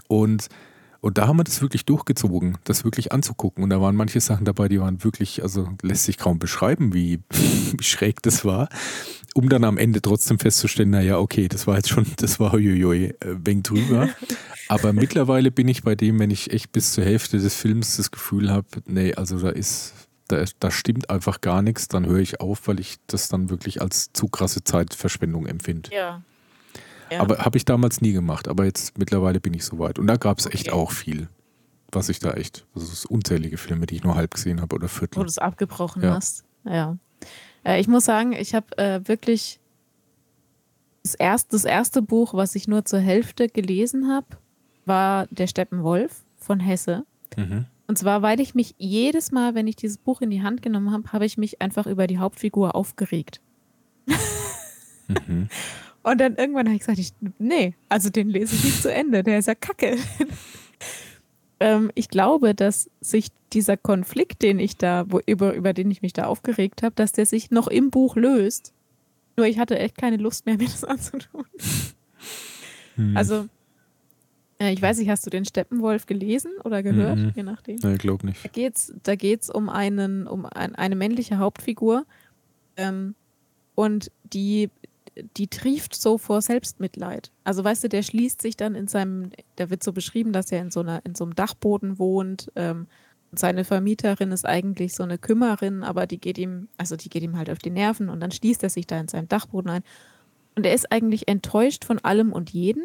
Und 0.07 0.47
und 1.01 1.17
da 1.17 1.27
haben 1.27 1.37
wir 1.37 1.43
das 1.43 1.61
wirklich 1.61 1.85
durchgezogen, 1.85 2.59
das 2.63 2.83
wirklich 2.83 3.11
anzugucken. 3.11 3.63
Und 3.63 3.71
da 3.71 3.81
waren 3.81 3.95
manche 3.95 4.21
Sachen 4.21 4.45
dabei, 4.45 4.67
die 4.67 4.79
waren 4.79 5.03
wirklich, 5.03 5.41
also 5.41 5.67
lässt 5.81 6.05
sich 6.05 6.17
kaum 6.17 6.37
beschreiben, 6.37 6.93
wie, 6.93 7.19
wie 7.29 7.77
schräg 7.83 8.21
das 8.21 8.45
war. 8.45 8.69
Um 9.33 9.49
dann 9.49 9.63
am 9.63 9.77
Ende 9.77 10.01
trotzdem 10.01 10.39
festzustellen, 10.39 10.89
naja, 10.89 11.17
okay, 11.17 11.47
das 11.47 11.67
war 11.67 11.77
jetzt 11.77 11.89
schon, 11.89 12.05
das 12.17 12.39
war 12.39 12.51
huiuiui, 12.51 13.05
äh, 13.05 13.15
wegen 13.43 13.63
drüber. 13.63 14.09
Aber 14.67 14.93
mittlerweile 14.93 15.51
bin 15.51 15.67
ich 15.67 15.83
bei 15.83 15.95
dem, 15.95 16.19
wenn 16.19 16.31
ich 16.31 16.51
echt 16.51 16.71
bis 16.71 16.93
zur 16.93 17.03
Hälfte 17.03 17.37
des 17.39 17.55
Films 17.55 17.97
das 17.97 18.11
Gefühl 18.11 18.49
habe, 18.49 18.67
nee, 18.85 19.13
also 19.13 19.37
da 19.39 19.49
ist, 19.49 19.93
da, 20.27 20.43
da 20.59 20.71
stimmt 20.71 21.09
einfach 21.09 21.41
gar 21.41 21.61
nichts, 21.61 21.87
dann 21.87 22.05
höre 22.05 22.19
ich 22.19 22.39
auf, 22.39 22.67
weil 22.67 22.79
ich 22.79 22.97
das 23.07 23.27
dann 23.27 23.49
wirklich 23.49 23.81
als 23.81 24.13
zu 24.13 24.27
krasse 24.27 24.63
Zeitverschwendung 24.63 25.45
empfinde. 25.45 25.89
Ja. 25.93 26.23
ja. 27.09 27.19
Aber 27.19 27.39
habe 27.39 27.57
ich 27.57 27.65
damals 27.65 28.01
nie 28.01 28.13
gemacht, 28.13 28.47
aber 28.47 28.65
jetzt 28.65 28.97
mittlerweile 28.97 29.39
bin 29.39 29.53
ich 29.53 29.65
soweit. 29.65 29.99
Und 29.99 30.07
da 30.07 30.15
gab 30.15 30.39
es 30.39 30.47
okay. 30.47 30.55
echt 30.55 30.71
auch 30.71 30.91
viel, 30.91 31.27
was 31.91 32.07
ich 32.09 32.19
da 32.19 32.31
echt, 32.31 32.65
das 32.73 32.91
ist 32.91 33.05
unzählige 33.05 33.57
Filme, 33.57 33.85
die 33.85 33.95
ich 33.95 34.03
nur 34.03 34.15
halb 34.15 34.33
gesehen 34.33 34.61
habe 34.61 34.75
oder 34.75 34.87
viertel. 34.87 35.17
Wo 35.17 35.23
du 35.23 35.29
es 35.29 35.37
abgebrochen 35.37 36.03
ja. 36.03 36.15
hast. 36.15 36.45
Ja. 36.63 36.97
Äh, 37.63 37.79
ich 37.79 37.87
muss 37.87 38.05
sagen, 38.05 38.33
ich 38.33 38.53
habe 38.55 38.77
äh, 38.77 39.07
wirklich 39.07 39.59
das 41.03 41.15
erste, 41.15 41.51
das 41.51 41.65
erste 41.65 42.01
Buch, 42.01 42.33
was 42.33 42.55
ich 42.55 42.67
nur 42.67 42.85
zur 42.85 42.99
Hälfte 42.99 43.47
gelesen 43.47 44.09
habe, 44.09 44.27
war 44.85 45.27
Der 45.31 45.47
Steppenwolf 45.47 46.23
von 46.37 46.59
Hesse. 46.59 47.05
Mhm. 47.37 47.65
Und 47.87 47.97
zwar, 47.97 48.21
weil 48.21 48.39
ich 48.39 48.55
mich 48.55 48.75
jedes 48.77 49.31
Mal, 49.31 49.55
wenn 49.55 49.67
ich 49.67 49.75
dieses 49.75 49.97
Buch 49.97 50.21
in 50.21 50.29
die 50.29 50.43
Hand 50.43 50.61
genommen 50.61 50.91
habe, 50.91 51.11
habe 51.11 51.25
ich 51.25 51.37
mich 51.37 51.61
einfach 51.61 51.87
über 51.87 52.07
die 52.07 52.19
Hauptfigur 52.19 52.75
aufgeregt. 52.75 53.41
Mhm. 55.27 55.49
Und 56.03 56.21
dann 56.21 56.35
irgendwann 56.35 56.67
habe 56.67 56.75
ich 56.75 56.79
gesagt, 56.79 56.99
ich, 56.99 57.13
nee, 57.37 57.75
also 57.89 58.09
den 58.09 58.29
lese 58.29 58.55
ich 58.55 58.63
nicht 58.63 58.81
zu 58.81 58.91
Ende, 58.91 59.23
der 59.23 59.39
ist 59.39 59.47
ja 59.47 59.55
kacke. 59.55 59.97
Ähm, 61.61 61.91
ich 61.93 62.09
glaube, 62.09 62.55
dass 62.55 62.89
sich 63.01 63.27
dieser 63.53 63.77
Konflikt, 63.77 64.41
den 64.41 64.59
ich 64.59 64.77
da, 64.77 65.05
wo, 65.07 65.19
über, 65.25 65.53
über 65.53 65.73
den 65.73 65.91
ich 65.91 66.01
mich 66.01 66.11
da 66.11 66.25
aufgeregt 66.25 66.81
habe, 66.81 66.95
dass 66.95 67.11
der 67.11 67.27
sich 67.27 67.51
noch 67.51 67.67
im 67.67 67.91
Buch 67.91 68.15
löst. 68.15 68.73
Nur 69.37 69.45
ich 69.45 69.59
hatte 69.59 69.77
echt 69.77 69.95
keine 69.97 70.17
Lust 70.17 70.45
mehr, 70.47 70.57
mir 70.57 70.65
das 70.65 70.83
anzutun. 70.83 71.45
Hm. 72.95 73.15
Also, 73.15 73.45
äh, 74.59 74.73
ich 74.73 74.81
weiß 74.81 74.97
nicht, 74.97 75.09
hast 75.09 75.25
du 75.25 75.29
den 75.29 75.45
Steppenwolf 75.45 76.07
gelesen 76.07 76.51
oder 76.63 76.81
gehört? 76.81 77.19
Mhm. 77.19 77.33
Je 77.35 77.43
nachdem. 77.43 77.77
Nein, 77.81 77.93
ich 77.93 77.99
glaube 77.99 78.25
nicht. 78.25 78.43
Da 78.43 78.49
geht 78.49 78.75
es 78.75 78.93
da 79.03 79.15
geht's 79.15 79.49
um, 79.49 79.69
einen, 79.69 80.25
um 80.25 80.47
ein, 80.47 80.73
eine 80.73 80.95
männliche 80.95 81.37
Hauptfigur. 81.37 82.05
Ähm, 82.75 83.13
und 83.75 84.11
die 84.23 84.69
die 85.37 85.47
trieft 85.47 85.95
so 85.95 86.17
vor 86.17 86.41
Selbstmitleid. 86.41 87.31
Also 87.43 87.63
weißt 87.63 87.83
du, 87.83 87.89
der 87.89 88.03
schließt 88.03 88.41
sich 88.41 88.57
dann 88.57 88.75
in 88.75 88.87
seinem, 88.87 89.31
da 89.55 89.69
wird 89.69 89.83
so 89.83 89.93
beschrieben, 89.93 90.33
dass 90.33 90.51
er 90.51 90.61
in 90.61 90.71
so 90.71 90.81
einer, 90.81 91.03
in 91.05 91.15
so 91.15 91.23
einem 91.23 91.35
Dachboden 91.35 91.99
wohnt. 91.99 92.51
Ähm, 92.55 92.87
seine 93.33 93.63
Vermieterin 93.63 94.31
ist 94.31 94.45
eigentlich 94.45 94.93
so 94.93 95.03
eine 95.03 95.17
Kümmerin, 95.17 95.83
aber 95.83 96.05
die 96.05 96.19
geht 96.19 96.37
ihm, 96.37 96.67
also 96.77 96.95
die 96.95 97.09
geht 97.09 97.23
ihm 97.23 97.37
halt 97.37 97.49
auf 97.49 97.59
die 97.59 97.69
Nerven 97.69 98.09
und 98.09 98.19
dann 98.19 98.31
schließt 98.31 98.61
er 98.63 98.69
sich 98.69 98.87
da 98.87 98.99
in 98.99 99.07
seinem 99.07 99.27
Dachboden 99.27 99.71
ein. 99.71 99.83
Und 100.55 100.65
er 100.65 100.73
ist 100.73 100.91
eigentlich 100.91 101.27
enttäuscht 101.27 101.85
von 101.85 101.99
allem 101.99 102.33
und 102.33 102.49
jeden. 102.49 102.83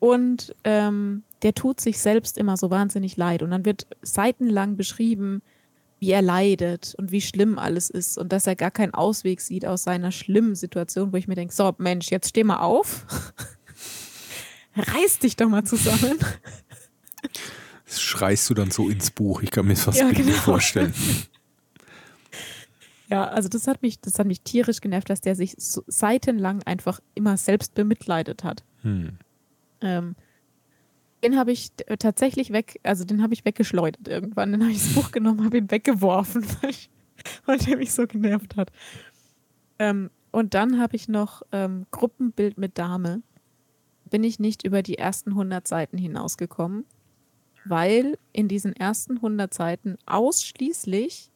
Und 0.00 0.54
ähm, 0.64 1.22
der 1.42 1.54
tut 1.54 1.80
sich 1.80 1.98
selbst 1.98 2.38
immer 2.38 2.56
so 2.56 2.70
wahnsinnig 2.70 3.16
leid. 3.16 3.42
Und 3.42 3.50
dann 3.50 3.64
wird 3.64 3.86
seitenlang 4.02 4.76
beschrieben, 4.76 5.42
wie 5.98 6.10
er 6.10 6.22
leidet 6.22 6.94
und 6.96 7.10
wie 7.10 7.20
schlimm 7.20 7.58
alles 7.58 7.90
ist 7.90 8.18
und 8.18 8.32
dass 8.32 8.46
er 8.46 8.56
gar 8.56 8.70
keinen 8.70 8.94
Ausweg 8.94 9.40
sieht 9.40 9.66
aus 9.66 9.82
seiner 9.82 10.12
schlimmen 10.12 10.54
Situation, 10.54 11.12
wo 11.12 11.16
ich 11.16 11.28
mir 11.28 11.34
denke, 11.34 11.54
so 11.54 11.74
Mensch, 11.78 12.10
jetzt 12.10 12.30
steh 12.30 12.44
mal 12.44 12.60
auf. 12.60 13.06
Reiß 14.76 15.18
dich 15.18 15.36
doch 15.36 15.48
mal 15.48 15.64
zusammen. 15.64 16.18
Das 17.84 18.00
schreist 18.00 18.48
du 18.50 18.54
dann 18.54 18.70
so 18.70 18.88
ins 18.88 19.10
Buch. 19.10 19.42
Ich 19.42 19.50
kann 19.50 19.66
mir 19.66 19.74
das 19.74 19.84
fast 19.84 19.98
ja, 19.98 20.10
genau. 20.10 20.32
vorstellen. 20.32 20.94
Ja, 23.10 23.24
also 23.24 23.48
das 23.48 23.66
hat 23.66 23.80
mich, 23.80 24.00
das 24.00 24.18
hat 24.18 24.26
mich 24.26 24.42
tierisch 24.42 24.82
genervt, 24.82 25.08
dass 25.08 25.22
der 25.22 25.34
sich 25.34 25.54
so 25.56 25.82
seitenlang 25.86 26.62
einfach 26.64 27.00
immer 27.14 27.38
selbst 27.38 27.74
bemitleidet 27.74 28.44
hat. 28.44 28.64
Hm. 28.82 29.18
Ähm, 29.80 30.14
den 31.22 31.36
habe 31.36 31.52
ich 31.52 31.72
tatsächlich 31.98 32.52
weg, 32.52 32.80
also 32.82 33.04
den 33.04 33.22
habe 33.22 33.34
ich 33.34 33.44
weggeschleudert 33.44 34.06
irgendwann. 34.06 34.52
Dann 34.52 34.62
habe 34.62 34.72
ich 34.72 34.82
das 34.82 34.94
Buch 34.94 35.10
genommen, 35.10 35.44
habe 35.44 35.58
ihn 35.58 35.70
weggeworfen, 35.70 36.44
weil, 37.46 37.58
der 37.58 37.76
mich 37.76 37.92
so 37.92 38.06
genervt 38.06 38.56
hat. 38.56 38.70
Ähm, 39.78 40.10
und 40.30 40.54
dann 40.54 40.80
habe 40.80 40.96
ich 40.96 41.08
noch 41.08 41.42
ähm, 41.52 41.86
Gruppenbild 41.90 42.58
mit 42.58 42.78
Dame. 42.78 43.22
Bin 44.04 44.24
ich 44.24 44.38
nicht 44.38 44.64
über 44.64 44.82
die 44.82 44.98
ersten 44.98 45.30
100 45.30 45.66
Seiten 45.66 45.98
hinausgekommen, 45.98 46.84
weil 47.64 48.18
in 48.32 48.48
diesen 48.48 48.74
ersten 48.74 49.16
100 49.16 49.52
Seiten 49.52 49.98
ausschließlich 50.06 51.30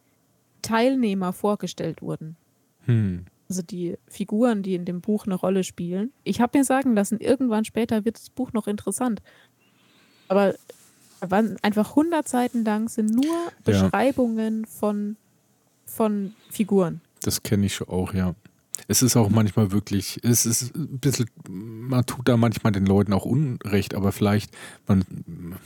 Teilnehmer 0.62 1.32
vorgestellt 1.32 2.02
wurden. 2.02 2.36
Hm. 2.84 3.26
Also 3.48 3.62
die 3.62 3.98
Figuren, 4.06 4.62
die 4.62 4.74
in 4.74 4.84
dem 4.84 5.02
Buch 5.02 5.26
eine 5.26 5.34
Rolle 5.34 5.64
spielen. 5.64 6.12
Ich 6.24 6.40
habe 6.40 6.56
mir 6.56 6.64
sagen 6.64 6.94
lassen, 6.94 7.18
irgendwann 7.18 7.64
später 7.64 8.04
wird 8.04 8.16
das 8.16 8.30
Buch 8.30 8.52
noch 8.52 8.66
interessant. 8.66 9.20
Aber 10.32 10.54
waren 11.20 11.56
einfach 11.62 11.90
100 11.90 12.26
Seiten 12.26 12.64
lang 12.64 12.88
sind 12.88 13.10
nur 13.14 13.52
Beschreibungen 13.64 14.62
ja. 14.62 14.66
von, 14.66 15.16
von 15.84 16.34
Figuren. 16.50 17.00
Das 17.22 17.42
kenne 17.42 17.66
ich 17.66 17.80
auch, 17.82 18.14
ja. 18.14 18.34
Es 18.88 19.02
ist 19.02 19.16
auch 19.16 19.28
manchmal 19.28 19.70
wirklich, 19.70 20.18
es 20.24 20.46
ist 20.46 20.74
ein 20.74 20.98
bisschen, 20.98 21.28
man 21.48 22.04
tut 22.06 22.26
da 22.28 22.36
manchmal 22.36 22.72
den 22.72 22.86
Leuten 22.86 23.12
auch 23.12 23.24
Unrecht, 23.24 23.94
aber 23.94 24.10
vielleicht, 24.10 24.56
man, 24.88 25.04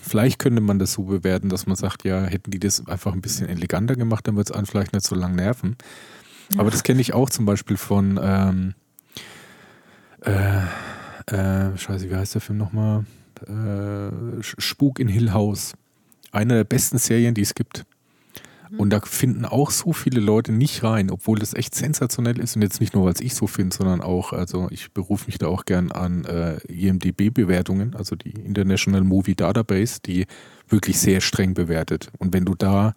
vielleicht 0.03 0.39
könnte 0.39 0.61
man 0.61 0.79
das 0.79 0.93
so 0.93 1.05
bewerten, 1.05 1.49
dass 1.49 1.67
man 1.67 1.77
sagt, 1.77 2.05
ja, 2.05 2.25
hätten 2.25 2.51
die 2.51 2.59
das 2.59 2.87
einfach 2.87 3.15
ein 3.15 3.23
bisschen 3.23 3.49
eleganter 3.49 3.95
gemacht, 3.95 4.27
dann 4.27 4.37
wird 4.37 4.51
es 4.51 4.57
einen 4.57 4.67
vielleicht 4.67 4.93
nicht 4.93 5.07
so 5.07 5.15
lang 5.15 5.35
nerven. 5.35 5.77
Ja. 6.53 6.61
Aber 6.61 6.71
das 6.71 6.83
kenne 6.83 7.01
ich 7.01 7.15
auch 7.15 7.31
zum 7.31 7.47
Beispiel 7.47 7.77
von, 7.77 8.21
ähm, 8.21 8.75
äh, 10.21 10.65
äh, 11.35 11.79
scheiße, 11.79 12.11
wie 12.11 12.17
heißt 12.17 12.35
der 12.35 12.41
Film 12.43 12.59
nochmal? 12.59 13.07
Äh, 13.43 14.43
Spuk 14.43 14.99
in 14.99 15.09
Hill 15.09 15.33
House. 15.33 15.75
Eine 16.33 16.55
der 16.55 16.65
besten 16.65 16.99
Serien, 16.99 17.35
die 17.35 17.43
es 17.43 17.55
gibt. 17.55 17.85
Mhm. 18.71 18.81
Und 18.81 18.91
da 18.91 19.01
finden 19.01 19.45
auch 19.45 19.71
so 19.71 19.93
viele 19.93 20.21
Leute 20.21 20.53
nicht 20.53 20.83
rein, 20.83 21.11
obwohl 21.11 21.39
das 21.39 21.55
echt 21.55 21.75
sensationell 21.75 22.39
ist. 22.39 22.57
Und 22.57 22.63
jetzt 22.63 22.81
nicht 22.81 22.95
nur, 22.95 23.05
weil 23.05 23.13
es 23.13 23.21
ich 23.21 23.35
so 23.35 23.47
finde, 23.47 23.75
sondern 23.75 24.01
auch, 24.01 24.33
also 24.33 24.69
ich 24.71 24.93
berufe 24.93 25.27
mich 25.27 25.39
da 25.39 25.47
auch 25.47 25.65
gern 25.65 25.93
an 25.93 26.25
äh, 26.25 26.59
IMDB-Bewertungen, 26.69 27.95
also 27.95 28.17
die 28.17 28.31
International 28.31 29.03
Movie 29.03 29.35
Database, 29.35 30.01
die 30.05 30.27
wirklich 30.69 30.99
sehr 30.99 31.21
streng 31.21 31.55
bewertet. 31.55 32.11
Und 32.19 32.33
wenn 32.33 32.45
du 32.45 32.55
da, 32.55 32.95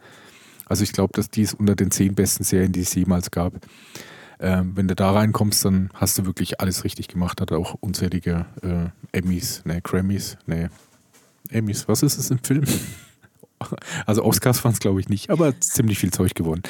also 0.66 0.84
ich 0.84 0.92
glaube, 0.92 1.14
dass 1.14 1.30
die 1.30 1.44
ist 1.44 1.54
unter 1.54 1.76
den 1.76 1.92
zehn 1.92 2.16
besten 2.16 2.44
Serien, 2.44 2.72
die 2.72 2.82
es 2.82 2.94
jemals 2.94 3.32
gab. 3.32 3.54
Ähm, 4.42 4.72
wenn 4.76 4.88
du 4.88 4.96
da 4.96 5.12
reinkommst, 5.12 5.66
dann 5.66 5.90
hast 5.94 6.18
du 6.18 6.26
wirklich 6.26 6.62
alles 6.62 6.84
richtig 6.84 7.10
gemacht. 7.10 7.42
Hat 7.42 7.52
auch 7.52 7.76
unzählige 7.82 8.46
äh, 8.62 9.18
Emmys, 9.18 9.64
ne, 9.66 9.82
Grammys, 9.82 10.38
ne, 10.46 10.70
Emmys, 11.50 11.88
was 11.88 12.04
ist 12.04 12.18
es 12.18 12.32
im 12.32 12.40
Film? 12.40 12.64
also 14.06 14.24
Oscars 14.24 14.64
waren 14.64 14.74
es, 14.74 14.80
glaube 14.80 15.02
ich, 15.02 15.10
nicht, 15.10 15.30
aber 15.30 15.60
ziemlich 15.60 16.00
viel 16.00 16.12
Zeug 16.12 16.36
gewonnen. 16.36 16.64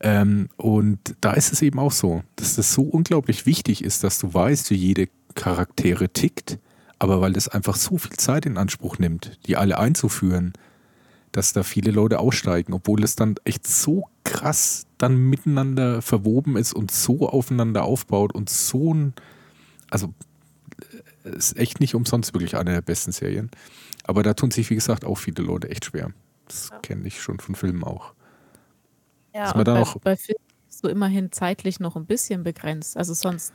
Ähm, 0.00 0.48
und 0.56 0.98
da 1.20 1.34
ist 1.34 1.52
es 1.52 1.62
eben 1.62 1.78
auch 1.78 1.92
so, 1.92 2.24
dass 2.36 2.56
das 2.56 2.74
so 2.74 2.82
unglaublich 2.82 3.46
wichtig 3.46 3.84
ist, 3.84 4.02
dass 4.02 4.18
du 4.18 4.34
weißt, 4.34 4.70
wie 4.70 4.76
jede 4.76 5.08
Charaktere 5.34 6.08
tickt, 6.08 6.58
aber 6.98 7.20
weil 7.20 7.32
das 7.32 7.48
einfach 7.48 7.76
so 7.76 7.96
viel 7.98 8.16
Zeit 8.16 8.46
in 8.46 8.58
Anspruch 8.58 8.98
nimmt, 8.98 9.38
die 9.46 9.56
alle 9.56 9.78
einzuführen, 9.78 10.52
dass 11.32 11.52
da 11.52 11.62
viele 11.62 11.90
Leute 11.90 12.18
aussteigen, 12.18 12.72
obwohl 12.72 13.02
es 13.02 13.16
dann 13.16 13.36
echt 13.44 13.66
so 13.66 14.08
krass 14.24 14.86
dann 14.98 15.16
miteinander 15.16 16.02
verwoben 16.02 16.56
ist 16.56 16.72
und 16.72 16.90
so 16.90 17.28
aufeinander 17.28 17.84
aufbaut 17.84 18.34
und 18.34 18.48
so 18.48 18.94
ein, 18.94 19.14
also 19.90 20.12
ist 21.24 21.56
echt 21.56 21.80
nicht 21.80 21.94
umsonst 21.94 22.34
wirklich 22.34 22.56
eine 22.56 22.72
der 22.72 22.82
besten 22.82 23.12
Serien. 23.12 23.50
Aber 24.04 24.22
da 24.22 24.34
tun 24.34 24.50
sich, 24.50 24.68
wie 24.70 24.74
gesagt, 24.74 25.04
auch 25.04 25.16
viele 25.16 25.42
Leute 25.42 25.70
echt 25.70 25.86
schwer. 25.86 26.12
Das 26.46 26.68
ja. 26.70 26.78
kenne 26.80 27.06
ich 27.06 27.22
schon 27.22 27.40
von 27.40 27.54
Filmen 27.54 27.84
auch. 27.84 28.12
Ja, 29.34 29.52
und 29.52 29.64
bei, 29.64 29.80
auch 29.80 29.96
bei 30.00 30.16
Filmen 30.16 30.44
bist 30.66 30.84
du 30.84 30.88
immerhin 30.88 31.32
zeitlich 31.32 31.80
noch 31.80 31.96
ein 31.96 32.06
bisschen 32.06 32.42
begrenzt. 32.42 32.96
Also 32.96 33.14
sonst, 33.14 33.52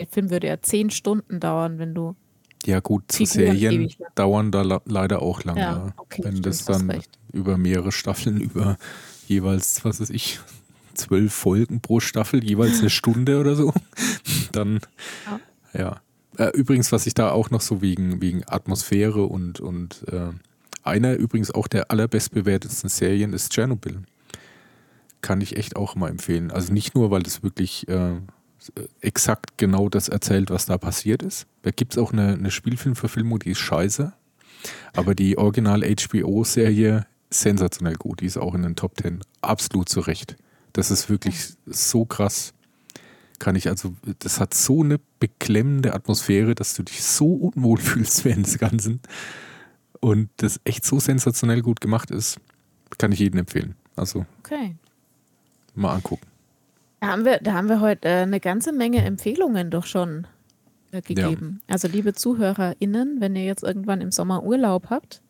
der 0.00 0.06
Film 0.08 0.30
würde 0.30 0.48
ja 0.48 0.60
zehn 0.60 0.90
Stunden 0.90 1.40
dauern, 1.40 1.78
wenn 1.78 1.94
du 1.94 2.16
ja, 2.64 2.78
gut, 2.80 3.10
zu 3.10 3.24
Serien 3.24 3.92
dauern 4.14 4.52
da 4.52 4.80
leider 4.84 5.20
auch 5.20 5.42
lange. 5.42 5.60
Ja, 5.60 5.92
okay, 5.96 6.22
wenn 6.24 6.42
das 6.42 6.64
dann 6.64 7.02
über 7.32 7.58
mehrere 7.58 7.90
Staffeln, 7.90 8.40
über 8.40 8.76
jeweils, 9.26 9.84
was 9.84 10.00
weiß 10.00 10.10
ich, 10.10 10.38
zwölf 10.94 11.32
Folgen 11.32 11.80
pro 11.80 12.00
Staffel, 12.00 12.44
jeweils 12.44 12.80
eine 12.80 12.90
Stunde 12.90 13.38
oder 13.38 13.54
so, 13.54 13.72
dann, 14.52 14.80
ja. 15.74 15.80
ja. 15.80 16.00
Äh, 16.38 16.56
übrigens, 16.56 16.92
was 16.92 17.06
ich 17.06 17.14
da 17.14 17.30
auch 17.30 17.50
noch 17.50 17.60
so 17.60 17.82
wegen, 17.82 18.22
wegen 18.22 18.42
Atmosphäre 18.46 19.24
und, 19.24 19.60
und 19.60 20.04
äh, 20.10 20.30
einer 20.82 21.14
übrigens 21.14 21.50
auch 21.50 21.68
der 21.68 21.90
allerbestbewertetsten 21.90 22.88
Serien 22.88 23.32
ist 23.32 23.52
Tschernobyl. 23.52 24.02
Kann 25.20 25.40
ich 25.40 25.56
echt 25.56 25.76
auch 25.76 25.94
mal 25.94 26.08
empfehlen. 26.08 26.50
Also 26.50 26.72
nicht 26.72 26.94
nur, 26.94 27.10
weil 27.10 27.22
es 27.22 27.42
wirklich 27.42 27.86
äh, 27.88 28.14
exakt 29.00 29.58
genau 29.58 29.88
das 29.88 30.08
erzählt, 30.08 30.50
was 30.50 30.66
da 30.66 30.78
passiert 30.78 31.22
ist. 31.22 31.46
Da 31.62 31.70
gibt 31.70 31.92
es 31.92 31.98
auch 31.98 32.12
eine, 32.12 32.32
eine 32.32 32.50
Spielfilmverfilmung, 32.50 33.38
die 33.40 33.50
ist 33.50 33.58
scheiße. 33.58 34.12
Aber 34.94 35.14
die 35.14 35.38
Original-HBO-Serie 35.38 37.06
sensationell 37.30 37.94
gut. 37.94 38.20
Die 38.20 38.26
ist 38.26 38.38
auch 38.38 38.54
in 38.54 38.62
den 38.62 38.76
Top 38.76 38.96
Ten. 38.96 39.20
Absolut 39.40 39.88
zu 39.88 40.00
Recht. 40.00 40.36
Das 40.72 40.90
ist 40.90 41.08
wirklich 41.10 41.54
so 41.66 42.04
krass. 42.04 42.54
kann 43.38 43.56
ich 43.56 43.68
also, 43.68 43.94
das 44.20 44.40
hat 44.40 44.54
so 44.54 44.82
eine 44.82 44.98
beklemmende 45.20 45.94
Atmosphäre, 45.94 46.54
dass 46.54 46.74
du 46.74 46.82
dich 46.84 47.02
so 47.02 47.26
unwohl 47.34 47.78
fühlst 47.80 48.24
während 48.24 48.46
des 48.46 48.58
Ganzen. 48.58 49.00
Und 50.00 50.30
das 50.38 50.60
echt 50.64 50.84
so 50.84 50.98
sensationell 51.00 51.62
gut 51.62 51.80
gemacht 51.80 52.10
ist, 52.10 52.38
kann 52.98 53.12
ich 53.12 53.18
jedem 53.20 53.40
empfehlen. 53.40 53.74
Also 53.96 54.26
Okay. 54.40 54.76
mal 55.74 55.94
angucken. 55.94 56.26
Da 57.00 57.08
haben 57.08 57.24
wir, 57.24 57.38
da 57.38 57.54
haben 57.54 57.68
wir 57.68 57.80
heute 57.80 58.08
äh, 58.08 58.22
eine 58.22 58.40
ganze 58.40 58.72
Menge 58.72 59.04
Empfehlungen 59.04 59.70
doch 59.70 59.86
schon 59.86 60.26
äh, 60.92 61.02
gegeben. 61.02 61.60
Also 61.68 61.88
liebe 61.88 62.14
ZuhörerInnen, 62.14 63.20
wenn 63.20 63.34
ihr 63.36 63.44
jetzt 63.44 63.62
irgendwann 63.64 64.00
im 64.00 64.12
Sommer 64.12 64.44
Urlaub 64.44 64.88
habt, 64.90 65.20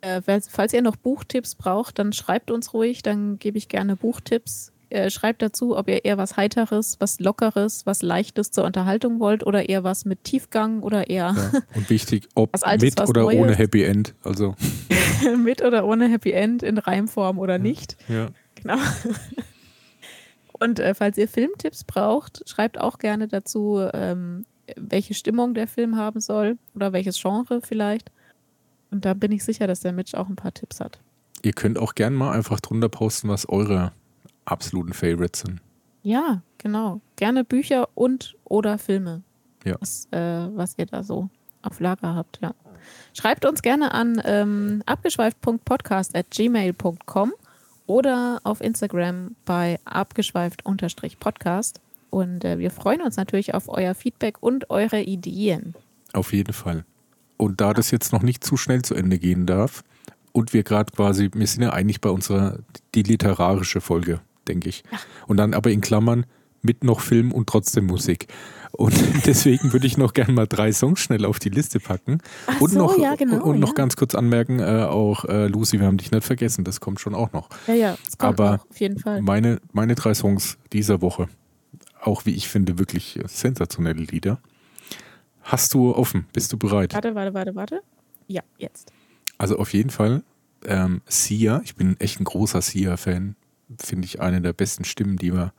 äh, 0.00 0.20
falls, 0.22 0.72
ihr 0.72 0.82
noch 0.82 0.96
Buchtipps 0.96 1.54
braucht, 1.54 1.98
dann 1.98 2.12
schreibt 2.12 2.50
uns 2.50 2.72
ruhig, 2.74 3.02
dann 3.02 3.38
gebe 3.38 3.58
ich 3.58 3.68
gerne 3.68 3.96
Buchtipps. 3.96 4.72
Äh, 4.90 5.10
schreibt 5.10 5.42
dazu, 5.42 5.76
ob 5.76 5.88
ihr 5.88 6.06
eher 6.06 6.16
was 6.16 6.38
Heiteres, 6.38 6.96
was 6.98 7.20
Lockeres, 7.20 7.84
was 7.84 8.00
Leichtes 8.00 8.52
zur 8.52 8.64
Unterhaltung 8.64 9.20
wollt 9.20 9.44
oder 9.44 9.68
eher 9.68 9.84
was 9.84 10.06
mit 10.06 10.24
Tiefgang 10.24 10.82
oder 10.82 11.10
eher 11.10 11.34
Ja. 11.36 11.60
Und 11.74 11.90
wichtig, 11.90 12.26
ob 12.34 12.56
Altes, 12.62 12.96
mit 12.96 13.08
oder 13.08 13.22
Neues. 13.22 13.38
ohne 13.38 13.54
Happy 13.54 13.82
End. 13.84 14.14
Also, 14.22 14.54
mit 15.44 15.62
oder 15.62 15.84
ohne 15.84 16.08
Happy 16.08 16.32
End 16.32 16.62
in 16.62 16.78
Reimform 16.78 17.38
oder 17.38 17.58
nicht. 17.58 17.96
ja. 18.08 18.28
Genau. 18.54 18.78
Und 20.58 20.80
äh, 20.80 20.94
falls 20.94 21.18
ihr 21.18 21.28
Filmtipps 21.28 21.84
braucht, 21.84 22.48
schreibt 22.48 22.80
auch 22.80 22.98
gerne 22.98 23.28
dazu, 23.28 23.80
ähm, 23.92 24.44
welche 24.76 25.14
Stimmung 25.14 25.54
der 25.54 25.68
Film 25.68 25.96
haben 25.96 26.20
soll 26.20 26.58
oder 26.74 26.92
welches 26.92 27.20
Genre 27.20 27.60
vielleicht. 27.62 28.10
Und 28.90 29.04
da 29.04 29.14
bin 29.14 29.32
ich 29.32 29.44
sicher, 29.44 29.66
dass 29.66 29.80
der 29.80 29.92
Mitch 29.92 30.16
auch 30.16 30.28
ein 30.28 30.36
paar 30.36 30.54
Tipps 30.54 30.80
hat. 30.80 31.00
Ihr 31.42 31.52
könnt 31.52 31.78
auch 31.78 31.94
gern 31.94 32.14
mal 32.14 32.32
einfach 32.32 32.60
drunter 32.60 32.88
posten, 32.88 33.28
was 33.28 33.48
eure 33.48 33.92
absoluten 34.44 34.92
Favorites 34.92 35.40
sind. 35.40 35.60
Ja, 36.02 36.42
genau. 36.58 37.00
Gerne 37.16 37.44
Bücher 37.44 37.88
und 37.94 38.36
oder 38.44 38.78
Filme. 38.78 39.22
Ja. 39.64 39.76
Was, 39.80 40.06
äh, 40.10 40.48
was 40.54 40.74
ihr 40.78 40.86
da 40.86 41.02
so 41.02 41.28
auf 41.62 41.80
Lager 41.80 42.14
habt, 42.14 42.38
ja. 42.40 42.54
Schreibt 43.12 43.44
uns 43.44 43.60
gerne 43.62 43.92
an 43.92 44.22
ähm, 44.24 44.84
abgeschweift.podcast.gmail.com 44.86 47.32
oder 47.86 48.40
auf 48.44 48.60
Instagram 48.60 49.34
bei 49.44 49.80
abgeschweift-podcast. 49.84 51.80
Und 52.10 52.44
äh, 52.44 52.58
wir 52.58 52.70
freuen 52.70 53.02
uns 53.02 53.16
natürlich 53.16 53.54
auf 53.54 53.68
euer 53.68 53.94
Feedback 53.94 54.36
und 54.40 54.70
eure 54.70 55.00
Ideen. 55.00 55.74
Auf 56.12 56.32
jeden 56.32 56.54
Fall. 56.54 56.84
Und 57.38 57.60
da 57.60 57.72
das 57.72 57.90
jetzt 57.90 58.12
noch 58.12 58.22
nicht 58.22 58.44
zu 58.44 58.58
schnell 58.58 58.82
zu 58.82 58.94
Ende 58.94 59.18
gehen 59.18 59.46
darf 59.46 59.82
und 60.32 60.52
wir 60.52 60.64
gerade 60.64 60.92
quasi, 60.92 61.30
wir 61.32 61.46
sind 61.46 61.62
ja 61.62 61.70
eigentlich 61.70 62.00
bei 62.00 62.10
unserer, 62.10 62.58
die 62.94 63.02
literarische 63.02 63.80
Folge, 63.80 64.20
denke 64.46 64.68
ich. 64.68 64.84
Und 65.26 65.38
dann 65.38 65.54
aber 65.54 65.70
in 65.70 65.80
Klammern 65.80 66.26
mit 66.60 66.84
noch 66.84 67.00
Film 67.00 67.32
und 67.32 67.48
trotzdem 67.48 67.86
Musik. 67.86 68.26
Und 68.72 68.94
deswegen 69.26 69.72
würde 69.72 69.86
ich 69.86 69.96
noch 69.96 70.12
gerne 70.12 70.32
mal 70.32 70.46
drei 70.46 70.72
Songs 70.72 71.00
schnell 71.00 71.24
auf 71.24 71.38
die 71.38 71.48
Liste 71.48 71.80
packen. 71.80 72.18
Ach 72.46 72.60
und 72.60 72.70
so, 72.70 72.78
noch, 72.78 72.98
ja, 72.98 73.14
genau, 73.14 73.42
und 73.44 73.60
noch 73.60 73.68
ja. 73.68 73.74
ganz 73.74 73.96
kurz 73.96 74.14
anmerken, 74.14 74.60
äh, 74.60 74.84
auch 74.84 75.24
äh, 75.24 75.46
Lucy, 75.46 75.80
wir 75.80 75.86
haben 75.86 75.96
dich 75.96 76.10
nicht 76.10 76.24
vergessen, 76.24 76.64
das 76.64 76.80
kommt 76.80 77.00
schon 77.00 77.14
auch 77.14 77.32
noch. 77.32 77.48
Ja, 77.66 77.74
ja, 77.74 77.98
es 78.06 78.18
kommt 78.18 78.40
Aber 78.40 78.60
auf 78.68 78.80
jeden 78.80 78.98
Fall. 78.98 79.22
Meine, 79.22 79.60
meine 79.72 79.94
drei 79.94 80.14
Songs 80.14 80.58
dieser 80.72 81.00
Woche, 81.00 81.28
auch 82.00 82.26
wie 82.26 82.34
ich 82.34 82.48
finde, 82.48 82.78
wirklich 82.78 83.18
sensationelle 83.26 84.02
Lieder. 84.02 84.40
Hast 85.48 85.72
du 85.72 85.94
offen? 85.94 86.26
Bist 86.34 86.52
du 86.52 86.58
bereit? 86.58 86.92
Warte, 86.92 87.14
warte, 87.14 87.32
warte, 87.32 87.54
warte. 87.54 87.80
Ja, 88.26 88.42
jetzt. 88.58 88.92
Also 89.38 89.58
auf 89.58 89.72
jeden 89.72 89.88
Fall 89.88 90.22
ähm, 90.66 91.00
Sia. 91.06 91.62
Ich 91.64 91.74
bin 91.74 91.98
echt 92.00 92.20
ein 92.20 92.24
großer 92.24 92.60
Sia-Fan. 92.60 93.34
Finde 93.78 94.04
ich 94.04 94.20
eine 94.20 94.42
der 94.42 94.52
besten 94.52 94.84
Stimmen, 94.84 95.16
die 95.16 95.32
wir 95.32 95.54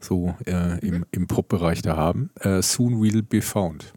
so 0.00 0.34
äh, 0.44 0.78
im, 0.86 1.06
im 1.12 1.26
Pop-Bereich 1.28 1.80
da 1.80 1.96
haben. 1.96 2.28
Äh, 2.40 2.60
Soon 2.60 3.00
Will 3.00 3.22
Be 3.22 3.40
Found. 3.40 3.94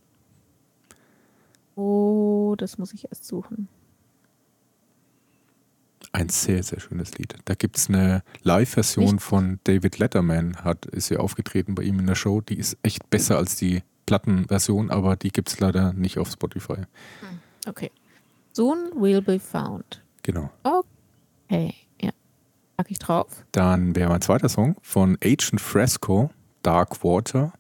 Oh, 1.76 2.56
das 2.58 2.78
muss 2.78 2.94
ich 2.94 3.04
erst 3.10 3.26
suchen. 3.26 3.68
Ein 6.14 6.30
sehr, 6.30 6.64
sehr 6.64 6.80
schönes 6.80 7.18
Lied. 7.18 7.36
Da 7.44 7.56
gibt 7.56 7.76
es 7.76 7.90
eine 7.90 8.24
Live-Version 8.44 9.20
von 9.20 9.60
David 9.66 10.00
Letterman, 10.00 10.64
hat, 10.64 10.86
ist 10.86 11.10
ja 11.10 11.20
aufgetreten 11.20 11.76
bei 11.76 11.84
ihm 11.84 12.00
in 12.00 12.08
der 12.08 12.16
Show. 12.16 12.40
Die 12.40 12.58
ist 12.58 12.78
echt 12.84 13.10
besser 13.10 13.36
als 13.38 13.58
die 13.58 13.84
Plattenversion, 14.10 14.90
aber 14.90 15.16
die 15.16 15.30
gibt 15.30 15.50
es 15.50 15.60
leider 15.60 15.94
nicht 15.94 16.18
auf 16.18 16.32
Spotify. 16.32 16.78
Okay. 17.68 17.92
Soon 18.54 18.90
will 18.96 19.22
be 19.22 19.40
found. 19.40 20.02
Genau. 20.24 20.50
Okay, 20.64 21.76
ja. 22.02 22.10
Pack 22.76 22.90
ich 22.90 22.98
drauf. 22.98 23.46
Dann 23.52 23.96
wäre 23.96 24.10
mein 24.10 24.22
zweiter 24.22 24.50
Song 24.50 24.76
von 24.82 25.16
Agent 25.24 25.62
Fresco, 25.62 26.32
Dark 26.64 27.04
Water. 27.04 27.54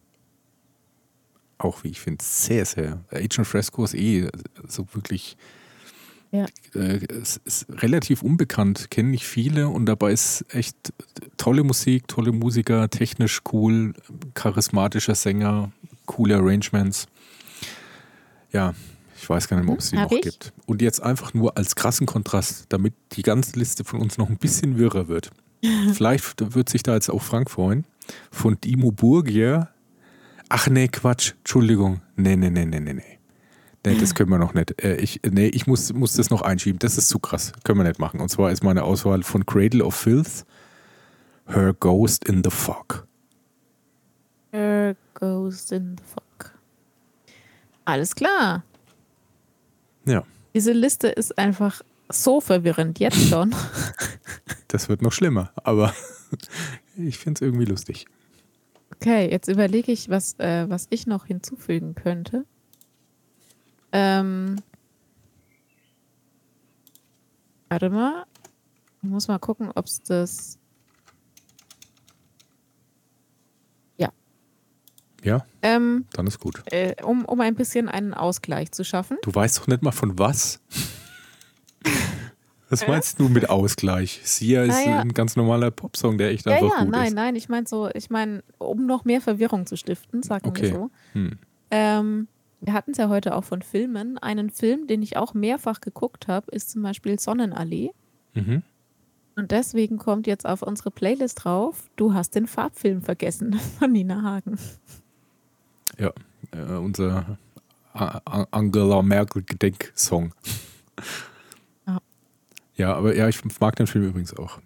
Auch 1.59 1.83
wie 1.83 1.89
ich 1.89 1.99
finde, 2.01 2.23
sehr, 2.23 2.65
sehr. 2.65 3.03
Agent 3.11 3.45
Fresco 3.45 3.83
ist 3.83 3.93
eh 3.93 4.27
so 4.67 4.87
wirklich 4.93 5.37
Ja. 6.31 6.45
äh, 6.73 6.99
relativ 7.69 8.23
unbekannt, 8.23 8.89
kennen 8.89 9.11
nicht 9.11 9.25
viele 9.25 9.67
und 9.69 9.85
dabei 9.85 10.11
ist 10.13 10.45
echt 10.49 10.93
tolle 11.37 11.63
Musik, 11.63 12.07
tolle 12.07 12.31
Musiker, 12.31 12.89
technisch 12.89 13.41
cool, 13.51 13.93
charismatischer 14.35 15.15
Sänger, 15.15 15.71
coole 16.09 16.35
Arrangements. 16.35 17.07
Ja, 18.51 18.73
ich 19.15 19.29
weiß 19.29 19.47
gar 19.47 19.57
nicht 19.57 19.65
mehr, 19.67 19.73
ob 19.73 19.79
es 19.79 19.91
die 19.91 19.97
hab 19.97 20.09
noch 20.09 20.17
ich. 20.17 20.23
gibt. 20.23 20.53
Und 20.65 20.81
jetzt 20.81 21.01
einfach 21.01 21.33
nur 21.33 21.55
als 21.55 21.75
krassen 21.75 22.07
Kontrast, 22.07 22.65
damit 22.69 22.93
die 23.13 23.21
ganze 23.21 23.57
Liste 23.57 23.83
von 23.83 24.01
uns 24.01 24.17
noch 24.17 24.27
ein 24.27 24.37
bisschen 24.37 24.77
wirrer 24.77 25.07
wird. 25.07 25.29
Vielleicht 25.93 26.55
wird 26.55 26.67
sich 26.67 26.83
da 26.83 26.95
jetzt 26.95 27.09
auch 27.09 27.21
Frank 27.21 27.51
freuen. 27.51 27.85
Von 28.31 28.59
Dimo 28.59 28.91
Burgier. 28.91 29.69
Ach 30.49 30.67
nee, 30.67 30.87
Quatsch. 30.87 31.33
Entschuldigung. 31.39 32.01
Nee, 32.15 32.35
nee, 32.35 32.49
nee, 32.49 32.65
nee, 32.65 32.79
nee, 32.79 32.93
nee. 32.93 33.19
Nee, 33.85 33.97
das 33.97 34.15
können 34.15 34.29
wir 34.31 34.39
noch 34.39 34.55
nicht. 34.55 34.81
Äh, 34.81 34.95
ich, 34.95 35.21
nee, 35.29 35.47
ich 35.47 35.67
muss, 35.67 35.93
muss 35.93 36.13
das 36.13 36.31
noch 36.31 36.41
einschieben. 36.41 36.79
Das 36.79 36.97
ist 36.97 37.07
zu 37.07 37.19
krass. 37.19 37.53
Können 37.63 37.79
wir 37.79 37.87
nicht 37.87 37.99
machen. 37.99 38.19
Und 38.19 38.29
zwar 38.29 38.51
ist 38.51 38.63
meine 38.63 38.83
Auswahl 38.83 39.21
von 39.21 39.45
Cradle 39.45 39.85
of 39.85 39.95
Filth. 39.95 40.45
Her 41.45 41.73
Ghost 41.79 42.27
in 42.27 42.43
the 42.43 42.49
Fog. 42.49 43.07
There 44.51 44.95
goes 45.13 45.71
in 45.71 45.97
the 45.97 46.03
fog. 46.03 46.51
Alles 47.85 48.15
klar. 48.15 48.63
Ja, 50.05 50.23
Diese 50.53 50.71
Liste 50.71 51.07
ist 51.07 51.37
einfach 51.37 51.81
so 52.11 52.41
verwirrend, 52.41 52.99
jetzt 52.99 53.29
schon. 53.29 53.53
das 54.67 54.89
wird 54.89 55.01
noch 55.01 55.11
schlimmer. 55.11 55.51
Aber 55.63 55.93
ich 56.97 57.17
finde 57.17 57.37
es 57.37 57.41
irgendwie 57.41 57.65
lustig. 57.65 58.07
Okay, 58.95 59.29
jetzt 59.29 59.47
überlege 59.47 59.91
ich, 59.91 60.09
was, 60.09 60.37
äh, 60.39 60.69
was 60.69 60.87
ich 60.89 61.07
noch 61.07 61.25
hinzufügen 61.25 61.95
könnte. 61.95 62.45
Ähm, 63.91 64.57
warte 67.69 67.89
mal. 67.89 68.25
Ich 69.01 69.09
muss 69.09 69.27
mal 69.27 69.39
gucken, 69.39 69.71
ob 69.73 69.85
es 69.85 70.01
das. 70.03 70.58
Ja, 75.23 75.45
Ähm, 75.61 76.05
dann 76.13 76.27
ist 76.27 76.39
gut. 76.39 76.61
äh, 76.71 76.95
um, 77.03 77.25
um 77.25 77.41
ein 77.41 77.55
bisschen 77.55 77.89
einen 77.89 78.13
Ausgleich 78.13 78.71
zu 78.71 78.83
schaffen. 78.85 79.17
Du 79.23 79.33
weißt 79.33 79.59
doch 79.59 79.67
nicht 79.67 79.81
mal 79.83 79.91
von 79.91 80.17
was. 80.17 80.61
Was 82.69 82.87
meinst 82.87 83.19
du 83.19 83.29
mit 83.29 83.49
Ausgleich? 83.49 84.21
Sia 84.23 84.63
ist 84.63 84.85
Naja. 84.85 84.99
ein 84.99 85.13
ganz 85.13 85.35
normaler 85.35 85.71
Popsong, 85.71 86.19
der 86.19 86.29
echt 86.29 86.45
Ja, 86.45 86.53
einfach 86.53 86.77
ja, 86.77 86.83
gut 86.83 86.91
nein, 86.93 87.07
ist. 87.07 87.13
nein, 87.15 87.35
ich 87.35 87.49
meine 87.49 87.67
so, 87.67 87.89
ich 87.93 88.11
meine, 88.11 88.43
um 88.59 88.85
noch 88.85 89.05
mehr 89.05 89.21
Verwirrung 89.21 89.65
zu 89.65 89.75
stiften, 89.75 90.21
sagen 90.21 90.49
Okay. 90.49 90.61
wir 90.63 90.69
so. 90.69 90.91
Hm. 91.13 91.39
Ähm, 91.71 92.27
wir 92.61 92.73
hatten 92.73 92.91
es 92.91 92.97
ja 92.97 93.09
heute 93.09 93.35
auch 93.35 93.43
von 93.43 93.63
Filmen. 93.63 94.17
Einen 94.19 94.51
Film, 94.51 94.85
den 94.85 95.01
ich 95.01 95.17
auch 95.17 95.33
mehrfach 95.33 95.81
geguckt 95.81 96.27
habe, 96.27 96.51
ist 96.51 96.69
zum 96.69 96.83
Beispiel 96.83 97.19
Sonnenallee. 97.19 97.89
Mhm. 98.35 98.61
Und 99.35 99.49
deswegen 99.51 99.97
kommt 99.97 100.27
jetzt 100.27 100.45
auf 100.45 100.61
unsere 100.61 100.91
Playlist 100.91 101.45
drauf, 101.45 101.85
du 101.95 102.13
hast 102.13 102.35
den 102.35 102.45
Farbfilm 102.45 103.01
vergessen 103.01 103.53
von 103.79 103.91
Nina 103.93 104.21
Hagen. 104.21 104.59
Ja, 105.99 106.13
äh, 106.51 106.77
unser 106.77 107.37
Angela 107.93 109.01
Merkel 109.01 109.43
Gedenksong. 109.43 110.33
Ja. 111.85 111.99
Ja, 112.75 112.93
aber 112.95 113.15
ja, 113.15 113.27
ich 113.27 113.41
mag 113.59 113.75
den 113.75 113.87
Film 113.87 114.05
übrigens 114.05 114.33
auch. 114.35 114.59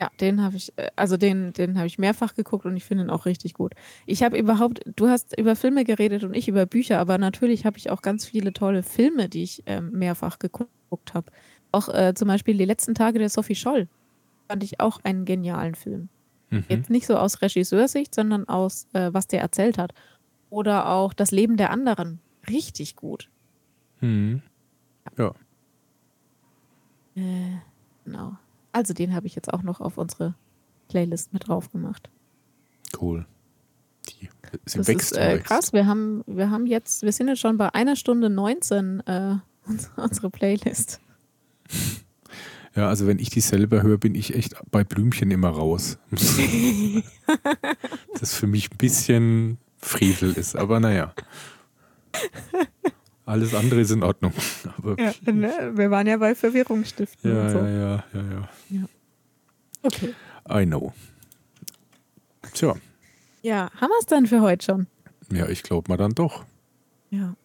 Ja, 0.00 0.10
den 0.18 0.42
habe 0.42 0.56
ich, 0.56 0.72
äh, 0.76 0.90
also 0.96 1.16
den, 1.16 1.52
den 1.52 1.76
habe 1.76 1.86
ich 1.86 1.98
mehrfach 1.98 2.34
geguckt 2.34 2.64
und 2.64 2.76
ich 2.76 2.84
finde 2.84 3.04
ihn 3.04 3.10
auch 3.10 3.26
richtig 3.26 3.54
gut. 3.54 3.74
Ich 4.06 4.22
habe 4.22 4.38
überhaupt, 4.38 4.80
du 4.96 5.08
hast 5.08 5.38
über 5.38 5.56
Filme 5.56 5.84
geredet 5.84 6.24
und 6.24 6.34
ich 6.34 6.48
über 6.48 6.66
Bücher, 6.66 6.98
aber 6.98 7.18
natürlich 7.18 7.66
habe 7.66 7.76
ich 7.76 7.90
auch 7.90 8.00
ganz 8.00 8.24
viele 8.24 8.52
tolle 8.52 8.82
Filme, 8.82 9.28
die 9.28 9.42
ich 9.42 9.62
ähm, 9.66 9.90
mehrfach 9.92 10.38
geguckt 10.38 11.12
habe. 11.12 11.30
Auch 11.70 11.88
äh, 11.88 12.14
zum 12.14 12.28
Beispiel 12.28 12.56
Die 12.56 12.64
letzten 12.64 12.94
Tage 12.94 13.18
der 13.18 13.28
Sophie 13.28 13.54
Scholl 13.54 13.88
fand 14.48 14.64
ich 14.64 14.80
auch 14.80 14.98
einen 15.04 15.26
genialen 15.26 15.74
Film. 15.74 16.08
Mhm. 16.48 16.64
Jetzt 16.68 16.90
nicht 16.90 17.06
so 17.06 17.16
aus 17.16 17.42
Regisseursicht, 17.42 18.14
sondern 18.14 18.48
aus, 18.48 18.86
äh, 18.94 19.10
was 19.12 19.28
der 19.28 19.40
erzählt 19.40 19.78
hat. 19.78 19.92
Oder 20.50 20.88
auch 20.88 21.12
Das 21.14 21.30
Leben 21.30 21.56
der 21.56 21.70
anderen. 21.70 22.20
Richtig 22.48 22.96
gut. 22.96 23.30
Mhm. 24.00 24.42
Ja, 25.16 25.32
Äh, 27.16 27.56
genau. 28.04 28.36
Also 28.72 28.94
den 28.94 29.14
habe 29.14 29.26
ich 29.26 29.34
jetzt 29.34 29.52
auch 29.52 29.62
noch 29.62 29.80
auf 29.80 29.98
unsere 29.98 30.34
Playlist 30.88 31.32
mit 31.32 31.48
drauf 31.48 31.70
gemacht. 31.72 32.08
cool. 33.00 33.26
Sie 34.66 34.78
Das 34.80 34.88
wächst 34.88 35.12
ist 35.12 35.18
äh, 35.18 35.34
wächst. 35.34 35.46
krass. 35.46 35.72
Wir 35.72 35.86
haben, 35.86 36.22
wir 36.26 36.50
haben 36.50 36.66
jetzt, 36.66 37.02
wir 37.02 37.12
sind 37.12 37.28
jetzt 37.28 37.40
schon 37.40 37.56
bei 37.58 37.72
einer 37.74 37.96
Stunde 37.96 38.30
19 38.30 39.00
äh, 39.06 39.36
unsere 39.96 40.30
Playlist. 40.30 41.00
Ja, 42.74 42.88
also 42.88 43.06
wenn 43.06 43.18
ich 43.18 43.30
die 43.30 43.40
selber 43.40 43.82
höre, 43.82 43.98
bin 43.98 44.14
ich 44.14 44.34
echt 44.34 44.54
bei 44.70 44.82
Blümchen 44.84 45.30
immer 45.30 45.50
raus. 45.50 45.98
das 48.18 48.34
für 48.34 48.46
mich 48.46 48.70
ein 48.72 48.76
bisschen 48.78 49.58
Frevel 49.80 50.32
ist, 50.34 50.56
aber 50.56 50.78
naja. 50.80 51.14
Alles 53.24 53.54
andere 53.54 53.80
ist 53.80 53.90
in 53.90 54.02
Ordnung. 54.02 54.32
Aber 54.76 54.98
Ja, 55.00 55.12
ne? 55.32 55.72
Wir 55.74 55.90
waren 55.90 56.06
ja 56.06 56.16
bei 56.16 56.34
Verwirrungsstiften 56.34 57.32
ja, 57.32 57.42
und 57.42 57.50
so. 57.50 57.58
ja, 57.58 57.68
ja, 57.68 58.04
ja, 58.12 58.48
ja. 58.70 58.84
Okay. 59.82 60.14
I 60.50 60.66
know. 60.66 60.92
Tja, 62.52 62.74
Ja, 63.42 63.70
haben 63.80 63.90
wir 63.90 63.98
es 64.00 64.06
dann 64.06 64.26
für 64.26 64.40
heute 64.40 64.64
schon? 64.64 64.86
ja, 65.32 65.48
ich 65.48 65.62
glaube 65.62 65.88
mal 65.88 65.96
dann 65.96 66.12
doch. 66.14 66.44
Ja. 67.10 67.36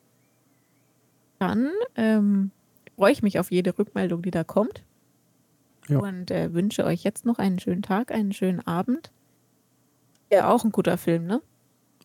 Dann 1.37 1.69
ähm, 1.95 2.49
freue 2.95 3.11
ich 3.11 3.21
mich 3.21 3.37
auf 3.39 3.51
jede 3.51 3.77
Rückmeldung, 3.77 4.23
die 4.23 4.31
da 4.31 4.43
kommt. 4.43 4.83
Ja. 5.87 5.99
Und 5.99 6.31
äh, 6.31 6.51
wünsche 6.53 6.83
euch 6.85 7.03
jetzt 7.03 7.25
noch 7.25 7.37
einen 7.37 7.59
schönen 7.59 7.83
Tag, 7.83 8.11
einen 8.11 8.33
schönen 8.33 8.65
Abend. 8.65 9.11
Ja, 10.31 10.49
auch 10.49 10.63
ein 10.63 10.71
guter 10.71 10.97
Film, 10.97 11.27
ne? 11.27 11.41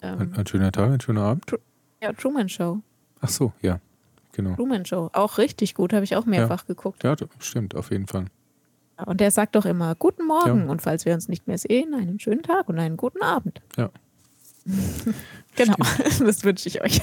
Ein, 0.00 0.20
Ähm, 0.20 0.32
ein 0.36 0.46
schöner 0.46 0.72
Tag, 0.72 0.90
ein 0.92 1.00
schöner 1.00 1.22
Abend. 1.22 1.44
ja, 2.02 2.12
Truman 2.12 2.48
Show. 2.48 2.80
Ach 3.20 3.28
so, 3.28 3.52
ja, 3.62 3.80
genau. 4.32 4.54
Truman 4.54 4.84
Show. 4.86 5.10
Auch 5.12 5.38
richtig 5.38 5.74
gut, 5.74 5.92
habe 5.92 6.04
ich 6.04 6.16
auch 6.16 6.26
mehrfach 6.26 6.66
geguckt. 6.66 7.04
Ja, 7.04 7.16
stimmt, 7.38 7.74
auf 7.74 7.90
jeden 7.90 8.06
Fall. 8.06 8.24
Und 9.06 9.20
der 9.20 9.30
sagt 9.30 9.54
doch 9.56 9.64
immer 9.64 9.94
Guten 9.94 10.26
Morgen 10.26 10.64
Ja. 10.66 10.70
und 10.70 10.82
falls 10.82 11.04
wir 11.06 11.14
uns 11.14 11.28
nicht 11.28 11.46
mehr 11.46 11.56
sehen, 11.58 11.94
einen 11.94 12.20
schönen 12.20 12.42
Tag 12.42 12.68
und 12.68 12.78
einen 12.78 12.96
guten 12.96 13.22
Abend. 13.22 13.60
Ja. 13.76 13.90
Genau, 15.56 15.74
das 16.20 16.44
wünsche 16.44 16.68
ich 16.68 16.80
euch. 16.80 17.00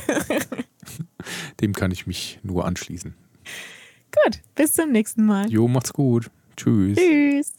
Dem 1.62 1.74
kann 1.74 1.92
ich 1.92 2.08
mich 2.08 2.40
nur 2.42 2.64
anschließen. 2.66 3.14
Gut, 4.24 4.40
bis 4.56 4.74
zum 4.74 4.92
nächsten 4.94 5.26
Mal. 5.26 5.50
Jo, 5.50 5.68
macht's 5.68 5.92
gut. 5.92 6.32
Tschüss. 6.56 6.98
Tschüss. 6.98 7.54